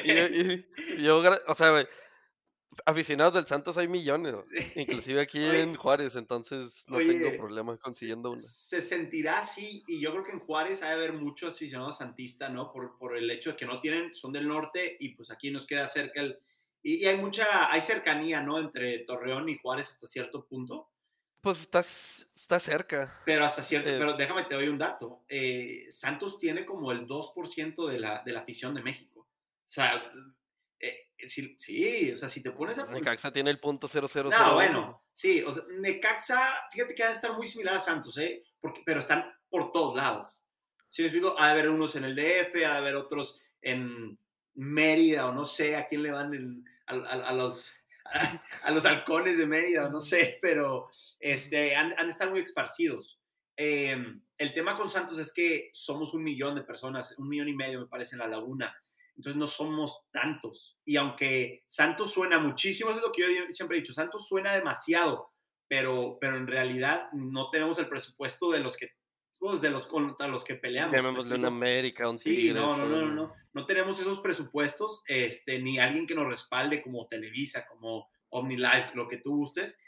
yo, 0.97 1.23
o 1.47 1.55
sea, 1.55 1.87
aficionados 2.85 3.33
del 3.33 3.47
Santos 3.47 3.77
hay 3.77 3.87
millones, 3.87 4.35
inclusive 4.75 5.21
aquí 5.21 5.43
en 5.43 5.75
Juárez, 5.75 6.15
entonces 6.15 6.83
no 6.87 6.97
tengo 6.97 7.35
problema 7.37 7.77
consiguiendo 7.77 8.31
una. 8.31 8.41
Se 8.41 8.81
sentirá 8.81 9.39
así, 9.39 9.83
y 9.87 9.99
yo 9.99 10.11
creo 10.11 10.23
que 10.23 10.31
en 10.31 10.39
Juárez 10.39 10.83
hay 10.83 10.93
haber 10.93 11.13
muchos 11.13 11.55
aficionados 11.55 11.97
santistas, 11.97 12.51
¿no? 12.51 12.71
Por, 12.71 12.97
por 12.97 13.17
el 13.17 13.29
hecho 13.29 13.51
de 13.51 13.55
que 13.55 13.65
no 13.65 13.79
tienen, 13.79 14.13
son 14.13 14.31
del 14.31 14.47
norte, 14.47 14.97
y 14.99 15.09
pues 15.09 15.31
aquí 15.31 15.51
nos 15.51 15.65
queda 15.65 15.87
cerca 15.87 16.21
el 16.21 16.39
y, 16.81 17.05
hay 17.05 17.17
mucha, 17.17 17.71
hay 17.71 17.81
cercanía, 17.81 18.41
¿no? 18.41 18.59
Entre 18.59 18.99
Torreón 18.99 19.49
y 19.49 19.57
Juárez 19.57 19.89
hasta 19.89 20.07
cierto 20.07 20.45
punto. 20.45 20.89
Pues 21.41 21.61
está, 21.61 21.79
está 21.79 22.59
cerca. 22.59 23.21
Pero 23.25 23.45
hasta 23.45 23.61
cierto, 23.61 23.89
eh, 23.89 23.97
pero 23.97 24.13
déjame 24.13 24.43
te 24.43 24.55
doy 24.55 24.67
un 24.67 24.77
dato. 24.77 25.23
Eh, 25.29 25.87
Santos 25.89 26.37
tiene 26.37 26.65
como 26.65 26.91
el 26.91 27.07
2% 27.07 27.87
de 27.87 27.99
la, 27.99 28.21
de 28.25 28.33
la 28.33 28.41
afición 28.41 28.73
de 28.73 28.81
México. 28.81 29.21
O 29.21 29.71
sea, 29.71 30.11
eh, 30.79 31.11
sí, 31.25 32.11
o 32.11 32.17
sea, 32.17 32.27
si 32.27 32.43
te 32.43 32.51
pones 32.51 32.77
a... 32.77 32.87
Necaxa 32.87 33.31
tiene 33.31 33.51
el 33.51 33.59
punto 33.59 33.87
000. 33.87 34.29
No, 34.29 34.53
bueno, 34.55 35.03
sí, 35.13 35.41
o 35.43 35.51
sea, 35.51 35.63
Necaxa, 35.69 36.67
fíjate 36.71 36.95
que 36.95 37.03
va 37.03 37.09
a 37.09 37.13
estar 37.13 37.33
muy 37.33 37.47
similar 37.47 37.75
a 37.75 37.81
Santos, 37.81 38.17
¿eh? 38.17 38.43
Porque, 38.59 38.81
pero 38.85 39.01
están 39.01 39.33
por 39.49 39.71
todos 39.71 39.95
lados. 39.95 40.43
Si 40.89 41.01
me 41.01 41.07
explico, 41.07 41.35
ha 41.37 41.47
de 41.47 41.51
haber 41.51 41.69
unos 41.69 41.95
en 41.95 42.03
el 42.03 42.15
DF, 42.15 42.55
ha 42.55 42.71
de 42.71 42.77
haber 42.77 42.95
otros 42.95 43.39
en 43.61 44.17
Mérida 44.59 45.27
o 45.27 45.33
no 45.33 45.45
sé 45.45 45.77
a 45.77 45.87
quién 45.87 46.03
le 46.03 46.11
van 46.11 46.65
a, 46.85 47.33
los, 47.33 47.71
a, 48.63 48.71
los 48.71 48.85
halcones 48.85 49.37
de 49.37 49.45
Mérida, 49.45 49.89
no 49.89 50.01
sé, 50.01 50.37
pero 50.41 50.89
este, 51.19 51.75
han, 51.75 51.93
han 51.97 52.09
estar 52.09 52.29
muy 52.29 52.41
esparcidos. 52.41 53.19
Em, 53.55 54.21
el 54.37 54.53
tema 54.53 54.77
con 54.77 54.89
Santos 54.89 55.17
es 55.17 55.31
que 55.31 55.69
somos 55.73 56.13
un 56.13 56.23
millón 56.23 56.55
de 56.55 56.63
personas, 56.63 57.13
un 57.17 57.29
millón 57.29 57.47
y 57.47 57.53
medio 57.53 57.79
me 57.79 57.87
parece 57.87 58.15
en 58.15 58.19
la 58.19 58.27
laguna, 58.27 58.75
entonces 59.15 59.37
no 59.37 59.47
somos 59.47 60.01
tantos. 60.11 60.77
Y 60.83 60.97
aunque 60.97 61.63
Santos 61.65 62.11
suena 62.11 62.39
muchísimo, 62.39 62.89
eso 62.89 62.99
es 62.99 63.05
lo 63.05 63.11
que 63.13 63.21
yo 63.21 63.27
siempre 63.51 63.77
he 63.77 63.81
dicho, 63.81 63.93
Santos 63.93 64.27
suena 64.27 64.55
demasiado, 64.55 65.31
pero, 65.69 66.17
pero 66.19 66.35
en 66.35 66.47
realidad 66.47 67.09
no 67.13 67.49
tenemos 67.49 67.79
el 67.79 67.87
presupuesto 67.87 68.51
de 68.51 68.59
los 68.59 68.75
que 68.75 68.91
de 69.39 69.69
los 69.69 69.87
contra 69.87 70.27
los 70.27 70.43
que 70.43 70.55
peleamos. 70.55 70.93
Llamémosle 70.93 71.35
una 71.35 71.47
América, 71.47 72.09
un 72.09 72.17
sí, 72.17 72.51
no, 72.53 72.75
no, 72.75 72.87
no, 72.87 73.07
no, 73.07 73.33
no, 73.53 73.65
tenemos 73.65 73.99
esos 73.99 74.19
presupuestos, 74.19 75.01
este, 75.07 75.59
ni 75.59 75.79
alguien 75.79 76.05
que 76.05 76.13
nos 76.13 76.27
respalde 76.27 76.81
como 76.81 77.07
Televisa, 77.07 77.65
como 77.65 78.09
OmniLife, 78.29 78.91
lo 78.95 79.07
que 79.07 79.17
tú 79.17 79.37
gustes, 79.37 79.79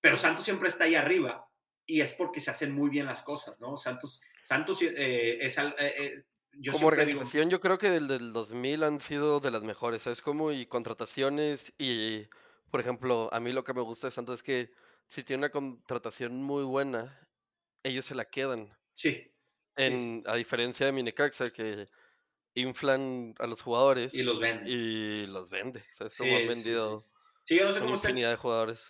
pero 0.00 0.16
Santos 0.16 0.44
siempre 0.44 0.68
está 0.68 0.84
ahí 0.84 0.94
arriba 0.94 1.48
y 1.84 2.00
es 2.00 2.12
porque 2.12 2.40
se 2.40 2.50
hacen 2.50 2.72
muy 2.72 2.88
bien 2.88 3.06
las 3.06 3.22
cosas, 3.22 3.60
¿no? 3.60 3.76
Santos, 3.76 4.20
Santos 4.42 4.80
eh, 4.82 5.38
es... 5.40 5.58
Eh, 5.58 5.74
eh, 5.78 6.24
yo 6.58 6.72
como 6.72 6.86
organización, 6.86 7.50
yo 7.50 7.60
creo 7.60 7.76
que 7.76 7.90
del, 7.90 8.08
del 8.08 8.32
2000 8.32 8.82
han 8.84 9.00
sido 9.00 9.40
de 9.40 9.50
las 9.50 9.62
mejores, 9.62 10.02
¿sabes 10.02 10.22
cómo? 10.22 10.52
Y 10.52 10.64
contrataciones 10.64 11.72
y, 11.76 12.26
por 12.70 12.80
ejemplo, 12.80 13.28
a 13.30 13.40
mí 13.40 13.52
lo 13.52 13.62
que 13.62 13.74
me 13.74 13.82
gusta 13.82 14.06
de 14.06 14.12
Santos 14.12 14.36
es 14.36 14.42
que 14.42 14.70
si 15.08 15.22
tiene 15.22 15.40
una 15.40 15.50
contratación 15.50 16.42
muy 16.42 16.64
buena 16.64 17.20
ellos 17.86 18.04
se 18.04 18.14
la 18.14 18.24
quedan. 18.24 18.76
Sí. 18.92 19.32
En, 19.76 20.22
A 20.26 20.34
diferencia 20.34 20.86
de 20.86 20.92
Minecaxa, 20.92 21.50
que 21.50 21.88
inflan 22.54 23.34
a 23.38 23.46
los 23.46 23.62
jugadores. 23.62 24.14
Y 24.14 24.22
los 24.22 24.40
vende. 24.40 24.70
Y 24.70 25.26
los 25.26 25.50
vende. 25.50 25.80
O 25.80 25.96
sea, 25.96 26.06
es 26.06 26.16
como 26.16 26.36
han 26.36 26.48
vendido 26.48 27.06
sí, 27.42 27.56
yo 27.56 27.64
no 27.64 27.72
sé 27.72 27.80
cómo 27.80 27.94
infinidad 27.94 28.30
de 28.30 28.36
jugadores. 28.36 28.84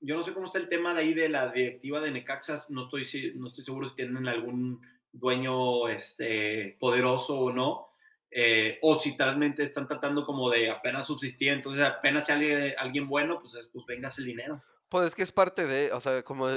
Yo 0.00 0.16
no 0.16 0.24
sé 0.24 0.32
cómo 0.32 0.46
está 0.46 0.58
el 0.58 0.68
tema 0.68 0.94
de 0.94 1.00
ahí 1.00 1.14
de 1.14 1.28
la 1.28 1.48
directiva 1.52 2.00
de 2.00 2.10
Necaxa. 2.10 2.64
No 2.70 2.84
estoy, 2.84 3.34
no 3.36 3.48
estoy 3.48 3.64
seguro 3.64 3.86
si 3.86 3.96
tienen 3.96 4.26
algún 4.26 4.80
dueño 5.12 5.88
este, 5.88 6.76
poderoso 6.80 7.38
o 7.38 7.52
no. 7.52 7.90
Eh, 8.30 8.78
o 8.82 8.96
si 8.96 9.16
realmente 9.16 9.64
están 9.64 9.88
tratando 9.88 10.24
como 10.24 10.48
de 10.50 10.70
apenas 10.70 11.06
subsistir, 11.08 11.48
entonces 11.48 11.82
apenas 11.82 12.28
sale 12.28 12.76
alguien 12.76 13.08
bueno, 13.08 13.40
pues, 13.40 13.68
pues 13.72 13.84
vengas 13.86 14.18
el 14.18 14.24
dinero. 14.24 14.62
Pues 14.88 15.08
es 15.08 15.14
que 15.14 15.24
es 15.24 15.32
parte 15.32 15.66
de, 15.66 15.92
o 15.92 16.00
sea, 16.00 16.22
como 16.22 16.48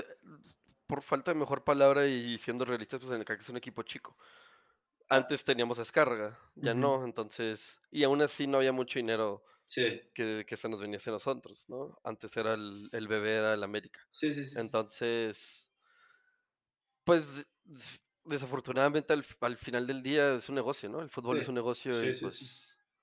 por 0.88 1.01
falta 1.01 1.34
de 1.34 1.39
mejor 1.39 1.63
palabra 1.63 2.07
y 2.07 2.38
siendo 2.38 2.65
realistas, 2.65 2.99
pues 2.99 3.11
en 3.11 3.19
el 3.19 3.25
CAC 3.25 3.41
es 3.41 3.49
un 3.49 3.57
equipo 3.57 3.84
chico. 3.84 4.17
Antes 5.09 5.43
teníamos 5.43 5.77
descarga, 5.77 6.39
ya 6.55 6.73
no, 6.73 7.03
entonces, 7.05 7.79
y 7.91 8.03
aún 8.03 8.21
así 8.21 8.47
no 8.47 8.57
había 8.57 8.71
mucho 8.71 8.99
dinero 8.99 9.43
que, 10.13 10.45
que, 10.47 10.57
se 10.57 10.69
nos 10.69 10.79
venía 10.79 10.97
hacia 10.97 11.11
nosotros, 11.11 11.65
¿no? 11.67 11.99
Antes 12.03 12.36
era 12.38 12.53
el, 12.53 12.89
el 12.91 13.07
bebé, 13.07 13.36
era 13.36 13.53
el 13.53 13.63
América. 13.63 13.99
Sí, 14.07 14.34
sí, 14.34 14.43
sí. 14.43 14.59
Entonces, 14.59 15.67
pues 17.03 17.45
desafortunadamente 18.25 19.13
al, 19.13 19.25
al, 19.41 19.57
final 19.57 19.86
del 19.86 20.01
día 20.01 20.36
es 20.36 20.49
un 20.49 20.55
negocio, 20.55 20.89
¿no? 20.89 21.01
El 21.01 21.09
fútbol 21.09 21.39
es 21.39 21.47
un 21.47 21.55
negocio 21.55 21.93
sí, 21.99 22.07
y 22.07 22.13
pues... 22.21 22.38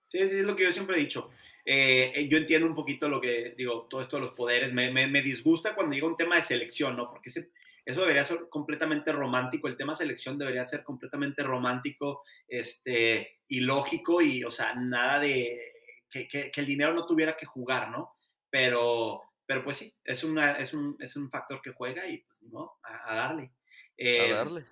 Sí, 0.07 0.18
sí, 0.18 0.39
es 0.39 0.47
lo 0.47 0.57
que 0.57 0.64
yo 0.64 0.72
siempre 0.72 0.97
he 0.97 1.01
dicho. 1.01 1.31
Eh, 1.64 2.12
eh, 2.14 2.28
yo 2.28 2.39
entiendo 2.39 2.66
un 2.66 2.74
poquito 2.74 3.09
lo 3.09 3.20
que 3.20 3.55
digo, 3.57 3.87
todo 3.89 4.01
esto 4.01 4.16
de 4.16 4.22
los 4.22 4.33
poderes. 4.33 4.72
Me, 4.72 4.91
me, 4.91 5.07
me 5.07 5.22
disgusta 5.22 5.74
cuando 5.74 5.95
llega 5.95 6.07
un 6.07 6.16
tema 6.16 6.37
de 6.37 6.43
selección, 6.43 6.97
¿no? 6.97 7.09
Porque 7.09 7.28
ese, 7.28 7.53
eso 7.91 8.01
debería 8.01 8.24
ser 8.24 8.49
completamente 8.49 9.12
romántico, 9.12 9.68
el 9.68 9.76
tema 9.76 9.95
selección 9.95 10.38
debería 10.38 10.64
ser 10.64 10.82
completamente 10.82 11.43
romántico 11.43 12.22
este, 12.49 13.41
y 13.49 13.61
lógico 13.61 14.20
y, 14.20 14.45
o 14.45 14.51
sea, 14.51 14.74
nada 14.74 15.20
de 15.20 15.72
que, 16.11 16.28
que, 16.28 16.53
el 16.55 16.66
dinero 16.66 16.93
no 16.93 17.07
tuviera 17.07 17.36
que 17.36 17.47
jugar, 17.47 17.91
¿no? 17.91 18.14
Pero, 18.51 19.22
pero 19.47 19.62
pues 19.62 19.76
sí, 19.76 19.95
es, 20.05 20.24
una, 20.24 20.53
es, 20.53 20.74
un, 20.74 20.97
es 20.99 21.16
un 21.16 21.30
factor 21.30 21.61
que 21.62 21.72
juega 21.72 22.07
y 22.07 22.18
pues 22.18 22.43
no, 22.43 22.78
a, 22.82 23.14
darle. 23.14 23.53
a 23.99 24.34
darle. 24.34 24.64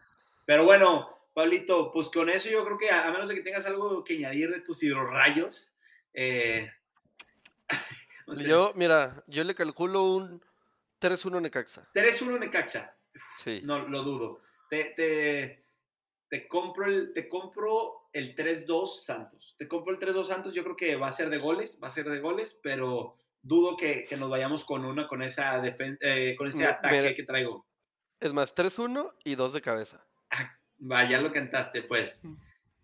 Pero 0.45 0.65
bueno, 0.65 1.19
Pablito, 1.35 1.93
pues 1.93 2.09
con 2.09 2.29
eso 2.29 2.49
yo 2.49 2.65
creo 2.65 2.79
que 2.79 2.91
a, 2.91 3.11
menos 3.13 3.29
de 3.29 3.37
que 3.37 3.43
tengas 3.43 3.67
algo 3.67 4.03
que 4.03 4.17
añadir 4.17 4.51
de 4.51 4.61
tus 4.61 4.83
hidrorrayos. 4.83 5.73
Eh, 6.13 6.69
yo, 8.39 8.73
mira, 8.75 9.23
yo 9.29 9.45
le 9.45 9.55
calculo 9.55 10.05
un 10.05 10.43
3-1 11.01 11.41
Necaxa. 11.41 11.89
3-1 11.95 12.41
Necaxa. 12.41 12.98
No 13.63 13.89
lo 13.89 14.03
dudo. 14.03 14.41
Te, 14.71 15.65
te, 16.29 16.49
compro 16.49 16.87
el, 16.87 17.13
te 17.15 17.29
compro 17.29 18.09
el 18.13 18.35
3-2 18.35 19.01
Santos. 19.01 19.55
Te 19.59 19.69
compro 19.69 19.95
el 19.95 20.01
3-2 20.01 20.25
Santos. 20.25 20.55
Yo 20.55 20.63
creo 20.65 20.77
que 20.77 20.97
va 20.97 21.09
a 21.09 21.13
ser 21.13 21.31
de 21.31 21.39
goles, 21.39 21.79
va 21.83 21.89
a 21.89 21.93
ser 21.93 22.09
de 22.09 22.21
goles, 22.21 22.59
pero 22.63 23.17
dudo 23.43 23.77
que, 23.77 24.07
nos 24.19 24.31
vayamos 24.31 24.65
con 24.65 24.85
una, 24.85 25.07
con, 25.07 25.23
esa 25.23 25.63
eh, 25.65 26.35
con 26.37 26.49
ese 26.49 26.67
ataque 26.67 27.15
que 27.15 27.23
traigo. 27.25 27.67
Es 28.21 28.33
más, 28.33 28.55
3-1 28.55 29.15
y 29.25 29.37
2 29.37 29.53
de 29.53 29.61
cabeza. 29.61 30.05
Ah, 30.31 30.59
vaya, 30.79 31.21
lo 31.21 31.33
cantaste, 31.33 31.83
pues. 31.83 32.21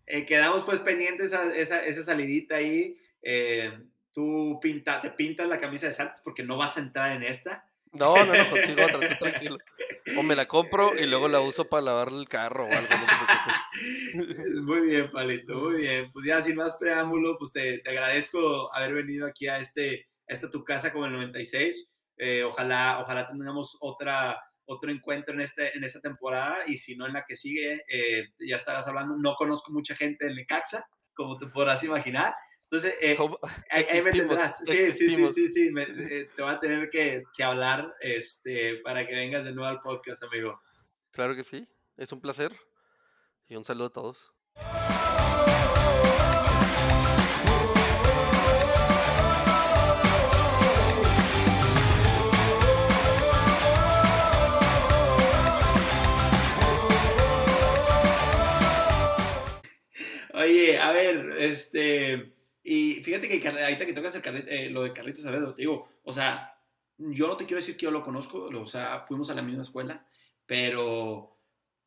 Eh, 0.07 0.25
quedamos 0.25 0.63
pues 0.65 0.79
pendientes 0.79 1.33
a 1.33 1.53
esa, 1.55 1.85
esa 1.85 2.03
salidita 2.03 2.55
ahí. 2.55 2.97
Eh, 3.21 3.77
tú 4.11 4.59
pinta, 4.61 5.01
te 5.01 5.09
pintas 5.09 5.49
la 5.49 5.59
camisa 5.59 5.87
de 5.87 5.93
Santos 5.93 6.21
porque 6.23 6.43
no 6.43 6.57
vas 6.57 6.77
a 6.77 6.79
entrar 6.79 7.11
en 7.11 7.23
esta. 7.23 7.67
No, 7.95 8.25
no, 8.25 8.33
no 8.33 8.49
consigo 8.49 8.85
otra, 8.85 9.17
tranquilo. 9.17 9.57
O 10.17 10.23
me 10.23 10.35
la 10.35 10.47
compro 10.47 10.95
y 10.95 11.05
luego 11.05 11.27
la 11.27 11.41
uso 11.41 11.67
para 11.67 11.83
lavar 11.83 12.09
el 12.09 12.27
carro 12.27 12.65
o 12.65 12.71
algo. 12.71 12.89
muy 14.63 14.81
bien, 14.81 15.11
Palito, 15.11 15.55
muy 15.55 15.81
bien. 15.81 16.11
Pues 16.11 16.25
ya 16.25 16.41
sin 16.41 16.55
más 16.55 16.75
preámbulo, 16.77 17.37
pues 17.37 17.51
te, 17.51 17.79
te 17.79 17.89
agradezco 17.89 18.73
haber 18.73 18.93
venido 18.93 19.25
aquí 19.25 19.47
a 19.47 19.57
este, 19.57 20.07
esta 20.27 20.49
tu 20.49 20.63
casa 20.63 20.91
con 20.91 21.05
el 21.05 21.13
96. 21.13 21.87
Eh, 22.17 22.43
ojalá, 22.43 22.99
ojalá 23.01 23.27
tengamos 23.27 23.77
otra, 23.81 24.39
otro 24.65 24.91
encuentro 24.91 25.33
en, 25.35 25.41
este, 25.41 25.75
en 25.77 25.83
esta 25.83 25.99
temporada 25.99 26.59
y 26.67 26.77
si 26.77 26.95
no 26.95 27.05
en 27.05 27.13
la 27.13 27.25
que 27.27 27.35
sigue, 27.35 27.83
eh, 27.89 28.29
ya 28.47 28.55
estarás 28.57 28.87
hablando. 28.87 29.17
No 29.17 29.35
conozco 29.35 29.71
mucha 29.71 29.95
gente 29.95 30.27
en 30.27 30.35
Necaxa, 30.35 30.85
como 31.13 31.37
te 31.37 31.47
podrás 31.47 31.83
imaginar. 31.83 32.33
Entonces, 32.75 32.97
eh, 32.99 33.17
ahí, 33.69 34.01
me 34.01 34.11
tendrás. 34.11 34.57
Sí, 34.65 34.91
sí, 34.91 35.09
sí, 35.09 35.33
sí, 35.33 35.49
sí, 35.49 35.73
te 36.35 36.41
voy 36.41 36.51
a 36.51 36.59
tener 36.59 36.89
que, 36.89 37.23
que, 37.33 37.43
hablar 37.43 37.95
este, 38.01 38.81
para 38.83 39.07
que 39.07 39.15
vengas 39.15 39.45
de 39.45 39.53
nuevo 39.53 39.69
al 39.69 39.81
podcast, 39.81 40.23
amigo. 40.23 40.61
Claro 41.11 41.37
que 41.37 41.45
sí, 41.45 41.65
es 41.95 42.11
un 42.11 42.19
placer 42.19 42.53
y 43.47 43.55
un 43.55 43.63
saludo 43.63 43.87
a 43.87 43.93
todos. 43.93 44.33
Oye, 60.33 60.77
a 60.77 60.91
ver, 60.91 61.25
este, 61.39 62.35
y 62.67 62.95
fíjate 63.03 63.29
que 63.29 63.47
ahorita 63.47 63.85
que 63.85 63.93
tocas 63.93 64.15
el 64.15 64.49
eh, 64.49 64.69
lo 64.71 64.81
de 64.81 64.91
Carlitos 64.91 65.21
Saavedra, 65.21 65.53
te 65.53 65.61
digo, 65.61 65.87
o 66.03 66.11
sea, 66.11 66.57
yo 66.97 67.27
no 67.27 67.37
te 67.37 67.45
quiero 67.45 67.59
decir 67.59 67.77
que 67.77 67.83
yo 67.83 67.91
lo 67.91 68.01
conozco, 68.01 68.39
o 68.39 68.65
sea, 68.65 69.05
fuimos 69.07 69.29
a 69.29 69.35
la 69.35 69.43
misma 69.43 69.61
escuela, 69.61 70.03
pero, 70.47 71.37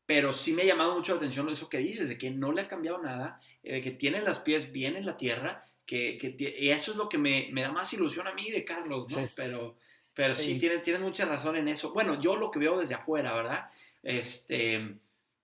pero 0.06 0.32
sí 0.32 0.52
me 0.52 0.62
ha 0.62 0.66
llamado 0.66 0.94
mucho 0.94 1.12
la 1.12 1.18
atención 1.18 1.48
eso 1.50 1.68
que 1.68 1.78
dices, 1.78 2.08
de 2.08 2.16
que 2.16 2.30
no 2.30 2.52
le 2.52 2.60
ha 2.60 2.68
cambiado 2.68 3.02
nada, 3.02 3.40
eh, 3.64 3.74
de 3.74 3.82
que 3.82 3.90
tiene 3.90 4.22
los 4.22 4.38
pies 4.38 4.70
bien 4.70 4.94
en 4.94 5.04
la 5.04 5.16
tierra, 5.16 5.64
que, 5.84 6.16
que 6.16 6.56
y 6.56 6.68
eso 6.68 6.92
es 6.92 6.96
lo 6.96 7.08
que 7.08 7.18
me, 7.18 7.48
me, 7.50 7.62
da 7.62 7.72
más 7.72 7.92
ilusión 7.92 8.28
a 8.28 8.34
mí 8.34 8.48
de 8.48 8.64
Carlos, 8.64 9.08
¿no? 9.10 9.28
Pero, 9.34 9.74
pero 10.14 10.36
sí, 10.36 10.52
sí 10.52 10.58
tienes, 10.60 10.84
tienes 10.84 11.02
mucha 11.02 11.24
razón 11.24 11.56
en 11.56 11.66
eso. 11.66 11.92
Bueno, 11.92 12.20
yo 12.20 12.36
lo 12.36 12.52
que 12.52 12.60
veo 12.60 12.78
desde 12.78 12.94
afuera, 12.94 13.34
¿verdad? 13.34 13.68
Este 14.04 15.00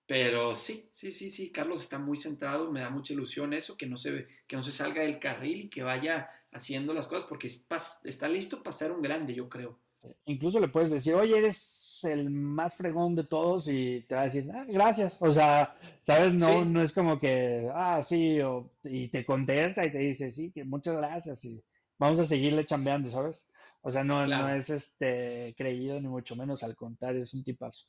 pero 0.07 0.55
sí, 0.55 0.89
sí, 0.91 1.11
sí, 1.11 1.29
sí, 1.29 1.51
Carlos 1.51 1.81
está 1.81 1.97
muy 1.97 2.17
centrado, 2.17 2.71
me 2.71 2.81
da 2.81 2.89
mucha 2.89 3.13
ilusión 3.13 3.53
eso, 3.53 3.75
que 3.75 3.87
no 3.87 3.97
se, 3.97 4.27
que 4.47 4.55
no 4.55 4.63
se 4.63 4.71
salga 4.71 5.01
del 5.01 5.19
carril 5.19 5.61
y 5.61 5.69
que 5.69 5.83
vaya 5.83 6.29
haciendo 6.51 6.93
las 6.93 7.07
cosas, 7.07 7.25
porque 7.27 7.47
está 7.47 8.27
listo 8.27 8.61
para 8.61 8.75
ser 8.75 8.91
un 8.91 9.01
grande, 9.01 9.33
yo 9.33 9.49
creo. 9.49 9.79
Incluso 10.25 10.59
le 10.59 10.67
puedes 10.67 10.91
decir, 10.91 11.15
oye, 11.15 11.37
eres 11.37 11.99
el 12.03 12.29
más 12.29 12.75
fregón 12.75 13.15
de 13.15 13.23
todos 13.23 13.67
y 13.67 14.01
te 14.01 14.15
va 14.15 14.21
a 14.21 14.25
decir, 14.25 14.49
ah, 14.53 14.65
gracias. 14.67 15.17
O 15.19 15.31
sea, 15.31 15.77
¿sabes? 16.03 16.33
No, 16.33 16.63
no 16.65 16.81
es 16.81 16.91
como 16.91 17.19
que, 17.19 17.69
ah, 17.73 18.01
sí, 18.03 18.39
y 18.83 19.07
te 19.09 19.25
contesta 19.25 19.85
y 19.85 19.91
te 19.91 19.97
dice, 19.99 20.31
sí, 20.31 20.51
que 20.51 20.63
muchas 20.63 20.97
gracias 20.97 21.43
y 21.45 21.63
vamos 21.97 22.19
a 22.19 22.25
seguirle 22.25 22.65
chambeando, 22.65 23.09
¿sabes? 23.09 23.45
O 23.81 23.91
sea, 23.91 24.03
no, 24.03 24.25
no 24.25 24.49
es 24.49 24.69
este 24.69 25.53
creído 25.57 25.99
ni 25.99 26.07
mucho 26.07 26.35
menos, 26.35 26.63
al 26.63 26.75
contrario, 26.75 27.23
es 27.23 27.33
un 27.33 27.43
tipazo. 27.43 27.85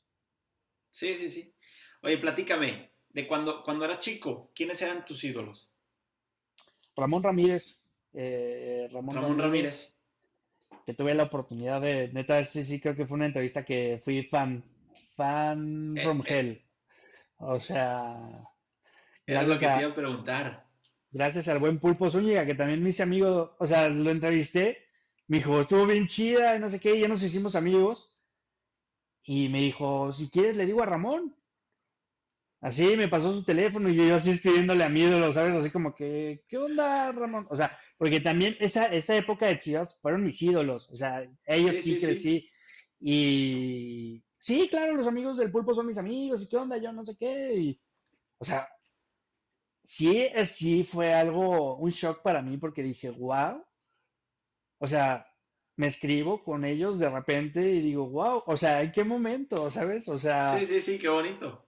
Sí, 0.91 1.13
sí, 1.13 1.29
sí. 1.29 1.53
Oye, 2.01 2.17
platícame, 2.17 2.89
de 3.09 3.27
cuando, 3.27 3.63
cuando 3.63 3.85
eras 3.85 3.99
chico, 3.99 4.51
¿quiénes 4.53 4.81
eran 4.81 5.05
tus 5.05 5.23
ídolos? 5.23 5.73
Ramón 6.95 7.23
Ramírez. 7.23 7.83
Eh, 8.13 8.89
Ramón, 8.91 9.37
Ramírez, 9.37 9.95
Que 10.85 10.93
tuve 10.93 11.13
la 11.13 11.23
oportunidad 11.23 11.81
de, 11.81 12.09
neta, 12.13 12.43
sí, 12.45 12.63
sí, 12.63 12.79
creo 12.79 12.95
que 12.95 13.05
fue 13.05 13.15
una 13.15 13.27
entrevista 13.27 13.63
que 13.63 14.01
fui 14.03 14.23
fan, 14.23 14.63
fan 15.15 15.95
eh, 15.97 16.03
from 16.03 16.21
eh. 16.21 16.25
hell. 16.27 16.65
O 17.37 17.59
sea... 17.59 18.43
Era 19.25 19.43
lo 19.43 19.59
que 19.59 19.67
te 19.67 19.79
iba 19.81 19.91
a 19.91 19.95
preguntar. 19.95 20.67
Gracias 21.11 21.47
al 21.47 21.59
buen 21.59 21.79
Pulpo 21.79 22.09
Zúñiga, 22.09 22.45
que 22.45 22.55
también 22.55 22.81
me 22.81 22.89
hice 22.89 23.03
amigo, 23.03 23.55
o 23.59 23.65
sea, 23.65 23.89
lo 23.89 24.09
entrevisté, 24.09 24.85
me 25.27 25.37
dijo, 25.37 25.59
estuvo 25.59 25.85
bien 25.85 26.07
chida, 26.07 26.55
y 26.55 26.59
no 26.59 26.69
sé 26.69 26.79
qué, 26.79 26.95
y 26.95 27.01
ya 27.01 27.07
nos 27.07 27.23
hicimos 27.23 27.55
amigos. 27.55 28.17
Y 29.23 29.49
me 29.49 29.59
dijo, 29.59 30.13
si 30.13 30.29
quieres 30.29 30.55
le 30.55 30.65
digo 30.65 30.81
a 30.81 30.85
Ramón. 30.85 31.36
Así 32.59 32.97
me 32.97 33.07
pasó 33.07 33.31
su 33.33 33.43
teléfono 33.43 33.87
y 33.89 33.95
yo, 33.95 34.15
así 34.15 34.31
escribiéndole 34.31 34.83
a 34.83 34.89
mi 34.89 35.01
ídolo, 35.01 35.31
¿sabes? 35.31 35.55
Así 35.55 35.69
como 35.69 35.93
que, 35.93 36.43
¿qué 36.47 36.57
onda, 36.57 37.11
Ramón? 37.11 37.45
O 37.51 37.55
sea, 37.55 37.77
porque 37.97 38.19
también 38.19 38.57
esa, 38.59 38.87
esa 38.87 39.15
época 39.15 39.45
de 39.45 39.59
Chivas 39.59 39.99
fueron 40.01 40.23
mis 40.23 40.41
ídolos, 40.41 40.89
o 40.91 40.95
sea, 40.95 41.23
ellos 41.45 41.75
sí, 41.83 41.97
crecí. 41.99 42.49
Y 42.99 44.23
sí, 44.39 44.67
claro, 44.69 44.95
los 44.95 45.05
amigos 45.05 45.37
del 45.37 45.51
pulpo 45.51 45.75
son 45.75 45.85
mis 45.85 45.99
amigos, 45.99 46.41
y 46.41 46.49
qué 46.49 46.57
onda, 46.57 46.77
yo 46.77 46.91
no 46.91 47.05
sé 47.05 47.15
qué. 47.15 47.53
Y, 47.55 47.81
o 48.39 48.45
sea, 48.45 48.67
sí, 49.83 50.27
sí 50.47 50.83
fue 50.83 51.13
algo, 51.13 51.77
un 51.77 51.91
shock 51.91 52.23
para 52.23 52.41
mí 52.41 52.57
porque 52.57 52.81
dije, 52.81 53.11
wow. 53.11 53.63
O 54.79 54.87
sea, 54.87 55.27
me 55.75 55.87
escribo 55.87 56.43
con 56.43 56.65
ellos 56.65 56.97
de 56.97 57.09
repente 57.09 57.61
y 57.61 57.81
digo, 57.81 58.07
wow, 58.09 58.43
o 58.47 58.57
sea, 58.57 58.81
¿en 58.81 58.91
qué 58.91 59.03
momento, 59.03 59.69
sabes? 59.69 60.07
O 60.07 60.17
sea. 60.17 60.57
Sí, 60.57 60.65
sí, 60.65 60.81
sí, 60.81 60.97
qué 60.97 61.09
bonito 61.09 61.66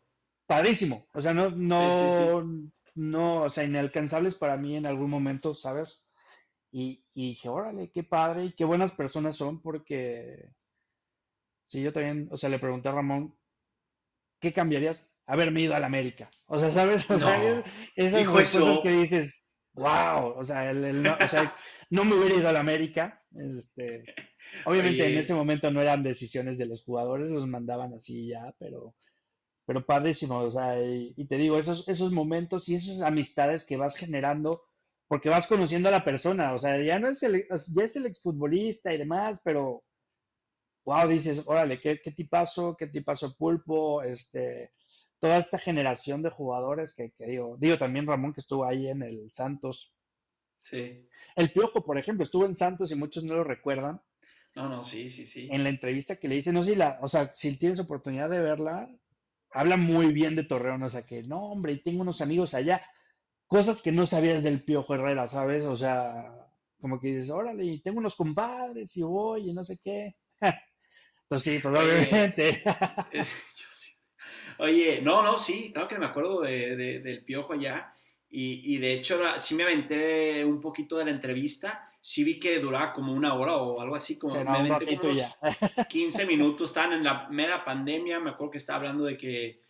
padrísimo. 0.50 1.06
O 1.14 1.22
sea, 1.22 1.32
no, 1.32 1.52
no, 1.52 2.44
no, 2.96 3.42
o 3.44 3.50
sea, 3.52 3.66
inalcanzables 3.66 4.34
para 4.34 4.58
mí 4.58 4.76
en 4.76 4.88
algún 4.88 5.08
momento, 5.08 5.54
¿sabes? 5.54 6.04
Y, 6.72 7.06
y 7.14 7.30
dije, 7.30 7.50
órale, 7.50 7.92
qué 7.92 8.04
padre 8.04 8.46
y 8.46 8.54
qué 8.54 8.66
buenas 8.66 8.92
personas 8.92 9.36
son 9.36 9.62
porque, 9.62 10.50
sí, 11.68 11.84
yo 11.84 11.94
también, 11.94 12.30
o 12.32 12.38
sea, 12.38 12.50
le 12.50 12.58
pregunté 12.58 12.90
a 12.90 12.94
Ramón, 12.94 13.38
¿qué 14.40 14.52
cambiarías? 14.52 15.08
Haberme 15.28 15.62
ido 15.62 15.76
a 15.76 15.80
la 15.80 15.86
América. 15.86 16.32
O 16.48 16.58
sea, 16.58 16.72
¿sabes? 16.72 17.08
O 17.12 17.20
sea, 17.20 17.64
esas 17.96 18.28
cosas 18.28 18.80
que 18.80 18.90
dices, 18.90 19.46
wow, 19.74 20.34
o 20.36 20.44
sea, 20.44 20.72
el, 20.72 21.04
no, 21.04 21.14
o 21.14 21.28
sea, 21.28 21.56
no 21.92 22.06
me 22.06 22.16
hubiera 22.16 22.38
ido 22.38 22.50
a 22.50 22.54
la 22.54 22.62
América. 22.62 23.24
Este, 23.36 24.04
obviamente 24.66 25.14
en 25.14 25.20
ese 25.20 25.36
momento 25.36 25.70
no 25.70 25.80
eran 25.80 26.02
decisiones 26.02 26.58
de 26.58 26.66
los 26.66 26.84
jugadores, 26.84 27.30
los 27.30 27.46
mandaban 27.46 27.94
así 27.94 28.30
ya, 28.30 28.56
pero 28.58 28.96
pero 29.70 29.86
padrísimo, 29.86 30.40
o 30.40 30.50
sea, 30.50 30.84
y, 30.84 31.14
te 31.28 31.38
digo, 31.38 31.60
esos, 31.60 31.88
esos 31.88 32.12
momentos 32.12 32.68
y 32.68 32.74
esas 32.74 33.04
amistades 33.04 33.64
que 33.64 33.78
vas 33.78 33.96
generando, 33.96 34.64
porque 35.08 35.30
vas 35.30 35.46
conociendo 35.46 35.90
a 35.90 35.92
la 35.92 36.04
persona, 36.04 36.56
o 36.56 36.58
sea, 36.58 36.82
ya 36.82 36.98
no 36.98 37.08
es 37.08 37.22
el, 37.22 37.46
ya 37.48 37.84
es 37.84 37.96
el 37.96 38.08
exfutbolista 38.08 38.92
y 38.92 38.98
demás, 38.98 39.40
pero, 39.44 39.84
wow, 40.86 41.08
dices, 41.08 41.44
órale, 41.46 41.80
qué, 41.80 42.02
qué 42.04 42.10
tipazo, 42.10 42.76
qué 42.76 42.88
tipazo 42.88 43.36
pulpo, 43.38 44.02
este, 44.02 44.72
toda 45.20 45.38
esta 45.38 45.60
generación 45.60 46.24
de 46.24 46.32
jugadores 46.32 46.96
que, 46.96 47.12
que 47.12 47.28
digo, 47.28 47.56
digo 47.60 47.78
también 47.78 48.08
Ramón 48.08 48.34
que 48.34 48.42
estuvo 48.42 48.66
ahí 48.66 48.88
en 48.88 49.04
el 49.04 49.32
Santos. 49.32 49.94
Sí. 50.62 51.08
El 51.36 51.52
Piojo, 51.52 51.86
por 51.86 52.00
ejemplo, 52.00 52.24
estuvo 52.24 52.48
en 52.48 52.56
Santos 52.56 52.90
y 52.90 52.96
muchos 52.96 53.24
no 53.24 53.36
lo 53.36 53.44
recuerdan. 53.44 54.02
No, 54.56 54.68
no, 54.68 54.82
sí, 54.82 55.12
sí, 55.12 55.28
sí. 55.28 55.48
En 55.52 55.62
la 55.62 55.70
entrevista 55.70 56.16
que 56.16 56.28
le 56.28 56.38
hice, 56.38 56.52
no 56.52 56.64
sé 56.64 56.72
si 56.72 56.76
la, 56.76 56.98
o 57.04 57.08
sea, 57.08 57.34
si 57.36 57.56
tienes 57.60 57.80
oportunidad 57.80 58.32
de 58.32 58.40
verla, 58.40 58.90
habla 59.52 59.78
muy 59.78 60.14
bien 60.14 60.36
de 60.36 60.44
Torreón, 60.44 60.84
o 60.84 60.90
sea 60.90 61.06
que, 61.06 61.24
no, 61.24 61.52
hombre, 61.52 61.74
y 61.74 61.84
tengo 61.84 62.02
unos 62.02 62.22
amigos 62.22 62.54
allá, 62.54 62.82
cosas 63.48 63.82
que 63.82 63.92
no 63.92 64.06
sabías 64.06 64.44
del 64.44 64.64
Piojo 64.64 64.94
Herrera, 64.94 65.28
¿sabes? 65.28 65.66
O 65.66 65.76
sea, 65.76 66.50
como 66.80 67.00
que 67.00 67.08
dices, 67.10 67.30
órale, 67.30 67.66
y 67.66 67.82
tengo 67.82 68.00
unos 68.00 68.16
compadres 68.16 68.96
y 68.96 69.02
voy 69.02 69.50
y 69.50 69.54
no 69.54 69.64
sé 69.64 69.80
qué. 69.84 70.16
Entonces 71.24 71.54
sí, 71.54 71.60
probablemente. 71.60 72.64
Oye, 74.60 75.02
no, 75.02 75.24
no, 75.24 75.38
sí, 75.38 75.72
claro 75.72 75.88
que 75.88 75.98
me 75.98 76.06
acuerdo 76.06 76.42
de, 76.42 76.76
del 77.00 77.24
Piojo 77.24 77.54
allá. 77.54 77.94
Y, 78.30 78.76
y, 78.76 78.78
de 78.78 78.94
hecho, 78.94 79.20
sí 79.40 79.56
me 79.56 79.64
aventé 79.64 80.46
un 80.46 80.62
poquito 80.62 80.98
de 80.98 81.06
la 81.06 81.12
entrevista 81.12 81.89
sí 82.02 82.24
vi 82.24 82.40
que 82.40 82.60
duraba 82.60 82.94
como 82.94 83.14
una 83.14 83.34
hora 83.34 83.58
o 83.58 83.82
algo 83.82 83.96
así, 83.96 84.18
como, 84.18 84.36
me 84.44 84.50
aventé 84.50 84.98
como 84.98 85.12
unos 85.12 85.88
15 85.88 86.26
minutos, 86.28 86.70
estaban 86.70 86.94
en 86.94 87.04
la 87.04 87.28
mera 87.30 87.64
pandemia, 87.64 88.20
me 88.20 88.32
acuerdo 88.32 88.52
que 88.52 88.58
estaba 88.58 88.78
hablando 88.78 89.06
de 89.06 89.18
que, 89.18 89.62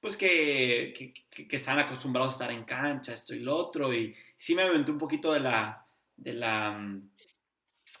pues 0.00 0.16
que, 0.16 0.94
que, 1.30 1.46
que, 1.46 1.56
están 1.56 1.78
acostumbrados 1.78 2.34
a 2.34 2.36
estar 2.36 2.50
en 2.52 2.64
cancha, 2.64 3.12
esto 3.12 3.34
y 3.34 3.40
lo 3.40 3.56
otro, 3.56 3.92
y 3.92 4.14
sí 4.36 4.54
me 4.54 4.62
aventé 4.62 4.90
un 4.90 4.98
poquito 4.98 5.32
de 5.32 5.40
la, 5.40 5.84
de 6.16 6.32
la, 6.34 6.98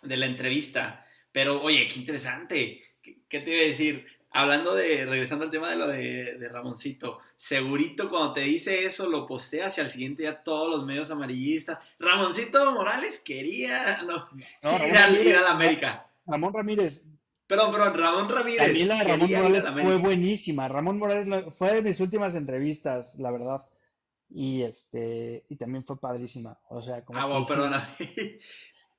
de 0.02 0.16
la 0.16 0.26
entrevista, 0.26 1.04
pero 1.32 1.62
oye, 1.62 1.88
qué 1.88 1.98
interesante, 1.98 2.82
¿qué, 3.02 3.40
te 3.40 3.50
iba 3.50 3.62
a 3.62 3.66
decir? 3.66 4.06
Hablando 4.36 4.74
de, 4.74 5.06
regresando 5.06 5.44
al 5.44 5.50
tema 5.50 5.70
de 5.70 5.76
lo 5.76 5.88
de, 5.88 6.48
Ramoncito, 6.50 7.18
segurito 7.36 8.10
cuando 8.10 8.34
te 8.34 8.42
dice 8.42 8.84
eso 8.84 9.08
lo 9.08 9.26
posteas 9.26 9.76
y 9.76 9.80
al 9.80 9.90
siguiente 9.90 10.22
día 10.22 10.42
todos 10.42 10.70
los 10.70 10.86
medios 10.86 11.10
amarillistas. 11.10 11.78
Ramoncito 11.98 12.72
Morales 12.72 13.22
quería 13.24 14.02
no, 14.02 14.28
ir, 14.36 14.96
a, 15.36 15.40
la 15.40 15.50
América. 15.50 16.06
Ramón 16.26 16.52
Ramírez. 16.52 17.04
Perdón, 17.46 17.72
perdón, 17.72 17.98
Ramón 17.98 18.28
Ramírez. 18.28 18.66
También 18.66 18.88
la 18.88 18.98
de 18.98 19.04
Ramón 19.04 19.30
Morales 19.30 19.64
fue 19.82 19.96
buenísima. 19.96 20.68
Ramón 20.68 20.98
Morales 20.98 21.44
fue 21.56 21.74
de 21.74 21.82
mis 21.82 22.00
últimas 22.00 22.34
entrevistas, 22.34 23.14
la 23.18 23.30
verdad. 23.30 23.64
Y 24.28 24.62
este, 24.62 25.44
y 25.48 25.56
también 25.56 25.84
fue 25.84 26.00
padrísima. 26.00 26.58
O 26.68 26.82
sea, 26.82 27.04
como. 27.04 27.18
Ah, 27.18 27.26
bueno, 27.26 27.46
perdona. 27.46 27.96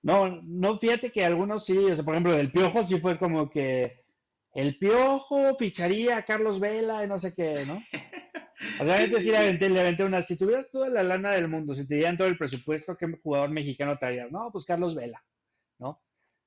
No, 0.03 0.41
no, 0.43 0.77
fíjate 0.77 1.11
que 1.11 1.25
algunos 1.25 1.65
sí, 1.65 1.77
o 1.77 1.93
sea, 1.93 2.05
por 2.05 2.13
ejemplo, 2.13 2.31
del 2.31 2.51
Piojo 2.51 2.83
sí 2.83 2.99
fue 2.99 3.17
como 3.17 3.49
que 3.49 4.05
el 4.57 4.75
Piojo 4.79 5.55
ficharía 5.55 6.17
a 6.17 6.25
Carlos 6.25 6.59
Vela 6.59 7.03
y 7.03 7.07
no 7.07 7.19
sé 7.19 7.33
qué, 7.33 7.63
¿no? 7.65 7.81
O 8.81 8.85
sea, 8.85 9.05
sí, 9.05 9.13
sí, 9.19 9.29
le, 9.29 9.37
aventé, 9.37 9.69
le 9.69 9.79
aventé 9.79 10.03
una, 10.03 10.23
si 10.23 10.35
tuvieras 10.35 10.71
toda 10.71 10.89
la 10.89 11.03
lana 11.03 11.31
del 11.31 11.47
mundo, 11.47 11.75
si 11.75 11.87
te 11.87 11.93
dieran 11.93 12.17
todo 12.17 12.27
el 12.27 12.39
presupuesto, 12.39 12.97
¿qué 12.97 13.05
jugador 13.21 13.51
mexicano 13.51 13.99
te 13.99 14.05
harías? 14.07 14.31
No, 14.31 14.49
pues 14.51 14.65
Carlos 14.65 14.95
Vela, 14.95 15.23
¿no? 15.77 16.01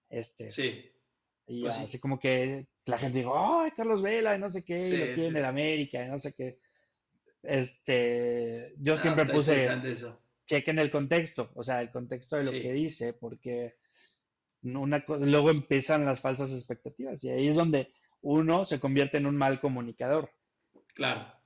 Este. 0.09 0.51
Sí. 0.51 0.91
Y 1.47 1.63
pues 1.63 1.79
así 1.79 2.01
como 2.01 2.19
que 2.19 2.67
la 2.85 2.99
gente 2.99 3.19
dijo, 3.19 3.33
¡ay, 3.37 3.71
Carlos 3.77 4.03
Vela! 4.03 4.35
Y 4.35 4.41
no 4.41 4.51
sé 4.51 4.65
qué, 4.65 4.77
y 4.77 4.97
lo 4.97 5.15
quieren 5.15 5.35
de 5.35 5.45
América, 5.45 6.05
y 6.05 6.09
no 6.09 6.19
sé 6.19 6.35
qué. 6.35 6.59
Este, 7.45 8.75
yo 8.79 8.95
ah, 8.95 8.99
siempre 8.99 9.27
puse, 9.27 9.69
chequen 10.47 10.81
el 10.81 10.91
contexto, 10.91 11.53
o 11.55 11.63
sea, 11.63 11.81
el 11.81 11.93
contexto 11.93 12.37
de 12.37 12.45
lo 12.45 12.51
que 12.51 12.73
dice, 12.73 13.13
porque 13.13 13.77
una 14.63 15.05
luego 15.09 15.51
empiezan 15.51 16.05
las 16.05 16.21
falsas 16.21 16.51
expectativas 16.51 17.23
y 17.25 17.31
ahí 17.31 17.49
es 17.49 17.57
donde 17.57 17.93
uno 18.23 18.65
se 18.65 18.81
convierte 18.81 19.19
en 19.19 19.27
un 19.27 19.37
mal 19.37 19.61
comunicador. 19.61 20.31
Claro. 20.95 21.41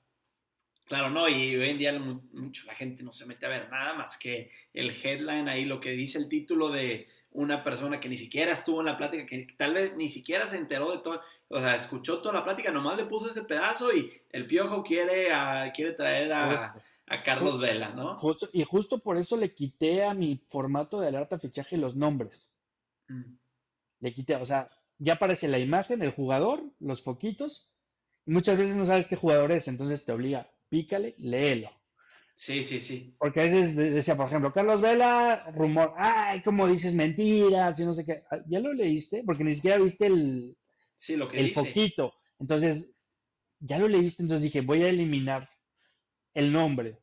Claro, 0.86 1.08
no, 1.08 1.28
y 1.28 1.56
hoy 1.56 1.70
en 1.70 1.78
día 1.78 1.98
mucho 1.98 2.66
la 2.66 2.74
gente 2.74 3.02
no 3.02 3.10
se 3.10 3.24
mete 3.24 3.46
a 3.46 3.48
ver 3.48 3.70
nada 3.70 3.94
más 3.94 4.18
que 4.18 4.50
el 4.74 4.90
headline 4.90 5.48
ahí, 5.48 5.64
lo 5.64 5.80
que 5.80 5.92
dice 5.92 6.18
el 6.18 6.28
título 6.28 6.68
de 6.68 7.08
una 7.30 7.62
persona 7.64 8.00
que 8.00 8.08
ni 8.10 8.18
siquiera 8.18 8.52
estuvo 8.52 8.80
en 8.80 8.86
la 8.86 8.98
plática, 8.98 9.24
que 9.24 9.46
tal 9.56 9.72
vez 9.72 9.96
ni 9.96 10.10
siquiera 10.10 10.46
se 10.46 10.58
enteró 10.58 10.92
de 10.92 10.98
todo, 10.98 11.22
o 11.48 11.58
sea, 11.58 11.74
escuchó 11.74 12.20
toda 12.20 12.34
la 12.34 12.44
plática, 12.44 12.70
nomás 12.70 12.98
le 12.98 13.06
puso 13.06 13.28
ese 13.30 13.44
pedazo 13.44 13.96
y 13.96 14.12
el 14.30 14.46
piojo 14.46 14.82
quiere, 14.82 15.32
a, 15.32 15.72
quiere 15.72 15.92
traer 15.92 16.32
a, 16.32 16.74
Carlos 17.24 17.60
Vela, 17.60 17.90
¿no? 17.90 18.18
y 18.52 18.64
justo 18.64 18.98
por 18.98 19.16
eso 19.16 19.36
le 19.36 19.54
quité 19.54 20.04
a 20.04 20.14
mi 20.14 20.42
formato 20.48 21.00
de 21.00 21.08
alerta 21.08 21.38
fichaje 21.38 21.76
los 21.76 21.94
nombres. 21.94 22.46
Mm. 23.08 23.36
Le 24.00 24.14
quité, 24.14 24.36
o 24.36 24.44
sea, 24.44 24.68
ya 24.98 25.14
aparece 25.14 25.48
la 25.48 25.58
imagen, 25.58 26.02
el 26.02 26.10
jugador, 26.10 26.62
los 26.80 27.02
foquitos, 27.02 27.70
y 28.26 28.32
muchas 28.32 28.58
veces 28.58 28.76
no 28.76 28.86
sabes 28.86 29.06
qué 29.06 29.16
jugador 29.16 29.52
es, 29.52 29.68
entonces 29.68 30.04
te 30.04 30.12
obliga, 30.12 30.50
pícale, 30.68 31.14
léelo. 31.18 31.70
Sí, 32.36 32.64
sí, 32.64 32.80
sí. 32.80 33.14
Porque 33.18 33.40
a 33.40 33.44
veces 33.44 33.76
decía, 33.76 34.16
por 34.16 34.26
ejemplo, 34.26 34.52
Carlos 34.52 34.80
Vela, 34.80 35.50
rumor, 35.54 35.94
ay, 35.96 36.42
¿cómo 36.42 36.66
dices 36.66 36.92
mentiras? 36.92 37.78
Y 37.78 37.84
no 37.84 37.92
sé 37.92 38.04
qué. 38.04 38.24
Ah, 38.28 38.40
¿Ya 38.48 38.58
lo 38.58 38.72
leíste? 38.72 39.22
Porque 39.24 39.44
ni 39.44 39.54
siquiera 39.54 39.78
viste 39.78 40.06
el, 40.06 40.56
sí, 40.96 41.16
lo 41.16 41.28
que 41.28 41.38
el 41.38 41.52
foquito. 41.52 42.14
Entonces, 42.40 42.90
ya 43.60 43.78
lo 43.78 43.88
leíste, 43.88 44.22
entonces 44.22 44.42
dije, 44.42 44.62
voy 44.62 44.82
a 44.82 44.88
eliminar 44.88 45.48
el 46.34 46.52
nombre 46.52 46.98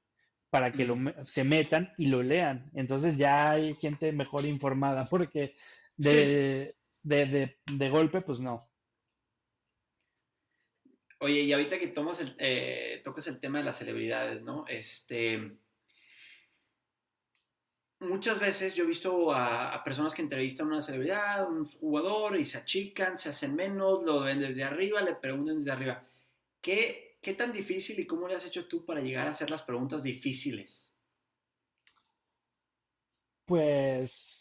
para 0.49 0.73
que 0.73 0.85
lo, 0.85 0.97
se 1.25 1.45
metan 1.45 1.93
y 1.97 2.07
lo 2.07 2.21
lean. 2.21 2.69
Entonces 2.75 3.17
ya 3.17 3.51
hay 3.51 3.75
gente 3.75 4.11
mejor 4.11 4.45
informada, 4.45 5.05
porque 5.09 5.55
de, 5.95 6.75
de, 7.03 7.57
de, 7.65 7.89
golpe, 7.89 8.21
pues 8.21 8.39
no. 8.39 8.69
Oye, 11.19 11.41
y 11.41 11.53
ahorita 11.53 11.79
que 11.79 11.87
tomas 11.87 12.19
el, 12.19 12.35
eh, 12.39 13.01
tocas 13.03 13.27
el 13.27 13.39
tema 13.39 13.59
de 13.59 13.65
las 13.65 13.77
celebridades, 13.77 14.43
¿no? 14.43 14.65
Este, 14.67 15.57
muchas 17.99 18.39
veces 18.39 18.73
yo 18.75 18.83
he 18.83 18.87
visto 18.87 19.31
a, 19.31 19.83
personas 19.83 20.15
que 20.15 20.21
entrevistan 20.21 20.67
a 20.67 20.71
una 20.71 20.81
celebridad, 20.81 21.49
un 21.49 21.65
jugador, 21.65 22.39
y 22.39 22.45
se 22.45 22.57
achican, 22.57 23.17
se 23.17 23.29
hacen 23.29 23.55
menos, 23.55 24.03
lo 24.03 24.21
ven 24.21 24.41
desde 24.41 24.63
arriba, 24.63 25.01
le 25.01 25.15
preguntan 25.15 25.57
desde 25.57 25.71
arriba. 25.71 26.03
¿Qué, 26.59 27.17
¿Qué 27.21 27.33
tan 27.33 27.53
difícil 27.53 27.99
y 27.99 28.07
cómo 28.07 28.27
le 28.27 28.35
has 28.35 28.45
hecho 28.45 28.67
tú 28.67 28.85
para 28.85 29.01
llegar 29.01 29.27
a 29.27 29.31
hacer 29.31 29.49
las 29.49 29.61
preguntas 29.61 30.03
difíciles? 30.03 30.95
Pues 33.45 34.40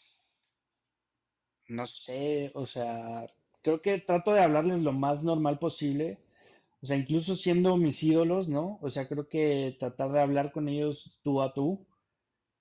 no 1.71 1.87
sé, 1.87 2.51
o 2.53 2.65
sea, 2.65 3.27
creo 3.61 3.81
que 3.81 3.97
trato 3.99 4.33
de 4.33 4.41
hablarles 4.41 4.79
lo 4.81 4.91
más 4.91 5.23
normal 5.23 5.57
posible, 5.57 6.19
o 6.81 6.85
sea, 6.85 6.97
incluso 6.97 7.35
siendo 7.35 7.77
mis 7.77 8.03
ídolos, 8.03 8.49
¿no? 8.49 8.77
O 8.81 8.89
sea, 8.89 9.07
creo 9.07 9.27
que 9.29 9.77
tratar 9.79 10.11
de 10.11 10.19
hablar 10.19 10.51
con 10.51 10.67
ellos 10.67 11.19
tú 11.23 11.41
a 11.41 11.53
tú. 11.53 11.85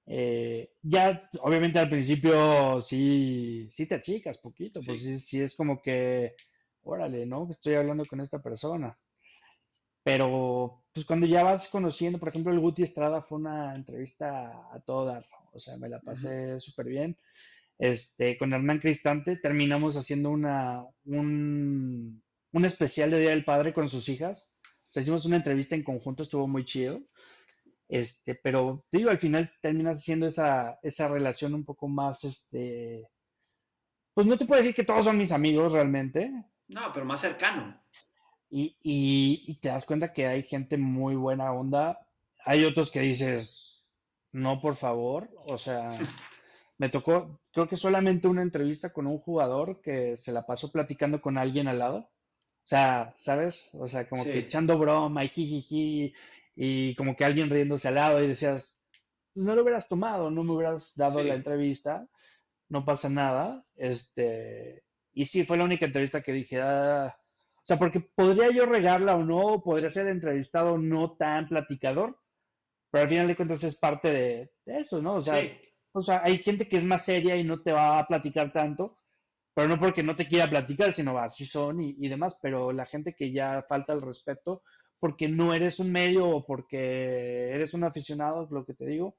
Eh, 0.07 0.73
ya, 0.83 1.29
obviamente 1.41 1.79
al 1.79 1.91
principio 1.91 2.81
sí, 2.81 3.69
sí 3.73 3.87
te 3.87 3.97
achicas 3.97 4.39
poquito, 4.39 4.81
pues 4.87 5.03
sí, 5.03 5.19
sí 5.19 5.41
es 5.41 5.55
como 5.55 5.83
que, 5.83 6.37
órale, 6.83 7.27
¿no? 7.27 7.49
Estoy 7.51 7.75
hablando 7.75 8.07
con 8.07 8.21
esta 8.21 8.41
persona. 8.41 8.97
Pero, 10.05 10.85
pues 10.95 11.05
cuando 11.05 11.27
ya 11.27 11.43
vas 11.43 11.69
conociendo, 11.69 12.19
por 12.19 12.29
ejemplo, 12.29 12.53
el 12.53 12.61
Guti 12.61 12.83
Estrada 12.85 13.23
fue 13.23 13.39
una 13.39 13.75
entrevista 13.75 14.73
a 14.73 14.81
todo 14.81 15.05
dar, 15.07 15.27
o 15.53 15.59
sea, 15.59 15.77
me 15.77 15.89
la 15.89 16.01
pasé 16.01 16.61
súper 16.61 16.87
bien 16.87 17.19
este, 17.81 18.37
con 18.37 18.53
Hernán 18.53 18.79
Cristante 18.79 19.37
terminamos 19.37 19.97
haciendo 19.97 20.29
una, 20.29 20.85
un, 21.07 22.23
especial 22.53 23.11
de 23.11 23.21
Día 23.21 23.31
del 23.31 23.47
Padre 23.47 23.73
con 23.73 23.89
sus 23.89 24.07
hijas. 24.11 24.53
hicimos 24.95 25.25
una 25.25 25.37
entrevista 25.37 25.75
en 25.75 25.83
conjunto, 25.83 26.23
estuvo 26.23 26.47
muy 26.47 26.67
chido. 26.67 27.01
Este, 27.89 28.35
pero 28.35 28.85
digo, 28.93 29.09
al 29.09 29.19
final 29.19 29.51
terminas 29.63 29.97
haciendo 29.97 30.27
esa, 30.27 30.79
esa 30.83 31.09
relación 31.09 31.55
un 31.55 31.65
poco 31.65 31.89
más, 31.89 32.23
este, 32.23 33.09
pues 34.13 34.27
no 34.27 34.37
te 34.37 34.45
puedo 34.45 34.61
decir 34.61 34.75
que 34.75 34.85
todos 34.85 35.07
son 35.07 35.17
mis 35.17 35.33
amigos 35.33 35.73
realmente. 35.73 36.31
No, 36.69 36.93
pero 36.93 37.07
más 37.07 37.23
cercano. 37.23 37.83
Y, 38.51 38.77
y 38.83 39.59
te 39.61 39.69
das 39.69 39.85
cuenta 39.85 40.13
que 40.13 40.27
hay 40.27 40.43
gente 40.43 40.77
muy 40.77 41.15
buena 41.15 41.51
onda. 41.51 41.99
Hay 42.45 42.65
otros 42.65 42.91
que 42.91 43.01
dices, 43.01 43.83
no, 44.33 44.61
por 44.61 44.77
favor, 44.77 45.31
o 45.47 45.57
sea, 45.57 45.99
me 46.81 46.89
tocó, 46.89 47.39
creo 47.53 47.69
que 47.69 47.77
solamente 47.77 48.27
una 48.27 48.41
entrevista 48.41 48.91
con 48.91 49.07
un 49.07 49.19
jugador 49.19 49.83
que 49.83 50.17
se 50.17 50.33
la 50.33 50.47
pasó 50.47 50.73
platicando 50.73 51.21
con 51.21 51.37
alguien 51.37 51.69
al 51.69 51.79
lado. 51.79 51.99
O 51.99 52.69
sea, 52.71 53.15
¿sabes? 53.19 53.69
O 53.75 53.87
sea, 53.87 54.09
como 54.09 54.25
que 54.25 54.39
echando 54.39 54.79
broma 54.79 55.23
y 55.23 55.29
jijiji, 55.29 56.15
y 56.57 56.95
como 56.95 57.17
que 57.17 57.27
alguien 57.27 57.51
riéndose 57.51 57.89
al 57.89 57.97
lado 57.97 58.25
y 58.25 58.29
decías, 58.29 58.75
pues 59.35 59.45
no 59.45 59.55
lo 59.55 59.61
hubieras 59.61 59.89
tomado, 59.89 60.31
no 60.31 60.43
me 60.43 60.53
hubieras 60.53 60.93
dado 60.95 61.23
la 61.23 61.35
entrevista, 61.35 62.09
no 62.71 62.87
pasa 62.87 63.11
nada. 63.11 63.63
Este, 63.77 64.83
y 65.13 65.27
sí, 65.27 65.45
fue 65.45 65.59
la 65.59 65.65
única 65.65 65.85
entrevista 65.85 66.23
que 66.23 66.33
dije, 66.33 66.63
ah, 66.63 67.15
o 67.57 67.67
sea, 67.67 67.79
porque 67.79 68.01
podría 68.01 68.51
yo 68.53 68.65
regarla 68.65 69.17
o 69.17 69.23
no, 69.23 69.63
podría 69.63 69.91
ser 69.91 70.07
entrevistado 70.07 70.79
no 70.79 71.15
tan 71.19 71.47
platicador, 71.47 72.19
pero 72.91 73.03
al 73.03 73.11
final 73.11 73.29
de 73.29 73.37
cuentas 73.37 73.63
es 73.65 73.77
parte 73.77 74.11
de, 74.11 74.51
eso, 74.65 75.03
¿no? 75.03 75.17
O 75.17 75.21
sea, 75.21 75.43
o 75.93 76.01
sea, 76.01 76.23
hay 76.23 76.39
gente 76.39 76.69
que 76.69 76.77
es 76.77 76.85
más 76.85 77.05
seria 77.05 77.37
y 77.37 77.45
no 77.45 77.63
te 77.63 77.73
va 77.73 77.99
a 77.99 78.07
platicar 78.07 78.53
tanto, 78.53 78.99
pero 79.55 79.69
no 79.69 79.79
porque 79.79 80.03
no 80.03 80.17
te 80.17 80.29
quiera 80.29 80.49
platicar, 80.49 80.93
sino 80.93 81.19
así 81.19 81.45
son 81.45 81.81
y, 81.81 82.09
demás, 82.09 82.39
pero 82.41 82.73
la 82.73 82.87
gente 82.87 83.15
que 83.15 83.33
ya 83.33 83.65
falta 83.69 83.93
el 83.93 84.03
respeto 84.03 84.63
porque 84.99 85.29
no 85.29 85.55
eres 85.55 85.79
un 85.79 85.91
medio 85.91 86.29
o 86.29 86.47
porque 86.47 87.51
eres 87.51 87.75
un 87.75 87.85
aficionado, 87.85 88.47
lo 88.51 88.65
que 88.65 88.75
te 88.75 88.87
digo, 88.87 89.17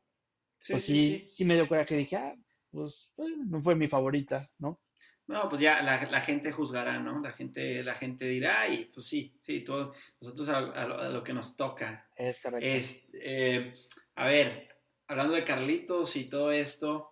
sí, 0.59 0.73
pues 0.73 0.83
sí, 0.83 1.25
sí, 1.27 1.43
me 1.43 1.55
dio 1.55 1.67
coraje, 1.67 1.97
dije, 1.97 2.15
ah, 2.15 2.35
pues 2.69 3.09
no 3.17 3.61
fue 3.61 3.75
mi 3.75 3.87
favorita, 3.87 4.49
¿no? 4.59 4.79
No, 5.27 5.47
pues 5.47 5.61
ya 5.61 5.81
la, 5.81 6.21
gente 6.21 6.51
juzgará, 6.51 6.99
¿no? 6.99 7.21
La 7.21 7.31
gente, 7.31 7.83
la 7.83 7.95
gente 7.95 8.25
dirá, 8.25 8.67
y 8.67 8.85
pues 8.85 9.05
sí, 9.05 9.37
sí, 9.41 9.61
todo, 9.61 9.93
nosotros 10.19 10.49
a, 10.49 11.09
lo, 11.09 11.23
que 11.23 11.33
nos 11.33 11.55
toca. 11.55 12.09
Es. 12.15 12.41
Es, 12.59 13.09
eh, 13.13 13.73
a 14.15 14.25
ver, 14.25 14.70
hablando 15.11 15.33
de 15.35 15.43
Carlitos 15.43 16.15
y 16.15 16.29
todo 16.29 16.53
esto, 16.53 17.11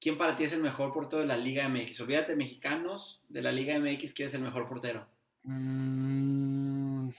¿quién 0.00 0.18
para 0.18 0.34
ti 0.34 0.42
es 0.42 0.52
el 0.52 0.60
mejor 0.60 0.92
portero 0.92 1.22
de 1.22 1.28
la 1.28 1.36
Liga 1.36 1.68
MX? 1.68 2.00
Olvídate, 2.00 2.34
mexicanos, 2.34 3.22
de 3.28 3.40
la 3.40 3.52
Liga 3.52 3.78
MX, 3.78 4.12
¿quién 4.12 4.26
es 4.26 4.34
el 4.34 4.42
mejor 4.42 4.68
portero? 4.68 5.06
Mm. 5.44 7.10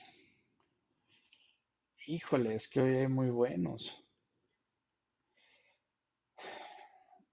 Híjole, 2.07 2.55
es 2.55 2.67
que 2.67 2.81
hoy 2.81 2.95
hay 2.97 3.07
muy 3.07 3.29
buenos. 3.29 4.03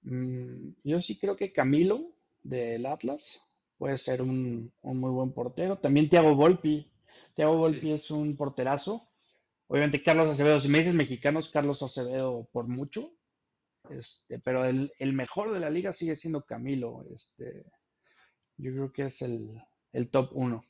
Mm, 0.02 0.74
yo 0.84 1.00
sí 1.00 1.18
creo 1.18 1.36
que 1.36 1.52
Camilo 1.52 2.12
del 2.44 2.86
Atlas 2.86 3.42
puede 3.76 3.98
ser 3.98 4.22
un, 4.22 4.72
muy 4.82 5.10
buen 5.10 5.32
portero. 5.32 5.78
También 5.78 6.08
Thiago 6.08 6.36
Volpi. 6.36 6.88
Thiago 7.34 7.56
Volpi 7.56 7.90
es 7.90 8.08
un 8.12 8.36
porterazo. 8.36 9.08
Obviamente 9.72 10.02
Carlos 10.02 10.28
Acevedo, 10.28 10.60
si 10.60 10.68
me 10.68 10.76
dices 10.76 10.92
mexicanos, 10.92 11.48
Carlos 11.48 11.82
Acevedo 11.82 12.46
por 12.52 12.68
mucho, 12.68 13.14
este, 13.88 14.38
pero 14.38 14.66
el, 14.66 14.92
mejor 15.14 15.50
de 15.50 15.60
la 15.60 15.70
liga 15.70 15.94
sigue 15.94 16.14
siendo 16.14 16.44
Camilo. 16.44 17.06
Este, 17.10 17.64
yo 18.58 18.70
creo 18.70 18.92
que 18.92 19.04
es 19.04 19.22
el, 19.22 19.62
top 20.10 20.28
uno. 20.32 20.66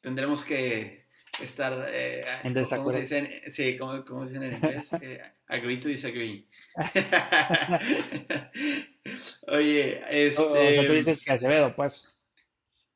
Tendremos 0.00 0.44
que 0.44 1.08
estar 1.42 1.86
eh, 1.88 2.24
en 2.44 2.54
desacuerdo. 2.54 3.00
sí, 3.48 3.76
como, 3.76 4.24
dicen 4.24 4.44
en 4.44 4.54
inglés, 4.54 4.92
eh, 5.02 5.20
agree 5.48 5.80
to 5.80 5.88
disagree. 5.88 6.46
Oye, 9.48 10.26
este. 10.26 10.40
O, 10.40 10.54
sea, 10.54 10.86
tú 10.86 10.92
dices 10.92 11.24
que 11.24 11.32
Acevedo, 11.32 11.74
pues. 11.74 12.06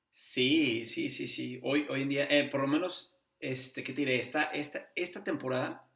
Sí, 0.09 0.87
sí, 0.87 1.11
sí, 1.11 1.27
sí. 1.27 1.59
Hoy, 1.65 1.85
hoy 1.91 2.03
en 2.03 2.09
día, 2.11 2.29
eh, 2.31 2.49
por 2.49 2.61
lo 2.61 2.69
menos 2.69 3.12
este, 3.43 3.83
¿qué 3.83 3.93
te 3.93 4.01
diré? 4.01 4.19
Esta, 4.19 4.45
esta, 4.45 4.91
esta 4.95 5.23
temporada. 5.23 5.87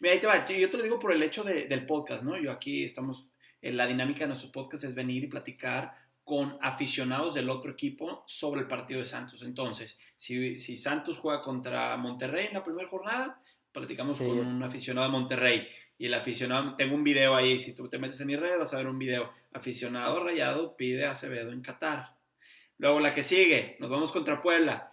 Mira, 0.00 0.14
ahí 0.14 0.20
te 0.20 0.26
va. 0.26 0.48
Yo 0.48 0.70
te 0.70 0.76
lo 0.76 0.82
digo 0.82 0.98
por 0.98 1.12
el 1.12 1.22
hecho 1.22 1.44
del 1.44 1.86
podcast, 1.86 2.24
¿no? 2.24 2.36
Yo 2.36 2.50
aquí 2.50 2.82
estamos 2.82 3.30
eh, 3.62 3.72
la 3.72 3.86
dinámica 3.86 4.20
de 4.20 4.28
nuestros 4.28 4.50
podcasts 4.50 4.84
es 4.84 4.94
venir 4.94 5.22
y 5.24 5.28
platicar 5.28 5.94
con 6.24 6.58
aficionados 6.60 7.34
del 7.34 7.50
otro 7.50 7.72
equipo 7.72 8.24
sobre 8.26 8.62
el 8.62 8.66
partido 8.66 9.00
de 9.00 9.06
Santos. 9.06 9.42
Entonces, 9.42 9.98
si, 10.16 10.58
si 10.58 10.76
Santos 10.76 11.18
juega 11.18 11.40
contra 11.40 11.96
Monterrey 11.96 12.46
en 12.46 12.54
la 12.54 12.64
primera 12.64 12.88
jornada, 12.88 13.42
platicamos 13.72 14.18
con 14.18 14.38
un 14.38 14.62
aficionado 14.62 15.06
de 15.06 15.12
Monterrey 15.12 15.68
y 15.98 16.06
el 16.06 16.14
aficionado, 16.14 16.76
tengo 16.76 16.94
un 16.94 17.04
video 17.04 17.34
ahí, 17.34 17.58
si 17.58 17.74
tú 17.74 17.88
te 17.88 17.98
metes 17.98 18.20
en 18.20 18.28
mi 18.28 18.36
red 18.36 18.58
vas 18.58 18.72
a 18.72 18.78
ver 18.78 18.86
un 18.86 18.98
video, 18.98 19.32
aficionado 19.52 20.24
rayado 20.24 20.76
pide 20.76 21.04
a 21.04 21.12
Acevedo 21.12 21.52
en 21.52 21.62
Qatar. 21.62 22.16
Luego 22.78 23.00
la 23.00 23.12
que 23.12 23.24
sigue, 23.24 23.76
nos 23.78 23.90
vamos 23.90 24.10
contra 24.10 24.40
Puebla, 24.40 24.89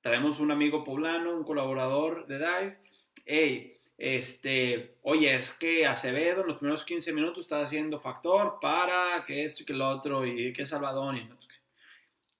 traemos 0.00 0.40
un 0.40 0.50
amigo 0.50 0.84
poblano, 0.84 1.36
un 1.36 1.44
colaborador 1.44 2.26
de 2.26 2.38
Dive, 2.38 2.78
hey, 3.26 3.78
este, 3.98 4.96
oye, 5.02 5.34
es 5.34 5.52
que 5.54 5.84
Acevedo 5.84 6.42
en 6.42 6.48
los 6.48 6.58
primeros 6.58 6.84
15 6.84 7.12
minutos 7.12 7.42
está 7.42 7.60
haciendo 7.62 8.00
factor 8.00 8.58
para 8.60 9.24
que 9.26 9.44
esto 9.44 9.64
y 9.64 9.66
que 9.66 9.72
lo 9.72 9.88
otro 9.88 10.24
y 10.24 10.52
que 10.52 10.66
Salvador 10.66 11.16
y 11.16 11.28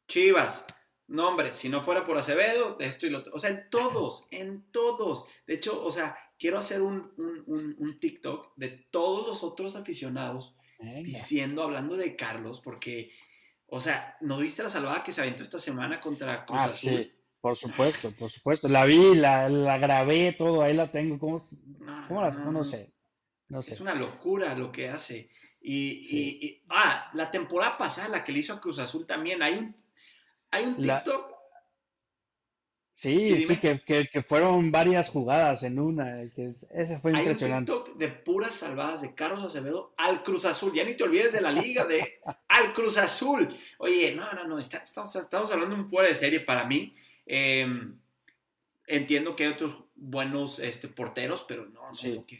Chivas, 0.06 0.64
no, 1.08 1.28
hombre, 1.28 1.54
si 1.54 1.68
no 1.68 1.82
fuera 1.82 2.04
por 2.04 2.16
Acevedo, 2.16 2.76
esto 2.78 3.06
y 3.06 3.10
lo 3.10 3.18
otro. 3.18 3.34
O 3.34 3.38
sea, 3.38 3.50
en 3.50 3.68
todos, 3.70 4.26
en 4.30 4.70
todos. 4.70 5.26
De 5.46 5.54
hecho, 5.54 5.84
o 5.84 5.90
sea, 5.90 6.16
quiero 6.38 6.58
hacer 6.58 6.80
un, 6.80 7.12
un, 7.16 7.98
TikTok 7.98 8.52
de 8.56 8.68
todos 8.68 9.26
los 9.26 9.42
otros 9.42 9.74
aficionados 9.74 10.54
diciendo, 11.02 11.64
hablando 11.64 11.96
de 11.96 12.14
Carlos, 12.14 12.60
porque, 12.60 13.10
o 13.66 13.80
sea, 13.80 14.16
¿no 14.20 14.38
viste 14.38 14.62
la 14.62 14.70
salvada 14.70 15.02
que 15.02 15.12
se 15.12 15.22
aventó 15.22 15.42
esta 15.42 15.58
semana 15.58 16.00
contra 16.00 16.46
Cruz 16.46 16.60
ah, 16.60 16.70
Sí. 16.70 17.12
Por 17.40 17.56
supuesto, 17.56 18.10
por 18.12 18.30
supuesto. 18.30 18.68
La 18.68 18.84
vi, 18.84 19.14
la, 19.14 19.48
la 19.48 19.78
grabé, 19.78 20.32
todo, 20.32 20.62
ahí 20.62 20.74
la 20.74 20.90
tengo. 20.90 21.18
¿Cómo, 21.18 21.44
cómo 22.08 22.22
la, 22.22 22.30
no, 22.30 22.64
sé, 22.64 22.92
no 23.48 23.62
sé. 23.62 23.74
Es 23.74 23.80
una 23.80 23.94
locura 23.94 24.54
lo 24.54 24.72
que 24.72 24.88
hace. 24.88 25.30
Y, 25.60 26.08
y, 26.10 26.62
ah, 26.68 27.10
la 27.14 27.30
temporada 27.30 27.78
pasada, 27.78 28.08
la 28.08 28.24
que 28.24 28.32
le 28.32 28.40
hizo 28.40 28.54
a 28.54 28.60
Cruz 28.60 28.78
Azul 28.78 29.06
también, 29.06 29.42
hay 29.42 29.54
un, 29.54 29.76
hay 30.50 30.64
un 30.64 30.76
TikTok. 30.76 31.38
Sí, 32.94 33.46
sí, 33.46 33.56
que, 33.58 34.08
que, 34.08 34.22
fueron 34.24 34.72
varias 34.72 35.08
jugadas 35.08 35.62
en 35.62 35.78
una. 35.78 36.28
Que 36.34 36.54
ese 36.74 36.98
fue 36.98 37.12
impresionante. 37.12 37.70
Hay 37.70 37.78
un 37.78 37.84
TikTok 37.84 37.98
de 37.98 38.08
puras 38.08 38.56
salvadas 38.56 39.02
de 39.02 39.14
Carlos 39.14 39.44
Acevedo 39.44 39.94
al 39.96 40.24
Cruz 40.24 40.44
Azul. 40.44 40.72
Ya 40.74 40.82
ni 40.82 40.94
te 40.94 41.04
olvides 41.04 41.32
de 41.32 41.40
la 41.40 41.52
liga, 41.52 41.84
de 41.84 42.20
al 42.48 42.72
Cruz 42.72 42.96
Azul. 42.96 43.56
Oye, 43.78 44.16
no, 44.16 44.32
no, 44.32 44.48
no, 44.48 44.58
estamos, 44.58 45.14
estamos 45.14 45.52
hablando 45.52 45.76
de 45.76 45.82
un 45.82 45.88
fuera 45.88 46.08
de 46.08 46.16
serie 46.16 46.40
para 46.40 46.64
mí. 46.64 46.96
Em, 47.28 47.98
entiendo 48.86 49.36
que 49.36 49.44
hay 49.44 49.52
otros 49.52 49.76
buenos 49.94 50.58
este, 50.58 50.88
porteros, 50.88 51.44
pero 51.46 51.66
no, 51.66 51.82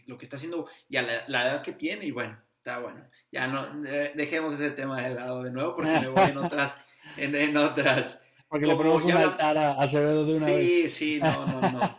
lo, 0.07 0.19
que, 0.19 0.25
está 0.25 0.37
haciendo 0.37 0.67
ya 0.89 1.03
la, 1.03 1.43
edad 1.43 1.63
que 1.63 1.73
tiene 1.73 2.07
y 2.07 2.11
bueno, 2.11 2.41
está 2.57 2.79
bueno. 2.79 3.05
Ya 3.31 3.47
no, 3.47 3.83
dejemos 3.83 4.55
ese 4.55 4.71
tema 4.71 5.03
de 5.03 5.15
lado 5.15 5.43
de 5.43 5.51
nuevo 5.51 5.75
porque 5.75 6.01
me 6.01 6.09
voy 6.09 6.31
en 6.31 6.39
otras, 6.39 6.81
en, 7.19 7.57
otras. 7.57 8.27
Porque 8.49 8.67
le 8.67 8.75
ponemos 8.77 9.05
un 9.05 9.13
altar 9.13 9.59
a 9.59 9.73
Acevedo 9.73 10.25
de 10.25 10.37
una 10.37 10.47
sí, 10.47 10.53
vez. 10.53 10.65
Sí, 10.65 10.91
sí, 10.91 11.21
no, 11.23 11.47
no, 11.47 11.61
no. 11.61 11.97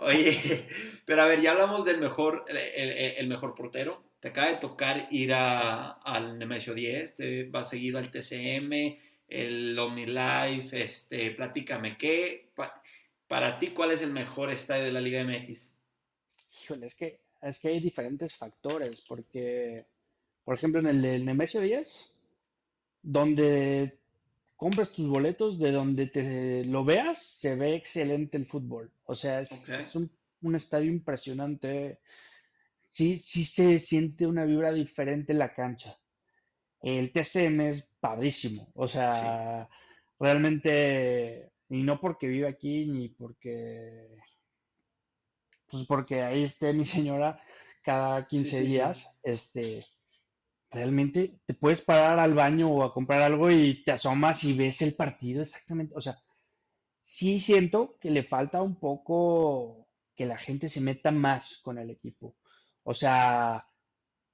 Oye, 0.00 0.66
pero 1.04 1.22
a 1.22 1.26
ver, 1.26 1.42
ya 1.42 1.50
hablamos 1.50 1.84
del 1.84 2.00
mejor, 2.00 2.46
el, 2.48 3.28
mejor 3.28 3.54
portero. 3.54 4.02
Te 4.20 4.28
acaba 4.28 4.48
de 4.48 4.56
tocar 4.56 5.08
ir 5.10 5.32
a, 5.32 5.92
al 5.92 6.38
Nemesio 6.38 6.74
10, 6.74 7.16
te 7.16 7.44
va 7.44 7.64
seguido 7.64 7.98
al 7.98 8.10
TCM, 8.10 8.96
el 9.30 9.78
OmniLife, 9.78 10.82
este, 10.82 11.30
platícame, 11.30 11.96
¿qué, 11.96 12.50
para 13.28 13.58
ti, 13.60 13.68
cuál 13.68 13.92
es 13.92 14.02
el 14.02 14.12
mejor 14.12 14.50
estadio 14.50 14.84
de 14.84 14.92
la 14.92 15.00
Liga 15.00 15.24
MX? 15.24 15.76
Híjole, 16.64 16.86
es 16.86 16.94
que, 16.96 17.20
es 17.40 17.58
que 17.58 17.68
hay 17.68 17.80
diferentes 17.80 18.34
factores, 18.34 19.00
porque, 19.02 19.86
por 20.44 20.56
ejemplo, 20.56 20.80
en 20.80 20.88
el 20.88 21.00
del 21.00 21.24
Nemesio 21.24 21.60
10, 21.60 22.12
donde 23.02 24.00
compras 24.56 24.90
tus 24.90 25.06
boletos, 25.06 25.60
de 25.60 25.70
donde 25.70 26.08
te 26.08 26.64
lo 26.64 26.84
veas, 26.84 27.22
se 27.38 27.54
ve 27.54 27.76
excelente 27.76 28.36
el 28.36 28.46
fútbol. 28.46 28.90
O 29.04 29.14
sea, 29.14 29.40
es, 29.40 29.94
un, 29.94 30.10
un, 30.42 30.54
estadio 30.56 30.90
impresionante. 30.90 32.00
Sí, 32.90 33.20
sí 33.20 33.44
se 33.44 33.78
siente 33.78 34.26
una 34.26 34.44
vibra 34.44 34.72
diferente 34.72 35.32
en 35.32 35.38
la 35.38 35.54
cancha. 35.54 35.96
El 36.82 37.12
TCM 37.12 37.60
es 37.60 37.89
padrísimo. 38.00 38.70
O 38.74 38.88
sea, 38.88 39.68
realmente, 40.18 41.52
y 41.68 41.82
no 41.82 42.00
porque 42.00 42.28
vive 42.28 42.48
aquí, 42.48 42.86
ni 42.86 43.08
porque, 43.08 44.16
pues 45.66 45.86
porque 45.86 46.22
ahí 46.22 46.44
esté 46.44 46.72
mi 46.72 46.86
señora 46.86 47.40
cada 47.82 48.26
15 48.26 48.60
días, 48.62 49.08
este, 49.22 49.84
realmente 50.70 51.40
te 51.46 51.54
puedes 51.54 51.80
parar 51.80 52.18
al 52.18 52.34
baño 52.34 52.70
o 52.70 52.82
a 52.82 52.92
comprar 52.92 53.22
algo 53.22 53.50
y 53.50 53.82
te 53.84 53.92
asomas 53.92 54.44
y 54.44 54.56
ves 54.56 54.82
el 54.82 54.94
partido 54.94 55.42
exactamente. 55.42 55.94
O 55.96 56.00
sea, 56.00 56.18
sí 57.02 57.40
siento 57.40 57.96
que 58.00 58.10
le 58.10 58.22
falta 58.22 58.62
un 58.62 58.78
poco 58.78 59.88
que 60.14 60.26
la 60.26 60.38
gente 60.38 60.68
se 60.68 60.80
meta 60.80 61.10
más 61.10 61.58
con 61.62 61.78
el 61.78 61.90
equipo. 61.90 62.36
O 62.84 62.94
sea, 62.94 63.66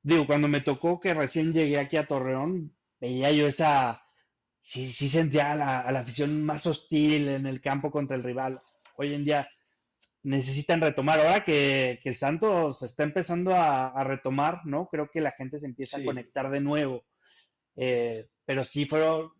digo, 0.03 0.27
cuando 0.27 0.49
me 0.49 0.61
tocó 0.61 1.01
que 1.01 1.15
recién 1.15 1.53
llegué 1.53 1.79
aquí 1.79 1.97
a 1.97 2.07
Torreón, 2.07 2.76
veía 3.07 3.31
yo 3.31 3.47
esa, 3.47 4.03
sí, 4.63 4.91
sí 4.91 5.09
sentía 5.09 5.53
a 5.53 5.57
la, 5.93 6.01
afición 6.01 6.45
más 6.45 6.67
hostil 6.67 7.29
en 7.29 7.47
el 7.47 7.61
campo 7.61 7.91
contra 7.91 8.17
el 8.17 8.25
rival. 8.25 8.61
Hoy 8.97 9.15
en 9.15 9.25
día 9.25 9.49
necesitan 10.25 10.81
retomar. 10.81 11.21
Ahora 11.21 11.45
que, 11.45 12.01
el 12.03 12.17
Santos 12.17 12.83
está 12.83 13.05
empezando 13.05 13.55
a, 13.55 14.03
retomar, 14.03 14.67
¿no? 14.67 14.89
Creo 14.89 15.09
que 15.09 15.21
la 15.21 15.31
gente 15.31 15.59
se 15.59 15.67
empieza 15.67 15.99
a 15.99 16.05
conectar 16.05 16.51
de 16.51 16.61
nuevo. 16.61 17.05
Eh, 17.77 18.27
pero 18.45 18.65
sí 18.65 18.87
fueron, 18.87 19.31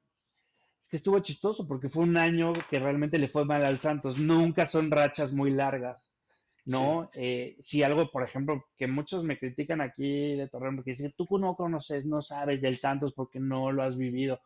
es 0.83 0.89
que 0.89 0.97
estuvo 0.99 1.19
chistoso 1.19 1.67
porque 1.67 1.89
fue 1.89 2.05
un 2.05 2.17
año 2.17 2.53
que 2.71 2.79
realmente 2.79 3.19
le 3.19 3.29
fue 3.29 3.45
mal 3.45 3.65
al 3.65 3.81
Santos. 3.81 4.17
Nunca 4.17 4.69
son 4.69 4.93
rachas 4.93 5.33
muy 5.33 5.51
largas. 5.51 6.13
¿No? 6.67 7.09
Eh, 7.15 7.57
si 7.63 7.83
algo, 7.83 8.11
por 8.11 8.25
ejemplo, 8.25 8.67
que 8.77 8.89
muchos 8.89 9.23
me 9.23 9.39
critican 9.39 9.81
aquí 9.81 10.35
de 10.35 10.49
Torreón, 10.49 10.77
porque 10.77 10.91
dicen, 10.93 11.15
tú 11.17 11.27
no 11.39 11.55
conoces, 11.55 12.05
no 12.05 12.21
sabes 12.21 12.61
del 12.61 12.79
Santos 12.79 13.13
porque 13.13 13.39
no 13.39 13.71
lo 13.73 13.83
has 13.83 13.97
vivido. 13.97 14.41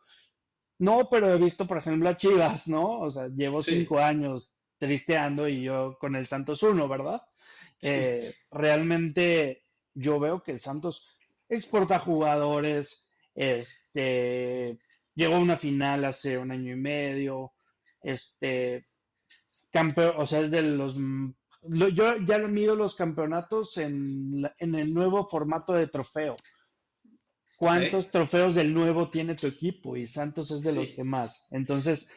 No, 0.77 1.09
pero 1.09 1.33
he 1.33 1.37
visto, 1.37 1.67
por 1.67 1.77
ejemplo, 1.77 2.09
a 2.09 2.17
Chivas, 2.17 2.67
¿no? 2.67 2.99
O 2.99 3.11
sea, 3.11 3.27
llevo 3.27 3.61
cinco 3.61 3.99
años 3.99 4.51
tristeando 4.77 5.47
y 5.47 5.63
yo 5.63 5.97
con 5.99 6.15
el 6.15 6.27
Santos 6.27 6.63
uno, 6.63 6.87
¿verdad? 6.87 7.21
Eh, 7.81 8.33
realmente 8.51 9.63
yo 9.93 10.19
veo 10.19 10.43
que 10.43 10.51
el 10.51 10.59
Santos 10.59 11.07
exporta 11.49 11.99
jugadores, 11.99 13.07
este, 13.33 14.77
llegó 15.15 15.35
a 15.35 15.39
una 15.39 15.57
final 15.57 16.05
hace 16.05 16.37
un 16.37 16.51
año 16.51 16.73
y 16.73 16.77
medio, 16.77 17.53
este, 18.01 18.87
campeón, 19.71 20.13
o 20.17 20.27
sea, 20.27 20.41
es 20.41 20.51
de 20.51 20.61
los 20.61 20.95
yo 21.63 22.17
ya 22.17 22.37
lo 22.37 22.47
mido 22.47 22.75
los 22.75 22.95
campeonatos 22.95 23.77
en, 23.77 24.49
el 24.59 24.93
nuevo 24.93 25.27
formato 25.27 25.73
de 25.73 25.87
trofeo. 25.87 26.35
¿Cuántos 27.57 28.09
trofeos 28.09 28.55
del 28.55 28.73
nuevo 28.73 29.09
tiene 29.09 29.35
tu 29.35 29.45
equipo? 29.45 29.95
Y 29.95 30.07
Santos 30.07 30.49
es 30.49 30.63
de 30.63 30.73
los 30.73 30.89
que 30.89 31.03
más. 31.03 31.45
Entonces, 31.51 32.07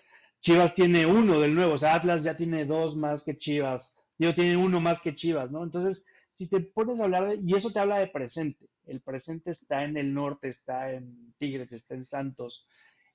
Chivas 0.41 0.75
tiene 0.75 1.05
uno 1.05 1.39
del 1.41 1.55
nuevo. 1.55 1.75
O 1.75 1.79
sea, 1.79 1.95
Atlas 1.95 2.23
ya 2.23 2.35
tiene 2.35 2.65
dos 2.65 2.97
más 2.97 3.23
que 3.23 3.37
Chivas. 3.37 3.95
Digo, 4.17 4.33
tiene 4.33 4.57
uno 4.57 4.81
más 4.81 5.01
que 5.03 5.15
Chivas, 5.15 5.51
¿no? 5.51 5.63
Entonces, 5.63 6.05
si 6.35 6.49
te 6.49 6.61
pones 6.61 7.01
a 7.01 7.05
hablar 7.05 7.29
de, 7.29 7.41
y 7.45 7.55
eso 7.55 7.71
te 7.71 7.79
habla 7.79 7.99
de 7.99 8.07
presente. 8.07 8.71
El 8.87 9.03
presente 9.03 9.51
está 9.51 9.85
en 9.85 9.97
el 9.97 10.15
norte, 10.15 10.49
está 10.49 10.93
en 10.93 11.35
Tigres, 11.39 11.73
está 11.73 11.95
en 11.95 12.05
Santos. 12.05 12.67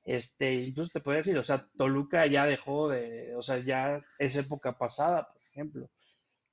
Este, 0.03 0.53
incluso 0.53 0.91
te 0.93 1.01
podría 1.01 1.19
decir, 1.21 1.37
o 1.37 1.43
sea, 1.43 1.67
Toluca 1.77 2.25
ya 2.27 2.45
dejó 2.45 2.89
de, 2.89 3.35
o 3.35 3.41
sea, 3.41 3.57
ya 3.59 4.03
es 4.17 4.35
época 4.35 4.77
pasada, 4.77 5.27
por 5.31 5.41
ejemplo. 5.51 5.89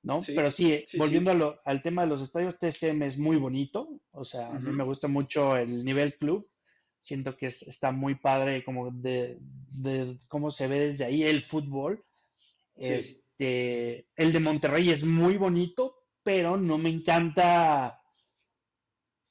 ¿No? 0.03 0.19
Pero 0.25 0.51
sí, 0.51 0.83
volviendo 0.97 1.59
al 1.63 1.81
tema 1.81 2.03
de 2.03 2.07
los 2.07 2.21
estadios, 2.21 2.57
TCM 2.57 3.03
es 3.03 3.17
muy 3.17 3.37
bonito, 3.37 3.89
o 4.11 4.23
sea, 4.23 4.47
a 4.47 4.59
mí 4.59 4.71
me 4.71 4.83
gusta 4.83 5.07
mucho 5.07 5.57
el 5.57 5.83
nivel 5.83 6.17
club, 6.17 6.49
siento 7.01 7.37
que 7.37 7.47
está 7.47 7.91
muy 7.91 8.15
padre 8.15 8.63
como 8.63 8.91
de, 8.91 9.39
cómo 10.27 10.51
se 10.51 10.67
ve 10.67 10.79
desde 10.79 11.05
ahí 11.05 11.23
el 11.23 11.43
fútbol. 11.43 12.03
Este, 12.75 14.07
el 14.15 14.33
de 14.33 14.39
Monterrey 14.39 14.89
es 14.89 15.03
muy 15.03 15.37
bonito, 15.37 16.03
pero 16.21 16.57
no 16.57 16.77
me 16.77 16.89
encanta 16.89 18.01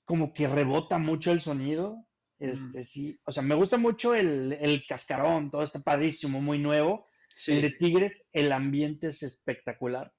como 0.05 0.33
que 0.33 0.49
rebota 0.49 0.99
mucho 0.99 1.33
el 1.33 1.41
sonido. 1.41 2.07
Este, 2.39 2.85
sí, 2.85 3.19
o 3.25 3.33
sea, 3.33 3.43
me 3.43 3.55
gusta 3.55 3.77
mucho 3.77 4.15
el, 4.15 4.57
el 4.61 4.87
cascarón, 4.87 5.51
todo 5.51 5.63
está 5.63 5.81
padrísimo, 5.81 6.41
muy 6.41 6.59
nuevo. 6.59 7.07
El 7.47 7.61
de 7.61 7.71
Tigres, 7.71 8.27
el 8.33 8.53
ambiente 8.53 9.09
es 9.09 9.23
espectacular. 9.23 10.13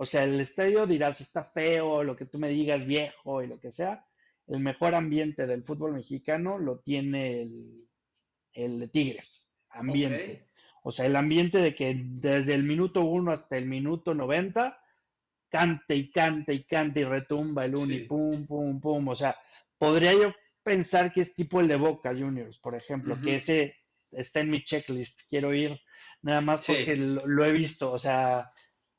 O 0.00 0.06
sea, 0.06 0.24
el 0.24 0.40
estadio 0.40 0.86
dirás 0.86 1.20
está 1.20 1.44
feo, 1.44 2.04
lo 2.04 2.16
que 2.16 2.24
tú 2.24 2.38
me 2.38 2.48
digas 2.48 2.86
viejo 2.86 3.42
y 3.42 3.48
lo 3.48 3.58
que 3.58 3.70
sea. 3.72 4.06
El 4.46 4.60
mejor 4.60 4.94
ambiente 4.94 5.46
del 5.46 5.64
fútbol 5.64 5.92
mexicano 5.92 6.56
lo 6.56 6.78
tiene 6.78 7.42
el, 7.42 7.88
el 8.52 8.80
de 8.80 8.88
Tigres. 8.88 9.48
Ambiente. 9.70 10.46
O 10.82 10.92
sea, 10.92 11.04
el 11.04 11.16
ambiente 11.16 11.58
de 11.58 11.74
que 11.74 11.94
desde 11.98 12.54
el 12.54 12.62
minuto 12.62 13.02
uno 13.02 13.32
hasta 13.32 13.58
el 13.58 13.66
minuto 13.66 14.14
90 14.14 14.80
cante 15.48 15.96
y 15.96 16.10
cante 16.10 16.54
y 16.54 16.64
cante 16.64 17.00
y 17.00 17.04
retumba 17.04 17.64
el 17.64 17.74
uni, 17.74 18.00
pum, 18.00 18.46
pum, 18.46 18.80
pum. 18.80 19.08
O 19.08 19.16
sea, 19.16 19.36
podría 19.78 20.12
yo 20.12 20.32
pensar 20.62 21.12
que 21.12 21.22
es 21.22 21.34
tipo 21.34 21.60
el 21.60 21.68
de 21.68 21.76
Boca 21.76 22.10
Juniors, 22.10 22.58
por 22.58 22.74
ejemplo, 22.74 23.20
que 23.20 23.36
ese 23.36 23.76
está 24.12 24.40
en 24.40 24.50
mi 24.50 24.62
checklist, 24.62 25.22
quiero 25.28 25.52
ir 25.52 25.80
nada 26.22 26.40
más 26.40 26.66
porque 26.66 26.96
lo, 26.96 27.44
he 27.44 27.52
visto, 27.52 27.92
o 27.92 27.98
sea, 27.98 28.50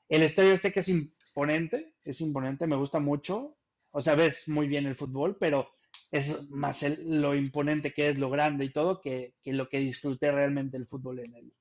el 0.10 0.24
estadio 0.24 0.54
este 0.54 0.74
que 0.74 0.82
es 0.82 0.90
imponente, 0.90 1.96
es 2.04 2.20
imponente, 2.22 2.68
me 2.68 2.76
gusta 2.76 3.00
mucho, 3.00 3.58
o 3.92 4.02
sea, 4.02 4.16
ves 4.16 4.48
muy 4.48 4.68
bien 4.68 4.86
el 4.86 4.96
fútbol, 4.96 5.38
pero 5.40 5.70
es 6.12 6.50
más 6.50 6.84
lo 7.00 7.36
imponente 7.36 7.94
que 7.94 8.10
es, 8.10 8.18
lo 8.18 8.30
grande 8.30 8.66
y 8.66 8.74
todo, 8.74 9.02
que, 9.02 9.36
lo 9.46 9.70
que 9.70 9.80
disfruté 9.80 10.32
realmente 10.32 10.78
el 10.78 10.88
fútbol 10.88 11.20
en 11.20 11.36
el, 11.36 11.54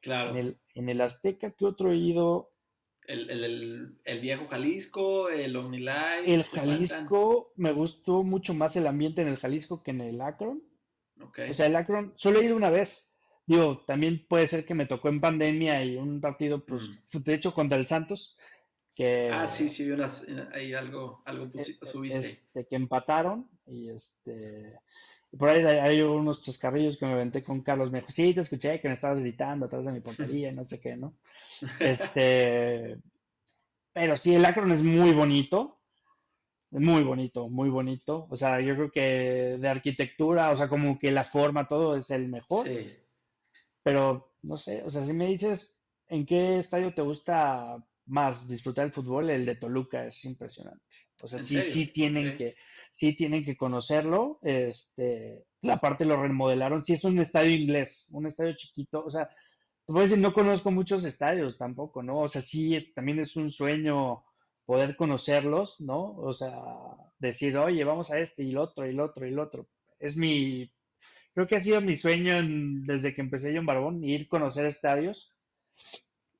claro. 0.00 0.30
en 0.30 0.36
el, 0.36 0.58
en 0.74 0.88
el 0.88 1.00
Azteca. 1.00 1.50
¿Qué 1.50 1.64
otro 1.64 1.92
he 1.92 1.96
ido? 1.96 2.52
El, 3.04 3.98
viejo 4.20 4.46
Jalisco, 4.46 5.28
el 5.28 5.56
OmniLife. 5.56 6.32
El 6.32 6.44
Jalisco, 6.44 7.52
me 7.56 7.72
gustó 7.72 8.22
mucho 8.22 8.54
más 8.54 8.76
el 8.76 8.86
ambiente 8.86 9.22
en 9.22 9.28
el 9.28 9.38
Jalisco 9.38 9.82
que 9.82 9.90
en 9.90 10.00
el 10.00 10.20
Akron. 10.20 10.62
O 11.20 11.54
sea, 11.54 11.66
el 11.66 11.76
Akron, 11.76 12.14
solo 12.16 12.40
he 12.40 12.44
ido 12.44 12.56
una 12.56 12.70
vez. 12.70 13.08
Digo, 13.46 13.82
también 13.86 14.24
puede 14.28 14.46
ser 14.46 14.64
que 14.64 14.74
me 14.74 14.86
tocó 14.86 15.08
en 15.08 15.20
pandemia 15.20 15.84
y 15.84 15.96
un 15.96 16.20
partido, 16.20 16.64
pues, 16.64 16.82
mm. 17.12 17.18
de 17.18 17.34
hecho, 17.34 17.52
contra 17.52 17.76
el 17.76 17.86
Santos, 17.86 18.36
que... 18.94 19.30
Ah, 19.32 19.46
sí, 19.46 19.68
sí, 19.68 19.90
unas, 19.90 20.26
ahí 20.52 20.74
algo, 20.74 21.22
algo 21.24 21.46
e, 21.46 21.60
e, 21.60 21.86
subiste. 21.86 22.30
Este, 22.30 22.66
que 22.66 22.76
empataron 22.76 23.48
y 23.66 23.90
este... 23.90 24.78
Por 25.36 25.48
ahí 25.48 25.64
hay 25.64 26.02
unos 26.02 26.42
chascarrillos 26.42 26.98
que 26.98 27.06
me 27.06 27.12
aventé 27.12 27.42
con 27.42 27.62
Carlos. 27.62 27.90
Me 27.90 28.00
dijo, 28.00 28.12
sí, 28.12 28.34
te 28.34 28.42
escuché 28.42 28.80
que 28.80 28.88
me 28.88 28.94
estabas 28.94 29.18
gritando 29.18 29.64
atrás 29.64 29.86
de 29.86 29.92
mi 29.92 30.00
portería, 30.00 30.52
no 30.52 30.64
sé 30.64 30.78
qué, 30.78 30.96
¿no? 30.96 31.14
Este... 31.80 32.98
Pero 33.94 34.16
sí, 34.16 34.34
el 34.34 34.44
Akron 34.44 34.72
es 34.72 34.82
muy 34.82 35.12
bonito. 35.12 35.78
Muy 36.70 37.02
bonito, 37.02 37.48
muy 37.48 37.68
bonito. 37.68 38.26
O 38.30 38.36
sea, 38.36 38.60
yo 38.60 38.74
creo 38.74 38.90
que 38.90 39.58
de 39.58 39.68
arquitectura, 39.68 40.50
o 40.50 40.56
sea, 40.56 40.68
como 40.68 40.98
que 40.98 41.10
la 41.10 41.24
forma, 41.24 41.68
todo 41.68 41.96
es 41.96 42.10
el 42.10 42.28
mejor. 42.28 42.66
Sí. 42.66 43.01
Pero, 43.82 44.34
no 44.42 44.56
sé, 44.56 44.82
o 44.84 44.90
sea, 44.90 45.04
si 45.04 45.12
me 45.12 45.26
dices 45.26 45.74
en 46.08 46.26
qué 46.26 46.58
estadio 46.58 46.94
te 46.94 47.02
gusta 47.02 47.84
más 48.06 48.48
disfrutar 48.48 48.86
el 48.86 48.92
fútbol, 48.92 49.30
el 49.30 49.46
de 49.46 49.56
Toluca 49.56 50.06
es 50.06 50.24
impresionante. 50.24 50.84
O 51.22 51.28
sea, 51.28 51.38
sí, 51.38 51.60
sí 51.62 51.86
tienen 51.86 52.36
que, 52.36 52.56
sí 52.90 53.14
tienen 53.14 53.44
que 53.44 53.56
conocerlo. 53.56 54.38
Este, 54.42 55.46
la 55.62 55.78
parte 55.80 56.04
lo 56.04 56.20
remodelaron. 56.20 56.84
Sí 56.84 56.94
es 56.94 57.04
un 57.04 57.18
estadio 57.18 57.54
inglés, 57.54 58.06
un 58.10 58.26
estadio 58.26 58.54
chiquito. 58.56 59.04
O 59.04 59.10
sea, 59.10 59.26
te 59.26 59.92
puedo 59.92 60.02
decir, 60.02 60.18
no 60.18 60.32
conozco 60.32 60.70
muchos 60.70 61.04
estadios 61.04 61.56
tampoco, 61.56 62.02
¿no? 62.02 62.18
O 62.18 62.28
sea, 62.28 62.42
sí, 62.42 62.92
también 62.94 63.20
es 63.20 63.36
un 63.36 63.50
sueño 63.50 64.24
poder 64.64 64.96
conocerlos, 64.96 65.80
¿no? 65.80 66.16
O 66.16 66.32
sea, 66.32 66.60
decir, 67.18 67.56
oye, 67.56 67.84
vamos 67.84 68.10
a 68.10 68.18
este 68.18 68.42
y 68.42 68.50
el 68.50 68.58
otro 68.58 68.86
y 68.86 68.90
el 68.90 69.00
otro 69.00 69.26
y 69.26 69.30
el 69.30 69.38
otro. 69.38 69.68
Es 69.98 70.16
mi, 70.16 70.72
creo 71.34 71.46
que 71.46 71.56
ha 71.56 71.60
sido 71.60 71.80
mi 71.80 71.96
sueño 71.96 72.40
desde 72.86 73.14
que 73.14 73.20
empecé 73.20 73.52
yo 73.52 73.60
en 73.60 73.66
Barbón, 73.66 74.04
ir 74.04 74.22
a 74.22 74.28
conocer 74.28 74.66
estadios 74.66 75.32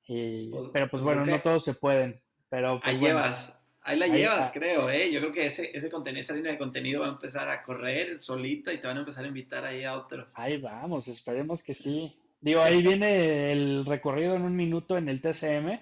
pues, 0.07 0.71
pero 0.73 0.89
pues, 0.89 0.91
pues 0.91 1.03
bueno, 1.03 1.25
no 1.25 1.41
todos 1.41 1.65
se 1.65 1.75
pueden. 1.75 2.21
Pero 2.49 2.81
pues, 2.81 2.95
ahí 2.95 3.01
llevas, 3.01 3.59
ahí 3.83 3.99
la 3.99 4.07
llevas, 4.07 4.51
creo, 4.51 4.91
¿eh? 4.91 5.11
Yo 5.11 5.21
creo 5.21 5.33
que 5.33 5.47
ese, 5.47 5.77
ese 5.77 5.89
contenido, 5.89 6.21
esa 6.21 6.35
línea 6.35 6.53
de 6.53 6.59
contenido 6.59 7.01
va 7.01 7.07
a 7.07 7.13
empezar 7.13 7.49
a 7.49 7.63
correr 7.63 8.21
solita 8.21 8.73
y 8.73 8.79
te 8.79 8.87
van 8.87 8.97
a 8.99 9.01
empezar 9.01 9.25
a 9.25 9.29
invitar 9.29 9.65
ahí 9.65 9.85
a 9.85 9.97
otros. 9.97 10.33
Ahí 10.37 10.59
vamos, 10.59 11.09
esperemos 11.09 11.63
que 11.63 11.75
sí. 11.75 12.15
Digo, 12.41 12.61
ahí 12.61 12.83
viene 12.83 13.53
el 13.53 13.87
recorrido 13.87 14.35
en 14.35 14.43
un 14.43 14.57
minuto 14.57 14.99
en 14.99 15.09
el 15.09 15.21
TCM. 15.21 15.81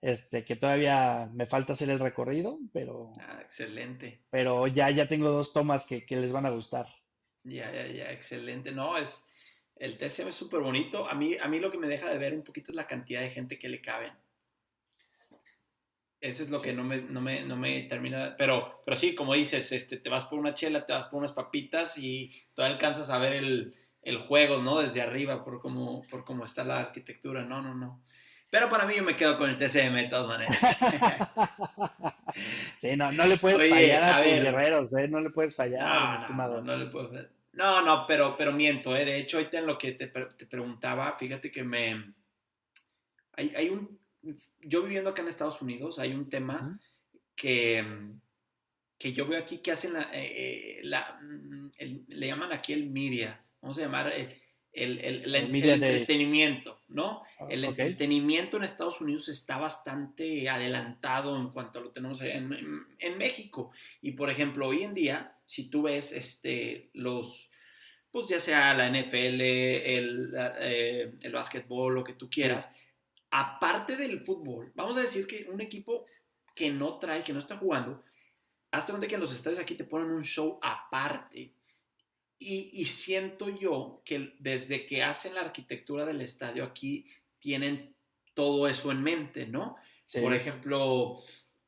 Este, 0.00 0.44
que 0.44 0.54
todavía 0.54 1.28
me 1.32 1.46
falta 1.46 1.72
hacer 1.72 1.90
el 1.90 1.98
recorrido, 1.98 2.58
pero. 2.72 3.12
Ah, 3.18 3.40
excelente. 3.42 4.20
Pero 4.30 4.68
ya, 4.68 4.90
ya 4.90 5.08
tengo 5.08 5.30
dos 5.30 5.52
tomas 5.52 5.86
que, 5.86 6.06
que 6.06 6.16
les 6.16 6.30
van 6.30 6.46
a 6.46 6.50
gustar. 6.50 6.86
Ya, 7.48 7.72
ya, 7.72 7.86
ya, 7.86 8.12
excelente. 8.12 8.72
No, 8.72 8.98
es, 8.98 9.26
el 9.76 9.96
TCM 9.96 10.28
es 10.28 10.34
súper 10.34 10.60
bonito. 10.60 11.08
A 11.08 11.14
mí, 11.14 11.36
a 11.40 11.48
mí 11.48 11.60
lo 11.60 11.70
que 11.70 11.78
me 11.78 11.88
deja 11.88 12.10
de 12.10 12.18
ver 12.18 12.34
un 12.34 12.42
poquito 12.42 12.72
es 12.72 12.76
la 12.76 12.86
cantidad 12.86 13.20
de 13.20 13.30
gente 13.30 13.58
que 13.58 13.68
le 13.68 13.80
caben. 13.80 14.12
Eso 16.20 16.42
es 16.42 16.50
lo 16.50 16.60
que 16.60 16.72
no 16.72 16.82
me, 16.82 17.00
no 17.00 17.20
me, 17.20 17.44
no 17.44 17.56
me 17.56 17.82
termina. 17.82 18.34
Pero, 18.36 18.82
pero 18.84 18.96
sí, 18.96 19.14
como 19.14 19.34
dices, 19.34 19.70
este, 19.72 19.98
te 19.98 20.10
vas 20.10 20.24
por 20.24 20.38
una 20.38 20.54
chela, 20.54 20.84
te 20.84 20.92
vas 20.92 21.06
por 21.06 21.20
unas 21.20 21.32
papitas 21.32 21.96
y 21.96 22.32
todavía 22.54 22.74
alcanzas 22.74 23.08
a 23.10 23.18
ver 23.18 23.34
el, 23.34 23.76
el 24.02 24.18
juego, 24.18 24.58
¿no? 24.58 24.80
Desde 24.80 25.00
arriba, 25.00 25.44
por 25.44 25.60
cómo, 25.60 26.02
por 26.08 26.24
cómo 26.24 26.44
está 26.44 26.64
la 26.64 26.80
arquitectura. 26.80 27.44
No, 27.44 27.62
no, 27.62 27.74
no. 27.74 28.02
Pero 28.50 28.70
para 28.70 28.86
mí 28.86 28.94
yo 28.96 29.04
me 29.04 29.14
quedo 29.14 29.38
con 29.38 29.50
el 29.50 29.58
TCM 29.58 29.94
de 29.94 30.08
todas 30.08 30.26
maneras. 30.26 30.58
sí, 32.80 32.96
no, 32.96 33.12
no 33.12 33.26
le 33.26 33.36
puedes 33.36 33.70
fallar 33.70 34.02
a, 34.02 34.22
tus 34.22 34.32
guerreros, 34.32 34.96
¿eh? 34.96 35.08
No 35.08 35.20
le 35.20 35.30
puedes 35.30 35.54
fallar, 35.54 36.20
estimado. 36.20 36.62
No, 36.62 36.72
no, 36.72 36.84
le 36.84 36.90
puedes 36.90 37.10
fallar. 37.10 37.37
No, 37.58 37.82
no, 37.82 38.06
pero, 38.06 38.36
pero 38.36 38.52
miento, 38.52 38.94
¿eh? 38.94 39.04
De 39.04 39.18
hecho, 39.18 39.36
ahorita 39.36 39.58
en 39.58 39.66
lo 39.66 39.76
que 39.76 39.90
te, 39.90 40.06
te 40.06 40.46
preguntaba, 40.46 41.16
fíjate 41.18 41.50
que 41.50 41.64
me... 41.64 42.14
Hay, 43.32 43.52
hay, 43.56 43.68
un... 43.68 43.98
Yo 44.60 44.82
viviendo 44.82 45.10
acá 45.10 45.22
en 45.22 45.28
Estados 45.28 45.60
Unidos, 45.60 45.98
hay 45.98 46.12
un 46.12 46.28
tema 46.28 46.78
que, 47.34 47.84
que 48.96 49.12
yo 49.12 49.26
veo 49.26 49.40
aquí 49.40 49.58
que 49.58 49.72
hacen 49.72 49.94
la... 49.94 50.08
Eh, 50.12 50.78
la 50.84 51.18
mm, 51.20 51.70
le 52.06 52.26
llaman 52.28 52.52
aquí 52.52 52.72
el 52.74 52.90
media, 52.90 53.44
vamos 53.60 53.76
a 53.78 53.82
llamar 53.82 54.12
el, 54.12 54.40
el, 54.72 55.00
el, 55.00 55.34
entretenimiento, 55.34 56.80
¿no? 56.86 57.22
Ah, 57.40 57.48
el 57.50 57.64
entretenimiento 57.64 58.56
en 58.56 58.62
Estados 58.62 59.00
Unidos 59.00 59.28
está 59.28 59.58
bastante 59.58 60.48
adelantado 60.48 61.36
en 61.36 61.50
cuanto 61.50 61.80
a 61.80 61.82
lo 61.82 61.90
tenemos 61.90 62.20
en, 62.22 62.86
en, 63.00 63.18
México. 63.18 63.72
Y 64.00 64.12
por 64.12 64.30
ejemplo, 64.30 64.68
hoy 64.68 64.84
en 64.84 64.94
día, 64.94 65.36
si 65.44 65.68
tú 65.68 65.82
ves 65.82 66.12
este, 66.12 66.90
los, 66.92 67.47
pues 68.10 68.28
ya 68.28 68.40
sea 68.40 68.74
la 68.74 68.88
NFL, 68.88 69.40
el, 69.40 70.34
eh, 70.60 71.14
el 71.20 71.32
básquetbol, 71.32 71.94
lo 71.94 72.04
que 72.04 72.14
tú 72.14 72.28
quieras, 72.30 72.70
aparte 73.30 73.96
del 73.96 74.20
fútbol, 74.20 74.72
vamos 74.74 74.96
a 74.96 75.02
decir 75.02 75.26
que 75.26 75.46
un 75.50 75.60
equipo 75.60 76.06
que 76.54 76.70
no 76.70 76.98
trae, 76.98 77.22
que 77.22 77.32
no 77.32 77.38
está 77.38 77.56
jugando, 77.56 78.02
hasta 78.70 78.92
donde 78.92 79.08
que 79.08 79.14
en 79.14 79.20
los 79.20 79.34
estadios 79.34 79.60
aquí 79.60 79.74
te 79.74 79.84
ponen 79.84 80.10
un 80.10 80.24
show 80.24 80.58
aparte. 80.62 81.52
Y, 82.40 82.84
siento 82.84 83.48
yo 83.48 84.00
que 84.04 84.34
desde 84.38 84.86
que 84.86 85.02
hacen 85.02 85.34
la 85.34 85.40
arquitectura 85.40 86.06
del 86.06 86.20
estadio 86.20 86.62
aquí 86.62 87.04
tienen 87.40 87.96
todo 88.32 88.68
eso 88.68 88.92
en 88.92 89.02
mente, 89.02 89.46
¿no? 89.46 89.76
Por 90.12 90.32
ejemplo, 90.32 91.20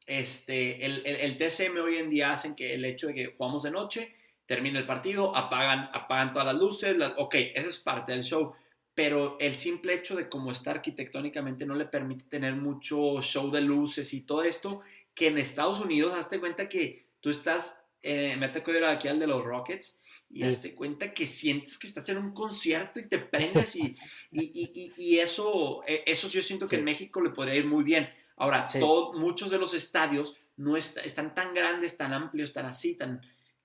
este, 0.07 0.87
el, 0.87 1.05
el, 1.05 1.37
TCM 1.37 1.77
hoy 1.79 1.97
en 1.97 2.09
día 2.09 2.33
hacen 2.33 2.55
que 2.55 2.75
el 2.75 2.85
hecho 2.85 3.09
de 3.09 3.15
que 3.15 3.27
jugamos 3.37 3.65
de 3.65 3.73
noche, 3.73 4.15
termina 4.51 4.81
el 4.81 4.85
partido, 4.85 5.37
apagan, 5.37 5.91
apagan 5.93 6.33
todas 6.33 6.47
las 6.47 6.57
luces, 6.57 6.97
ok, 7.19 7.37
esa 7.55 7.69
es 7.69 7.79
parte 7.79 8.11
del 8.11 8.25
show, 8.25 8.53
pero 8.97 9.37
el 9.39 9.55
simple 9.55 9.95
hecho 9.95 10.17
de 10.17 10.29
cómo 10.29 10.51
está 10.51 10.73
arquitectónicamente 10.73 11.65
no 11.65 11.77
le 11.77 11.85
permite 11.85 12.25
tener 12.25 12.57
mucho 12.57 13.23
show 13.23 13.49
de 13.53 13.61
luces 13.61 14.13
y 14.13 14.23
todo 14.23 14.43
esto, 14.43 14.81
que 15.15 15.29
en 15.29 15.39
Estados 15.39 15.79
Unidos, 15.79 16.19
hazte 16.19 16.41
cuenta 16.41 16.69
que 16.69 17.07
tú 17.21 17.31
estás, 17.31 17.81
eh, 18.03 18.35
me 18.41 18.49
tocado 18.49 18.77
ir 18.77 18.85
aquí 18.87 19.07
al 19.07 19.21
de 19.21 19.29
los 19.29 19.45
Rockets, 19.45 20.01
y 20.29 20.43
hazte 20.43 20.75
cuenta 20.75 21.15
que 21.15 21.29
sientes 21.29 21.79
que 21.79 21.87
estás 21.87 22.09
en 22.09 22.19
un 22.19 22.35
concierto 22.35 22.99
y 22.99 23.09
te 23.09 23.21
prendes 23.21 23.77
y, 23.77 23.97
y, 24.33 24.93
y, 24.97 25.19
eso, 25.21 25.85
e, 25.87 26.03
eso 26.07 26.27
yo 26.27 26.43
siento 26.43 26.67
que 26.67 26.75
en 26.75 26.83
México 26.83 27.21
le 27.21 27.31
podría 27.31 27.55
ir 27.55 27.67
muy 27.67 27.85
bien. 27.85 28.11
Ahora, 28.35 28.67
muchos 29.15 29.49
de 29.49 29.59
los 29.59 29.75
estadios 29.75 30.37
no 30.57 30.77
están 30.77 31.37
tan 31.37 31.55
grandes, 31.55 31.97
tan 31.97 32.13
amplios, 32.13 32.53
tan 32.53 32.67
así, 32.67 32.97
tan 32.97 33.21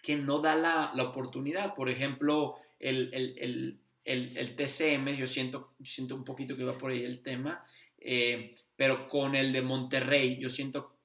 que 0.06 0.16
no 0.16 0.40
da 0.40 0.56
la, 0.56 0.92
la 0.94 1.04
oportunidad. 1.04 1.74
Por 1.74 1.90
ejemplo, 1.90 2.56
el, 2.80 3.10
el, 3.12 3.80
el, 4.04 4.38
el, 4.38 4.56
TCM, 4.56 5.16
yo 5.16 5.26
siento, 5.26 5.74
siento 5.84 6.16
un 6.16 6.24
poquito 6.24 6.56
que 6.56 6.64
va 6.64 6.78
por 6.78 6.92
ahí 6.92 7.04
el 7.04 7.24
tema, 7.24 7.66
eh, 7.98 8.54
pero 8.76 9.10
con 9.10 9.34
el 9.36 9.52
de 9.52 9.64
Monterrey, 9.64 10.38
yo 10.38 10.50
siento 10.50 10.96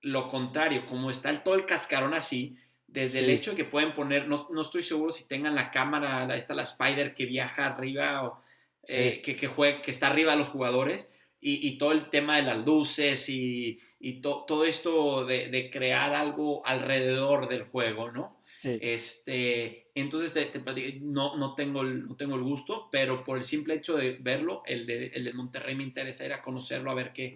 lo 0.00 0.28
contrario, 0.28 0.86
como 0.86 1.10
está 1.10 1.28
el, 1.28 1.42
todo 1.42 1.56
el 1.56 1.66
cascarón 1.66 2.14
así, 2.14 2.56
desde 2.86 3.18
el 3.18 3.28
hecho 3.28 3.50
de 3.50 3.58
que 3.58 3.64
pueden 3.64 3.92
poner, 3.92 4.28
no, 4.28 4.48
no, 4.50 4.62
estoy 4.62 4.82
seguro 4.82 5.12
si 5.12 5.28
tengan 5.28 5.54
la 5.54 5.70
cámara, 5.70 6.34
esta 6.34 6.54
la 6.54 6.62
Spider 6.62 7.14
que 7.14 7.26
viaja 7.26 7.66
arriba 7.66 8.24
o 8.24 8.40
eh, 8.86 9.20
que, 9.22 9.36
que, 9.36 9.50
que 9.82 9.90
está 9.90 10.06
arriba 10.06 10.32
de 10.32 10.38
los 10.38 10.48
jugadores 10.48 11.12
y, 11.38 11.68
y, 11.68 11.76
todo 11.76 11.92
el 11.92 12.08
tema 12.08 12.36
de 12.36 12.44
las 12.44 12.64
luces 12.64 13.28
y, 13.28 13.78
y 14.00 14.22
todo 14.22 14.64
esto 14.64 15.26
de, 15.26 15.48
de, 15.48 15.68
crear 15.68 16.14
algo 16.14 16.64
alrededor 16.64 17.48
del 17.48 17.64
juego, 17.64 18.10
¿no? 18.10 18.37
Este, 18.62 19.90
entonces 19.94 20.32
te, 20.32 21.00
no, 21.00 21.36
no, 21.36 21.54
tengo 21.54 21.82
el, 21.82 22.06
no 22.06 22.16
tengo 22.16 22.36
el 22.36 22.42
gusto, 22.42 22.88
pero 22.90 23.22
por 23.22 23.38
el 23.38 23.44
simple 23.44 23.74
hecho 23.74 23.96
de 23.96 24.18
verlo, 24.20 24.62
el 24.66 24.86
de, 24.86 25.06
el 25.08 25.24
de 25.24 25.32
Monterrey 25.32 25.76
me 25.76 25.84
interesa 25.84 26.26
ir 26.26 26.32
a 26.32 26.42
conocerlo, 26.42 26.90
a 26.90 26.94
ver 26.94 27.12
qué, 27.12 27.34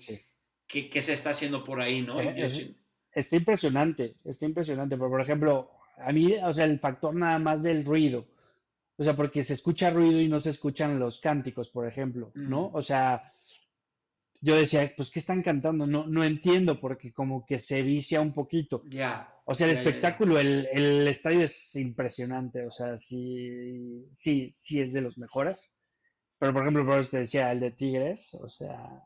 qué, 0.67 0.91
qué, 0.91 1.03
se 1.03 1.13
está 1.13 1.31
haciendo 1.31 1.63
por 1.63 1.81
ahí, 1.81 2.03
¿no? 2.03 2.21
Eh, 2.21 2.75
está 3.13 3.37
impresionante, 3.37 4.17
está 4.25 4.47
impresionante. 4.47 4.97
Pero, 4.97 5.11
por 5.11 5.21
ejemplo, 5.21 5.71
a 5.99 6.13
mí, 6.13 6.35
o 6.43 6.53
sea, 6.53 6.65
el 6.65 6.81
factor 6.81 7.15
nada 7.15 7.39
más 7.39 7.63
del 7.63 7.85
ruido. 7.85 8.27
O 8.97 9.05
sea, 9.05 9.17
porque 9.17 9.43
se 9.43 9.55
escucha 9.55 9.91
ruido 9.91 10.21
y 10.21 10.29
no 10.29 10.41
se 10.41 10.51
escuchan 10.51 10.99
los 10.99 11.19
cánticos, 11.19 11.69
por 11.69 11.89
ejemplo, 11.89 12.31
¿no? 12.35 12.71
O 12.73 12.83
sea, 12.83 13.33
yo 14.41 14.57
decía, 14.57 14.93
pues, 14.97 15.11
¿qué 15.11 15.19
están 15.19 15.43
cantando? 15.43 15.87
No, 15.87 16.07
no 16.07 16.25
entiendo, 16.25 16.79
porque 16.81 17.13
como 17.13 17.47
que 17.47 17.59
se 17.59 17.83
vicia 17.83 18.21
un 18.21 18.33
poquito. 18.33 18.83
Ya. 18.89 19.32
O 19.45 19.55
sea, 19.55 19.69
el 19.69 19.77
espectáculo, 19.77 20.39
El, 20.39 20.69
el, 20.73 21.09
estadio 21.09 21.41
es 21.43 21.75
impresionante, 21.75 22.65
o 22.65 22.71
sea, 22.71 22.97
sí, 22.99 24.07
sí, 24.17 24.51
sí 24.51 24.81
es 24.81 24.93
de 24.93 25.01
los 25.01 25.19
mejores. 25.19 25.73
Pero, 26.39 26.53
por 26.53 26.63
ejemplo, 26.63 26.87
por 26.87 26.99
eso 27.01 27.11
te 27.11 27.19
decía, 27.19 27.51
el 27.53 27.61
de 27.61 27.73
Tigres, 27.73 28.35
o 28.35 28.49
sea, 28.49 29.05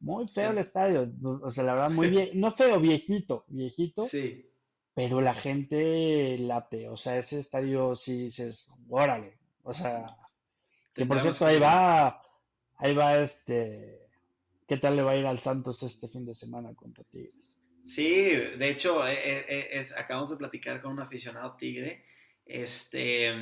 muy 0.00 0.28
feo 0.28 0.50
el 0.50 0.58
estadio, 0.58 1.12
o 1.42 1.50
sea, 1.50 1.64
la 1.64 1.74
verdad, 1.74 1.90
muy 1.90 2.10
bien, 2.10 2.30
no 2.34 2.50
feo, 2.52 2.80
viejito, 2.80 3.44
viejito. 3.48 4.06
Sí. 4.06 4.50
Pero 4.94 5.20
la 5.20 5.34
gente 5.34 6.38
late, 6.38 6.88
o 6.88 6.96
sea, 6.96 7.18
ese 7.18 7.40
estadio 7.40 7.96
sí 7.96 8.26
dices, 8.26 8.68
órale, 8.88 9.38
o 9.64 9.74
sea, 9.74 10.16
que 10.92 11.04
por 11.04 11.20
cierto, 11.20 11.46
ahí 11.46 11.58
va, 11.58 12.22
ahí 12.76 12.94
va 12.94 13.18
este, 13.18 14.06
¿qué 14.68 14.76
tal 14.76 14.94
le 14.94 15.02
va 15.02 15.12
a 15.12 15.16
ir 15.16 15.26
al 15.26 15.40
Santos 15.40 15.82
este 15.82 16.08
fin 16.08 16.24
de 16.24 16.34
semana 16.34 16.72
contra 16.74 17.02
Tigres? 17.04 17.53
Sí, 17.84 18.30
de 18.34 18.70
hecho, 18.70 19.06
eh, 19.06 19.12
eh, 19.12 19.46
eh, 19.46 19.68
es, 19.72 19.94
acabamos 19.94 20.30
de 20.30 20.36
platicar 20.36 20.80
con 20.80 20.92
un 20.92 21.00
aficionado 21.00 21.54
tigre, 21.56 22.04
este, 22.46 23.32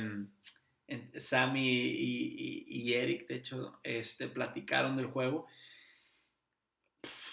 Sammy 1.15 1.61
y, 1.61 2.93
Eric, 2.93 3.27
de 3.27 3.35
hecho, 3.35 3.79
este, 3.83 4.27
platicaron 4.27 4.97
del 4.97 5.05
juego. 5.05 5.47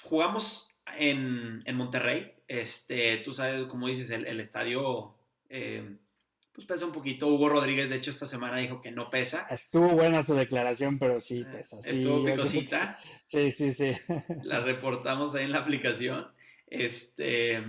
Jugamos 0.03 0.81
en, 0.97 1.65
Monterrey, 1.75 2.33
este, 2.47 3.19
tú 3.19 3.33
sabes, 3.33 3.65
como 3.65 3.89
dices, 3.89 4.11
el, 4.11 4.41
estadio 4.41 5.17
pues 5.49 6.67
pesa 6.67 6.87
un 6.87 6.93
poquito. 6.93 7.27
Hugo 7.27 7.49
Rodríguez, 7.49 7.91
de 7.91 7.97
hecho, 7.97 8.11
esta 8.11 8.27
semana 8.27 8.59
dijo 8.59 8.81
que 8.81 8.93
no 8.93 9.11
pesa. 9.11 9.47
Estuvo 9.51 9.89
buena 9.89 10.23
su 10.23 10.35
declaración, 10.35 10.99
pero 10.99 11.19
sí 11.19 11.45
pesa. 11.45 11.81
Estuvo 11.85 12.25
picosita. 12.25 12.99
Sí, 13.31 13.53
sí, 13.53 13.73
sí. 13.73 13.97
La 14.43 14.59
reportamos 14.59 15.37
ahí 15.37 15.45
en 15.45 15.53
la 15.53 15.59
aplicación. 15.59 16.27
Este, 16.71 17.63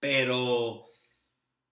pero... 0.00 0.86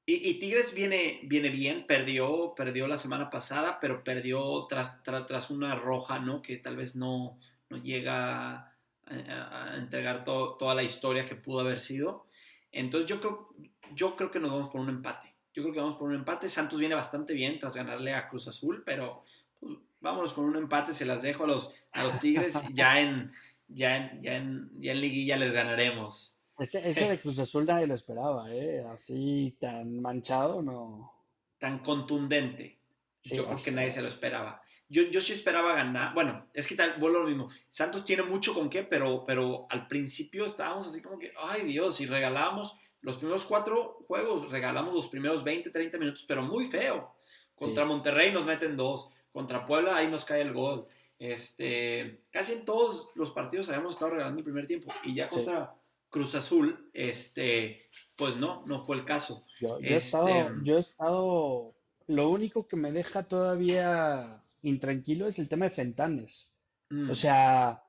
Y, 0.07 0.35
Tigres 0.35 0.75
viene, 0.75 1.21
viene 1.25 1.49
bien, 1.49 1.87
perdió, 1.87 2.53
perdió 2.55 2.87
la 2.87 2.99
semana 2.99 3.31
pasada, 3.31 3.79
pero 3.81 4.05
perdió 4.05 4.67
tras, 4.67 5.03
tras, 5.03 5.49
una 5.49 5.75
roja, 5.77 6.19
¿no? 6.19 6.43
Que 6.43 6.59
tal 6.59 6.77
vez 6.77 6.95
no, 6.95 7.39
no 7.71 7.79
llega 7.79 8.77
a, 9.07 9.77
entregar 9.79 10.23
toda 10.25 10.75
la 10.75 10.83
historia 10.83 11.25
que 11.25 11.37
pudo 11.37 11.61
haber 11.61 11.81
sido. 11.81 12.27
Entonces 12.71 13.09
yo 13.09 13.19
creo, 13.19 13.49
yo 13.95 14.15
creo 14.15 14.31
que 14.31 14.41
nos 14.41 14.51
vamos 14.51 14.69
por 14.69 14.83
un 14.83 14.91
empate. 14.91 15.35
Yo 15.55 15.63
creo 15.63 15.73
que 15.73 15.81
vamos 15.81 15.97
por 15.97 16.11
un 16.11 16.17
empate. 16.17 16.51
Santos 16.51 16.79
viene 16.79 16.95
bastante 16.95 17.33
bien 17.33 17.59
tras 17.59 17.75
ganarle 17.75 18.13
a 18.13 18.29
Cruz 18.29 18.47
Azul, 18.47 18.83
pero 18.85 19.23
pues, 19.59 19.79
vámonos 20.01 20.35
con 20.35 20.45
un 20.45 20.57
empate. 20.57 20.93
Se 20.93 21.07
las 21.07 21.23
dejo 21.23 21.45
a 21.45 21.47
los, 21.47 21.73
a 21.93 22.05
los 22.05 22.21
Tigres 22.21 22.55
ya 22.75 23.01
en, 23.01 23.33
ya 23.75 23.97
en, 23.97 24.23
ya 24.23 24.37
en, 24.37 24.71
ya 24.81 24.93
en 24.93 25.01
liguilla 25.01 25.37
les 25.37 25.53
ganaremos. 25.53 26.41
Ese, 26.59 26.81
de 26.81 27.21
Cruz 27.21 27.39
Azul 27.39 27.67
nadie 27.67 27.87
lo 27.87 27.95
esperaba, 27.95 28.53
¿eh? 28.55 28.85
Así 28.89 29.57
tan 29.61 30.01
manchado, 30.01 30.63
no. 30.63 31.13
Tan 31.59 31.81
contundente. 31.81 32.79
yo 33.25 33.47
creo 33.47 33.63
que 33.63 33.73
nadie 33.73 33.93
se 33.93 34.03
lo 34.03 34.09
esperaba. 34.09 34.63
Yo, 34.89 35.03
yo 35.05 35.21
sí 35.21 35.33
esperaba 35.33 35.75
ganar. 35.75 36.15
Bueno, 36.15 36.47
es 36.55 36.67
que 36.67 36.77
tal, 36.77 36.95
vuelvo 37.01 37.21
lo 37.21 37.27
mismo. 37.27 37.51
Santos 37.71 38.05
tiene 38.05 38.23
mucho 38.23 38.55
con 38.55 38.71
qué, 38.71 38.85
pero, 38.85 39.25
pero 39.25 39.67
al 39.71 39.89
principio 39.89 40.45
estábamos 40.45 40.87
así 40.87 41.03
como 41.03 41.19
que, 41.19 41.33
ay 41.37 41.63
Dios, 41.63 41.97
si 41.97 42.07
regalamos 42.07 42.77
los 43.01 43.17
primeros 43.17 43.45
cuatro 43.45 44.05
juegos, 44.07 44.51
regalamos 44.51 44.95
los 44.95 45.09
primeros 45.09 45.43
20, 45.43 45.71
30 45.71 45.99
minutos, 45.99 46.25
pero 46.29 46.43
muy 46.43 46.67
feo. 46.67 47.17
Contra 47.55 47.85
Monterrey 47.85 48.33
nos 48.33 48.45
meten 48.45 48.77
dos. 48.77 49.11
Contra 49.33 49.67
Puebla 49.67 49.97
ahí 49.97 50.09
nos 50.09 50.25
cae 50.25 50.43
el 50.43 50.53
gol. 50.53 50.87
Este, 51.19 52.25
casi 52.31 52.55
en 52.55 52.65
todos 52.65 53.11
los 53.15 53.31
partidos 53.31 53.69
habíamos 53.69 53.95
estado 53.95 54.13
regalando 54.13 54.39
el 54.39 54.45
primer 54.45 54.67
tiempo 54.67 54.93
y 55.05 55.15
ya 55.15 55.29
contra 55.29 55.75
Cruz 56.11 56.35
Azul, 56.35 56.91
este, 56.93 57.89
pues 58.17 58.37
no, 58.37 58.65
no 58.67 58.85
fue 58.85 58.97
el 58.97 59.05
caso. 59.05 59.45
Yo, 59.61 59.79
he 59.81 59.97
estado, 59.97 60.29
este, 60.29 60.53
yo 60.65 60.77
he 60.77 60.81
estado, 60.81 61.75
lo 62.07 62.29
único 62.31 62.67
que 62.67 62.77
me 62.77 62.93
deja 62.93 63.25
todavía 63.25 64.43
intranquilo 64.63 65.27
es 65.27 65.39
el 65.39 65.49
tema 65.49 65.67
de 65.67 65.73
Fentanes. 65.73 66.49
Mm. 66.91 67.11
O 67.11 67.15
sea, 67.15 67.85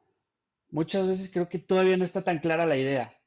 muchas 0.71 1.07
veces 1.07 1.32
creo 1.32 1.49
que 1.49 1.59
todavía 1.59 1.97
no 1.97 2.03
está 2.03 2.23
tan 2.23 2.39
clara 2.39 2.65
la 2.65 2.78
idea. 2.78 3.17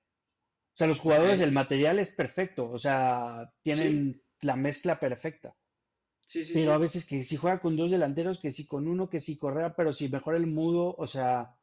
O 0.74 0.78
sea, 0.78 0.86
los 0.86 1.00
jugadores, 1.00 1.40
el 1.40 1.52
material 1.52 1.98
es 1.98 2.10
perfecto, 2.10 2.70
o 2.70 2.78
sea, 2.78 3.52
tienen 3.62 4.22
la 4.40 4.54
mezcla 4.54 5.00
perfecta 5.00 5.56
pero 6.52 6.72
a 6.72 6.78
veces 6.78 7.06
que 7.06 7.22
si 7.22 7.36
juega 7.36 7.60
con 7.60 7.76
dos 7.76 7.90
delanteros, 7.90 8.38
que 8.38 8.50
si 8.50 8.66
con 8.66 8.86
uno, 8.86 9.08
que 9.08 9.20
si 9.20 9.36
Correa, 9.36 9.74
pero 9.74 9.92
si 9.92 10.08
mejor 10.08 10.36
el 10.36 10.46
mudo, 10.46 10.94
o 10.98 11.06
sea, 11.06 11.56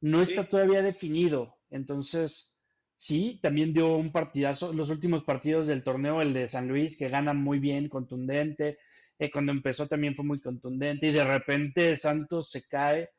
no 0.00 0.20
está 0.20 0.48
todavía 0.48 0.82
definido. 0.82 1.56
Entonces, 1.70 2.54
sí, 2.96 3.38
también 3.42 3.72
dio 3.72 3.96
un 3.96 4.12
partidazo. 4.12 4.72
Los 4.72 4.90
últimos 4.90 5.24
partidos 5.24 5.66
del 5.66 5.82
torneo, 5.82 6.20
el 6.20 6.34
de 6.34 6.48
San 6.48 6.68
Luis, 6.68 6.96
que 6.96 7.08
gana 7.08 7.32
muy 7.32 7.58
bien, 7.58 7.88
contundente. 7.88 8.78
Eh, 9.18 9.30
cuando 9.30 9.52
empezó 9.52 9.86
también 9.86 10.14
fue 10.14 10.24
muy 10.24 10.40
contundente 10.40 11.08
y 11.08 11.12
de 11.12 11.24
repente 11.24 11.96
Santos 11.96 12.50
se 12.50 12.66
cae. 12.66 13.10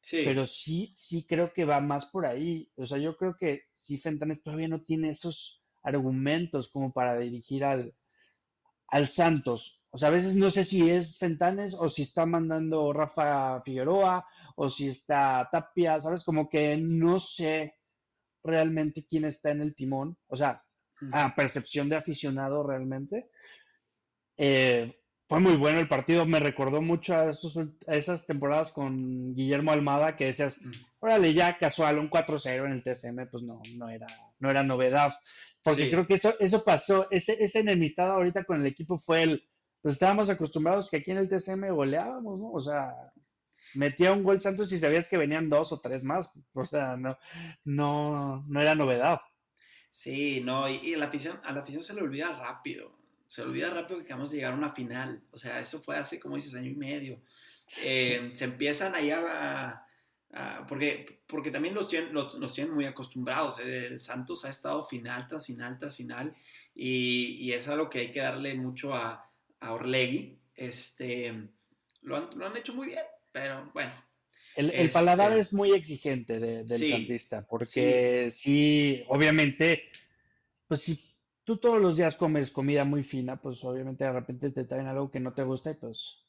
Sí. 0.00 0.22
Pero 0.24 0.46
sí, 0.46 0.92
sí 0.96 1.24
creo 1.24 1.52
que 1.52 1.64
va 1.64 1.80
más 1.80 2.06
por 2.06 2.26
ahí. 2.26 2.70
O 2.76 2.86
sea, 2.86 2.98
yo 2.98 3.16
creo 3.16 3.36
que 3.36 3.64
sí 3.74 3.98
Fentanes 3.98 4.42
todavía 4.42 4.68
no 4.68 4.82
tiene 4.82 5.10
esos 5.10 5.62
argumentos 5.82 6.68
como 6.68 6.92
para 6.92 7.16
dirigir 7.18 7.64
al, 7.64 7.94
al 8.88 9.08
Santos. 9.08 9.77
O 9.90 9.98
sea, 9.98 10.08
a 10.08 10.12
veces 10.12 10.34
no 10.34 10.50
sé 10.50 10.64
si 10.64 10.90
es 10.90 11.18
Fentanes 11.18 11.74
o 11.74 11.88
si 11.88 12.02
está 12.02 12.26
mandando 12.26 12.92
Rafa 12.92 13.62
Figueroa 13.62 14.26
o 14.56 14.68
si 14.68 14.88
está 14.88 15.48
Tapia, 15.50 16.00
¿sabes? 16.00 16.24
Como 16.24 16.48
que 16.48 16.76
no 16.76 17.18
sé 17.18 17.74
realmente 18.44 19.06
quién 19.08 19.24
está 19.24 19.50
en 19.50 19.62
el 19.62 19.74
timón. 19.74 20.18
O 20.26 20.36
sea, 20.36 20.62
a 21.12 21.34
percepción 21.34 21.88
de 21.88 21.96
aficionado 21.96 22.66
realmente. 22.66 23.30
Eh, 24.36 24.94
fue 25.28 25.40
muy 25.40 25.56
bueno 25.56 25.78
el 25.78 25.88
partido, 25.88 26.24
me 26.24 26.40
recordó 26.40 26.80
mucho 26.80 27.14
a, 27.14 27.30
esas 27.88 28.26
temporadas 28.26 28.72
con 28.72 29.34
Guillermo 29.34 29.72
Almada 29.72 30.16
que 30.16 30.26
decías, 30.26 30.56
órale, 31.00 31.34
ya 31.34 31.58
casual, 31.58 31.98
un 31.98 32.08
4-0 32.08 32.64
en 32.64 32.72
el 32.72 32.82
TSM, 32.82 33.26
pues 33.30 33.42
no, 33.42 33.60
no 33.76 33.90
era, 33.90 34.06
no 34.38 34.50
era 34.50 34.62
novedad. 34.62 35.14
Porque 35.62 35.90
creo 35.90 36.06
que 36.06 36.14
eso, 36.14 36.34
eso 36.40 36.64
pasó, 36.64 37.08
ese, 37.10 37.42
esa 37.44 37.58
enemistad 37.58 38.10
ahorita 38.10 38.44
con 38.44 38.60
el 38.60 38.66
equipo 38.66 38.98
fue 38.98 39.22
el, 39.24 39.48
pues 39.82 39.94
estábamos 39.94 40.28
acostumbrados 40.28 40.90
que 40.90 40.98
aquí 40.98 41.10
en 41.10 41.18
el 41.18 41.28
TCM 41.28 41.68
goleábamos, 41.70 42.40
¿no? 42.40 42.50
O 42.50 42.60
sea, 42.60 43.12
metía 43.74 44.12
un 44.12 44.22
gol 44.22 44.40
Santos 44.40 44.72
y 44.72 44.78
sabías 44.78 45.08
que 45.08 45.16
venían 45.16 45.48
dos 45.48 45.72
o 45.72 45.80
tres 45.80 46.02
más, 46.02 46.30
o 46.52 46.64
sea, 46.64 46.96
no, 46.96 47.18
no, 47.64 48.44
no 48.48 48.60
era 48.60 48.74
novedad. 48.74 49.20
Sí, 49.90 50.40
no, 50.44 50.68
y, 50.68 50.94
a, 50.94 50.98
la 50.98 51.06
afición, 51.06 51.40
a 51.44 51.52
la 51.52 51.60
afición 51.60 51.82
se 51.82 51.94
le 51.94 52.02
olvida 52.02 52.36
rápido, 52.36 52.92
se 53.26 53.42
le 53.42 53.48
olvida 53.48 53.70
rápido 53.70 53.98
que 53.98 54.04
acabamos 54.04 54.30
de 54.30 54.36
llegar 54.36 54.52
a 54.52 54.56
una 54.56 54.74
final, 54.74 55.22
o 55.30 55.38
sea, 55.38 55.60
eso 55.60 55.80
fue 55.80 55.96
hace, 55.96 56.20
como 56.20 56.36
dices, 56.36 56.54
año 56.54 56.70
y 56.70 56.76
medio. 56.76 57.20
Eh, 57.82 58.30
se 58.32 58.44
empiezan 58.44 58.94
ahí 58.94 59.10
a, 59.10 59.84
porque, 60.66 61.22
porque 61.26 61.50
también 61.50 61.74
los 61.74 61.88
tienen, 61.88 62.12
los, 62.12 62.52
tienen 62.52 62.74
muy 62.74 62.86
acostumbrados. 62.86 63.60
¿eh? 63.60 63.86
El 63.86 64.00
Santos 64.00 64.44
ha 64.44 64.50
estado 64.50 64.86
final 64.86 65.26
tras 65.26 65.46
final 65.46 65.78
tras 65.78 65.96
final 65.96 66.34
y, 66.74 67.36
y 67.40 67.52
es 67.52 67.68
algo 67.68 67.90
que 67.90 68.00
hay 68.00 68.10
que 68.10 68.20
darle 68.20 68.54
mucho 68.54 68.94
a, 68.94 69.27
a 69.60 69.72
Orlegui. 69.72 70.38
Este, 70.54 71.32
lo 72.02 72.16
han, 72.16 72.56
hecho 72.56 72.74
muy 72.74 72.88
bien, 72.88 73.04
pero 73.32 73.70
bueno. 73.72 73.92
El, 74.56 74.70
el 74.70 74.90
paladar 74.90 75.30
este 75.30 75.42
es 75.42 75.52
muy 75.52 75.72
exigente 75.72 76.40
de, 76.40 76.64
del 76.64 77.20
porque 77.48 78.32
sí. 78.34 79.04
obviamente, 79.08 79.84
pues 80.66 80.80
si 80.80 81.16
tú 81.44 81.58
todos 81.58 81.80
los 81.80 81.96
días 81.96 82.16
comes 82.16 82.50
comida 82.50 82.84
muy 82.84 83.04
fina, 83.04 83.40
pues 83.40 83.62
obviamente 83.62 84.04
de 84.04 84.12
repente 84.12 84.50
te 84.50 84.64
traen 84.64 84.88
algo 84.88 85.10
que 85.10 85.20
no 85.20 85.32
te 85.32 85.44
gusta 85.44 85.70
y 85.70 85.74
pues, 85.74 86.26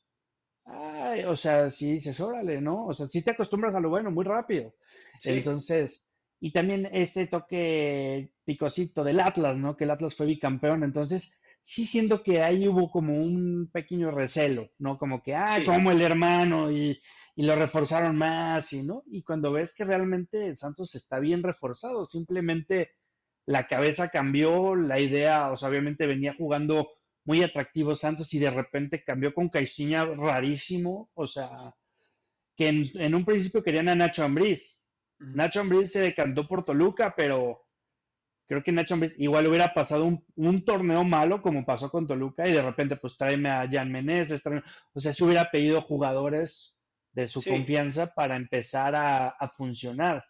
ay, 0.66 1.24
o 1.24 1.36
sea, 1.36 1.72
sí 1.72 1.94
dices, 1.94 2.20
órale, 2.20 2.62
¿no? 2.62 2.86
O 2.86 2.94
sea, 2.94 3.08
si 3.08 3.24
te 3.24 3.32
acostumbras 3.32 3.74
a 3.74 3.80
lo 3.80 3.90
bueno 3.90 4.12
muy 4.12 4.26
rápido. 4.26 4.76
Entonces, 5.24 6.10
y 6.40 6.52
también 6.52 6.88
ese 6.94 7.28
toque 7.28 8.32
picosito 8.46 9.04
del 9.04 9.20
Atlas, 9.20 9.58
¿no? 9.58 9.76
Que 9.76 9.86
el 9.86 9.92
Atlas 9.92 10.16
fue 10.16 10.28
bicampeón, 10.28 10.84
entonces 10.84 11.38
sí 11.70 11.86
siento 11.86 12.24
que 12.24 12.42
ahí 12.42 12.68
hubo 12.68 12.90
como 12.90 13.16
un 13.22 13.70
pequeño 13.72 14.10
recelo, 14.10 14.72
¿no? 14.80 14.98
Como 14.98 15.22
que, 15.22 15.36
ah, 15.36 15.60
como 15.68 15.92
el 15.92 16.02
hermano 16.02 16.72
y, 16.72 17.00
lo 17.36 17.56
reforzaron 17.56 18.18
más, 18.18 18.74
y 18.74 18.82
no. 18.82 19.04
Y 19.06 19.22
cuando 19.22 19.52
ves 19.52 19.76
que 19.76 19.86
realmente 19.86 20.58
Santos 20.58 20.96
está 20.96 21.20
bien 21.20 21.44
reforzado, 21.44 22.06
simplemente 22.06 22.94
la 23.46 23.68
cabeza 23.68 24.10
cambió, 24.10 24.74
la 24.76 25.00
idea, 25.00 25.52
o 25.52 25.58
sea, 25.58 25.70
obviamente 25.70 26.08
venía 26.08 26.34
jugando 26.36 26.90
muy 27.24 27.44
atractivo 27.44 27.94
Santos 27.94 28.34
y 28.34 28.40
de 28.40 28.50
repente 28.50 29.04
cambió 29.04 29.32
con 29.36 29.50
Caixinha 29.50 30.06
rarísimo, 30.06 31.12
o 31.14 31.28
sea, 31.28 31.76
que 32.58 32.70
en, 32.70 33.14
un 33.14 33.26
principio 33.26 33.62
querían 33.62 33.90
a 33.90 33.96
Nacho 33.96 34.24
Ambriz. 34.24 34.82
Nacho 35.20 35.62
Ambriz 35.62 35.92
se 35.92 36.02
decantó 36.02 36.48
por 36.48 36.66
Toluca, 36.66 37.14
pero 37.16 37.68
creo 38.50 38.64
que 38.64 38.72
Nacho 38.72 38.98
igual 39.20 39.46
hubiera 39.46 39.76
pasado 39.76 40.24
un, 40.36 40.66
torneo 40.66 41.04
malo 41.04 41.40
como 41.40 41.64
pasó 41.64 41.92
con 41.92 42.08
Toluca 42.08 42.48
y 42.48 42.52
de 42.52 42.64
repente 42.64 42.96
pues 42.96 43.16
tráeme 43.16 43.48
a 43.48 43.70
Jan 43.72 43.92
Meneses, 43.92 44.42
o 44.94 45.00
sea, 45.00 45.14
se 45.14 45.24
hubiera 45.24 45.52
pedido 45.52 45.84
jugadores 45.84 46.76
de 47.12 47.28
su 47.28 47.44
confianza 47.44 48.08
para 48.16 48.36
empezar 48.36 48.96
a, 48.96 49.52
funcionar. 49.56 50.26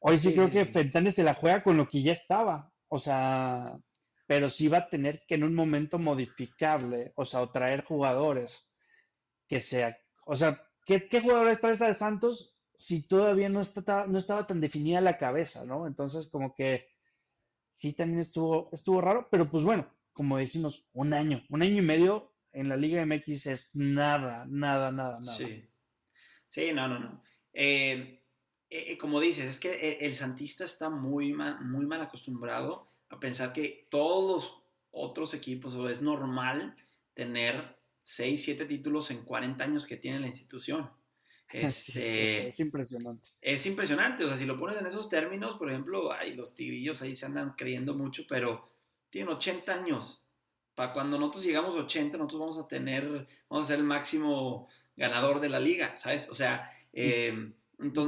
Hoy 0.00 0.18
sí, 0.18 0.34
creo 0.34 0.50
que 0.50 0.66
Fentanes 0.66 1.14
se 1.14 1.22
la 1.22 1.34
juega 1.34 1.62
con 1.62 1.76
lo 1.76 1.86
que 1.86 2.02
ya 2.02 2.12
estaba. 2.12 2.72
o 2.88 2.98
sea, 2.98 3.78
pero 4.26 4.48
sí 4.48 4.66
va 4.66 4.78
a 4.78 4.88
tener 4.88 5.22
que 5.28 5.36
en 5.36 5.44
un 5.44 5.54
momento 5.54 5.96
modificarle, 5.96 7.12
o 7.14 7.24
sea, 7.24 7.42
o 7.42 7.50
traer 7.50 7.84
jugadores 7.84 8.66
que 9.46 9.60
sea, 9.60 9.96
o 10.26 10.34
sea, 10.34 10.60
¿qué, 10.84 11.08
qué 11.08 11.20
jugadores 11.20 11.60
traes 11.60 11.78
de 11.78 11.94
Santos 11.94 12.56
si 12.80 13.02
todavía 13.02 13.50
no, 13.50 13.60
está, 13.60 14.06
no 14.06 14.16
estaba 14.16 14.46
tan 14.46 14.58
definida 14.58 15.02
la 15.02 15.18
cabeza, 15.18 15.66
¿no? 15.66 15.86
Entonces, 15.86 16.28
como 16.28 16.54
que 16.54 16.88
sí 17.74 17.92
también 17.92 18.20
estuvo, 18.20 18.70
estuvo 18.72 19.02
raro, 19.02 19.28
pero 19.30 19.50
pues 19.50 19.62
bueno, 19.64 19.86
como 20.14 20.38
decimos, 20.38 20.88
un 20.94 21.12
año, 21.12 21.44
un 21.50 21.60
año 21.60 21.76
y 21.76 21.84
medio 21.84 22.32
en 22.52 22.70
la 22.70 22.78
Liga 22.78 23.04
MX 23.04 23.46
es 23.46 23.70
nada, 23.74 24.46
nada, 24.48 24.90
nada, 24.90 25.20
nada. 25.20 25.36
Sí, 25.36 25.68
sí, 26.48 26.72
no, 26.72 26.88
no, 26.88 26.98
no. 27.00 27.22
Eh, 27.52 28.24
eh, 28.70 28.96
como 28.96 29.20
dices, 29.20 29.44
es 29.44 29.60
que 29.60 29.98
el, 30.00 30.14
Santista 30.14 30.64
está 30.64 30.88
muy 30.88 31.34
muy 31.34 31.84
mal 31.84 32.00
acostumbrado 32.00 32.88
a 33.10 33.20
pensar 33.20 33.52
que 33.52 33.88
todos 33.90 34.32
los 34.32 34.62
otros 34.90 35.34
equipos, 35.34 35.74
o 35.74 35.86
es 35.90 36.00
normal 36.00 36.76
tener 37.12 37.76
6, 38.04 38.42
7 38.42 38.64
títulos 38.64 39.10
en 39.10 39.22
40 39.22 39.62
años 39.62 39.86
que 39.86 39.98
tiene 39.98 40.18
la 40.18 40.28
institución. 40.28 40.90
Este, 41.60 42.48
es 42.48 42.60
impresionante. 42.60 43.30
Es 43.40 43.66
impresionante, 43.66 44.24
o 44.24 44.28
sea, 44.28 44.36
si 44.36 44.46
lo 44.46 44.58
pones 44.58 44.78
en 44.78 44.86
esos 44.86 45.08
términos, 45.08 45.56
por 45.56 45.68
ejemplo, 45.68 46.12
ay, 46.12 46.34
los 46.34 46.54
tigrillos 46.54 47.02
ahí 47.02 47.16
se 47.16 47.26
andan 47.26 47.54
creyendo 47.56 47.94
mucho, 47.94 48.22
pero 48.28 48.70
tienen 49.10 49.34
80 49.34 49.74
años. 49.74 50.24
Para 50.74 50.92
cuando 50.92 51.18
nosotros 51.18 51.44
llegamos 51.44 51.74
a 51.74 51.80
80, 51.80 52.18
nosotros 52.18 52.40
vamos 52.40 52.58
a 52.58 52.68
tener, 52.68 53.26
vamos 53.48 53.64
a 53.64 53.68
ser 53.68 53.78
el 53.80 53.84
máximo 53.84 54.68
ganador 54.96 55.40
de 55.40 55.48
la 55.48 55.58
liga, 55.58 55.96
¿sabes? 55.96 56.28
O 56.30 56.34
sea, 56.34 56.70
eh, 56.92 57.52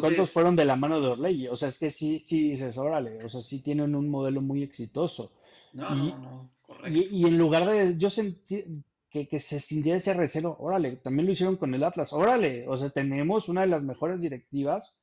¿Cuántos 0.00 0.30
fueron 0.30 0.54
de 0.54 0.66
la 0.66 0.76
mano 0.76 1.00
de 1.00 1.08
Orley? 1.08 1.48
O 1.48 1.56
sea, 1.56 1.68
es 1.68 1.78
que 1.78 1.90
sí, 1.90 2.22
sí 2.26 2.50
dices, 2.50 2.76
órale, 2.76 3.24
o 3.24 3.28
sea, 3.28 3.40
sí 3.40 3.60
tienen 3.60 3.94
un 3.94 4.08
modelo 4.08 4.42
muy 4.42 4.62
exitoso. 4.62 5.32
No, 5.72 5.94
no, 5.94 6.18
no, 6.18 6.50
correcto. 6.60 6.98
Y, 7.10 7.24
en 7.24 7.38
lugar 7.38 7.66
de, 7.66 7.96
yo 7.96 8.10
sentí 8.10 8.64
que, 9.12 9.28
que 9.28 9.40
se 9.40 9.60
sintiera 9.60 9.98
ese 9.98 10.14
recelo, 10.14 10.56
órale, 10.58 10.96
también 10.96 11.26
lo 11.26 11.32
hicieron 11.32 11.56
con 11.56 11.74
el 11.74 11.84
Atlas, 11.84 12.12
órale, 12.12 12.66
o 12.68 12.76
sea, 12.76 12.90
tenemos 12.90 13.48
una 13.48 13.60
de 13.60 13.66
las 13.68 13.82
mejores 13.82 14.22
directivas 14.22 14.98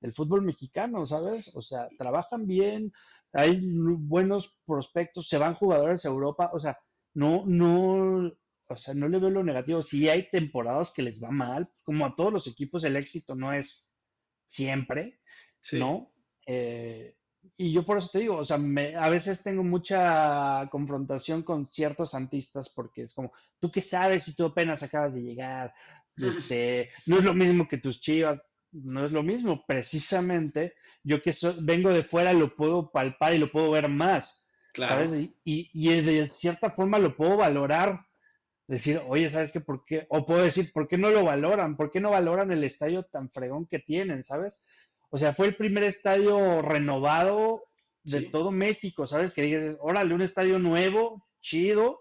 del 0.00 0.14
fútbol 0.14 0.42
mexicano, 0.42 1.04
¿sabes? 1.04 1.54
O 1.54 1.60
sea, 1.60 1.88
trabajan 1.98 2.46
bien, 2.46 2.92
hay 3.32 3.60
buenos 3.62 4.58
prospectos, 4.66 5.28
se 5.28 5.38
van 5.38 5.54
jugadores 5.54 6.04
a 6.04 6.08
Europa, 6.08 6.50
o 6.54 6.58
sea, 6.58 6.78
no, 7.14 7.44
no, 7.46 8.32
o 8.66 8.76
sea, 8.76 8.94
no 8.94 9.08
le 9.08 9.18
veo 9.18 9.30
lo 9.30 9.44
negativo. 9.44 9.82
Sí 9.82 10.08
hay 10.08 10.30
temporadas 10.30 10.90
que 10.90 11.02
les 11.02 11.22
va 11.22 11.30
mal, 11.30 11.70
como 11.82 12.06
a 12.06 12.16
todos 12.16 12.32
los 12.32 12.46
equipos 12.46 12.84
el 12.84 12.96
éxito 12.96 13.34
no 13.34 13.52
es 13.52 13.86
siempre, 14.48 15.20
¿no? 15.72 16.12
Eh, 16.46 17.16
y 17.56 17.72
yo 17.72 17.84
por 17.84 17.98
eso 17.98 18.08
te 18.12 18.20
digo, 18.20 18.36
o 18.36 18.44
sea, 18.44 18.56
a 18.56 19.10
veces 19.10 19.42
tengo 19.42 19.62
mucha 19.62 20.66
confrontación 20.70 21.42
con 21.42 21.66
ciertos 21.66 22.10
santistas 22.10 22.70
porque 22.70 23.02
es 23.02 23.14
como, 23.14 23.32
tú 23.58 23.70
qué 23.70 23.82
sabes 23.82 24.24
si 24.24 24.34
tú 24.34 24.46
apenas 24.46 24.82
acabas 24.82 25.14
de 25.14 25.22
llegar, 25.22 25.74
este, 26.16 26.90
no 27.06 27.18
es 27.18 27.24
lo 27.24 27.34
mismo 27.34 27.68
que 27.68 27.78
tus 27.78 28.00
chivas, 28.00 28.40
no 28.72 29.04
es 29.04 29.12
lo 29.12 29.22
mismo, 29.22 29.64
precisamente 29.66 30.74
yo 31.02 31.22
que 31.22 31.34
vengo 31.60 31.90
de 31.90 32.04
fuera 32.04 32.32
lo 32.32 32.54
puedo 32.54 32.90
palpar 32.90 33.34
y 33.34 33.38
lo 33.38 33.50
puedo 33.50 33.70
ver 33.70 33.88
más, 33.88 34.44
claro. 34.72 35.14
Y, 35.14 35.34
y, 35.44 36.00
de 36.02 36.30
cierta 36.30 36.70
forma 36.70 36.98
lo 36.98 37.16
puedo 37.16 37.36
valorar 37.36 38.06
decir, 38.68 39.00
oye, 39.08 39.28
¿sabes 39.30 39.50
qué? 39.50 39.60
¿Por 39.60 39.84
qué? 39.84 40.06
O 40.10 40.24
puedo 40.24 40.42
decir, 40.42 40.72
¿por 40.72 40.86
qué 40.86 40.96
no 40.96 41.10
lo 41.10 41.24
valoran? 41.24 41.76
¿Por 41.76 41.90
qué 41.90 42.00
no 42.00 42.10
valoran 42.10 42.52
el 42.52 42.62
estadio 42.62 43.02
tan 43.02 43.28
fregón 43.30 43.66
que 43.66 43.80
tienen, 43.80 44.22
¿sabes? 44.22 44.60
O 45.10 45.18
sea, 45.18 45.34
fue 45.34 45.48
el 45.48 45.56
primer 45.56 45.84
estadio 45.84 46.62
renovado 46.62 47.64
de 48.02 48.22
todo 48.22 48.50
México, 48.50 49.06
¿sabes? 49.06 49.32
Que 49.32 49.42
dices, 49.42 49.76
órale, 49.80 50.14
un 50.14 50.22
estadio 50.22 50.58
nuevo, 50.58 51.26
chido. 51.40 52.00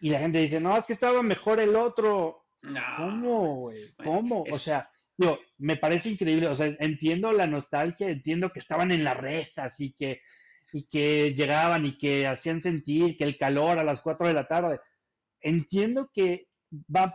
Y 0.00 0.10
la 0.10 0.20
gente 0.20 0.38
dice, 0.38 0.60
no, 0.60 0.76
es 0.76 0.86
que 0.86 0.92
estaba 0.92 1.22
mejor 1.22 1.60
el 1.60 1.76
otro. 1.76 2.46
No. 2.62 2.80
¿Cómo, 2.96 3.54
güey? 3.56 3.94
¿Cómo? 3.96 4.44
O 4.50 4.58
sea, 4.58 4.90
yo, 5.18 5.38
me 5.58 5.76
parece 5.76 6.08
increíble. 6.08 6.46
O 6.46 6.56
sea, 6.56 6.74
entiendo 6.78 7.32
la 7.32 7.46
nostalgia, 7.46 8.08
entiendo 8.08 8.50
que 8.50 8.60
estaban 8.60 8.90
en 8.92 9.04
las 9.04 9.16
rejas 9.16 9.78
y 9.80 9.92
que, 9.92 10.22
y 10.72 10.84
que 10.84 11.34
llegaban 11.34 11.84
y 11.84 11.98
que 11.98 12.26
hacían 12.26 12.60
sentir 12.60 13.16
que 13.18 13.24
el 13.24 13.36
calor 13.36 13.78
a 13.78 13.84
las 13.84 14.00
4 14.00 14.28
de 14.28 14.34
la 14.34 14.46
tarde 14.46 14.80
entiendo 15.40 16.10
que 16.12 16.48
va, 16.94 17.14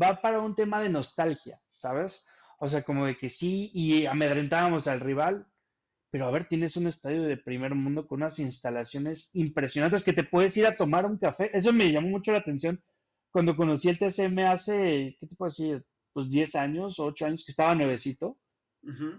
va 0.00 0.20
para 0.20 0.40
un 0.40 0.54
tema 0.54 0.82
de 0.82 0.88
nostalgia, 0.88 1.60
¿sabes? 1.76 2.24
O 2.64 2.68
sea, 2.68 2.82
como 2.82 3.04
de 3.04 3.18
que 3.18 3.28
sí, 3.28 3.70
y 3.74 4.06
amedrentábamos 4.06 4.86
al 4.86 5.00
rival, 5.00 5.46
pero 6.10 6.24
a 6.26 6.30
ver, 6.30 6.48
tienes 6.48 6.78
un 6.78 6.86
estadio 6.86 7.22
de 7.22 7.36
primer 7.36 7.74
mundo 7.74 8.06
con 8.06 8.22
unas 8.22 8.38
instalaciones 8.38 9.28
impresionantes 9.34 10.02
que 10.02 10.14
te 10.14 10.24
puedes 10.24 10.56
ir 10.56 10.66
a 10.66 10.74
tomar 10.74 11.04
un 11.04 11.18
café. 11.18 11.50
Eso 11.52 11.74
me 11.74 11.92
llamó 11.92 12.08
mucho 12.08 12.32
la 12.32 12.38
atención 12.38 12.82
cuando 13.30 13.54
conocí 13.54 13.88
el 13.90 13.98
TCM 13.98 14.38
hace, 14.46 15.16
¿qué 15.20 15.26
te 15.26 15.34
puedo 15.34 15.50
decir? 15.50 15.84
Pues 16.14 16.30
10 16.30 16.54
años, 16.54 17.00
8 17.00 17.26
años, 17.26 17.44
que 17.44 17.52
estaba 17.52 17.74
nuevecito, 17.74 18.38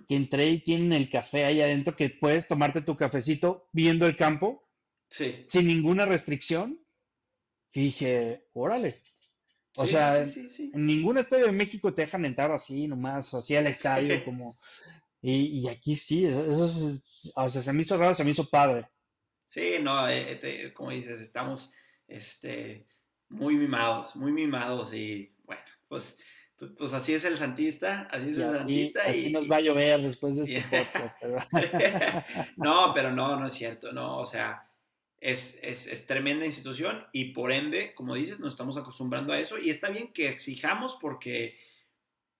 que 0.08 0.16
entré 0.16 0.50
y 0.50 0.64
tienen 0.64 0.94
el 0.94 1.10
café 1.10 1.46
ahí 1.46 1.62
adentro, 1.62 1.96
que 1.96 2.10
puedes 2.10 2.48
tomarte 2.48 2.82
tu 2.82 2.96
cafecito 2.96 3.68
viendo 3.74 4.08
el 4.08 4.18
campo, 4.18 4.68
sí. 5.08 5.46
sin 5.50 5.68
ninguna 5.68 6.06
restricción. 6.08 6.80
Y 7.74 7.82
dije, 7.82 8.48
órale. 8.54 9.04
O 9.78 9.86
sea, 9.86 10.24
en 10.24 10.86
ningún 10.86 11.18
estadio 11.18 11.48
de 11.48 11.52
México 11.52 11.94
te 11.94 12.04
dejan 12.04 12.26
entrar 12.26 12.52
así 12.52 12.88
nomás, 12.88 13.34
así 13.34 13.56
al 13.56 13.68
estadio 13.68 14.16
como... 14.26 14.58
Y, 15.22 15.68
aquí 15.70 15.96
sí, 15.96 16.28
eso, 16.28 16.46
es, 16.46 17.32
o 17.36 17.50
sea, 17.50 17.60
se 17.60 17.74
me 17.74 17.82
hizo 17.82 17.98
raro, 17.98 18.14
se 18.14 18.24
me 18.24 18.30
hizo 18.30 18.48
padre. 18.48 18.88
Sí, 19.46 19.78
no, 19.82 20.08
eh, 20.08 20.72
como 20.76 20.92
dices, 20.92 21.20
estamos 21.20 21.74
este, 22.08 22.86
muy 23.30 23.56
mimados, 23.56 24.16
muy 24.16 24.32
mimados 24.32 24.94
y 24.94 25.34
bueno, 25.44 25.64
pues, 25.88 26.18
pues, 26.58 26.72
pues 26.78 26.94
así 26.94 27.14
es 27.14 27.26
el 27.26 27.40
Santista, 27.40 28.08
así 28.12 28.30
es 28.30 28.38
el 28.38 28.56
Santista. 28.56 29.08
Y, 29.08 29.24
así 29.24 29.32
nos 29.32 29.50
va 29.50 29.56
a 29.56 29.62
llover 29.62 30.02
después 30.02 30.36
de 30.36 30.44
este 30.58 30.86
podcast. 30.86 31.18
Pero... 31.20 31.38
no, 32.58 32.92
pero 32.94 33.12
no, 33.12 33.40
no 33.40 33.48
es 33.48 33.54
cierto, 33.56 33.92
no, 33.92 34.20
o 34.20 34.26
sea, 34.26 34.65
es, 35.26 35.60
es, 35.64 36.06
tremenda 36.06 36.46
institución 36.46 37.04
y 37.12 37.32
por 37.32 37.52
ende, 37.52 37.96
como 37.96 38.14
dices, 38.14 38.40
nos 38.40 38.54
estamos 38.54 38.78
acostumbrando 38.78 39.34
a 39.34 39.40
eso 39.40 39.58
y 39.58 39.72
está 39.72 39.90
bien 39.90 40.14
que 40.14 40.30
exijamos 40.30 41.00
porque, 41.02 41.58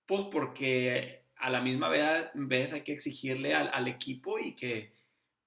pues 0.06 0.26
porque 0.32 1.24
a 1.36 1.50
la 1.50 1.62
misma 1.62 1.90
vez, 1.90 2.74
hay 2.74 2.82
que 2.82 2.94
exigirle 2.94 3.56
al, 3.56 3.88
equipo 3.88 4.38
y 4.38 4.56
que, 4.56 4.94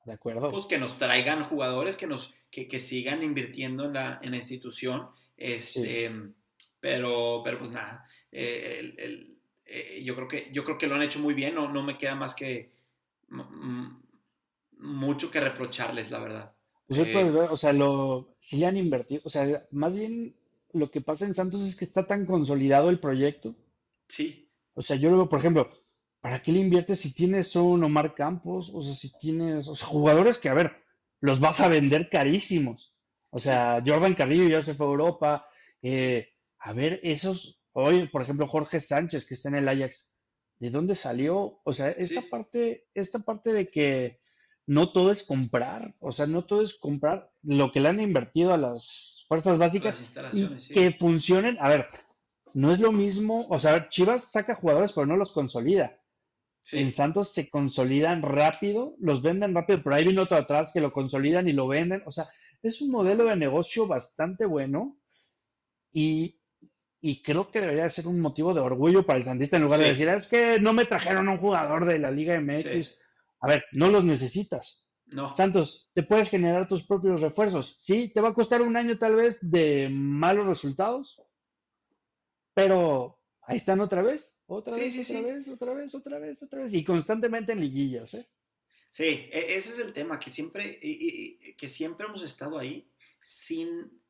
de 0.04 0.12
acuerdo. 0.12 0.50
Pues 0.50 0.66
que 0.66 0.78
nos 0.78 0.98
traigan 0.98 1.44
jugadores 1.44 1.96
que 1.96 2.08
nos 2.08 2.34
que, 2.50 2.66
que 2.66 2.80
sigan 2.80 3.22
invirtiendo 3.22 3.84
en 3.84 3.92
la, 3.92 4.18
en 4.20 4.32
la 4.32 4.38
institución. 4.38 5.08
Este, 5.36 6.10
pero, 6.80 7.42
pero 7.44 7.58
pues 7.58 7.70
nada, 7.70 8.04
eh, 8.32 8.94
el, 8.98 9.38
eh, 9.64 10.02
yo, 10.02 10.16
creo 10.16 10.26
que, 10.26 10.48
yo 10.52 10.64
creo 10.64 10.76
que 10.76 10.88
lo 10.88 10.96
han 10.96 11.02
hecho 11.02 11.20
muy 11.20 11.34
bien, 11.34 11.54
no, 11.54 11.68
no 11.68 11.84
me 11.84 11.96
queda 11.96 12.16
más 12.16 12.34
que 12.34 12.72
mucho 14.78 15.30
que 15.30 15.38
reprocharles, 15.38 16.10
la 16.10 16.18
verdad. 16.18 16.57
Pues 16.88 17.00
o 17.50 17.56
sea, 17.56 17.74
lo, 17.74 18.34
sí 18.40 18.56
le 18.56 18.66
han 18.66 18.78
invertido, 18.78 19.20
o 19.24 19.28
sea, 19.28 19.66
más 19.70 19.94
bien 19.94 20.34
lo 20.72 20.90
que 20.90 21.02
pasa 21.02 21.26
en 21.26 21.34
Santos 21.34 21.62
es 21.62 21.76
que 21.76 21.84
está 21.84 22.06
tan 22.06 22.24
consolidado 22.24 22.88
el 22.88 22.98
proyecto. 22.98 23.54
Sí. 24.08 24.50
O 24.72 24.80
sea, 24.80 24.96
yo 24.96 25.10
luego, 25.10 25.28
por 25.28 25.38
ejemplo, 25.38 25.70
¿para 26.20 26.42
qué 26.42 26.50
le 26.50 26.60
inviertes 26.60 27.00
si 27.00 27.12
tienes 27.12 27.54
un 27.56 27.84
Omar 27.84 28.14
Campos? 28.14 28.70
O 28.72 28.82
sea, 28.82 28.94
si 28.94 29.12
tienes, 29.18 29.68
o 29.68 29.74
sea, 29.74 29.86
jugadores 29.86 30.38
que, 30.38 30.48
a 30.48 30.54
ver, 30.54 30.76
los 31.20 31.40
vas 31.40 31.60
a 31.60 31.68
vender 31.68 32.08
carísimos. 32.08 32.94
O 33.30 33.38
sea, 33.38 33.82
Jordan 33.86 34.14
Carrillo 34.14 34.48
ya 34.48 34.62
se 34.62 34.74
fue 34.74 34.86
a 34.86 34.90
Europa. 34.90 35.46
Eh, 35.82 36.30
a 36.58 36.72
ver, 36.72 37.00
esos, 37.02 37.60
hoy, 37.72 38.08
por 38.08 38.22
ejemplo, 38.22 38.46
Jorge 38.46 38.80
Sánchez, 38.80 39.26
que 39.26 39.34
está 39.34 39.50
en 39.50 39.56
el 39.56 39.68
Ajax, 39.68 40.10
¿de 40.58 40.70
dónde 40.70 40.94
salió? 40.94 41.60
O 41.64 41.72
sea, 41.74 41.90
esta 41.90 42.22
parte, 42.22 42.86
esta 42.94 43.18
parte 43.18 43.52
de 43.52 43.70
que 43.70 44.20
no 44.68 44.92
todo 44.92 45.10
es 45.10 45.24
comprar, 45.24 45.94
o 45.98 46.12
sea, 46.12 46.26
no 46.26 46.44
todo 46.44 46.60
es 46.60 46.74
comprar 46.74 47.32
lo 47.42 47.72
que 47.72 47.80
le 47.80 47.88
han 47.88 48.00
invertido 48.00 48.52
a 48.52 48.58
las 48.58 49.24
fuerzas 49.26 49.56
básicas 49.56 49.98
y 50.34 50.74
que 50.74 50.92
funcionen. 50.92 51.56
A 51.58 51.70
ver, 51.70 51.88
no 52.52 52.70
es 52.70 52.78
lo 52.78 52.92
mismo, 52.92 53.46
o 53.48 53.58
sea, 53.58 53.88
Chivas 53.88 54.30
saca 54.30 54.56
jugadores 54.56 54.92
pero 54.92 55.06
no 55.06 55.16
los 55.16 55.32
consolida. 55.32 55.98
En 56.70 56.92
Santos 56.92 57.32
se 57.32 57.48
consolidan 57.48 58.20
rápido, 58.20 58.94
los 58.98 59.22
venden 59.22 59.54
rápido, 59.54 59.80
pero 59.82 59.96
ahí 59.96 60.04
viene 60.04 60.20
otro 60.20 60.36
atrás 60.36 60.70
que 60.74 60.82
lo 60.82 60.92
consolidan 60.92 61.48
y 61.48 61.54
lo 61.54 61.66
venden. 61.66 62.02
O 62.04 62.10
sea, 62.10 62.28
es 62.62 62.82
un 62.82 62.90
modelo 62.90 63.24
de 63.24 63.36
negocio 63.36 63.86
bastante 63.86 64.44
bueno 64.44 64.98
y, 65.90 66.42
y 67.00 67.22
creo 67.22 67.50
que 67.50 67.62
debería 67.62 67.88
ser 67.88 68.06
un 68.06 68.20
motivo 68.20 68.52
de 68.52 68.60
orgullo 68.60 69.06
para 69.06 69.18
el 69.18 69.24
Santista 69.24 69.56
en 69.56 69.62
lugar 69.62 69.80
de 69.80 69.88
decir, 69.88 70.08
es 70.08 70.26
que 70.26 70.60
no 70.60 70.74
me 70.74 70.84
trajeron 70.84 71.26
a 71.26 71.32
un 71.32 71.38
jugador 71.38 71.86
de 71.86 71.98
la 71.98 72.10
Liga 72.10 72.38
MX. 72.38 73.00
A 73.40 73.48
ver, 73.48 73.64
no 73.72 73.88
los 73.90 74.04
necesitas. 74.04 74.86
No. 75.06 75.34
Santos, 75.34 75.88
te 75.94 76.02
puedes 76.02 76.28
generar 76.28 76.68
tus 76.68 76.84
propios 76.84 77.20
refuerzos. 77.20 77.76
Sí, 77.78 78.10
te 78.12 78.20
va 78.20 78.28
a 78.28 78.34
costar 78.34 78.62
un 78.62 78.76
año 78.76 78.98
tal 78.98 79.16
vez 79.16 79.38
de 79.40 79.88
malos 79.90 80.46
resultados, 80.46 81.20
pero 82.52 83.18
ahí 83.42 83.56
están 83.56 83.80
otra 83.80 84.02
vez, 84.02 84.36
otra 84.46 84.76
vez, 84.76 84.98
otra 84.98 85.20
vez, 85.22 85.48
otra 85.48 85.74
vez, 85.74 85.94
otra 85.94 86.18
vez, 86.18 86.42
otra 86.42 86.62
vez, 86.62 86.74
y 86.74 86.84
constantemente 86.84 87.52
en 87.52 87.60
liguillas, 87.60 88.14
¿eh? 88.14 88.28
Sí, 88.90 89.04
e, 89.04 89.56
ese 89.56 89.72
es 89.72 89.78
el 89.78 89.92
tema, 89.92 90.18
que 90.18 90.30
siempre, 90.30 90.78
que 91.56 91.68
siempre 91.68 92.06
hemos 92.06 92.22
estado 92.22 92.58
ahí 92.58 92.90
sin... 93.20 94.00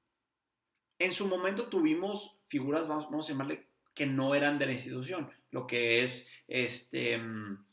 En 0.99 1.13
su 1.13 1.29
momento 1.29 1.69
tuvimos 1.69 2.41
figuras, 2.49 2.89
vamos, 2.89 3.27
a 3.27 3.29
llamarle, 3.29 3.69
que 3.95 4.07
no 4.07 4.35
eran 4.35 4.59
de 4.59 4.67
la 4.67 4.73
institución, 4.73 5.31
lo 5.51 5.67
que 5.67 6.03
es 6.03 6.29
este... 6.47 7.19
Mm, 7.19 7.68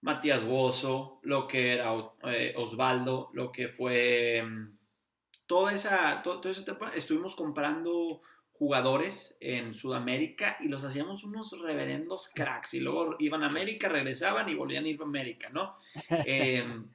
Matías 0.00 0.44
Bozo, 0.44 1.20
lo 1.22 1.46
que 1.46 1.74
era 1.74 1.92
eh, 2.24 2.54
Osvaldo, 2.56 3.30
lo 3.32 3.50
que 3.50 3.68
fue 3.68 4.42
mm, 4.44 4.78
toda 5.46 5.72
esa, 5.72 6.22
todo, 6.22 6.40
todo 6.40 6.52
ese 6.52 6.62
tema, 6.62 6.92
estuvimos 6.94 7.34
comprando 7.34 8.22
jugadores 8.52 9.36
en 9.40 9.72
Sudamérica 9.72 10.56
y 10.60 10.68
los 10.68 10.82
hacíamos 10.82 11.22
unos 11.22 11.56
reverendos 11.60 12.28
cracks 12.34 12.74
y 12.74 12.80
luego 12.80 13.14
iban 13.20 13.44
a 13.44 13.46
América, 13.46 13.88
regresaban 13.88 14.48
y 14.48 14.54
volvían 14.54 14.84
a 14.84 14.88
ir 14.88 15.00
a 15.00 15.04
América, 15.04 15.48
¿no? 15.50 15.76
Em, 16.26 16.88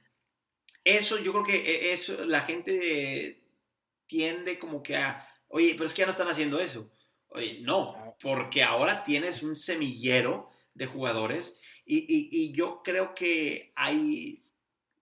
eso 0.84 1.18
yo 1.18 1.32
creo 1.32 1.44
que 1.44 1.56
e, 1.56 1.94
eso 1.94 2.26
la 2.26 2.42
gente 2.42 3.42
tiende 4.06 4.58
como 4.58 4.82
que 4.82 4.96
a, 4.96 5.26
oye, 5.48 5.72
pero 5.74 5.86
es 5.86 5.94
que 5.94 6.00
ya 6.00 6.06
no 6.06 6.12
están 6.12 6.28
haciendo 6.28 6.60
eso. 6.60 6.90
Oye, 7.28 7.60
no, 7.62 8.14
porque 8.20 8.62
ahora 8.62 9.02
tienes 9.02 9.42
un 9.42 9.56
semillero 9.56 10.50
de 10.74 10.86
jugadores 10.86 11.58
y, 11.86 12.52
yo 12.52 12.82
creo 12.82 13.14
que 13.14 13.72
hay, 13.76 14.44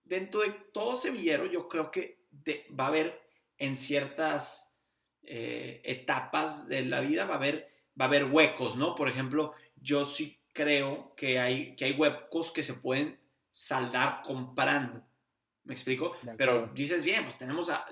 dentro 0.03 0.41
de 0.41 0.51
todo 0.73 0.97
semillero, 0.97 1.45
yo 1.45 1.67
creo 1.69 1.91
que 1.91 2.19
va 2.77 2.85
a 2.85 2.87
haber 2.87 3.21
en 3.57 3.75
ciertas 3.75 4.73
eh, 5.25 5.81
etapas 5.85 6.67
de 6.67 6.83
la 6.83 6.99
vida 6.99 7.25
va 7.25 7.35
a 7.35 7.37
haber, 7.37 7.69
va 7.99 8.05
a 8.05 8.07
haber 8.09 8.25
huecos, 8.25 8.75
¿no? 8.75 8.93
Por 8.95 9.07
ejemplo, 9.07 9.53
yo 9.77 10.05
sí 10.05 10.41
creo 10.51 11.13
que 11.15 11.39
hay, 11.39 11.75
que 11.75 11.85
hay 11.85 11.93
huecos 11.93 12.51
que 12.51 12.63
se 12.63 12.73
pueden 12.73 13.19
saldar 13.51 14.21
comprando. 14.23 15.01
¿Me 15.63 15.73
explico? 15.73 16.17
Pero 16.37 16.67
dices 16.73 17.05
bien, 17.05 17.23
pues 17.23 17.37
tenemos 17.37 17.69
a, 17.69 17.85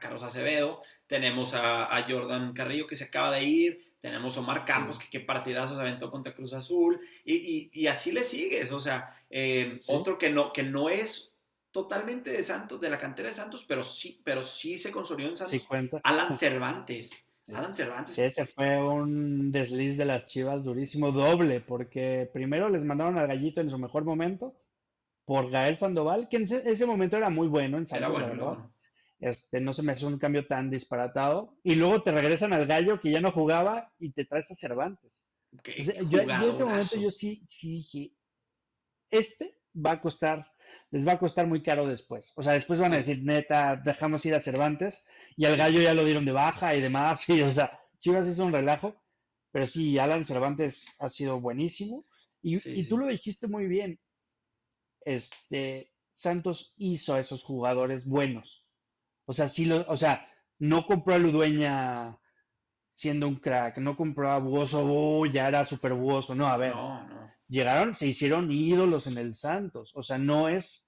Carlos 0.00 0.22
Acevedo, 0.22 0.82
tenemos 1.06 1.52
a, 1.52 2.06
Jordan 2.08 2.52
Carrillo 2.52 2.86
que 2.86 2.96
se 2.96 3.04
acaba 3.04 3.32
de 3.32 3.44
ir, 3.44 3.87
tenemos 4.00 4.36
Omar 4.36 4.64
Campos 4.64 4.98
que 4.98 5.08
qué 5.10 5.20
partidazo 5.20 5.74
se 5.74 5.80
aventó 5.80 6.10
contra 6.10 6.34
Cruz 6.34 6.52
Azul, 6.52 7.00
y, 7.24 7.86
así 7.86 8.12
le 8.12 8.24
sigues. 8.24 8.70
O 8.72 8.80
sea, 8.80 9.16
eh, 9.30 9.80
otro 9.86 10.18
que 10.18 10.30
no, 10.30 10.52
que 10.52 10.62
no 10.62 10.88
es 10.88 11.34
totalmente 11.70 12.30
de 12.30 12.42
Santos, 12.42 12.80
de 12.80 12.90
la 12.90 12.98
cantera 12.98 13.28
de 13.28 13.34
Santos, 13.34 13.64
pero 13.66 13.82
sí, 13.84 14.20
pero 14.24 14.44
sí 14.44 14.78
se 14.78 14.90
consolidó 14.90 15.28
en 15.28 15.36
Santos. 15.36 15.66
Alan 16.02 16.34
Cervantes. 16.36 17.24
Alan 17.48 17.74
Cervantes. 17.74 18.18
Ese 18.18 18.46
fue 18.46 18.76
un 18.76 19.50
desliz 19.50 19.96
de 19.96 20.04
las 20.04 20.26
Chivas 20.26 20.64
durísimo, 20.64 21.12
doble, 21.12 21.60
porque 21.60 22.28
primero 22.32 22.68
les 22.68 22.84
mandaron 22.84 23.18
al 23.18 23.26
gallito 23.26 23.60
en 23.60 23.70
su 23.70 23.78
mejor 23.78 24.04
momento 24.04 24.54
por 25.24 25.50
Gael 25.50 25.78
Sandoval, 25.78 26.28
que 26.28 26.38
en 26.38 26.42
ese, 26.44 26.86
momento 26.86 27.16
era 27.16 27.30
muy 27.30 27.48
bueno 27.48 27.78
en 27.78 27.86
Santos, 27.86 28.14
verdad. 28.14 28.58
Este, 29.20 29.60
no 29.60 29.72
se 29.72 29.82
me 29.82 29.92
hace 29.92 30.06
un 30.06 30.18
cambio 30.18 30.46
tan 30.46 30.70
disparatado. 30.70 31.58
Y 31.62 31.74
luego 31.74 32.02
te 32.02 32.12
regresan 32.12 32.52
al 32.52 32.66
gallo 32.66 33.00
que 33.00 33.10
ya 33.10 33.20
no 33.20 33.32
jugaba 33.32 33.92
y 33.98 34.12
te 34.12 34.24
traes 34.24 34.50
a 34.50 34.54
Cervantes. 34.54 35.22
yo, 36.08 36.20
en 36.20 36.30
ese 36.30 36.64
momento 36.64 36.96
yo 36.96 37.10
sí, 37.10 37.46
sí 37.48 37.68
dije, 37.76 38.12
este 39.10 39.58
va 39.74 39.92
a 39.92 40.00
costar 40.00 40.46
les 40.90 41.06
va 41.06 41.12
a 41.12 41.18
costar 41.18 41.46
muy 41.46 41.62
caro 41.62 41.86
después. 41.86 42.32
O 42.36 42.42
sea, 42.42 42.52
después 42.52 42.78
van 42.78 42.92
a 42.92 42.96
decir, 42.96 43.22
neta, 43.22 43.76
dejamos 43.76 44.24
ir 44.26 44.34
a 44.34 44.40
Cervantes 44.40 45.04
y 45.36 45.44
al 45.44 45.56
gallo 45.56 45.80
ya 45.80 45.94
lo 45.94 46.04
dieron 46.04 46.24
de 46.24 46.32
baja 46.32 46.74
y 46.74 46.80
demás. 46.80 47.24
Y, 47.28 47.42
o 47.42 47.50
sea, 47.50 47.80
Chivas 47.98 48.26
es 48.26 48.38
un 48.38 48.52
relajo, 48.52 48.94
pero 49.50 49.66
sí, 49.66 49.98
Alan 49.98 50.24
Cervantes 50.24 50.86
ha 50.98 51.08
sido 51.08 51.40
buenísimo. 51.40 52.04
Y, 52.40 52.84
tú 52.84 52.98
lo 52.98 53.06
dijiste 53.08 53.48
muy 53.48 53.66
bien. 53.66 54.00
Este, 55.04 55.92
Santos 56.12 56.72
hizo 56.76 57.14
a 57.14 57.20
esos 57.20 57.42
jugadores 57.42 58.06
buenos. 58.06 58.64
O 59.28 59.32
sea, 59.32 59.48
sí 59.48 59.66
lo, 59.66 59.84
o 59.88 59.96
sea, 59.96 60.26
no 60.58 60.86
compró 60.86 61.14
a 61.14 61.18
Ludueña 61.18 62.18
siendo 62.94 63.28
un 63.28 63.36
crack, 63.36 63.78
no 63.78 63.94
compró 63.94 64.30
a 64.30 64.38
Buoso, 64.38 64.84
oh, 64.84 65.26
ya 65.26 65.48
era 65.48 65.64
súper 65.64 65.92
Buoso, 65.92 66.34
no, 66.34 66.46
a 66.46 66.56
ver. 66.56 66.74
No, 66.74 67.06
no 67.06 67.18
llegaron, 67.48 67.94
se 67.94 68.06
hicieron 68.06 68.52
ídolos 68.52 69.06
en 69.06 69.18
el 69.18 69.34
Santos. 69.34 69.92
O 69.94 70.02
sea, 70.02 70.18
no 70.18 70.48
es, 70.48 70.84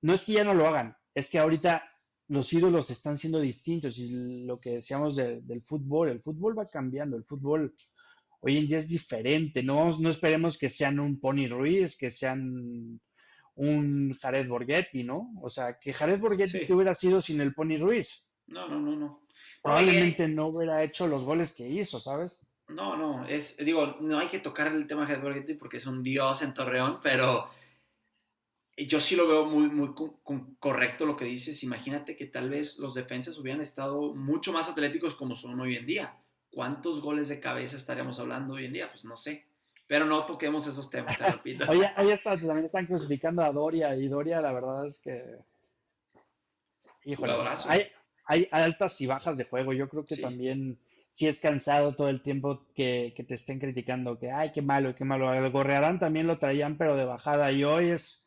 no 0.00 0.14
es 0.14 0.24
que 0.24 0.32
ya 0.32 0.44
no 0.44 0.54
lo 0.54 0.66
hagan, 0.66 0.96
es 1.14 1.28
que 1.28 1.38
ahorita 1.38 1.82
los 2.28 2.52
ídolos 2.52 2.90
están 2.90 3.18
siendo 3.18 3.40
distintos 3.40 3.98
y 3.98 4.44
lo 4.44 4.58
que 4.58 4.76
decíamos 4.76 5.16
del 5.16 5.62
fútbol, 5.62 6.08
el 6.08 6.22
fútbol 6.22 6.58
va 6.58 6.70
cambiando, 6.70 7.16
el 7.16 7.24
fútbol 7.24 7.74
hoy 8.40 8.58
en 8.58 8.66
día 8.66 8.78
es 8.78 8.88
diferente, 8.88 9.62
no, 9.62 9.98
no 9.98 10.08
esperemos 10.08 10.56
que 10.56 10.70
sean 10.70 11.00
un 11.00 11.20
Pony 11.20 11.48
Ruiz, 11.48 11.96
que 11.96 12.10
sean 12.10 13.00
un 13.56 14.16
Jared 14.20 14.48
Borghetti, 14.48 15.04
¿no? 15.04 15.32
O 15.42 15.48
sea, 15.48 15.78
que 15.78 15.92
Jared 15.92 16.20
Borghetti, 16.20 16.66
¿qué 16.66 16.72
hubiera 16.74 16.94
sido 16.94 17.20
sin 17.20 17.40
el 17.40 17.54
Pony 17.54 17.78
Ruiz? 17.78 18.24
No, 18.46 18.68
no, 18.68 18.80
no, 18.80 18.96
no. 18.96 19.26
Probablemente 19.62 20.28
no 20.28 20.48
hubiera 20.48 20.82
hecho 20.82 21.06
los 21.06 21.24
goles 21.24 21.52
que 21.52 21.66
hizo, 21.66 21.98
¿sabes? 21.98 22.40
No, 22.68 22.96
no, 22.96 23.26
es, 23.26 23.56
digo, 23.58 23.98
no 24.00 24.18
hay 24.18 24.28
que 24.28 24.40
tocar 24.40 24.68
el 24.68 24.86
tema 24.86 25.06
de 25.06 25.16
Borghetti 25.16 25.54
porque 25.54 25.78
es 25.78 25.86
un 25.86 26.02
dios 26.02 26.42
en 26.42 26.54
Torreón, 26.54 27.00
pero 27.02 27.48
yo 28.76 29.00
sí 29.00 29.16
lo 29.16 29.28
veo 29.28 29.46
muy, 29.46 29.68
muy 29.68 29.94
correcto 30.58 31.06
lo 31.06 31.16
que 31.16 31.26
dices. 31.26 31.62
Imagínate 31.62 32.16
que 32.16 32.26
tal 32.26 32.50
vez 32.50 32.78
los 32.78 32.94
defensas 32.94 33.38
hubieran 33.38 33.60
estado 33.60 34.14
mucho 34.14 34.52
más 34.52 34.68
atléticos 34.68 35.14
como 35.14 35.34
son 35.34 35.60
hoy 35.60 35.76
en 35.76 35.86
día. 35.86 36.18
¿Cuántos 36.50 37.00
goles 37.00 37.28
de 37.28 37.40
cabeza 37.40 37.76
estaríamos 37.76 38.18
hablando 38.18 38.54
hoy 38.54 38.66
en 38.66 38.72
día? 38.72 38.90
Pues 38.90 39.04
no 39.04 39.16
sé. 39.16 39.46
Pero 39.86 40.06
no 40.06 40.24
toquemos 40.24 40.66
esos 40.66 40.88
temas, 40.90 41.18
te 41.18 41.30
repito. 41.30 41.66
Oye, 41.70 42.12
está, 42.12 42.36
también 42.36 42.64
están 42.64 42.86
crucificando 42.86 43.42
a 43.42 43.52
Doria 43.52 43.94
y 43.94 44.08
Doria 44.08 44.40
la 44.40 44.52
verdad 44.52 44.86
es 44.86 44.98
que... 44.98 45.22
Híjole, 47.04 47.34
hay, 47.68 47.88
hay 48.24 48.48
altas 48.50 48.98
y 49.00 49.06
bajas 49.06 49.36
de 49.36 49.44
juego. 49.44 49.74
Yo 49.74 49.88
creo 49.90 50.06
que 50.06 50.16
también 50.16 50.78
si 51.14 51.28
es 51.28 51.38
cansado 51.38 51.94
todo 51.94 52.08
el 52.08 52.22
tiempo 52.22 52.66
que, 52.74 53.14
te 53.28 53.34
estén 53.34 53.60
criticando, 53.60 54.18
que, 54.18 54.32
ay, 54.32 54.50
qué 54.52 54.62
malo, 54.62 54.96
qué 54.96 55.04
malo. 55.04 55.32
El 55.32 55.48
Gorrearán 55.50 56.00
también 56.00 56.26
lo 56.26 56.38
traían, 56.38 56.76
pero 56.76 56.96
de 56.96 57.04
bajada, 57.04 57.52
y 57.52 57.62
hoy 57.62 57.90
es... 57.90 58.26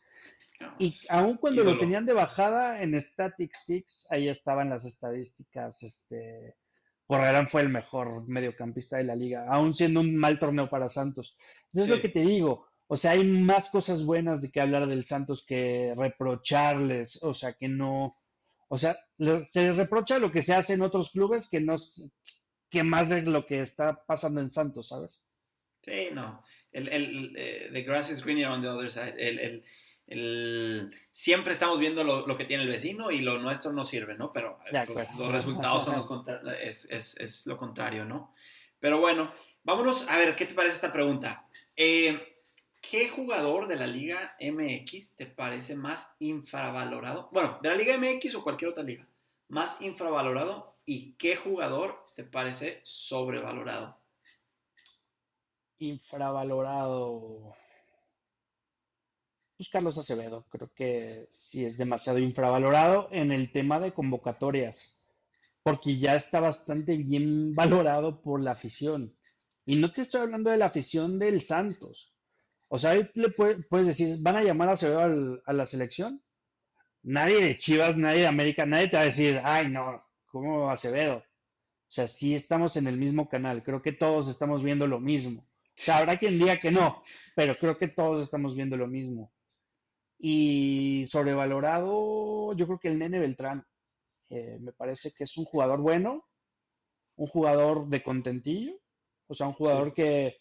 Y 0.80 0.96
aún 1.10 1.38
cuando 1.38 1.64
lo 1.64 1.78
tenían 1.78 2.06
de 2.06 2.14
bajada 2.14 2.82
en 2.82 3.00
Statics 3.00 3.66
Fix, 3.66 4.08
ahí 4.10 4.30
estaban 4.30 4.70
las 4.70 4.86
estadísticas, 4.86 5.84
este... 5.84 6.56
Gorrearán 7.08 7.48
fue 7.48 7.62
el 7.62 7.70
mejor 7.70 8.28
mediocampista 8.28 8.98
de 8.98 9.06
la 9.06 9.16
liga, 9.16 9.46
aún 9.50 9.74
siendo 9.74 10.02
un 10.02 10.16
mal 10.16 10.40
torneo 10.40 10.70
para 10.70 10.90
Santos. 10.90 11.38
Eso 11.72 11.84
es 11.84 11.90
lo 11.90 12.02
que 12.02 12.10
te 12.10 12.20
digo. 12.20 12.68
O 12.88 12.98
sea, 12.98 13.12
hay 13.12 13.24
más 13.26 13.70
cosas 13.70 14.04
buenas 14.04 14.42
de 14.42 14.50
que 14.52 14.62
hablar 14.62 14.88
del 14.88 15.06
Santos 15.06 15.46
que 15.46 15.94
reprocharles. 15.96 17.22
O 17.24 17.34
sea, 17.34 17.54
que 17.54 17.68
no. 17.68 18.16
O 18.70 18.78
sea, 18.78 18.98
se 19.18 19.62
les 19.62 19.76
reprocha 19.76 20.20
lo 20.20 20.32
que 20.32 20.42
se 20.42 20.54
hace 20.54 20.74
en 20.74 20.82
otros 20.82 21.12
clubes 21.12 21.48
que 21.50 21.62
no, 21.62 21.76
que 22.70 22.84
más 22.84 23.10
de 23.10 23.22
lo 23.22 23.46
que 23.46 23.62
está 23.62 24.04
pasando 24.06 24.42
en 24.42 24.52
Santos, 24.52 24.90
¿sabes? 24.90 25.22
Sí, 25.82 26.10
no. 26.14 26.44
El, 26.72 26.90
el, 26.90 27.36
eh, 27.38 27.70
the 27.72 27.82
grass 27.84 28.10
is 28.10 28.22
greener 28.22 28.48
on 28.48 28.62
the 28.62 28.68
other 28.68 28.92
side. 28.92 29.16
El, 29.18 29.40
el, 29.40 29.64
siempre 30.08 31.52
estamos 31.52 31.80
viendo 31.80 32.04
lo, 32.04 32.26
lo, 32.26 32.38
que 32.38 32.46
tiene 32.46 32.64
el 32.64 32.70
vecino 32.70 33.12
y 33.12 33.20
lo 33.20 33.40
nuestro 33.40 33.74
no 33.74 33.84
sirve, 33.84 34.16
¿no? 34.16 34.32
Pero 34.32 34.60
pues, 34.94 35.08
los 35.18 35.32
resultados 35.32 35.84
son 35.84 35.96
los 35.96 36.10
es, 36.62 36.86
es, 36.90 37.18
es, 37.18 37.46
lo 37.46 37.58
contrario, 37.58 38.06
¿no? 38.06 38.34
Pero 38.80 39.00
bueno, 39.00 39.32
vámonos 39.64 40.08
a 40.08 40.18
ver, 40.18 40.36
¿qué 40.36 40.46
te 40.46 40.54
parece 40.54 40.76
esta 40.76 40.94
pregunta? 40.94 41.46
Eh, 41.76 42.38
¿Qué 42.82 43.10
jugador 43.10 43.68
de 43.68 43.76
la 43.76 43.86
Liga 43.86 44.38
MX 44.40 45.18
te 45.18 45.26
parece 45.26 45.76
más 45.76 46.10
infravalorado? 46.20 47.28
Bueno, 47.34 47.60
de 47.62 47.70
la 47.70 47.76
Liga 47.76 47.98
MX 47.98 48.36
o 48.36 48.44
cualquier 48.44 48.72
otra 48.72 48.84
liga. 48.84 49.06
Más 49.50 49.82
infravalorado 49.82 50.78
y 50.86 51.14
qué 51.16 51.36
jugador 51.36 52.06
te 52.16 52.24
parece 52.24 52.80
sobrevalorado? 52.84 54.00
Infravalorado. 55.80 57.56
Pues 59.58 59.70
Carlos 59.70 59.98
Acevedo, 59.98 60.46
creo 60.50 60.72
que 60.76 61.28
sí 61.32 61.66
es 61.66 61.80
demasiado 61.80 62.20
infravalorado 62.20 63.10
en 63.12 63.32
el 63.32 63.52
tema 63.52 63.80
de 63.80 63.92
convocatorias, 63.92 64.96
porque 65.64 65.98
ya 65.98 66.16
está 66.16 66.40
bastante 66.40 66.96
bien 66.96 67.56
valorado 67.56 68.22
por 68.22 68.40
la 68.40 68.52
afición. 68.52 69.18
Y 69.66 69.78
no 69.78 69.92
te 69.92 70.04
estoy 70.04 70.22
hablando 70.22 70.52
de 70.52 70.58
la 70.58 70.68
afición 70.68 71.18
del 71.18 71.42
Santos. 71.42 72.14
O 72.68 72.78
sea, 72.78 72.92
ahí 72.92 73.10
le 73.16 73.30
puedes 73.30 73.88
decir, 73.88 74.18
¿van 74.20 74.36
a 74.36 74.44
llamar 74.44 74.70
a 74.70 74.74
Acevedo 74.74 75.42
a 75.44 75.54
la 75.54 75.66
selección? 75.66 76.22
Nadie 77.02 77.42
de 77.44 77.58
Chivas, 77.58 77.98
nadie 77.98 78.22
de 78.22 78.28
América, 78.28 78.68
nadie 78.68 78.90
te 78.90 78.98
va 78.98 79.02
a 79.02 79.06
decir, 79.06 79.42
ay, 79.44 79.70
no, 79.70 80.06
¿cómo 80.28 80.70
Acevedo? 80.70 81.18
O 81.18 81.92
sea, 81.92 82.08
sí 82.08 82.36
estamos 82.36 82.76
en 82.76 82.86
el 82.86 82.98
mismo 82.98 83.28
canal, 83.28 83.64
creo 83.64 83.82
que 83.82 83.92
todos 83.92 84.30
estamos 84.30 84.62
viendo 84.62 84.86
lo 84.86 85.00
mismo. 85.00 85.42
O 85.42 85.82
sea, 85.82 85.98
habrá 85.98 86.18
quien 86.18 86.38
diga 86.38 86.60
que 86.60 86.70
no, 86.70 87.02
pero 87.36 87.58
creo 87.58 87.76
que 87.76 87.88
todos 87.88 88.22
estamos 88.22 88.54
viendo 88.54 88.78
lo 88.78 88.86
mismo. 88.86 89.32
Y 90.20 91.06
sobrevalorado, 91.08 92.54
yo 92.56 92.66
creo 92.66 92.80
que 92.80 92.88
el 92.88 93.00
Nene 93.00 93.20
Beltrán. 93.20 93.66
Eh, 94.30 94.58
me 94.60 94.74
parece 94.74 95.12
que 95.12 95.24
es 95.24 95.38
un 95.38 95.46
jugador 95.46 95.80
bueno, 95.80 96.26
un 97.16 97.28
jugador 97.28 97.88
de 97.88 98.04
contentillo, 98.04 98.74
o 99.28 99.34
sea, 99.34 99.48
un 99.48 99.54
jugador 99.54 99.94
que 99.94 100.40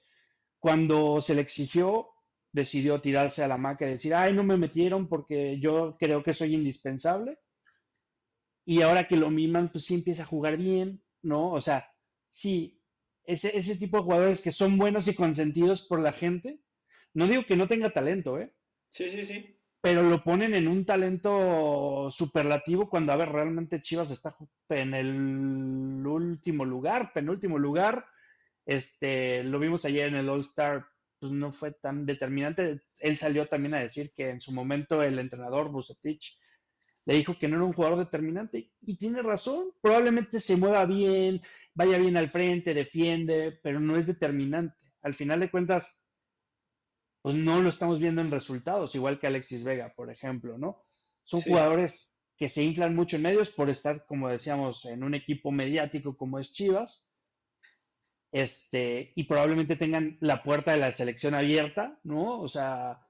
cuando 0.58 1.22
se 1.22 1.34
le 1.34 1.42
exigió 1.42 2.08
decidió 2.52 3.00
tirarse 3.00 3.42
a 3.42 3.48
la 3.48 3.58
maca 3.58 3.86
y 3.86 3.90
decir, 3.90 4.14
ay, 4.14 4.32
no 4.32 4.42
me 4.42 4.56
metieron 4.56 5.08
porque 5.08 5.60
yo 5.60 5.96
creo 5.98 6.22
que 6.22 6.34
soy 6.34 6.54
indispensable. 6.54 7.38
Y 8.64 8.82
ahora 8.82 9.06
que 9.06 9.16
lo 9.16 9.30
miman, 9.30 9.70
pues 9.70 9.84
sí 9.84 9.94
empieza 9.94 10.22
a 10.22 10.26
jugar 10.26 10.56
bien, 10.56 11.04
¿no? 11.22 11.52
O 11.52 11.60
sea, 11.60 11.88
sí, 12.30 12.82
ese, 13.24 13.56
ese 13.56 13.76
tipo 13.76 13.98
de 13.98 14.02
jugadores 14.04 14.40
que 14.40 14.50
son 14.50 14.78
buenos 14.78 15.06
y 15.06 15.14
consentidos 15.14 15.82
por 15.82 16.00
la 16.00 16.12
gente. 16.12 16.60
No 17.14 17.28
digo 17.28 17.44
que 17.44 17.56
no 17.56 17.68
tenga 17.68 17.90
talento, 17.90 18.40
¿eh? 18.40 18.52
Sí, 18.88 19.10
sí, 19.10 19.26
sí 19.26 19.56
pero 19.80 20.02
lo 20.02 20.24
ponen 20.24 20.54
en 20.54 20.68
un 20.68 20.84
talento 20.84 22.10
superlativo 22.10 22.88
cuando, 22.88 23.12
a 23.12 23.16
ver, 23.16 23.28
realmente 23.28 23.82
Chivas 23.82 24.10
está 24.10 24.36
en 24.68 24.94
el 24.94 26.04
último 26.06 26.64
lugar, 26.64 27.12
penúltimo 27.12 27.58
lugar. 27.58 28.06
Este, 28.64 29.44
lo 29.44 29.58
vimos 29.58 29.84
ayer 29.84 30.08
en 30.08 30.16
el 30.16 30.28
All 30.28 30.40
Star, 30.40 30.86
pues 31.20 31.30
no 31.30 31.52
fue 31.52 31.72
tan 31.72 32.04
determinante. 32.04 32.82
Él 32.98 33.18
salió 33.18 33.46
también 33.46 33.74
a 33.74 33.80
decir 33.80 34.12
que 34.14 34.30
en 34.30 34.40
su 34.40 34.52
momento 34.52 35.02
el 35.02 35.18
entrenador 35.18 35.70
Bucetich 35.70 36.38
le 37.04 37.14
dijo 37.14 37.38
que 37.38 37.46
no 37.46 37.56
era 37.56 37.64
un 37.64 37.72
jugador 37.72 37.98
determinante 37.98 38.72
y 38.80 38.96
tiene 38.98 39.22
razón. 39.22 39.70
Probablemente 39.80 40.40
se 40.40 40.56
mueva 40.56 40.84
bien, 40.84 41.40
vaya 41.74 41.98
bien 41.98 42.16
al 42.16 42.30
frente, 42.30 42.74
defiende, 42.74 43.58
pero 43.62 43.78
no 43.78 43.96
es 43.96 44.06
determinante. 44.06 44.76
Al 45.02 45.14
final 45.14 45.38
de 45.38 45.50
cuentas, 45.50 45.96
pues 47.26 47.34
no 47.34 47.60
lo 47.60 47.70
estamos 47.70 47.98
viendo 47.98 48.20
en 48.20 48.30
resultados, 48.30 48.94
igual 48.94 49.18
que 49.18 49.26
Alexis 49.26 49.64
Vega, 49.64 49.92
por 49.96 50.12
ejemplo, 50.12 50.58
¿no? 50.58 50.84
Son 51.24 51.40
jugadores 51.40 52.12
que 52.36 52.48
se 52.48 52.62
inflan 52.62 52.94
mucho 52.94 53.16
en 53.16 53.22
medios 53.22 53.50
por 53.50 53.68
estar, 53.68 54.06
como 54.06 54.28
decíamos, 54.28 54.84
en 54.84 55.02
un 55.02 55.12
equipo 55.12 55.50
mediático 55.50 56.16
como 56.16 56.38
es 56.38 56.52
Chivas, 56.52 57.08
este, 58.30 59.12
y 59.16 59.24
probablemente 59.24 59.74
tengan 59.74 60.18
la 60.20 60.44
puerta 60.44 60.70
de 60.70 60.76
la 60.76 60.92
selección 60.92 61.34
abierta, 61.34 61.98
¿no? 62.04 62.40
O 62.40 62.46
sea, 62.46 63.04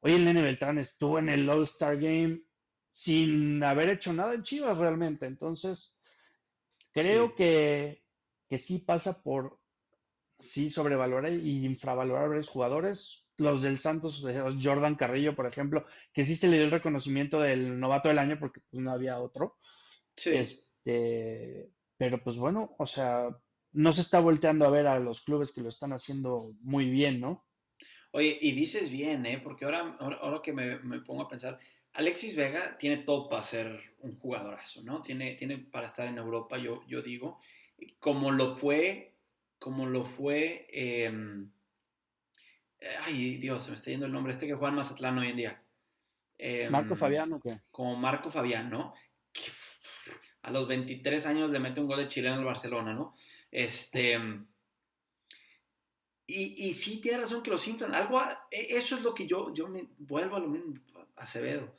hoy 0.00 0.12
el 0.12 0.24
Nene 0.24 0.40
Beltrán 0.40 0.78
estuvo 0.78 1.18
en 1.18 1.28
el 1.28 1.46
All-Star 1.46 1.98
Game 1.98 2.40
sin 2.90 3.62
haber 3.62 3.90
hecho 3.90 4.14
nada 4.14 4.32
en 4.32 4.44
Chivas 4.44 4.78
realmente, 4.78 5.26
entonces 5.26 5.94
creo 6.94 7.34
Que, 7.34 8.02
que 8.48 8.58
sí 8.58 8.78
pasa 8.78 9.22
por 9.22 9.60
sí 10.38 10.70
sobrevalorar 10.70 11.34
y 11.34 11.66
infravalorar 11.66 12.32
a 12.32 12.36
los 12.36 12.48
jugadores, 12.48 13.27
los 13.38 13.62
del 13.62 13.78
Santos, 13.78 14.22
Jordan 14.60 14.96
Carrillo, 14.96 15.34
por 15.34 15.46
ejemplo, 15.46 15.86
que 16.12 16.24
sí 16.24 16.36
se 16.36 16.48
le 16.48 16.56
dio 16.56 16.66
el 16.66 16.72
reconocimiento 16.72 17.40
del 17.40 17.78
novato 17.78 18.08
del 18.08 18.18
año 18.18 18.38
porque 18.38 18.60
pues, 18.68 18.82
no 18.82 18.90
había 18.90 19.20
otro. 19.20 19.56
Sí. 20.16 20.30
Este, 20.34 21.70
pero 21.96 22.22
pues 22.22 22.36
bueno, 22.36 22.74
o 22.78 22.86
sea, 22.86 23.28
no 23.72 23.92
se 23.92 24.00
está 24.00 24.20
volteando 24.20 24.66
a 24.66 24.70
ver 24.70 24.88
a 24.88 24.98
los 24.98 25.22
clubes 25.22 25.52
que 25.52 25.60
lo 25.60 25.68
están 25.68 25.92
haciendo 25.92 26.52
muy 26.60 26.90
bien, 26.90 27.20
¿no? 27.20 27.46
Oye, 28.10 28.36
y 28.40 28.52
dices 28.52 28.90
bien, 28.90 29.24
¿eh? 29.24 29.40
Porque 29.42 29.64
ahora, 29.64 29.96
ahora, 30.00 30.40
que 30.42 30.52
me, 30.52 30.78
me, 30.80 31.00
pongo 31.00 31.22
a 31.22 31.28
pensar, 31.28 31.58
Alexis 31.92 32.34
Vega 32.34 32.76
tiene 32.76 32.98
todo 32.98 33.28
para 33.28 33.42
ser 33.42 33.94
un 34.00 34.18
jugadorazo, 34.18 34.82
¿no? 34.82 35.02
Tiene, 35.02 35.34
tiene 35.34 35.58
para 35.58 35.86
estar 35.86 36.08
en 36.08 36.18
Europa, 36.18 36.58
yo, 36.58 36.84
yo 36.88 37.02
digo, 37.02 37.38
como 38.00 38.32
lo 38.32 38.56
fue, 38.56 39.14
como 39.60 39.86
lo 39.86 40.04
fue... 40.04 40.66
Eh, 40.72 41.46
Ay, 43.00 43.36
Dios, 43.38 43.64
se 43.64 43.70
me 43.70 43.74
está 43.76 43.90
yendo 43.90 44.06
el 44.06 44.12
nombre. 44.12 44.32
Este 44.32 44.46
que 44.46 44.54
juega 44.54 44.70
en 44.70 44.76
Mazatlán 44.76 45.18
hoy 45.18 45.28
en 45.28 45.36
día. 45.36 45.62
Marco 46.70 46.94
em, 46.94 46.98
Fabián, 46.98 47.40
qué? 47.42 47.60
Como 47.70 47.96
Marco 47.96 48.30
Fabián, 48.30 48.70
¿no? 48.70 48.94
A 50.42 50.50
los 50.50 50.68
23 50.68 51.26
años 51.26 51.50
le 51.50 51.58
mete 51.58 51.80
un 51.80 51.88
gol 51.88 51.98
de 51.98 52.06
chileno 52.06 52.36
al 52.36 52.44
Barcelona, 52.44 52.94
¿no? 52.94 53.16
Este. 53.50 54.18
Y, 56.26 56.68
y, 56.68 56.74
sí, 56.74 57.00
tiene 57.00 57.18
razón 57.18 57.42
que 57.42 57.50
los 57.50 57.66
inflan. 57.66 57.94
Algo, 57.94 58.20
e, 58.50 58.76
eso 58.76 58.96
es 58.96 59.02
lo 59.02 59.14
que 59.14 59.26
yo, 59.26 59.52
yo 59.54 59.66
me 59.66 59.88
vuelvo 59.98 60.36
a 60.36 60.40
lo 60.40 60.48
mismo, 60.48 60.74
Acevedo. 61.16 61.74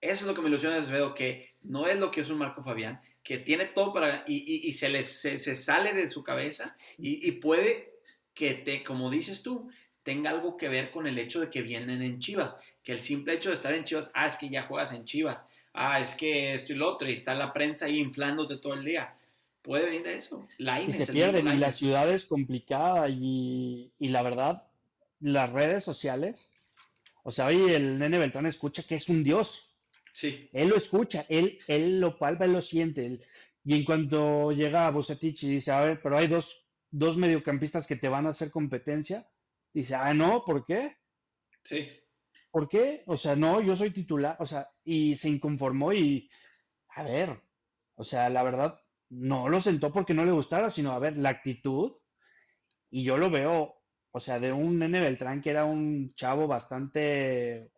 Eso 0.00 0.24
es 0.24 0.26
lo 0.26 0.34
que 0.34 0.42
me 0.42 0.48
ilusiona 0.48 0.76
de 0.76 0.82
Acevedo, 0.82 1.14
que 1.14 1.54
no 1.62 1.86
es 1.86 1.98
lo 1.98 2.10
que 2.10 2.20
es 2.20 2.28
un 2.28 2.38
Marco 2.38 2.62
Fabián, 2.62 3.00
que 3.22 3.38
tiene 3.38 3.64
todo 3.64 3.92
para. 3.92 4.24
y, 4.28 4.68
y, 4.68 4.72
se, 4.74 4.90
le, 4.90 5.02
se, 5.02 5.38
se, 5.38 5.56
sale 5.56 5.94
de 5.94 6.08
su 6.10 6.22
cabeza 6.22 6.76
y, 6.98 7.26
y 7.26 7.32
puede 7.32 7.96
que 8.34 8.54
te, 8.54 8.84
como 8.84 9.10
dices 9.10 9.42
tú, 9.42 9.70
tenga 10.06 10.30
algo 10.30 10.56
que 10.56 10.68
ver 10.68 10.92
con 10.92 11.08
el 11.08 11.18
hecho 11.18 11.40
de 11.40 11.50
que 11.50 11.62
vienen 11.62 12.00
en 12.00 12.20
Chivas, 12.20 12.56
que 12.84 12.92
el 12.92 13.00
simple 13.00 13.34
hecho 13.34 13.48
de 13.48 13.56
estar 13.56 13.74
en 13.74 13.82
Chivas, 13.82 14.12
ah, 14.14 14.28
es 14.28 14.36
que 14.36 14.48
ya 14.48 14.62
juegas 14.62 14.92
en 14.92 15.04
Chivas, 15.04 15.48
ah, 15.74 16.00
es 16.00 16.14
que 16.14 16.54
esto 16.54 16.72
y 16.72 16.76
lo 16.76 16.92
otro, 16.92 17.10
y 17.10 17.12
está 17.12 17.34
la 17.34 17.52
prensa 17.52 17.86
ahí 17.86 17.98
inflándote 17.98 18.58
todo 18.58 18.74
el 18.74 18.84
día. 18.84 19.16
Puede 19.62 19.86
venir 19.86 20.04
de 20.04 20.18
eso. 20.18 20.46
La 20.58 20.80
y 20.80 20.92
se 20.92 21.12
pierden, 21.12 21.48
y 21.48 21.56
la 21.56 21.72
ciudad 21.72 22.08
es 22.08 22.24
complicada, 22.24 23.08
y, 23.08 23.90
la 23.98 24.22
verdad, 24.22 24.62
las 25.18 25.52
redes 25.52 25.82
sociales, 25.82 26.48
o 27.24 27.32
sea, 27.32 27.46
hoy 27.46 27.72
el 27.72 27.98
nene 27.98 28.18
Beltrán 28.18 28.46
escucha 28.46 28.84
que 28.84 28.94
es 28.94 29.08
un 29.08 29.24
dios. 29.24 29.68
Sí. 30.12 30.48
Él 30.52 30.68
lo 30.68 30.76
escucha, 30.76 31.26
él, 31.28 31.58
él 31.66 31.98
lo 31.98 32.16
palpa, 32.16 32.44
él 32.44 32.52
lo 32.52 32.62
siente. 32.62 33.20
y 33.64 33.74
en 33.74 33.84
cuanto 33.84 34.52
llega 34.52 34.86
a 34.86 34.92
Bucetich 34.92 35.42
y 35.42 35.48
dice, 35.48 35.72
a 35.72 35.80
ver, 35.80 36.00
pero 36.00 36.16
hay 36.16 36.28
dos, 36.28 36.64
dos 36.92 37.16
mediocampistas 37.16 37.88
que 37.88 37.96
te 37.96 38.08
van 38.08 38.26
a 38.26 38.30
hacer 38.30 38.52
competencia, 38.52 39.26
Dice, 39.76 39.94
ah, 39.94 40.14
no, 40.14 40.42
¿por 40.42 40.64
qué? 40.64 40.96
Sí. 41.62 41.86
¿Por 42.50 42.66
qué? 42.66 43.02
O 43.04 43.18
sea, 43.18 43.36
no, 43.36 43.60
yo 43.60 43.76
soy 43.76 43.90
titular, 43.90 44.34
o 44.40 44.46
sea, 44.46 44.70
y 44.82 45.18
se 45.18 45.28
inconformó 45.28 45.92
y, 45.92 46.30
a 46.88 47.02
ver, 47.02 47.42
o 47.94 48.02
sea, 48.02 48.30
la 48.30 48.42
verdad, 48.42 48.80
no 49.10 49.50
lo 49.50 49.60
sentó 49.60 49.92
porque 49.92 50.14
no 50.14 50.24
le 50.24 50.32
gustara, 50.32 50.70
sino, 50.70 50.92
a 50.92 50.98
ver, 50.98 51.18
la 51.18 51.28
actitud, 51.28 51.92
y 52.88 53.04
yo 53.04 53.18
lo 53.18 53.28
veo, 53.28 53.82
o 54.12 54.18
sea, 54.18 54.40
de 54.40 54.50
un 54.50 54.78
nene 54.78 54.98
Beltrán 54.98 55.42
que 55.42 55.50
era 55.50 55.66
un 55.66 56.08
chavo 56.14 56.46
bastante, 56.46 57.70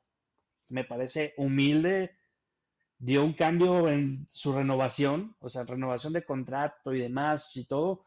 me 0.68 0.84
parece, 0.84 1.34
humilde, 1.36 2.16
dio 2.96 3.24
un 3.24 3.32
cambio 3.32 3.88
en 3.88 4.28
su 4.30 4.52
renovación, 4.52 5.34
o 5.40 5.48
sea, 5.48 5.64
renovación 5.64 6.12
de 6.12 6.24
contrato 6.24 6.94
y 6.94 7.00
demás 7.00 7.56
y 7.56 7.66
todo, 7.66 8.04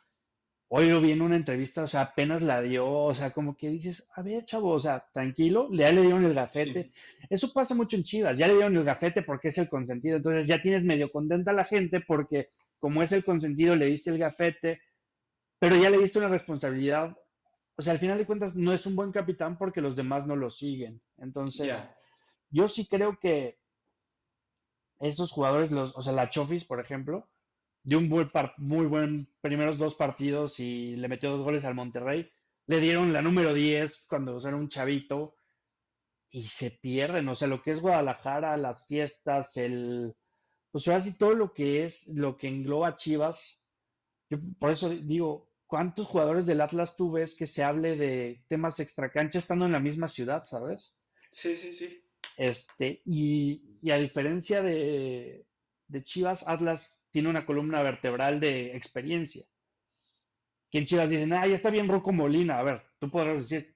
Hoy 0.73 0.87
lo 0.87 1.01
vi 1.01 1.11
en 1.11 1.21
una 1.21 1.35
entrevista, 1.35 1.83
o 1.83 1.87
sea, 1.87 2.01
apenas 2.03 2.41
la 2.41 2.61
dio, 2.61 2.89
o 2.89 3.13
sea, 3.13 3.31
como 3.31 3.57
que 3.57 3.67
dices, 3.67 4.07
a 4.15 4.21
ver, 4.21 4.45
chavo, 4.45 4.69
o 4.69 4.79
sea, 4.79 5.05
tranquilo, 5.11 5.67
ya 5.73 5.91
le 5.91 6.01
dieron 6.01 6.23
el 6.23 6.33
gafete. 6.33 6.93
Eso 7.29 7.51
pasa 7.51 7.75
mucho 7.75 7.97
en 7.97 8.03
Chivas, 8.03 8.37
ya 8.37 8.47
le 8.47 8.53
dieron 8.53 8.77
el 8.77 8.85
gafete 8.85 9.21
porque 9.21 9.49
es 9.49 9.57
el 9.57 9.67
consentido, 9.67 10.15
entonces 10.15 10.47
ya 10.47 10.61
tienes 10.61 10.85
medio 10.85 11.11
contenta 11.11 11.51
a 11.51 11.53
la 11.53 11.65
gente 11.65 11.99
porque 11.99 12.51
como 12.79 13.03
es 13.03 13.11
el 13.11 13.25
consentido, 13.25 13.75
le 13.75 13.87
diste 13.87 14.11
el 14.11 14.17
gafete, 14.17 14.79
pero 15.59 15.75
ya 15.75 15.89
le 15.89 15.97
diste 15.97 16.19
una 16.19 16.29
responsabilidad. 16.29 17.17
O 17.75 17.81
sea, 17.81 17.91
al 17.91 17.99
final 17.99 18.17
de 18.17 18.25
cuentas, 18.25 18.55
no 18.55 18.71
es 18.71 18.85
un 18.85 18.95
buen 18.95 19.11
capitán 19.11 19.57
porque 19.57 19.81
los 19.81 19.97
demás 19.97 20.25
no 20.25 20.37
lo 20.37 20.49
siguen. 20.49 21.01
Entonces, 21.17 21.75
yo 22.49 22.69
sí 22.69 22.87
creo 22.87 23.19
que 23.19 23.59
esos 25.01 25.33
jugadores, 25.33 25.69
los, 25.69 25.93
o 25.97 26.01
sea, 26.01 26.13
la 26.13 26.29
Chofis, 26.29 26.63
por 26.63 26.79
ejemplo, 26.79 27.29
de 27.83 27.95
un 27.95 28.09
buen 28.09 28.29
muy 28.57 28.85
buen 28.85 29.27
primeros 29.41 29.77
dos 29.77 29.95
partidos 29.95 30.59
y 30.59 30.95
le 30.95 31.07
metió 31.07 31.31
dos 31.31 31.41
goles 31.41 31.65
al 31.65 31.75
Monterrey. 31.75 32.29
Le 32.67 32.79
dieron 32.79 33.11
la 33.11 33.21
número 33.21 33.53
10 33.53 34.05
cuando 34.07 34.37
era 34.39 34.55
un 34.55 34.69
chavito 34.69 35.35
y 36.29 36.47
se 36.47 36.71
pierden. 36.71 37.27
O 37.27 37.35
sea, 37.35 37.47
lo 37.47 37.61
que 37.61 37.71
es 37.71 37.81
Guadalajara, 37.81 38.55
las 38.57 38.85
fiestas, 38.85 39.57
el. 39.57 40.15
Pues 40.71 40.87
ahora 40.87 41.01
sí, 41.01 41.13
todo 41.13 41.33
lo 41.33 41.53
que 41.53 41.83
es, 41.83 42.07
lo 42.07 42.37
que 42.37 42.47
engloba 42.47 42.95
Chivas. 42.95 43.39
Yo 44.29 44.37
por 44.59 44.71
eso 44.71 44.89
digo, 44.89 45.51
¿cuántos 45.67 46.07
jugadores 46.07 46.45
del 46.45 46.61
Atlas 46.61 46.95
tú 46.95 47.11
ves 47.11 47.35
que 47.35 47.47
se 47.47 47.63
hable 47.63 47.97
de 47.97 48.45
temas 48.47 48.79
extracancha 48.79 49.39
estando 49.39 49.65
en 49.65 49.73
la 49.73 49.81
misma 49.81 50.07
ciudad, 50.07 50.45
sabes? 50.45 50.93
Sí, 51.31 51.57
sí, 51.57 51.73
sí. 51.73 52.01
Este, 52.37 53.01
y, 53.05 53.77
y 53.81 53.91
a 53.91 53.97
diferencia 53.97 54.61
de, 54.61 55.45
de 55.87 56.03
Chivas, 56.05 56.45
Atlas 56.47 57.00
tiene 57.11 57.29
una 57.29 57.45
columna 57.45 57.81
vertebral 57.81 58.39
de 58.39 58.75
experiencia. 58.75 59.45
Que 60.69 60.79
en 60.79 60.85
Chivas 60.85 61.09
dicen, 61.09 61.33
ah, 61.33 61.45
ya 61.45 61.55
está 61.55 61.69
bien 61.69 61.89
Rocco 61.89 62.11
Molina. 62.11 62.57
A 62.57 62.63
ver, 62.63 62.83
tú 62.97 63.09
podrás 63.09 63.41
decir, 63.41 63.75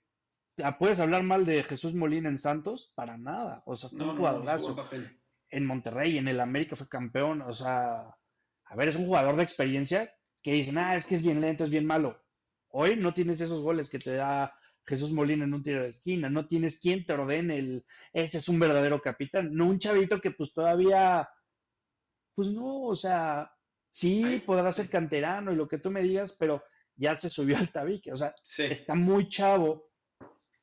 ah, 0.63 0.77
¿puedes 0.77 0.99
hablar 0.99 1.23
mal 1.23 1.45
de 1.45 1.63
Jesús 1.63 1.93
Molina 1.93 2.29
en 2.29 2.37
Santos? 2.37 2.93
Para 2.95 3.17
nada. 3.17 3.63
O 3.65 3.75
sea, 3.75 3.89
un 3.91 4.17
jugadorazo. 4.17 4.75
en 5.49 5.65
Monterrey, 5.65 6.17
en 6.17 6.27
el 6.27 6.39
América 6.39 6.75
fue 6.75 6.87
campeón. 6.87 7.41
O 7.41 7.53
sea, 7.53 8.15
a 8.65 8.75
ver, 8.75 8.87
es 8.87 8.95
un 8.95 9.05
jugador 9.05 9.35
de 9.35 9.43
experiencia 9.43 10.13
que 10.41 10.53
dicen, 10.53 10.77
ah, 10.77 10.95
es 10.95 11.05
que 11.05 11.15
es 11.15 11.21
bien 11.21 11.41
lento, 11.41 11.63
es 11.63 11.69
bien 11.69 11.85
malo. 11.85 12.21
Hoy 12.69 12.95
no 12.95 13.13
tienes 13.13 13.41
esos 13.41 13.61
goles 13.61 13.89
que 13.89 13.99
te 13.99 14.13
da 14.13 14.53
Jesús 14.85 15.11
Molina 15.11 15.45
en 15.45 15.53
un 15.53 15.63
tiro 15.63 15.83
de 15.83 15.89
esquina, 15.89 16.29
no 16.29 16.47
tienes 16.47 16.79
quien 16.79 17.05
te 17.05 17.13
ordene 17.13 17.57
el, 17.57 17.85
ese 18.13 18.37
es 18.37 18.47
un 18.47 18.59
verdadero 18.59 19.01
capitán, 19.01 19.53
no 19.53 19.65
un 19.65 19.79
chavito 19.79 20.21
que 20.21 20.31
pues 20.31 20.53
todavía 20.53 21.27
pues 22.35 22.49
no, 22.49 22.83
o 22.83 22.95
sea, 22.95 23.51
sí 23.91 24.43
podrá 24.45 24.71
ser 24.73 24.89
canterano 24.89 25.51
y 25.51 25.55
lo 25.55 25.67
que 25.67 25.77
tú 25.77 25.89
me 25.89 26.01
digas, 26.03 26.35
pero 26.37 26.63
ya 26.95 27.15
se 27.15 27.29
subió 27.29 27.57
al 27.57 27.71
tabique, 27.71 28.11
o 28.11 28.17
sea, 28.17 28.35
está 28.57 28.93
muy 28.95 29.29
chavo, 29.29 29.89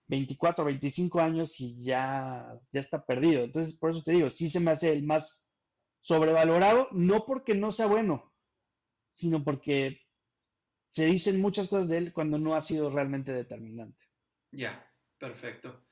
24, 0.06 0.64
25 0.64 1.20
años 1.20 1.58
y 1.58 1.82
ya, 1.82 2.58
ya 2.70 2.80
está 2.80 3.04
perdido. 3.04 3.44
Entonces, 3.44 3.78
por 3.78 3.90
eso 3.90 4.02
te 4.02 4.12
digo, 4.12 4.28
sí 4.28 4.50
se 4.50 4.60
me 4.60 4.70
hace 4.70 4.92
el 4.92 5.02
más 5.04 5.48
sobrevalorado, 6.02 6.88
no 6.92 7.24
porque 7.24 7.54
no 7.54 7.72
sea 7.72 7.86
bueno, 7.86 8.34
sino 9.14 9.42
porque 9.42 10.02
se 10.90 11.06
dicen 11.06 11.40
muchas 11.40 11.68
cosas 11.68 11.88
de 11.88 11.98
él 11.98 12.12
cuando 12.12 12.38
no 12.38 12.54
ha 12.54 12.60
sido 12.60 12.90
realmente 12.90 13.32
determinante. 13.32 14.04
Ya, 14.50 14.86
perfecto. 15.18 15.86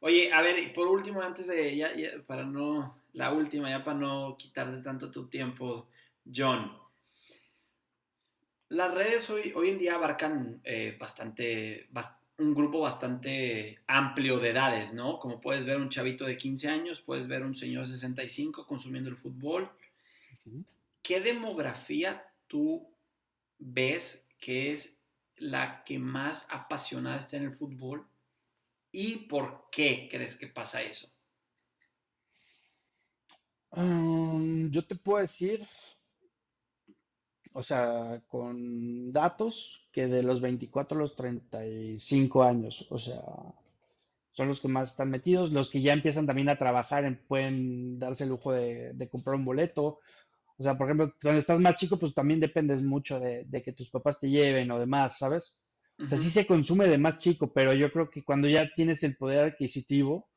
Oye, 0.00 0.32
a 0.32 0.40
ver, 0.40 0.72
por 0.72 0.88
último, 0.88 1.20
antes 1.20 1.48
de, 1.48 1.76
ya, 1.76 1.90
para 2.26 2.44
no, 2.44 2.97
la 3.12 3.32
última, 3.32 3.70
ya 3.70 3.84
para 3.84 3.98
no 3.98 4.36
quitarte 4.36 4.82
tanto 4.82 5.10
tu 5.10 5.28
tiempo, 5.28 5.88
John. 6.24 6.72
Las 8.70 8.94
redes 8.94 9.28
hoy, 9.30 9.52
hoy 9.56 9.70
en 9.70 9.78
día 9.78 9.94
abarcan 9.94 10.60
eh, 10.62 10.96
bastante, 11.00 11.88
un 12.38 12.54
grupo 12.54 12.80
bastante 12.80 13.78
amplio 13.86 14.38
de 14.38 14.50
edades, 14.50 14.92
¿no? 14.92 15.18
Como 15.18 15.40
puedes 15.40 15.64
ver 15.64 15.78
un 15.78 15.88
chavito 15.88 16.26
de 16.26 16.36
15 16.36 16.68
años, 16.68 17.00
puedes 17.00 17.26
ver 17.26 17.44
un 17.44 17.54
señor 17.54 17.86
de 17.86 17.94
65 17.94 18.66
consumiendo 18.66 19.08
el 19.08 19.16
fútbol. 19.16 19.70
¿Qué 21.02 21.20
demografía 21.20 22.30
tú 22.46 22.86
ves 23.58 24.26
que 24.38 24.72
es 24.72 24.98
la 25.36 25.82
que 25.84 25.98
más 25.98 26.46
apasionada 26.50 27.18
está 27.18 27.38
en 27.38 27.44
el 27.44 27.52
fútbol 27.52 28.06
y 28.92 29.16
por 29.28 29.68
qué 29.72 30.08
crees 30.10 30.36
que 30.36 30.48
pasa 30.48 30.82
eso? 30.82 31.10
Um, 33.70 34.70
yo 34.70 34.84
te 34.84 34.94
puedo 34.94 35.20
decir, 35.20 35.66
o 37.52 37.62
sea, 37.62 38.22
con 38.28 39.12
datos, 39.12 39.88
que 39.92 40.06
de 40.06 40.22
los 40.22 40.40
24 40.40 40.96
a 40.96 41.00
los 41.00 41.16
35 41.16 42.42
años, 42.42 42.86
o 42.90 42.98
sea, 42.98 43.22
son 44.32 44.48
los 44.48 44.60
que 44.60 44.68
más 44.68 44.90
están 44.90 45.10
metidos, 45.10 45.50
los 45.50 45.68
que 45.68 45.82
ya 45.82 45.92
empiezan 45.92 46.26
también 46.26 46.48
a 46.48 46.58
trabajar, 46.58 47.20
pueden 47.26 47.98
darse 47.98 48.24
el 48.24 48.30
lujo 48.30 48.52
de, 48.52 49.08
comprar 49.10 49.36
un 49.36 49.44
boleto. 49.44 49.98
O 50.56 50.62
sea, 50.62 50.78
por 50.78 50.86
ejemplo, 50.86 51.12
cuando 51.20 51.40
estás 51.40 51.60
más 51.60 51.76
chico, 51.76 51.98
pues 51.98 52.14
también 52.14 52.40
dependes 52.40 52.82
mucho 52.82 53.18
de, 53.20 53.46
que 53.64 53.72
tus 53.72 53.90
papás 53.90 54.18
te 54.20 54.30
lleven 54.30 54.70
o 54.70 54.78
demás, 54.78 55.18
¿sabes? 55.18 55.58
O 55.98 56.08
sea, 56.08 56.16
sí 56.16 56.30
se 56.30 56.46
consume 56.46 56.86
de 56.86 56.98
más 56.98 57.18
chico, 57.18 57.52
pero 57.52 57.74
yo 57.74 57.90
creo 57.90 58.08
que 58.08 58.22
cuando 58.22 58.46
ya 58.48 58.68
tienes 58.76 59.02
el 59.02 59.16
poder 59.16 59.40
adquisitivo, 59.40 60.28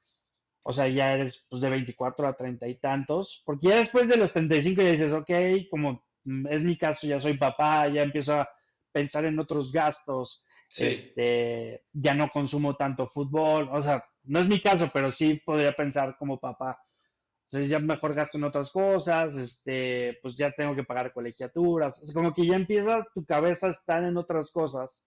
o 0.63 0.73
sea, 0.73 0.87
ya 0.87 1.13
eres 1.13 1.45
pues, 1.49 1.61
de 1.61 1.69
24 1.69 2.27
a 2.27 2.33
30 2.33 2.67
y 2.67 2.75
tantos, 2.75 3.41
porque 3.45 3.69
ya 3.69 3.77
después 3.77 4.07
de 4.07 4.17
los 4.17 4.31
35 4.31 4.81
ya 4.81 4.91
dices, 4.91 5.13
ok, 5.13 5.31
como 5.69 6.03
mm, 6.23 6.47
es 6.47 6.63
mi 6.63 6.77
caso, 6.77 7.07
ya 7.07 7.19
soy 7.19 7.37
papá, 7.37 7.87
ya 7.87 8.03
empiezo 8.03 8.33
a 8.33 8.49
pensar 8.91 9.25
en 9.25 9.39
otros 9.39 9.71
gastos, 9.71 10.43
este, 10.77 11.83
ya 11.91 12.13
no 12.13 12.29
consumo 12.29 12.75
tanto 12.75 13.07
fútbol, 13.07 13.69
o 13.71 13.83
sea, 13.83 14.05
no 14.23 14.39
es 14.39 14.47
mi 14.47 14.61
caso, 14.61 14.89
pero 14.93 15.11
sí 15.11 15.41
podría 15.45 15.73
pensar 15.73 16.15
como 16.17 16.39
papá. 16.39 16.79
Sea, 17.47 17.61
ya 17.61 17.79
mejor 17.79 18.13
gasto 18.13 18.37
en 18.37 18.45
otras 18.45 18.71
cosas, 18.71 19.35
este, 19.35 20.17
pues 20.21 20.37
ya 20.37 20.51
tengo 20.51 20.73
que 20.73 20.85
pagar 20.85 21.11
colegiaturas, 21.11 22.01
o 22.01 22.13
como 22.13 22.33
que 22.33 22.45
ya 22.45 22.55
empieza 22.55 23.05
tu 23.13 23.25
cabeza 23.25 23.67
a 23.67 23.71
estar 23.71 24.03
en 24.05 24.15
otras 24.15 24.51
cosas. 24.51 25.05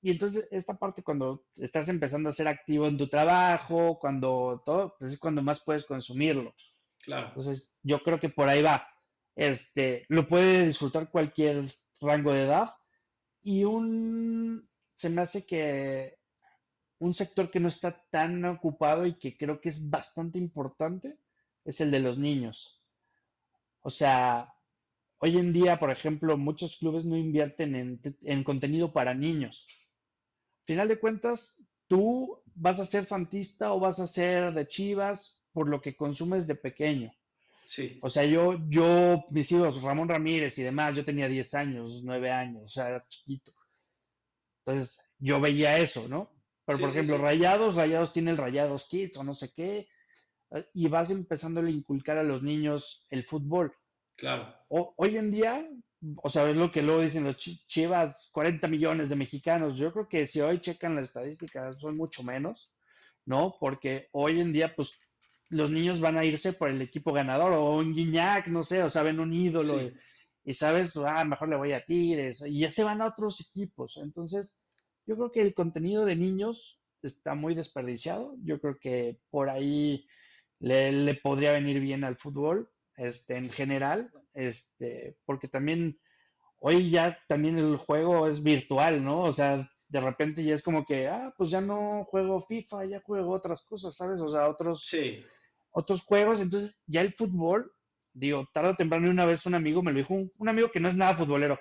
Y 0.00 0.12
entonces 0.12 0.46
esta 0.50 0.78
parte 0.78 1.02
cuando 1.02 1.44
estás 1.56 1.88
empezando 1.88 2.28
a 2.28 2.32
ser 2.32 2.46
activo 2.46 2.86
en 2.86 2.96
tu 2.96 3.08
trabajo, 3.08 3.98
cuando 3.98 4.62
todo, 4.64 4.94
pues 4.98 5.12
es 5.12 5.18
cuando 5.18 5.42
más 5.42 5.60
puedes 5.60 5.84
consumirlo. 5.84 6.54
Claro. 7.02 7.28
Entonces 7.28 7.70
yo 7.82 8.00
creo 8.02 8.20
que 8.20 8.28
por 8.28 8.48
ahí 8.48 8.62
va. 8.62 8.86
Este, 9.34 10.04
lo 10.08 10.28
puede 10.28 10.66
disfrutar 10.66 11.10
cualquier 11.10 11.64
rango 12.00 12.32
de 12.32 12.44
edad 12.44 12.74
y 13.42 13.64
un, 13.64 14.68
se 14.94 15.10
me 15.10 15.22
hace 15.22 15.46
que 15.46 16.18
un 16.98 17.14
sector 17.14 17.50
que 17.50 17.60
no 17.60 17.68
está 17.68 18.04
tan 18.10 18.44
ocupado 18.44 19.06
y 19.06 19.18
que 19.18 19.36
creo 19.36 19.60
que 19.60 19.68
es 19.68 19.88
bastante 19.88 20.38
importante 20.38 21.18
es 21.64 21.80
el 21.80 21.90
de 21.90 22.00
los 22.00 22.18
niños. 22.18 22.80
O 23.80 23.90
sea, 23.90 24.54
hoy 25.18 25.38
en 25.38 25.52
día, 25.52 25.78
por 25.78 25.90
ejemplo, 25.90 26.36
muchos 26.36 26.76
clubes 26.76 27.04
no 27.04 27.16
invierten 27.16 27.74
en, 27.74 28.00
en 28.22 28.44
contenido 28.44 28.92
para 28.92 29.14
niños 29.14 29.66
final 30.68 30.86
de 30.86 31.00
cuentas, 31.00 31.56
tú 31.86 32.42
vas 32.54 32.78
a 32.78 32.84
ser 32.84 33.06
santista 33.06 33.72
o 33.72 33.80
vas 33.80 33.98
a 34.00 34.06
ser 34.06 34.52
de 34.52 34.68
Chivas 34.68 35.40
por 35.52 35.66
lo 35.66 35.80
que 35.80 35.96
consumes 35.96 36.46
de 36.46 36.56
pequeño. 36.56 37.10
Sí. 37.64 37.98
O 38.02 38.10
sea, 38.10 38.26
yo, 38.26 38.58
yo, 38.68 39.24
mis 39.30 39.50
hijos, 39.50 39.80
Ramón 39.80 40.10
Ramírez 40.10 40.58
y 40.58 40.62
demás, 40.62 40.94
yo 40.94 41.06
tenía 41.06 41.26
10 41.26 41.54
años, 41.54 42.02
9 42.04 42.30
años, 42.30 42.64
o 42.64 42.68
sea, 42.68 42.88
era 42.90 43.06
chiquito. 43.08 43.52
Entonces, 44.66 44.98
yo 45.18 45.40
veía 45.40 45.78
eso, 45.78 46.06
¿no? 46.06 46.30
Pero, 46.66 46.80
por 46.80 46.90
ejemplo, 46.90 47.16
Rayados, 47.16 47.74
Rayados 47.74 48.12
tiene 48.12 48.30
el 48.30 48.36
Rayados 48.36 48.84
Kids 48.90 49.16
o 49.16 49.24
no 49.24 49.32
sé 49.32 49.50
qué, 49.54 49.88
y 50.74 50.88
vas 50.88 51.08
empezando 51.08 51.62
a 51.62 51.70
inculcar 51.70 52.18
a 52.18 52.22
los 52.22 52.42
niños 52.42 53.06
el 53.08 53.24
fútbol. 53.24 53.72
Claro. 54.16 54.54
hoy 54.68 55.16
en 55.16 55.30
día, 55.30 55.66
o 56.16 56.30
sea, 56.30 56.48
es 56.48 56.56
lo 56.56 56.70
que 56.70 56.82
luego 56.82 57.00
dicen 57.00 57.24
los 57.24 57.36
Chivas, 57.36 58.30
40 58.32 58.68
millones 58.68 59.08
de 59.08 59.16
mexicanos. 59.16 59.76
Yo 59.76 59.92
creo 59.92 60.08
que 60.08 60.28
si 60.28 60.40
hoy 60.40 60.60
checan 60.60 60.94
las 60.94 61.06
estadísticas 61.06 61.78
son 61.80 61.96
mucho 61.96 62.22
menos, 62.22 62.70
¿no? 63.24 63.56
Porque 63.58 64.08
hoy 64.12 64.40
en 64.40 64.52
día, 64.52 64.74
pues, 64.76 64.92
los 65.50 65.70
niños 65.70 66.00
van 66.00 66.16
a 66.16 66.24
irse 66.24 66.52
por 66.52 66.70
el 66.70 66.80
equipo 66.82 67.12
ganador 67.12 67.52
o 67.52 67.76
un 67.78 67.94
Guiñac, 67.94 68.46
no 68.48 68.62
sé, 68.62 68.82
o 68.82 68.90
saben 68.90 69.18
un 69.18 69.32
ídolo 69.32 69.80
y, 70.44 70.54
sabes, 70.54 70.96
ah, 70.96 71.24
mejor 71.24 71.48
le 71.48 71.56
voy 71.56 71.72
a 71.72 71.84
Tigres 71.84 72.42
y 72.46 72.60
ya 72.60 72.70
se 72.70 72.84
van 72.84 73.02
a 73.02 73.06
otros 73.06 73.40
equipos. 73.40 73.98
Entonces, 74.02 74.56
yo 75.06 75.16
creo 75.16 75.32
que 75.32 75.40
el 75.40 75.54
contenido 75.54 76.04
de 76.04 76.16
niños 76.16 76.78
está 77.02 77.34
muy 77.34 77.54
desperdiciado. 77.54 78.36
Yo 78.44 78.60
creo 78.60 78.78
que 78.78 79.18
por 79.30 79.50
ahí 79.50 80.06
le, 80.60 80.92
le 80.92 81.14
podría 81.14 81.52
venir 81.52 81.80
bien 81.80 82.04
al 82.04 82.16
fútbol 82.16 82.70
este, 82.98 83.36
en 83.36 83.50
general, 83.50 84.10
este, 84.34 85.16
porque 85.24 85.48
también 85.48 85.98
hoy 86.60 86.90
ya 86.90 87.18
también 87.28 87.56
el 87.58 87.76
juego 87.76 88.26
es 88.26 88.42
virtual, 88.42 89.04
¿no? 89.04 89.22
O 89.22 89.32
sea, 89.32 89.70
de 89.88 90.00
repente 90.00 90.44
ya 90.44 90.54
es 90.54 90.62
como 90.62 90.84
que, 90.84 91.08
ah, 91.08 91.32
pues 91.38 91.50
ya 91.50 91.60
no 91.60 92.04
juego 92.04 92.40
FIFA, 92.42 92.84
ya 92.86 93.00
juego 93.00 93.30
otras 93.30 93.62
cosas, 93.62 93.94
¿sabes? 93.94 94.20
O 94.20 94.28
sea, 94.30 94.48
otros, 94.48 94.84
sí. 94.84 95.24
otros 95.70 96.02
juegos, 96.02 96.40
entonces 96.40 96.78
ya 96.86 97.00
el 97.00 97.14
fútbol, 97.14 97.72
digo, 98.12 98.48
tarde 98.52 98.70
o 98.70 98.76
temprano 98.76 99.08
una 99.08 99.26
vez 99.26 99.46
un 99.46 99.54
amigo 99.54 99.82
me 99.82 99.92
lo 99.92 99.98
dijo, 99.98 100.14
un, 100.14 100.48
amigo 100.48 100.70
que 100.70 100.80
no 100.80 100.88
es 100.88 100.96
nada 100.96 101.14
futbolero, 101.14 101.58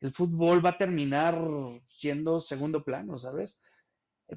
el 0.00 0.12
fútbol 0.12 0.64
va 0.64 0.70
a 0.70 0.78
terminar 0.78 1.38
siendo 1.84 2.40
segundo 2.40 2.82
plano, 2.82 3.18
¿sabes? 3.18 3.60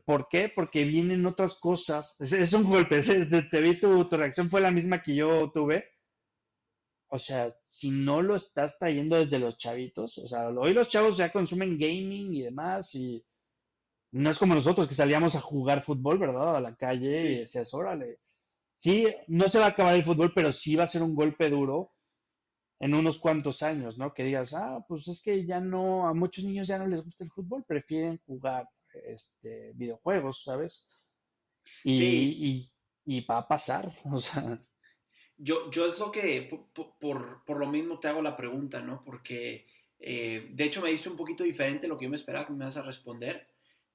¿Por 0.06 0.28
qué? 0.30 0.52
Porque 0.54 0.84
vienen 0.84 1.26
otras 1.26 1.56
cosas. 1.56 2.18
Es, 2.20 2.54
un 2.54 2.66
golpe. 2.66 3.02
Te, 3.52 3.62
vi, 3.62 3.80
tu, 3.80 4.06
tu, 4.08 4.18
reacción 4.18 4.50
fue 4.50 4.62
la 4.62 4.70
misma 4.70 5.02
que 5.02 5.16
yo 5.16 5.50
tuve 5.52 5.95
o 7.16 7.20
sea, 7.20 7.56
si 7.66 7.90
no 7.90 8.22
lo 8.22 8.36
estás 8.36 8.78
trayendo 8.78 9.16
desde 9.18 9.40
los 9.40 9.58
chavitos, 9.58 10.18
o 10.18 10.28
sea, 10.28 10.50
hoy 10.50 10.74
los 10.74 10.90
chavos 10.90 11.18
ya 11.18 11.32
consumen 11.32 11.78
gaming 11.78 12.34
y 12.34 12.42
demás, 12.42 12.94
y 12.94 13.26
no 14.12 14.30
es 14.30 14.38
como 14.38 14.56
nosotros 14.56 14.88
que 14.88 14.96
salíamos 14.96 15.36
a 15.36 15.42
jugar 15.42 15.84
fútbol, 15.84 16.20
¿verdad? 16.20 16.58
A 16.58 16.62
la 16.62 16.76
calle 16.76 17.32
y 17.32 17.38
decías, 17.40 17.74
órale. 17.74 18.20
Sí, 18.76 19.08
no 19.28 19.50
se 19.50 19.60
va 19.60 19.66
a 19.66 19.70
acabar 19.70 19.96
el 19.96 20.04
fútbol, 20.04 20.34
pero 20.34 20.52
sí 20.52 20.76
va 20.76 20.84
a 20.84 20.88
ser 20.88 21.02
un 21.02 21.16
golpe 21.16 21.50
duro 21.50 21.94
en 22.80 22.94
unos 22.94 23.18
cuantos 23.18 23.64
años, 23.64 23.98
¿no? 23.98 24.14
Que 24.14 24.26
digas, 24.26 24.54
ah, 24.54 24.84
pues 24.88 25.08
es 25.08 25.22
que 25.22 25.46
ya 25.46 25.60
no, 25.62 26.08
a 26.08 26.14
muchos 26.14 26.44
niños 26.44 26.68
ya 26.68 26.78
no 26.78 26.88
les 26.88 27.04
gusta 27.04 27.24
el 27.24 27.32
fútbol, 27.32 27.64
prefieren 27.66 28.22
jugar 28.26 28.68
este, 29.06 29.72
videojuegos, 29.74 30.44
¿sabes? 30.44 30.88
Y, 31.84 32.04
y, 32.04 32.72
y 33.06 33.22
va 33.26 33.40
a 33.40 33.48
pasar, 33.48 33.92
o 34.12 34.18
sea. 34.18 34.62
Yo, 35.38 35.70
yo 35.70 35.88
es 35.88 35.99
lo 35.99 36.12
que, 36.12 36.49
por, 36.74 37.60
lo 37.60 37.68
mismo 37.68 37.99
te 37.99 38.07
hago 38.07 38.22
la 38.22 38.38
pregunta, 38.38 38.82
¿no? 38.82 39.03
Porque, 39.03 39.66
eh, 39.99 40.48
de 40.52 40.64
hecho, 40.64 40.82
me 40.82 40.91
diste 40.91 41.10
un 41.10 41.18
poquito 41.18 41.44
diferente 41.44 41.88
lo 41.88 41.98
que 41.98 42.06
yo 42.06 42.10
me 42.10 42.16
esperaba 42.16 42.48
que 42.48 42.53
me 42.53 42.64
vas 42.64 42.78
a 42.78 42.84
responder, 42.84 43.48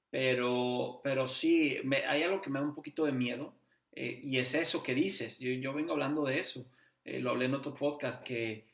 pero, 0.09 1.01
pero 1.03 1.27
sí, 1.27 1.77
hay 2.07 2.23
algo 2.23 2.41
que 2.41 2.49
me 2.49 2.59
da 2.59 2.65
un 2.65 2.75
poquito 2.75 3.05
de 3.05 3.11
miedo, 3.11 3.55
eh, 3.93 4.19
y 4.23 4.37
es 4.37 4.53
eso 4.53 4.83
que 4.83 4.93
dices, 4.93 5.39
yo, 5.39 5.51
yo 5.51 5.73
vengo 5.73 5.93
hablando 5.93 6.23
de 6.23 6.39
eso, 6.39 6.69
eh, 7.05 7.19
lo 7.19 7.31
hablé 7.31 7.45
en 7.45 7.55
otro 7.55 7.73
podcast, 7.73 8.23
que, 8.23 8.67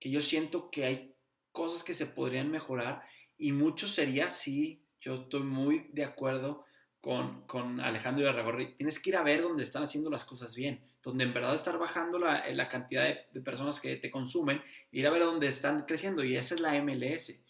que 0.00 0.10
yo 0.10 0.20
siento 0.20 0.70
que 0.70 0.86
hay 0.86 1.14
cosas 1.52 1.84
que 1.84 1.94
se 1.94 2.06
podrían 2.06 2.50
mejorar, 2.50 3.02
y 3.36 3.52
mucho 3.52 3.86
sería, 3.86 4.30
sí, 4.30 4.80
yo 5.00 5.14
estoy 5.14 5.42
muy 5.42 5.90
de 5.92 6.04
acuerdo 6.04 6.64
con, 7.00 7.42
con 7.46 7.80
Alejandro 7.80 8.24
Irarragorri, 8.24 8.74
tienes 8.74 8.98
que 8.98 9.10
ir 9.10 9.16
a 9.16 9.22
ver 9.22 9.42
dónde 9.42 9.64
están 9.64 9.84
haciendo 9.84 10.10
las 10.10 10.24
cosas 10.24 10.54
bien, 10.54 10.80
donde 11.02 11.24
en 11.24 11.32
verdad 11.32 11.54
estar 11.54 11.78
bajando 11.78 12.18
la, 12.18 12.48
la 12.50 12.68
cantidad 12.68 13.04
de, 13.32 13.40
personas 13.40 13.80
que 13.80 13.96
te 13.96 14.10
consumen, 14.10 14.60
ir 14.90 15.06
a 15.06 15.10
ver 15.10 15.22
dónde 15.22 15.46
están 15.46 15.84
creciendo, 15.84 16.24
y 16.24 16.36
esa 16.36 16.54
es 16.56 16.60
la 16.60 16.80
MLS. 16.82 17.40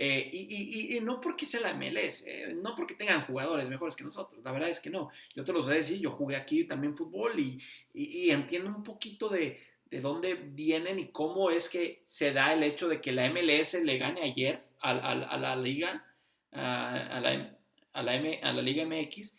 Eh, 0.00 0.30
y, 0.32 0.96
y, 0.96 1.00
no 1.00 1.20
porque 1.20 1.44
sea 1.44 1.60
la 1.60 1.74
MLS, 1.74 2.24
eh, 2.26 2.54
no 2.62 2.74
porque 2.76 2.94
tengan 2.94 3.22
jugadores 3.22 3.68
mejores 3.68 3.96
que 3.96 4.04
nosotros, 4.04 4.40
la 4.44 4.52
verdad 4.52 4.68
es 4.68 4.78
que 4.78 4.90
no. 4.90 5.10
Yo 5.34 5.42
te 5.42 5.52
lo 5.52 5.62
sé 5.62 5.74
decir, 5.74 5.98
yo 5.98 6.10
jugué 6.12 6.36
aquí 6.36 6.64
también 6.64 6.96
fútbol 6.96 7.38
y, 7.40 7.60
y 7.92 8.30
entiendo 8.30 8.68
un 8.68 8.84
poquito 8.84 9.28
de, 9.28 9.60
de, 9.90 10.00
dónde 10.00 10.34
vienen 10.34 11.00
y 11.00 11.08
cómo 11.08 11.50
es 11.50 11.68
que 11.68 12.02
se 12.04 12.32
da 12.32 12.52
el 12.52 12.62
hecho 12.62 12.86
de 12.88 13.00
que 13.00 13.10
la 13.10 13.28
MLS 13.30 13.74
le 13.82 13.98
gane 13.98 14.22
ayer 14.22 14.62
a, 14.80 14.90
a 14.90 15.36
la 15.36 15.56
liga, 15.56 16.04
a, 16.52 17.20
la, 17.20 17.57
a 17.92 18.02
la, 18.02 18.14
M, 18.14 18.40
a 18.42 18.52
la 18.52 18.62
Liga 18.62 18.84
MX, 18.84 19.36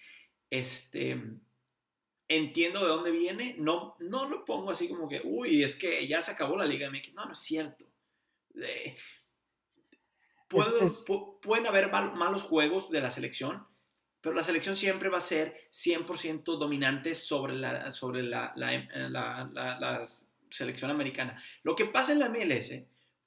este, 0.49 1.21
entiendo 2.27 2.81
de 2.81 2.87
dónde 2.87 3.11
viene, 3.11 3.55
no, 3.57 3.95
no 3.99 4.29
lo 4.29 4.45
pongo 4.45 4.71
así 4.71 4.87
como 4.87 5.09
que, 5.09 5.21
uy, 5.23 5.63
es 5.63 5.75
que 5.75 6.07
ya 6.07 6.21
se 6.21 6.31
acabó 6.31 6.55
la 6.55 6.65
Liga 6.65 6.89
MX, 6.89 7.13
no, 7.13 7.25
no 7.25 7.33
es 7.33 7.39
cierto. 7.39 7.85
pueden 11.41 11.65
haber 11.67 11.91
malos 11.91 12.43
juegos 12.43 12.89
de 12.91 13.01
la 13.01 13.11
selección, 13.11 13.67
pero 14.21 14.35
la 14.35 14.43
selección 14.43 14.75
siempre 14.75 15.09
va 15.09 15.19
a 15.19 15.21
ser 15.21 15.69
100% 15.71 16.57
dominante 16.57 17.15
sobre, 17.15 17.55
la, 17.55 17.91
sobre 17.91 18.23
la, 18.23 18.53
la, 18.55 20.03
selección 20.51 20.91
americana. 20.91 21.41
Lo 21.63 21.75
que 21.75 21.85
pasa 21.85 22.11
en 22.11 22.19
la 22.19 22.29
MLS, 22.29 22.73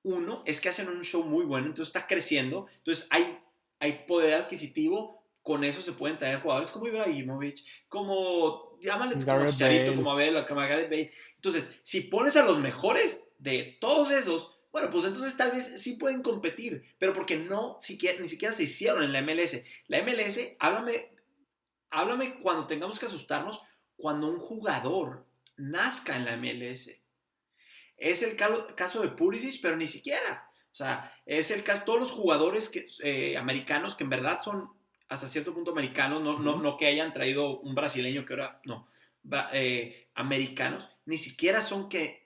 uno, 0.03 0.43
es 0.45 0.61
que 0.61 0.69
hacen 0.69 0.89
un 0.89 1.05
show 1.05 1.25
muy 1.25 1.45
bueno, 1.45 1.69
entonces 1.69 1.95
está 1.95 2.07
creciendo, 2.07 2.67
entonces 2.79 3.07
hay, 3.11 3.39
hay 3.83 4.05
poder 4.07 4.35
adquisitivo, 4.35 5.25
con 5.43 5.65
eso 5.65 5.83
se 5.83 5.91
pueden 5.91 6.17
traer 6.17 6.41
jugadores 6.41 6.71
como 6.71 6.87
Ibrahimovic, 6.87 7.65
como, 7.89 8.79
llámale 8.81 9.17
como 9.17 9.47
Charito, 9.49 9.97
como 9.97 10.13
Abel, 10.13 10.47
como 10.47 10.61
Gareth 10.61 10.89
Bale. 10.89 11.11
Entonces, 11.35 11.69
si 11.83 12.03
pones 12.03 12.37
a 12.37 12.45
los 12.45 12.61
mejores 12.61 13.25
de 13.39 13.77
todos 13.81 14.13
esos, 14.13 14.57
bueno, 14.71 14.89
pues 14.89 15.05
entonces 15.05 15.37
tal 15.37 15.51
vez 15.51 15.83
sí 15.83 15.95
pueden 15.95 16.23
competir, 16.23 16.95
pero 16.97 17.13
porque 17.13 17.37
no 17.37 17.77
siquiera, 17.81 18.21
ni 18.21 18.29
siquiera 18.29 18.55
se 18.55 18.63
hicieron 18.63 19.03
en 19.03 19.13
la 19.13 19.21
MLS. 19.21 19.61
La 19.89 20.01
MLS, 20.05 20.39
háblame, 20.61 21.17
háblame 21.91 22.39
cuando 22.39 22.69
tengamos 22.69 23.01
que 23.01 23.07
asustarnos, 23.07 23.63
cuando 23.97 24.29
un 24.29 24.39
jugador 24.39 25.27
nazca 25.57 26.15
en 26.15 26.25
la 26.25 26.37
MLS. 26.37 26.89
Es 27.97 28.23
el 28.23 28.37
caso 28.37 29.03
de 29.03 29.09
Pulisic, 29.09 29.61
pero 29.61 29.77
ni 29.77 29.89
siquiera. 29.89 30.52
O 30.73 30.75
sea, 30.75 31.15
es 31.27 31.51
el 31.51 31.65
caso, 31.65 31.83
todos 31.85 32.01
los 32.01 32.11
jugadores 32.11 32.71
que, 32.71 32.87
eh, 33.03 33.37
americanos 33.37 33.95
que 33.95 34.05
en 34.05 34.11
verdad 34.11 34.41
son 34.43 34.71
hasta 35.09 35.29
cierto 35.29 35.53
punto 35.53 35.73
americanos, 35.73 36.23
no, 36.23 36.39
no, 36.39 36.59
no 36.59 36.77
que 36.79 36.87
hayan 36.87 37.13
traído 37.13 37.61
un 37.61 37.75
brasileño 37.75 38.25
que 38.25 38.33
ahora, 38.33 38.61
no, 38.65 38.89
eh, 39.53 40.09
americanos, 40.15 40.89
ni 41.05 41.19
siquiera 41.19 41.61
son 41.61 41.89
que 41.89 42.23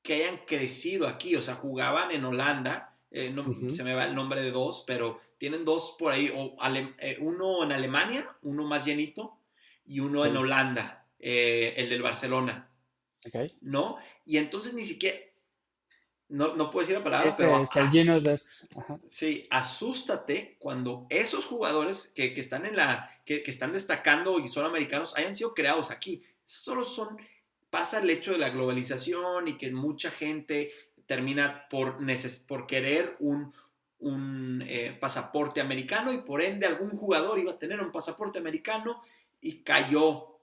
que 0.00 0.14
hayan 0.14 0.38
crecido 0.46 1.06
aquí, 1.06 1.36
o 1.36 1.42
sea, 1.42 1.56
jugaban 1.56 2.10
en 2.12 2.24
Holanda, 2.24 2.96
eh, 3.10 3.30
no, 3.30 3.44
se 3.70 3.84
me 3.84 3.92
va 3.92 4.06
el 4.06 4.14
nombre 4.14 4.40
de 4.40 4.52
dos, 4.52 4.84
pero 4.86 5.20
tienen 5.36 5.66
dos 5.66 5.96
por 5.98 6.12
ahí, 6.12 6.32
o 6.34 6.56
uno 7.18 7.64
en 7.64 7.72
Alemania, 7.72 8.26
uno 8.40 8.64
más 8.64 8.86
llenito, 8.86 9.38
y 9.84 10.00
uno 10.00 10.24
en 10.24 10.36
Holanda, 10.36 11.06
el 11.18 11.90
del 11.90 12.00
Barcelona. 12.00 12.70
Okay. 13.26 13.54
¿No? 13.60 13.98
Y 14.24 14.38
entonces 14.38 14.72
ni 14.72 14.86
siquiera, 14.86 15.18
no, 16.28 16.54
no 16.54 16.70
puedo 16.70 16.86
decir 16.86 16.98
la 16.98 17.04
palabra, 17.04 17.30
este, 17.30 17.44
pero... 17.44 17.90
lleno 17.90 18.20
de... 18.20 18.40
Sí, 19.08 19.46
asústate 19.50 20.56
cuando 20.58 21.06
esos 21.08 21.46
jugadores 21.46 22.12
que, 22.14 22.34
que 22.34 22.40
están 22.40 22.66
en 22.66 22.76
la, 22.76 23.10
que, 23.24 23.42
que, 23.42 23.50
están 23.50 23.72
destacando 23.72 24.38
y 24.38 24.48
son 24.48 24.66
americanos 24.66 25.16
hayan 25.16 25.34
sido 25.34 25.54
creados 25.54 25.90
aquí. 25.90 26.22
Esos 26.44 26.62
solo 26.62 26.84
son 26.84 27.16
pasa 27.70 27.98
el 27.98 28.10
hecho 28.10 28.32
de 28.32 28.38
la 28.38 28.50
globalización 28.50 29.48
y 29.48 29.58
que 29.58 29.70
mucha 29.70 30.10
gente 30.10 30.72
termina 31.06 31.66
por, 31.70 31.98
por 32.46 32.66
querer 32.66 33.16
un, 33.20 33.54
un 33.98 34.62
eh, 34.66 34.96
pasaporte 34.98 35.60
americano 35.60 36.12
y 36.12 36.18
por 36.18 36.42
ende 36.42 36.66
algún 36.66 36.90
jugador 36.90 37.38
iba 37.38 37.52
a 37.52 37.58
tener 37.58 37.80
un 37.80 37.92
pasaporte 37.92 38.38
americano 38.38 39.02
y 39.40 39.62
cayó, 39.62 40.38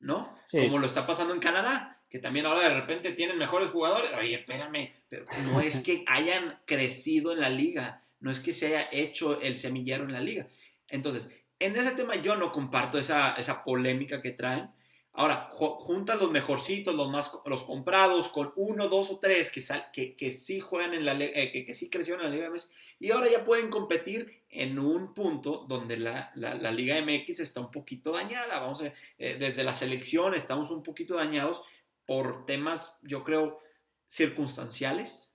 ¿no? 0.00 0.36
Como 0.50 0.78
lo 0.78 0.86
está 0.86 1.06
pasando 1.06 1.34
en 1.34 1.40
Canadá, 1.40 1.99
que 2.10 2.18
también 2.18 2.44
ahora 2.44 2.68
de 2.68 2.74
repente 2.74 3.12
tienen 3.12 3.38
mejores 3.38 3.70
jugadores. 3.70 4.10
Oye, 4.18 4.34
espérame, 4.34 4.90
pero 5.08 5.24
no 5.44 5.60
es 5.60 5.80
que 5.80 6.04
hayan 6.08 6.58
crecido 6.66 7.32
en 7.32 7.40
la 7.40 7.50
liga, 7.50 8.02
no 8.18 8.30
es 8.30 8.40
que 8.40 8.52
se 8.52 8.66
haya 8.66 8.88
hecho 8.90 9.40
el 9.40 9.56
semillero 9.56 10.04
en 10.04 10.12
la 10.12 10.20
liga. 10.20 10.48
Entonces, 10.88 11.30
en 11.60 11.76
ese 11.76 11.92
tema 11.92 12.16
yo 12.16 12.36
no 12.36 12.50
comparto 12.50 12.98
esa, 12.98 13.34
esa 13.36 13.62
polémica 13.62 14.20
que 14.20 14.32
traen. 14.32 14.70
Ahora, 15.12 15.48
junta 15.50 16.14
los 16.14 16.30
mejorcitos, 16.30 16.94
los 16.94 17.10
más 17.10 17.32
los 17.44 17.64
comprados, 17.64 18.28
con 18.28 18.52
uno, 18.56 18.88
dos 18.88 19.10
o 19.10 19.18
tres 19.18 19.50
que, 19.50 19.62
que, 19.92 20.14
que 20.14 20.32
sí 20.32 20.60
juegan 20.60 20.94
en 20.94 21.04
la 21.04 21.12
eh, 21.12 21.50
que, 21.50 21.64
que, 21.64 21.74
sí 21.74 21.90
crecieron 21.90 22.24
en 22.24 22.30
la 22.30 22.36
Liga 22.36 22.50
MX 22.50 22.70
y 23.00 23.10
ahora 23.10 23.28
ya 23.30 23.44
pueden 23.44 23.70
competir 23.70 24.42
en 24.50 24.78
un 24.78 25.14
punto 25.14 25.64
donde 25.68 25.96
la, 25.96 26.30
la, 26.34 26.70
Liga 26.70 27.00
MX 27.02 27.40
está 27.40 27.60
un 27.60 27.70
poquito 27.70 28.12
dañada. 28.12 28.60
Vamos 28.60 28.82
a 28.82 28.92
eh, 29.18 29.36
desde 29.38 29.64
la 29.64 29.72
selección 29.72 30.34
estamos 30.34 30.70
un 30.70 30.82
poquito 30.82 31.16
dañados 31.16 31.62
por 32.10 32.44
temas, 32.44 32.98
yo 33.02 33.22
creo, 33.22 33.60
circunstanciales. 34.08 35.32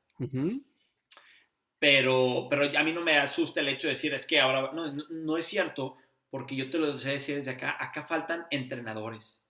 pero, 1.79 2.47
pero 2.49 2.77
a 2.77 2.83
mí 2.83 2.91
no 2.91 2.99
me 2.99 3.17
asusta 3.17 3.61
el 3.61 3.69
hecho 3.69 3.87
de 3.87 3.93
decir, 3.93 4.13
es 4.13 4.27
que 4.27 4.41
ahora, 4.41 4.73
no, 4.73 4.91
no, 4.91 5.05
no 5.09 5.37
es 5.37 5.45
cierto, 5.45 5.95
porque 6.29 6.53
yo 6.53 6.69
te 6.69 6.77
lo 6.77 6.99
sé 6.99 7.11
decir 7.11 7.37
desde 7.37 7.51
acá, 7.51 7.77
acá 7.79 8.03
faltan 8.03 8.45
entrenadores 8.51 9.41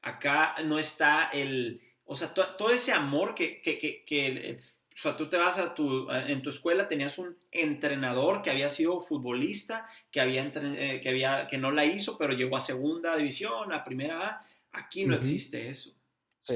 Acá 0.00 0.56
no 0.64 0.80
está 0.80 1.30
el, 1.32 1.80
o 2.06 2.16
sea, 2.16 2.34
todo 2.34 2.70
ese 2.70 2.90
amor 2.90 3.36
que, 3.36 3.62
que, 3.62 3.78
que, 3.78 4.04
que, 4.04 4.58
o 4.92 5.00
sea, 5.00 5.16
tú 5.16 5.28
te 5.28 5.36
vas 5.36 5.58
a 5.58 5.76
tu, 5.76 6.10
en 6.10 6.42
tu 6.42 6.50
escuela 6.50 6.88
tenías 6.88 7.18
un 7.18 7.36
entrenador 7.52 8.42
que 8.42 8.50
había 8.50 8.68
sido 8.68 9.00
futbolista, 9.00 9.88
que, 10.10 10.20
había, 10.20 10.44
eh, 10.44 11.00
que, 11.00 11.08
había, 11.08 11.46
que 11.46 11.58
no 11.58 11.70
la 11.70 11.84
hizo, 11.84 12.18
pero 12.18 12.32
llegó 12.32 12.56
a 12.56 12.60
segunda 12.60 13.16
división, 13.16 13.72
a 13.72 13.84
primera 13.84 14.28
A. 14.28 14.46
Aquí 14.72 15.04
no 15.04 15.14
existe 15.14 15.68
eso. 15.68 16.01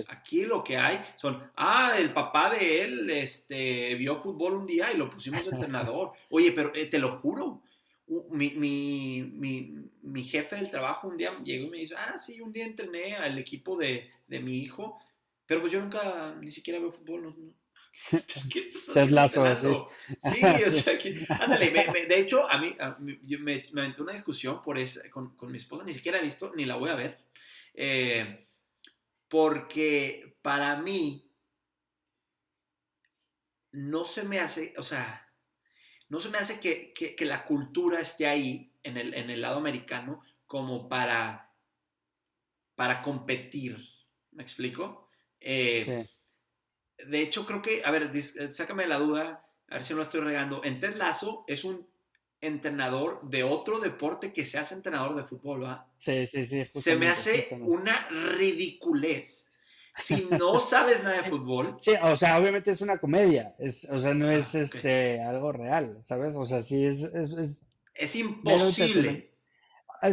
Aquí 0.09 0.45
lo 0.45 0.65
que 0.65 0.77
hay 0.77 1.01
son, 1.17 1.51
ah, 1.57 1.95
el 1.97 2.13
papá 2.13 2.51
de 2.51 2.83
él 2.83 3.11
este, 3.11 3.95
vio 3.95 4.17
fútbol 4.17 4.55
un 4.55 4.67
día 4.67 4.93
y 4.93 4.97
lo 4.97 5.09
pusimos 5.09 5.45
de 5.45 5.51
entrenador. 5.51 6.13
Oye, 6.31 6.53
pero 6.53 6.75
eh, 6.75 6.87
te 6.87 6.99
lo 6.99 7.19
juro, 7.21 7.63
mi, 8.31 8.51
mi, 8.51 9.23
mi, 9.23 9.91
mi, 10.03 10.25
jefe 10.25 10.57
del 10.57 10.71
trabajo 10.71 11.09
un 11.09 11.17
día 11.17 11.33
llegó 11.43 11.67
y 11.67 11.71
me 11.71 11.79
dice, 11.79 11.95
ah, 11.97 12.19
sí, 12.19 12.41
un 12.41 12.53
día 12.53 12.65
entrené 12.65 13.15
al 13.15 13.39
equipo 13.39 13.77
de, 13.77 14.11
de 14.27 14.41
mi 14.41 14.59
hijo, 14.59 15.01
pero 15.47 15.61
pues 15.61 15.73
yo 15.73 15.81
nunca 15.81 16.35
ni 16.41 16.51
siquiera 16.51 16.81
veo 16.81 16.91
fútbol. 16.93 17.23
No, 17.23 17.37
¿Qué 18.51 18.59
estás 18.59 18.97
haciendo? 18.97 19.89
Sí, 20.21 20.45
o 20.67 20.71
sea, 20.71 20.99
que, 20.99 21.27
ándale, 21.29 21.71
de 22.09 22.21
hecho, 22.21 22.49
a 22.49 22.59
mí, 22.59 22.77
yo 23.25 23.39
me, 23.39 23.63
me 23.73 23.81
aventé 23.81 24.03
una 24.03 24.13
discusión 24.13 24.63
por 24.63 24.79
esa, 24.79 25.09
con, 25.11 25.37
con, 25.37 25.51
mi 25.51 25.59
esposa, 25.59 25.85
ni 25.85 25.95
siquiera 25.95 26.19
he 26.19 26.23
visto, 26.23 26.53
ni 26.57 26.65
la 26.65 26.77
voy 26.77 26.91
a 26.91 26.95
ver, 26.95 27.19
eh, 27.75 28.46
porque 29.29 30.39
para 30.43 30.77
mí 30.77 31.31
no 33.73 34.05
se 34.05 34.25
me 34.25 34.41
hace, 34.41 34.75
o 34.79 34.83
sea, 34.83 35.27
no 36.09 36.21
se 36.21 36.31
me 36.31 36.39
hace 36.39 36.61
que, 36.61 37.17
la 37.27 37.45
cultura 37.45 38.01
esté 38.01 38.27
ahí 38.27 38.73
en 38.83 38.97
el, 38.97 39.15
en 39.15 39.31
el 39.31 39.41
lado 39.41 39.59
americano 39.59 40.23
como 40.47 40.89
para, 40.89 41.53
para 42.75 43.03
competir. 43.03 43.77
¿Me 44.31 44.43
explico? 44.43 45.11
Eh, 45.41 46.09
de 47.07 47.21
hecho, 47.21 47.47
creo 47.47 47.63
que, 47.63 47.83
a 47.85 47.91
ver, 47.91 48.11
eh, 48.15 48.23
sácame 48.23 48.87
la 48.87 48.99
duda, 48.99 49.47
a 49.69 49.75
ver 49.75 49.85
si 49.85 49.93
no 49.93 49.99
la 49.99 50.05
estoy 50.05 50.21
regando. 50.21 50.61
Ted 50.61 50.97
Lazo 50.97 51.45
es 51.47 51.65
un 51.65 51.89
entrenador 52.41 53.21
de 53.23 53.43
otro 53.43 53.81
deporte 53.81 54.33
que 54.33 54.47
se 54.47 54.59
hace 54.59 54.75
entrenador 54.75 55.17
de 55.17 55.25
fútbol, 55.25 55.65
¿va? 55.65 55.89
Sí, 55.99 56.27
sí, 56.27 56.47
sí. 56.47 56.67
Se 56.81 56.97
me 56.97 57.09
hace 57.09 57.49
una 57.61 58.09
ridiculez 58.09 59.47
si 59.97 60.27
no 60.31 60.61
sabes 60.61 61.03
nada 61.03 61.23
de 61.23 61.31
fútbol. 61.31 61.79
Sí, 61.81 61.93
o 62.03 62.17
sea, 62.17 62.39
obviamente 62.39 62.71
es 62.71 62.81
una 62.81 62.99
comedia, 62.99 63.55
es, 63.59 63.85
o 63.85 63.99
sea, 63.99 64.15
no 64.15 64.31
es 64.31 64.55
ah, 64.55 64.61
este 64.61 65.23
algo 65.23 65.53
real, 65.53 66.03
¿sabes? 66.05 66.35
O 66.35 66.45
sea, 66.45 66.63
sí 66.63 66.85
es... 66.85 67.03
Es, 67.03 67.63
es, 67.95 68.17
imposible. 68.17 69.33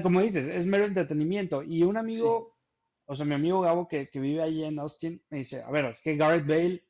Como 0.01 0.21
dices, 0.21 0.47
es 0.47 0.65
mero 0.65 0.85
entretenimiento. 0.85 1.61
Y 1.61 1.83
un 1.83 1.97
amigo, 1.97 2.57
o 3.05 3.15
sea, 3.15 3.25
mi 3.25 3.35
amigo 3.35 3.61
Gabo 3.61 3.87
que, 3.87 4.09
que, 4.09 4.19
vive 4.19 4.41
ahí 4.41 4.63
en 4.63 4.79
Austin, 4.79 5.21
me 5.29 5.39
dice, 5.39 5.61
a 5.61 5.69
ver, 5.69 5.85
es 5.85 6.01
que 6.01 6.15
Gareth 6.15 6.47
Bale, 6.47 6.83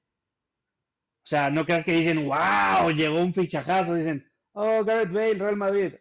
o 1.24 1.28
sea, 1.28 1.50
no 1.50 1.66
creas 1.66 1.86
que 1.86 1.94
dicen, 1.94 2.28
wow, 2.28 2.92
llegó 2.92 3.20
un 3.20 3.34
fichajazo, 3.34 3.96
dicen, 3.96 4.30
oh, 4.54 4.84
Gareth 4.84 5.12
Bale, 5.12 5.36
Real 5.36 5.56
Madrid, 5.56 5.94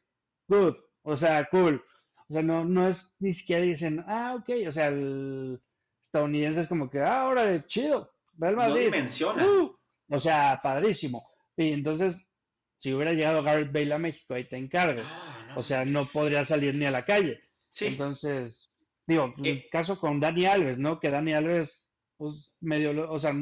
good, 0.48 0.76
o 1.02 1.16
sea, 1.16 1.44
cool. 1.50 1.82
O 2.28 2.32
sea, 2.32 2.42
no, 2.42 2.64
no 2.64 2.88
es 2.88 3.14
ni 3.18 3.32
siquiera 3.32 3.62
dicen, 3.62 4.04
ah, 4.06 4.36
ok, 4.38 4.50
o 4.66 4.70
sea, 4.70 4.88
el 4.88 5.60
estadounidenses 6.02 6.68
como 6.68 6.88
que, 6.88 7.00
ah, 7.00 7.22
ahora 7.22 7.44
de 7.44 7.66
chido, 7.66 8.12
Real 8.38 8.56
Madrid. 8.56 8.90
menciona. 8.90 9.46
Uh, 9.46 9.76
o 10.08 10.18
sea, 10.18 10.60
padrísimo. 10.62 11.30
Y 11.56 11.72
entonces, 11.72 12.30
si 12.76 12.92
hubiera 12.92 13.12
llegado 13.12 13.42
Garrett 13.42 13.72
Bale 13.72 13.94
a 13.94 13.98
México, 13.98 14.34
ahí 14.34 14.44
te 14.44 14.56
encargo. 14.56 15.02
Ah, 15.04 15.54
o 15.56 15.62
sea, 15.62 15.84
no 15.84 16.06
podría 16.06 16.44
salir 16.44 16.74
ni 16.74 16.84
a 16.84 16.90
la 16.90 17.04
calle. 17.04 17.40
Sí. 17.68 17.86
Entonces, 17.86 18.72
digo, 19.06 19.34
el 19.38 19.58
eh. 19.58 19.68
caso 19.70 19.98
con 19.98 20.20
Dani 20.20 20.46
Alves, 20.46 20.78
¿no? 20.78 21.00
Que 21.00 21.10
Dani 21.10 21.32
Alves, 21.32 21.88
pues, 22.16 22.52
medio, 22.60 23.10
o 23.10 23.18
sea, 23.18 23.34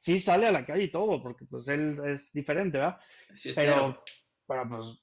sí 0.00 0.20
sale 0.20 0.46
a 0.46 0.52
la 0.52 0.64
calle 0.64 0.84
y 0.84 0.90
todo, 0.90 1.22
porque 1.22 1.44
pues 1.46 1.66
él 1.68 2.00
es 2.04 2.32
diferente, 2.32 2.78
¿verdad? 2.78 2.98
Sí, 3.34 3.50
pero, 3.54 4.02
pero 4.46 4.68
pues 4.68 4.98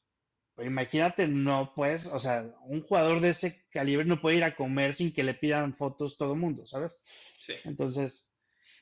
imagínate, 0.68 1.28
no 1.28 1.74
puedes, 1.76 2.06
o 2.06 2.20
sea, 2.20 2.46
un 2.66 2.82
jugador 2.84 3.22
de 3.22 3.30
ese 3.30 3.66
calibre 3.72 4.06
no 4.06 4.22
puede 4.22 4.38
ir 4.38 4.44
a 4.44 4.56
comer 4.56 4.94
sin 4.94 5.14
que 5.14 5.24
le 5.24 5.34
pidan 5.34 5.76
fotos 5.76 6.18
todo 6.18 6.34
el 6.34 6.40
mundo, 6.40 6.66
¿sabes? 6.68 7.00
Sí. 7.40 7.54
Entonces. 7.64 8.28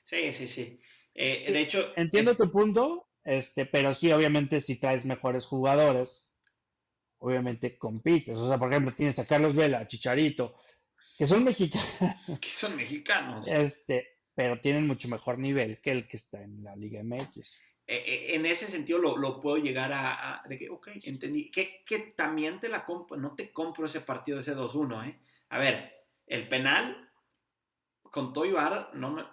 Sí, 0.04 0.34
sí, 0.34 0.48
sí. 0.48 0.82
Eh, 1.14 1.52
de 1.52 1.62
hecho. 1.62 1.94
Entiendo 1.96 2.36
tu 2.36 2.52
punto, 2.52 3.10
este, 3.24 3.66
pero 3.66 3.94
sí, 3.94 4.12
obviamente, 4.12 4.60
si 4.60 4.80
traes 4.80 5.06
mejores 5.06 5.46
jugadores, 5.46 6.26
obviamente 7.20 7.78
compites. 7.78 8.38
O 8.38 8.48
sea, 8.48 8.58
por 8.58 8.70
ejemplo, 8.70 8.94
tienes 8.94 9.20
a 9.20 9.28
Carlos 9.28 9.56
Vela, 9.56 9.80
a 9.80 9.88
Chicharito, 9.88 10.58
que 11.18 11.26
son 11.26 11.44
mexicanos. 11.44 12.40
Que 12.42 12.50
son 12.50 12.76
mexicanos. 12.76 13.48
Este, 13.48 14.18
pero 14.36 14.60
tienen 14.60 14.88
mucho 14.88 15.08
mejor 15.08 15.38
nivel 15.38 15.80
que 15.82 15.92
el 15.92 16.08
que 16.08 16.18
está 16.18 16.42
en 16.42 16.64
la 16.64 16.76
Liga 16.76 17.02
MX. 17.04 17.54
E, 17.96 18.36
en 18.36 18.46
ese 18.46 18.68
sentido 18.68 19.00
lo, 19.00 19.42
puedo 19.42 19.58
llegar 19.58 19.92
a, 19.94 20.44
de 20.48 20.58
que, 20.58 20.70
ok, 20.70 20.90
entendí, 21.04 21.52
que, 21.52 21.84
que 21.86 22.00
también 22.00 22.60
te 22.60 22.70
la 22.70 22.86
compro, 22.86 23.18
no 23.18 23.36
te 23.36 23.52
compro 23.52 23.86
ese 23.86 24.02
partido, 24.02 24.40
ese 24.40 24.56
2-1, 24.56 25.10
¿eh? 25.10 25.20
A 25.50 25.58
ver, 25.58 26.06
el 26.28 26.48
penal 26.48 27.10
con 28.04 28.34
Toy 28.34 28.52
Bar, 28.52 28.92
no 28.94 29.12
me, 29.12 29.24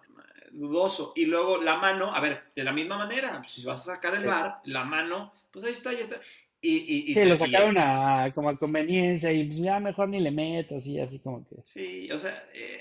dudoso. 0.53 1.13
Y 1.17 1.27
luego 1.27 1.59
la 1.63 1.77
mano, 1.77 2.15
a 2.15 2.21
ver, 2.21 2.45
de 2.55 2.65
la 2.65 2.73
misma 2.73 2.97
manera, 2.97 3.43
si 3.47 3.65
vas 3.65 3.81
a 3.83 3.95
sacar 3.95 4.15
el 4.15 4.27
bar, 4.27 4.61
la 4.65 4.85
mano, 4.85 5.33
pues 5.51 5.65
ahí 5.65 5.73
está, 5.73 5.93
ya 5.93 6.01
está. 6.01 6.21
Y, 6.61 7.11
y, 7.11 7.15
sí, 7.15 7.25
lo 7.25 7.37
sacaron 7.37 7.77
a, 7.79 8.33
como 8.35 8.49
a 8.49 8.59
conveniencia 8.59 9.33
y 9.33 9.45
pues 9.45 9.59
ya 9.59 9.79
mejor 9.79 10.09
ni 10.09 10.19
le 10.19 10.33
metas 10.33 10.85
y 10.87 10.99
así 10.99 11.21
como 11.21 11.47
que. 11.47 11.57
Sí, 11.65 12.11
o 12.11 12.19
sea, 12.19 12.45
eh, 12.53 12.81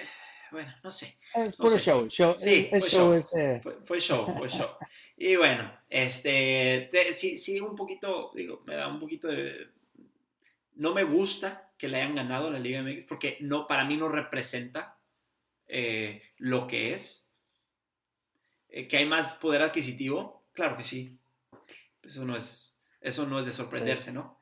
bueno, 0.51 0.73
no 0.83 0.91
sé. 0.91 1.17
Es 1.33 1.55
puro 1.55 1.77
show, 1.77 2.07
show. 2.07 2.35
Sí, 2.37 2.67
fue, 2.69 2.81
show, 2.81 3.21
fue, 3.85 3.99
show, 3.99 4.37
fue 4.37 4.49
show. 4.49 4.69
y 5.17 5.35
bueno, 5.35 5.71
este, 5.89 6.89
sí, 7.13 7.37
sí, 7.37 7.59
un 7.59 7.75
poquito, 7.75 8.31
digo, 8.35 8.63
me 8.65 8.75
da 8.75 8.87
un 8.87 8.99
poquito 8.99 9.27
de... 9.27 9.69
No 10.75 10.93
me 10.93 11.03
gusta 11.03 11.71
que 11.77 11.87
le 11.87 11.97
hayan 11.97 12.15
ganado 12.15 12.51
la 12.51 12.59
Liga 12.59 12.81
MX 12.81 13.05
porque 13.05 13.37
no, 13.41 13.67
para 13.67 13.85
mí 13.85 13.97
no 13.97 14.09
representa 14.09 14.97
eh, 15.67 16.21
lo 16.37 16.67
que 16.67 16.93
es. 16.93 17.29
Eh, 18.69 18.87
que 18.87 18.97
hay 18.97 19.05
más 19.05 19.35
poder 19.35 19.61
adquisitivo, 19.61 20.45
claro 20.53 20.77
que 20.77 20.83
sí. 20.83 21.17
Eso 22.03 22.25
no 22.25 22.35
es, 22.35 22.75
eso 23.01 23.25
no 23.25 23.39
es 23.39 23.45
de 23.45 23.51
sorprenderse, 23.51 24.11
¿no? 24.11 24.37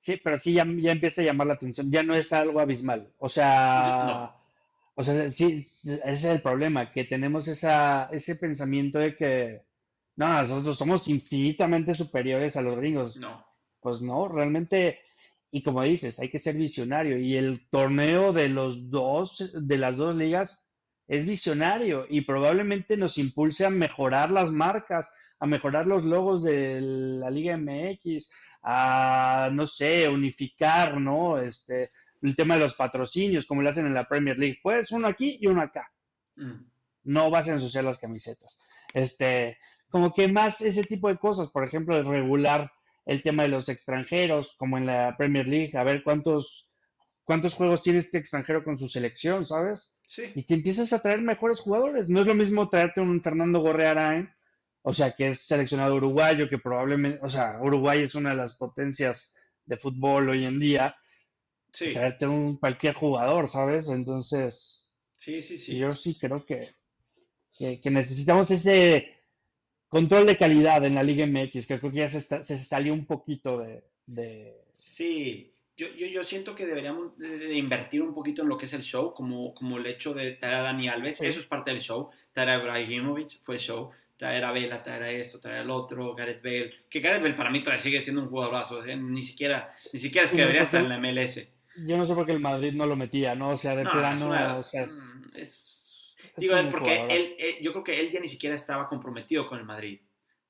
Sí, 0.00 0.20
pero 0.22 0.38
sí 0.38 0.52
ya, 0.52 0.66
ya 0.76 0.92
empieza 0.92 1.20
a 1.20 1.24
llamar 1.24 1.48
la 1.48 1.54
atención, 1.54 1.90
ya 1.90 2.02
no 2.02 2.14
es 2.14 2.32
algo 2.32 2.60
abismal. 2.60 3.12
O 3.18 3.28
sea, 3.28 4.37
o 4.98 5.04
sea, 5.04 5.30
sí, 5.30 5.64
ese 5.84 6.00
es 6.04 6.24
el 6.24 6.42
problema, 6.42 6.90
que 6.90 7.04
tenemos 7.04 7.46
esa, 7.46 8.08
ese 8.10 8.34
pensamiento 8.34 8.98
de 8.98 9.14
que, 9.14 9.62
no, 10.16 10.26
nosotros 10.42 10.76
somos 10.76 11.06
infinitamente 11.06 11.94
superiores 11.94 12.56
a 12.56 12.62
los 12.62 12.76
gringos. 12.76 13.16
No. 13.16 13.46
Pues 13.78 14.02
no, 14.02 14.26
realmente, 14.26 14.98
y 15.52 15.62
como 15.62 15.82
dices, 15.82 16.18
hay 16.18 16.30
que 16.30 16.40
ser 16.40 16.56
visionario. 16.56 17.16
Y 17.16 17.36
el 17.36 17.68
torneo 17.70 18.32
de 18.32 18.48
los 18.48 18.90
dos, 18.90 19.52
de 19.54 19.78
las 19.78 19.96
dos 19.98 20.16
ligas, 20.16 20.64
es 21.06 21.24
visionario 21.24 22.04
y 22.08 22.22
probablemente 22.22 22.96
nos 22.96 23.18
impulse 23.18 23.66
a 23.66 23.70
mejorar 23.70 24.32
las 24.32 24.50
marcas, 24.50 25.08
a 25.38 25.46
mejorar 25.46 25.86
los 25.86 26.02
logos 26.02 26.42
de 26.42 26.80
la 26.80 27.30
Liga 27.30 27.56
MX, 27.56 28.28
a, 28.64 29.48
no 29.52 29.64
sé, 29.64 30.08
unificar, 30.08 31.00
¿no? 31.00 31.38
Este, 31.38 31.92
el 32.22 32.36
tema 32.36 32.54
de 32.54 32.60
los 32.60 32.74
patrocinios, 32.74 33.46
como 33.46 33.62
lo 33.62 33.70
hacen 33.70 33.86
en 33.86 33.94
la 33.94 34.08
Premier 34.08 34.38
League. 34.38 34.58
Pues 34.62 34.90
uno 34.90 35.06
aquí 35.06 35.38
y 35.40 35.46
uno 35.46 35.60
acá. 35.60 35.92
Mm. 36.36 36.64
No 37.04 37.30
vas 37.30 37.48
a 37.48 37.52
ensuciar 37.52 37.84
las 37.84 37.98
camisetas. 37.98 38.58
Este, 38.92 39.58
como 39.90 40.12
que 40.12 40.28
más 40.28 40.60
ese 40.60 40.84
tipo 40.84 41.08
de 41.08 41.18
cosas, 41.18 41.48
por 41.48 41.64
ejemplo, 41.64 42.02
regular 42.02 42.70
el 43.06 43.22
tema 43.22 43.44
de 43.44 43.48
los 43.48 43.68
extranjeros, 43.68 44.54
como 44.58 44.76
en 44.76 44.86
la 44.86 45.16
Premier 45.16 45.46
League, 45.46 45.76
a 45.78 45.84
ver 45.84 46.02
cuántos, 46.02 46.68
cuántos 47.24 47.54
juegos 47.54 47.82
tiene 47.82 48.00
este 48.00 48.18
extranjero 48.18 48.62
con 48.62 48.76
su 48.76 48.88
selección, 48.88 49.46
¿sabes? 49.46 49.94
Sí. 50.04 50.32
Y 50.34 50.42
te 50.42 50.54
empiezas 50.54 50.92
a 50.92 51.00
traer 51.00 51.22
mejores 51.22 51.60
jugadores. 51.60 52.08
No 52.08 52.20
es 52.20 52.26
lo 52.26 52.34
mismo 52.34 52.68
traerte 52.68 53.00
un 53.00 53.22
Fernando 53.22 53.60
Gorrearán, 53.60 54.34
o 54.82 54.92
sea, 54.92 55.12
que 55.12 55.28
es 55.28 55.46
seleccionado 55.46 55.96
uruguayo, 55.96 56.48
que 56.48 56.58
probablemente, 56.58 57.18
o 57.22 57.28
sea, 57.28 57.58
Uruguay 57.60 58.02
es 58.02 58.14
una 58.14 58.30
de 58.30 58.36
las 58.36 58.54
potencias 58.54 59.32
de 59.64 59.76
fútbol 59.76 60.30
hoy 60.30 60.44
en 60.44 60.58
día, 60.58 60.96
Sí. 61.78 61.92
Traerte 61.92 62.26
un 62.26 62.56
cualquier 62.56 62.92
jugador, 62.92 63.46
¿sabes? 63.46 63.86
Entonces. 63.86 64.84
Sí, 65.14 65.40
sí, 65.42 65.58
sí. 65.58 65.76
Yo 65.76 65.94
sí 65.94 66.18
creo 66.18 66.44
que, 66.44 66.70
que, 67.56 67.90
necesitamos 67.90 68.50
ese 68.50 69.14
control 69.86 70.26
de 70.26 70.36
calidad 70.36 70.84
en 70.84 70.96
la 70.96 71.04
Liga 71.04 71.24
MX, 71.24 71.68
que 71.68 71.78
creo 71.78 71.92
que 71.92 71.98
ya 71.98 72.08
se, 72.08 72.20
se 72.42 72.64
salió 72.64 72.92
un 72.92 73.06
poquito 73.06 73.60
de. 73.60 73.84
Sí. 74.74 75.54
Yo, 75.76 75.86
yo, 75.94 76.08
yo, 76.08 76.24
siento 76.24 76.56
que 76.56 76.66
deberíamos 76.66 77.16
de 77.16 77.56
invertir 77.56 78.02
un 78.02 78.12
poquito 78.12 78.42
en 78.42 78.48
lo 78.48 78.58
que 78.58 78.64
es 78.64 78.72
el 78.72 78.82
show, 78.82 79.14
como, 79.14 79.54
como 79.54 79.78
el 79.78 79.86
hecho 79.86 80.12
de 80.12 80.32
traer 80.32 80.56
a 80.56 80.62
Dani 80.62 80.88
Alves, 80.88 81.20
eso 81.20 81.38
es 81.38 81.46
parte 81.46 81.70
del 81.70 81.80
show, 81.80 82.10
traer 82.32 82.48
a 82.48 82.58
Ibrahimovic 82.58 83.40
fue 83.44 83.60
show, 83.60 83.92
traer 84.16 84.44
a 84.44 84.50
Vela, 84.50 84.82
traer 84.82 85.02
a 85.04 85.12
esto, 85.12 85.38
traer 85.38 85.60
al 85.60 85.70
otro, 85.70 86.16
Gareth 86.16 86.42
Bale, 86.42 86.72
que 86.90 86.98
Gareth 86.98 87.22
Bale 87.22 87.34
para 87.34 87.50
mí 87.50 87.60
todavía 87.60 87.80
sigue 87.80 88.02
siendo 88.02 88.22
un 88.22 88.28
jugadorazo, 88.28 88.84
ni 88.84 89.22
siquiera, 89.22 89.72
ni 89.92 90.00
siquiera 90.00 90.24
es 90.24 90.32
que 90.32 90.38
debería 90.38 90.62
estar 90.62 90.82
en 90.82 90.88
la 90.88 90.98
MLS 90.98 91.46
yo 91.86 91.96
no 91.96 92.06
sé 92.06 92.14
por 92.14 92.26
qué 92.26 92.32
el 92.32 92.40
Madrid 92.40 92.72
no 92.72 92.86
lo 92.86 92.96
metía, 92.96 93.34
¿no? 93.34 93.50
O 93.50 93.56
sea, 93.56 93.76
de 93.76 93.84
plano. 93.84 94.34
Es 95.34 96.14
mm, 96.36 96.40
digo, 96.40 96.54
porque 96.70 97.06
él, 97.08 97.36
eh, 97.38 97.58
yo 97.60 97.72
creo 97.72 97.84
que 97.84 98.00
él 98.00 98.10
ya 98.10 98.20
ni 98.20 98.28
siquiera 98.28 98.54
estaba 98.54 98.88
comprometido 98.88 99.46
con 99.46 99.58
el 99.58 99.64
Madrid. 99.64 100.00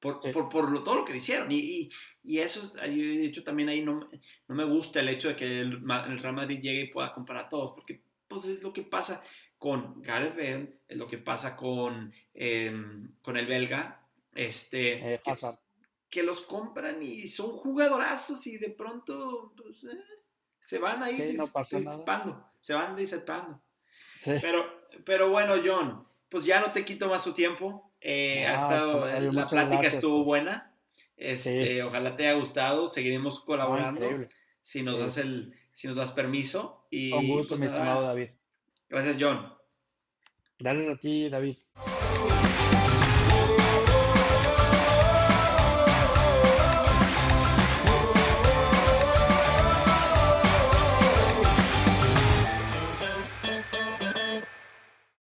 Por, 0.00 0.20
por, 0.20 0.48
por 0.48 0.84
todo 0.84 0.96
lo 0.96 1.04
que 1.04 1.12
le 1.12 1.18
hicieron. 1.18 1.50
Y, 1.50 1.58
y, 1.58 1.90
y, 2.22 2.38
eso, 2.38 2.68
de 2.68 3.24
hecho, 3.24 3.42
también 3.42 3.68
ahí 3.68 3.82
no, 3.82 4.08
no 4.46 4.54
me 4.54 4.64
gusta 4.64 5.00
el 5.00 5.08
hecho 5.08 5.28
de 5.28 5.36
que 5.36 5.60
el, 5.60 5.80
Real 5.80 6.34
Madrid 6.34 6.60
llegue 6.60 6.82
y 6.82 6.88
pueda 6.88 7.12
comprar 7.12 7.44
a 7.44 7.48
todos, 7.48 7.72
porque 7.72 8.00
pues 8.28 8.44
es 8.44 8.62
lo 8.62 8.72
que 8.72 8.82
pasa 8.82 9.24
con 9.58 10.00
Gareth 10.00 10.36
Bale, 10.36 10.78
es 10.86 10.96
lo 10.96 11.08
que 11.08 11.18
pasa 11.18 11.56
con, 11.56 12.12
em, 12.32 13.12
con 13.22 13.36
el 13.36 13.46
belga, 13.46 14.06
este, 14.34 15.14
eh, 15.14 15.20
que, 16.08 16.22
los 16.22 16.42
compran 16.42 17.02
y 17.02 17.26
son 17.26 17.50
jugadorazos 17.50 18.46
y 18.46 18.56
de 18.56 18.70
pronto, 18.70 19.52
pues, 19.56 19.82
eh, 19.82 20.17
se 20.62 20.78
van 20.78 21.02
ahí 21.02 21.20
disipando, 21.20 22.44
se 22.60 22.74
van 22.74 22.96
disipando. 22.96 23.60
Pero, 24.24 24.66
pero 25.04 25.30
bueno, 25.30 25.54
John, 25.64 26.06
pues 26.28 26.44
ya 26.44 26.60
no 26.60 26.70
te 26.70 26.84
quito 26.84 27.08
más 27.08 27.22
su 27.22 27.32
tiempo. 27.32 27.92
Eh, 28.00 28.46
la 28.46 29.46
plática 29.48 29.88
estuvo 29.88 30.24
buena. 30.24 30.74
Este, 31.16 31.82
Ojalá 31.82 32.16
te 32.16 32.26
haya 32.26 32.38
gustado. 32.38 32.88
Seguiremos 32.88 33.40
colaborando. 33.40 34.06
si 34.60 34.82
nos 34.82 34.98
das 34.98 35.16
el, 35.16 35.54
si 35.74 35.88
nos 35.88 35.96
das 35.96 36.10
permiso. 36.12 36.86
Y, 36.90 37.10
Con 37.10 37.26
gusto, 37.28 37.50
pues 37.50 37.60
mi 37.60 37.66
estimado 37.66 38.02
David. 38.02 38.30
Gracias, 38.88 39.16
John. 39.18 39.52
Gracias 40.58 40.88
a 40.88 40.96
ti, 40.96 41.28
David. 41.28 41.56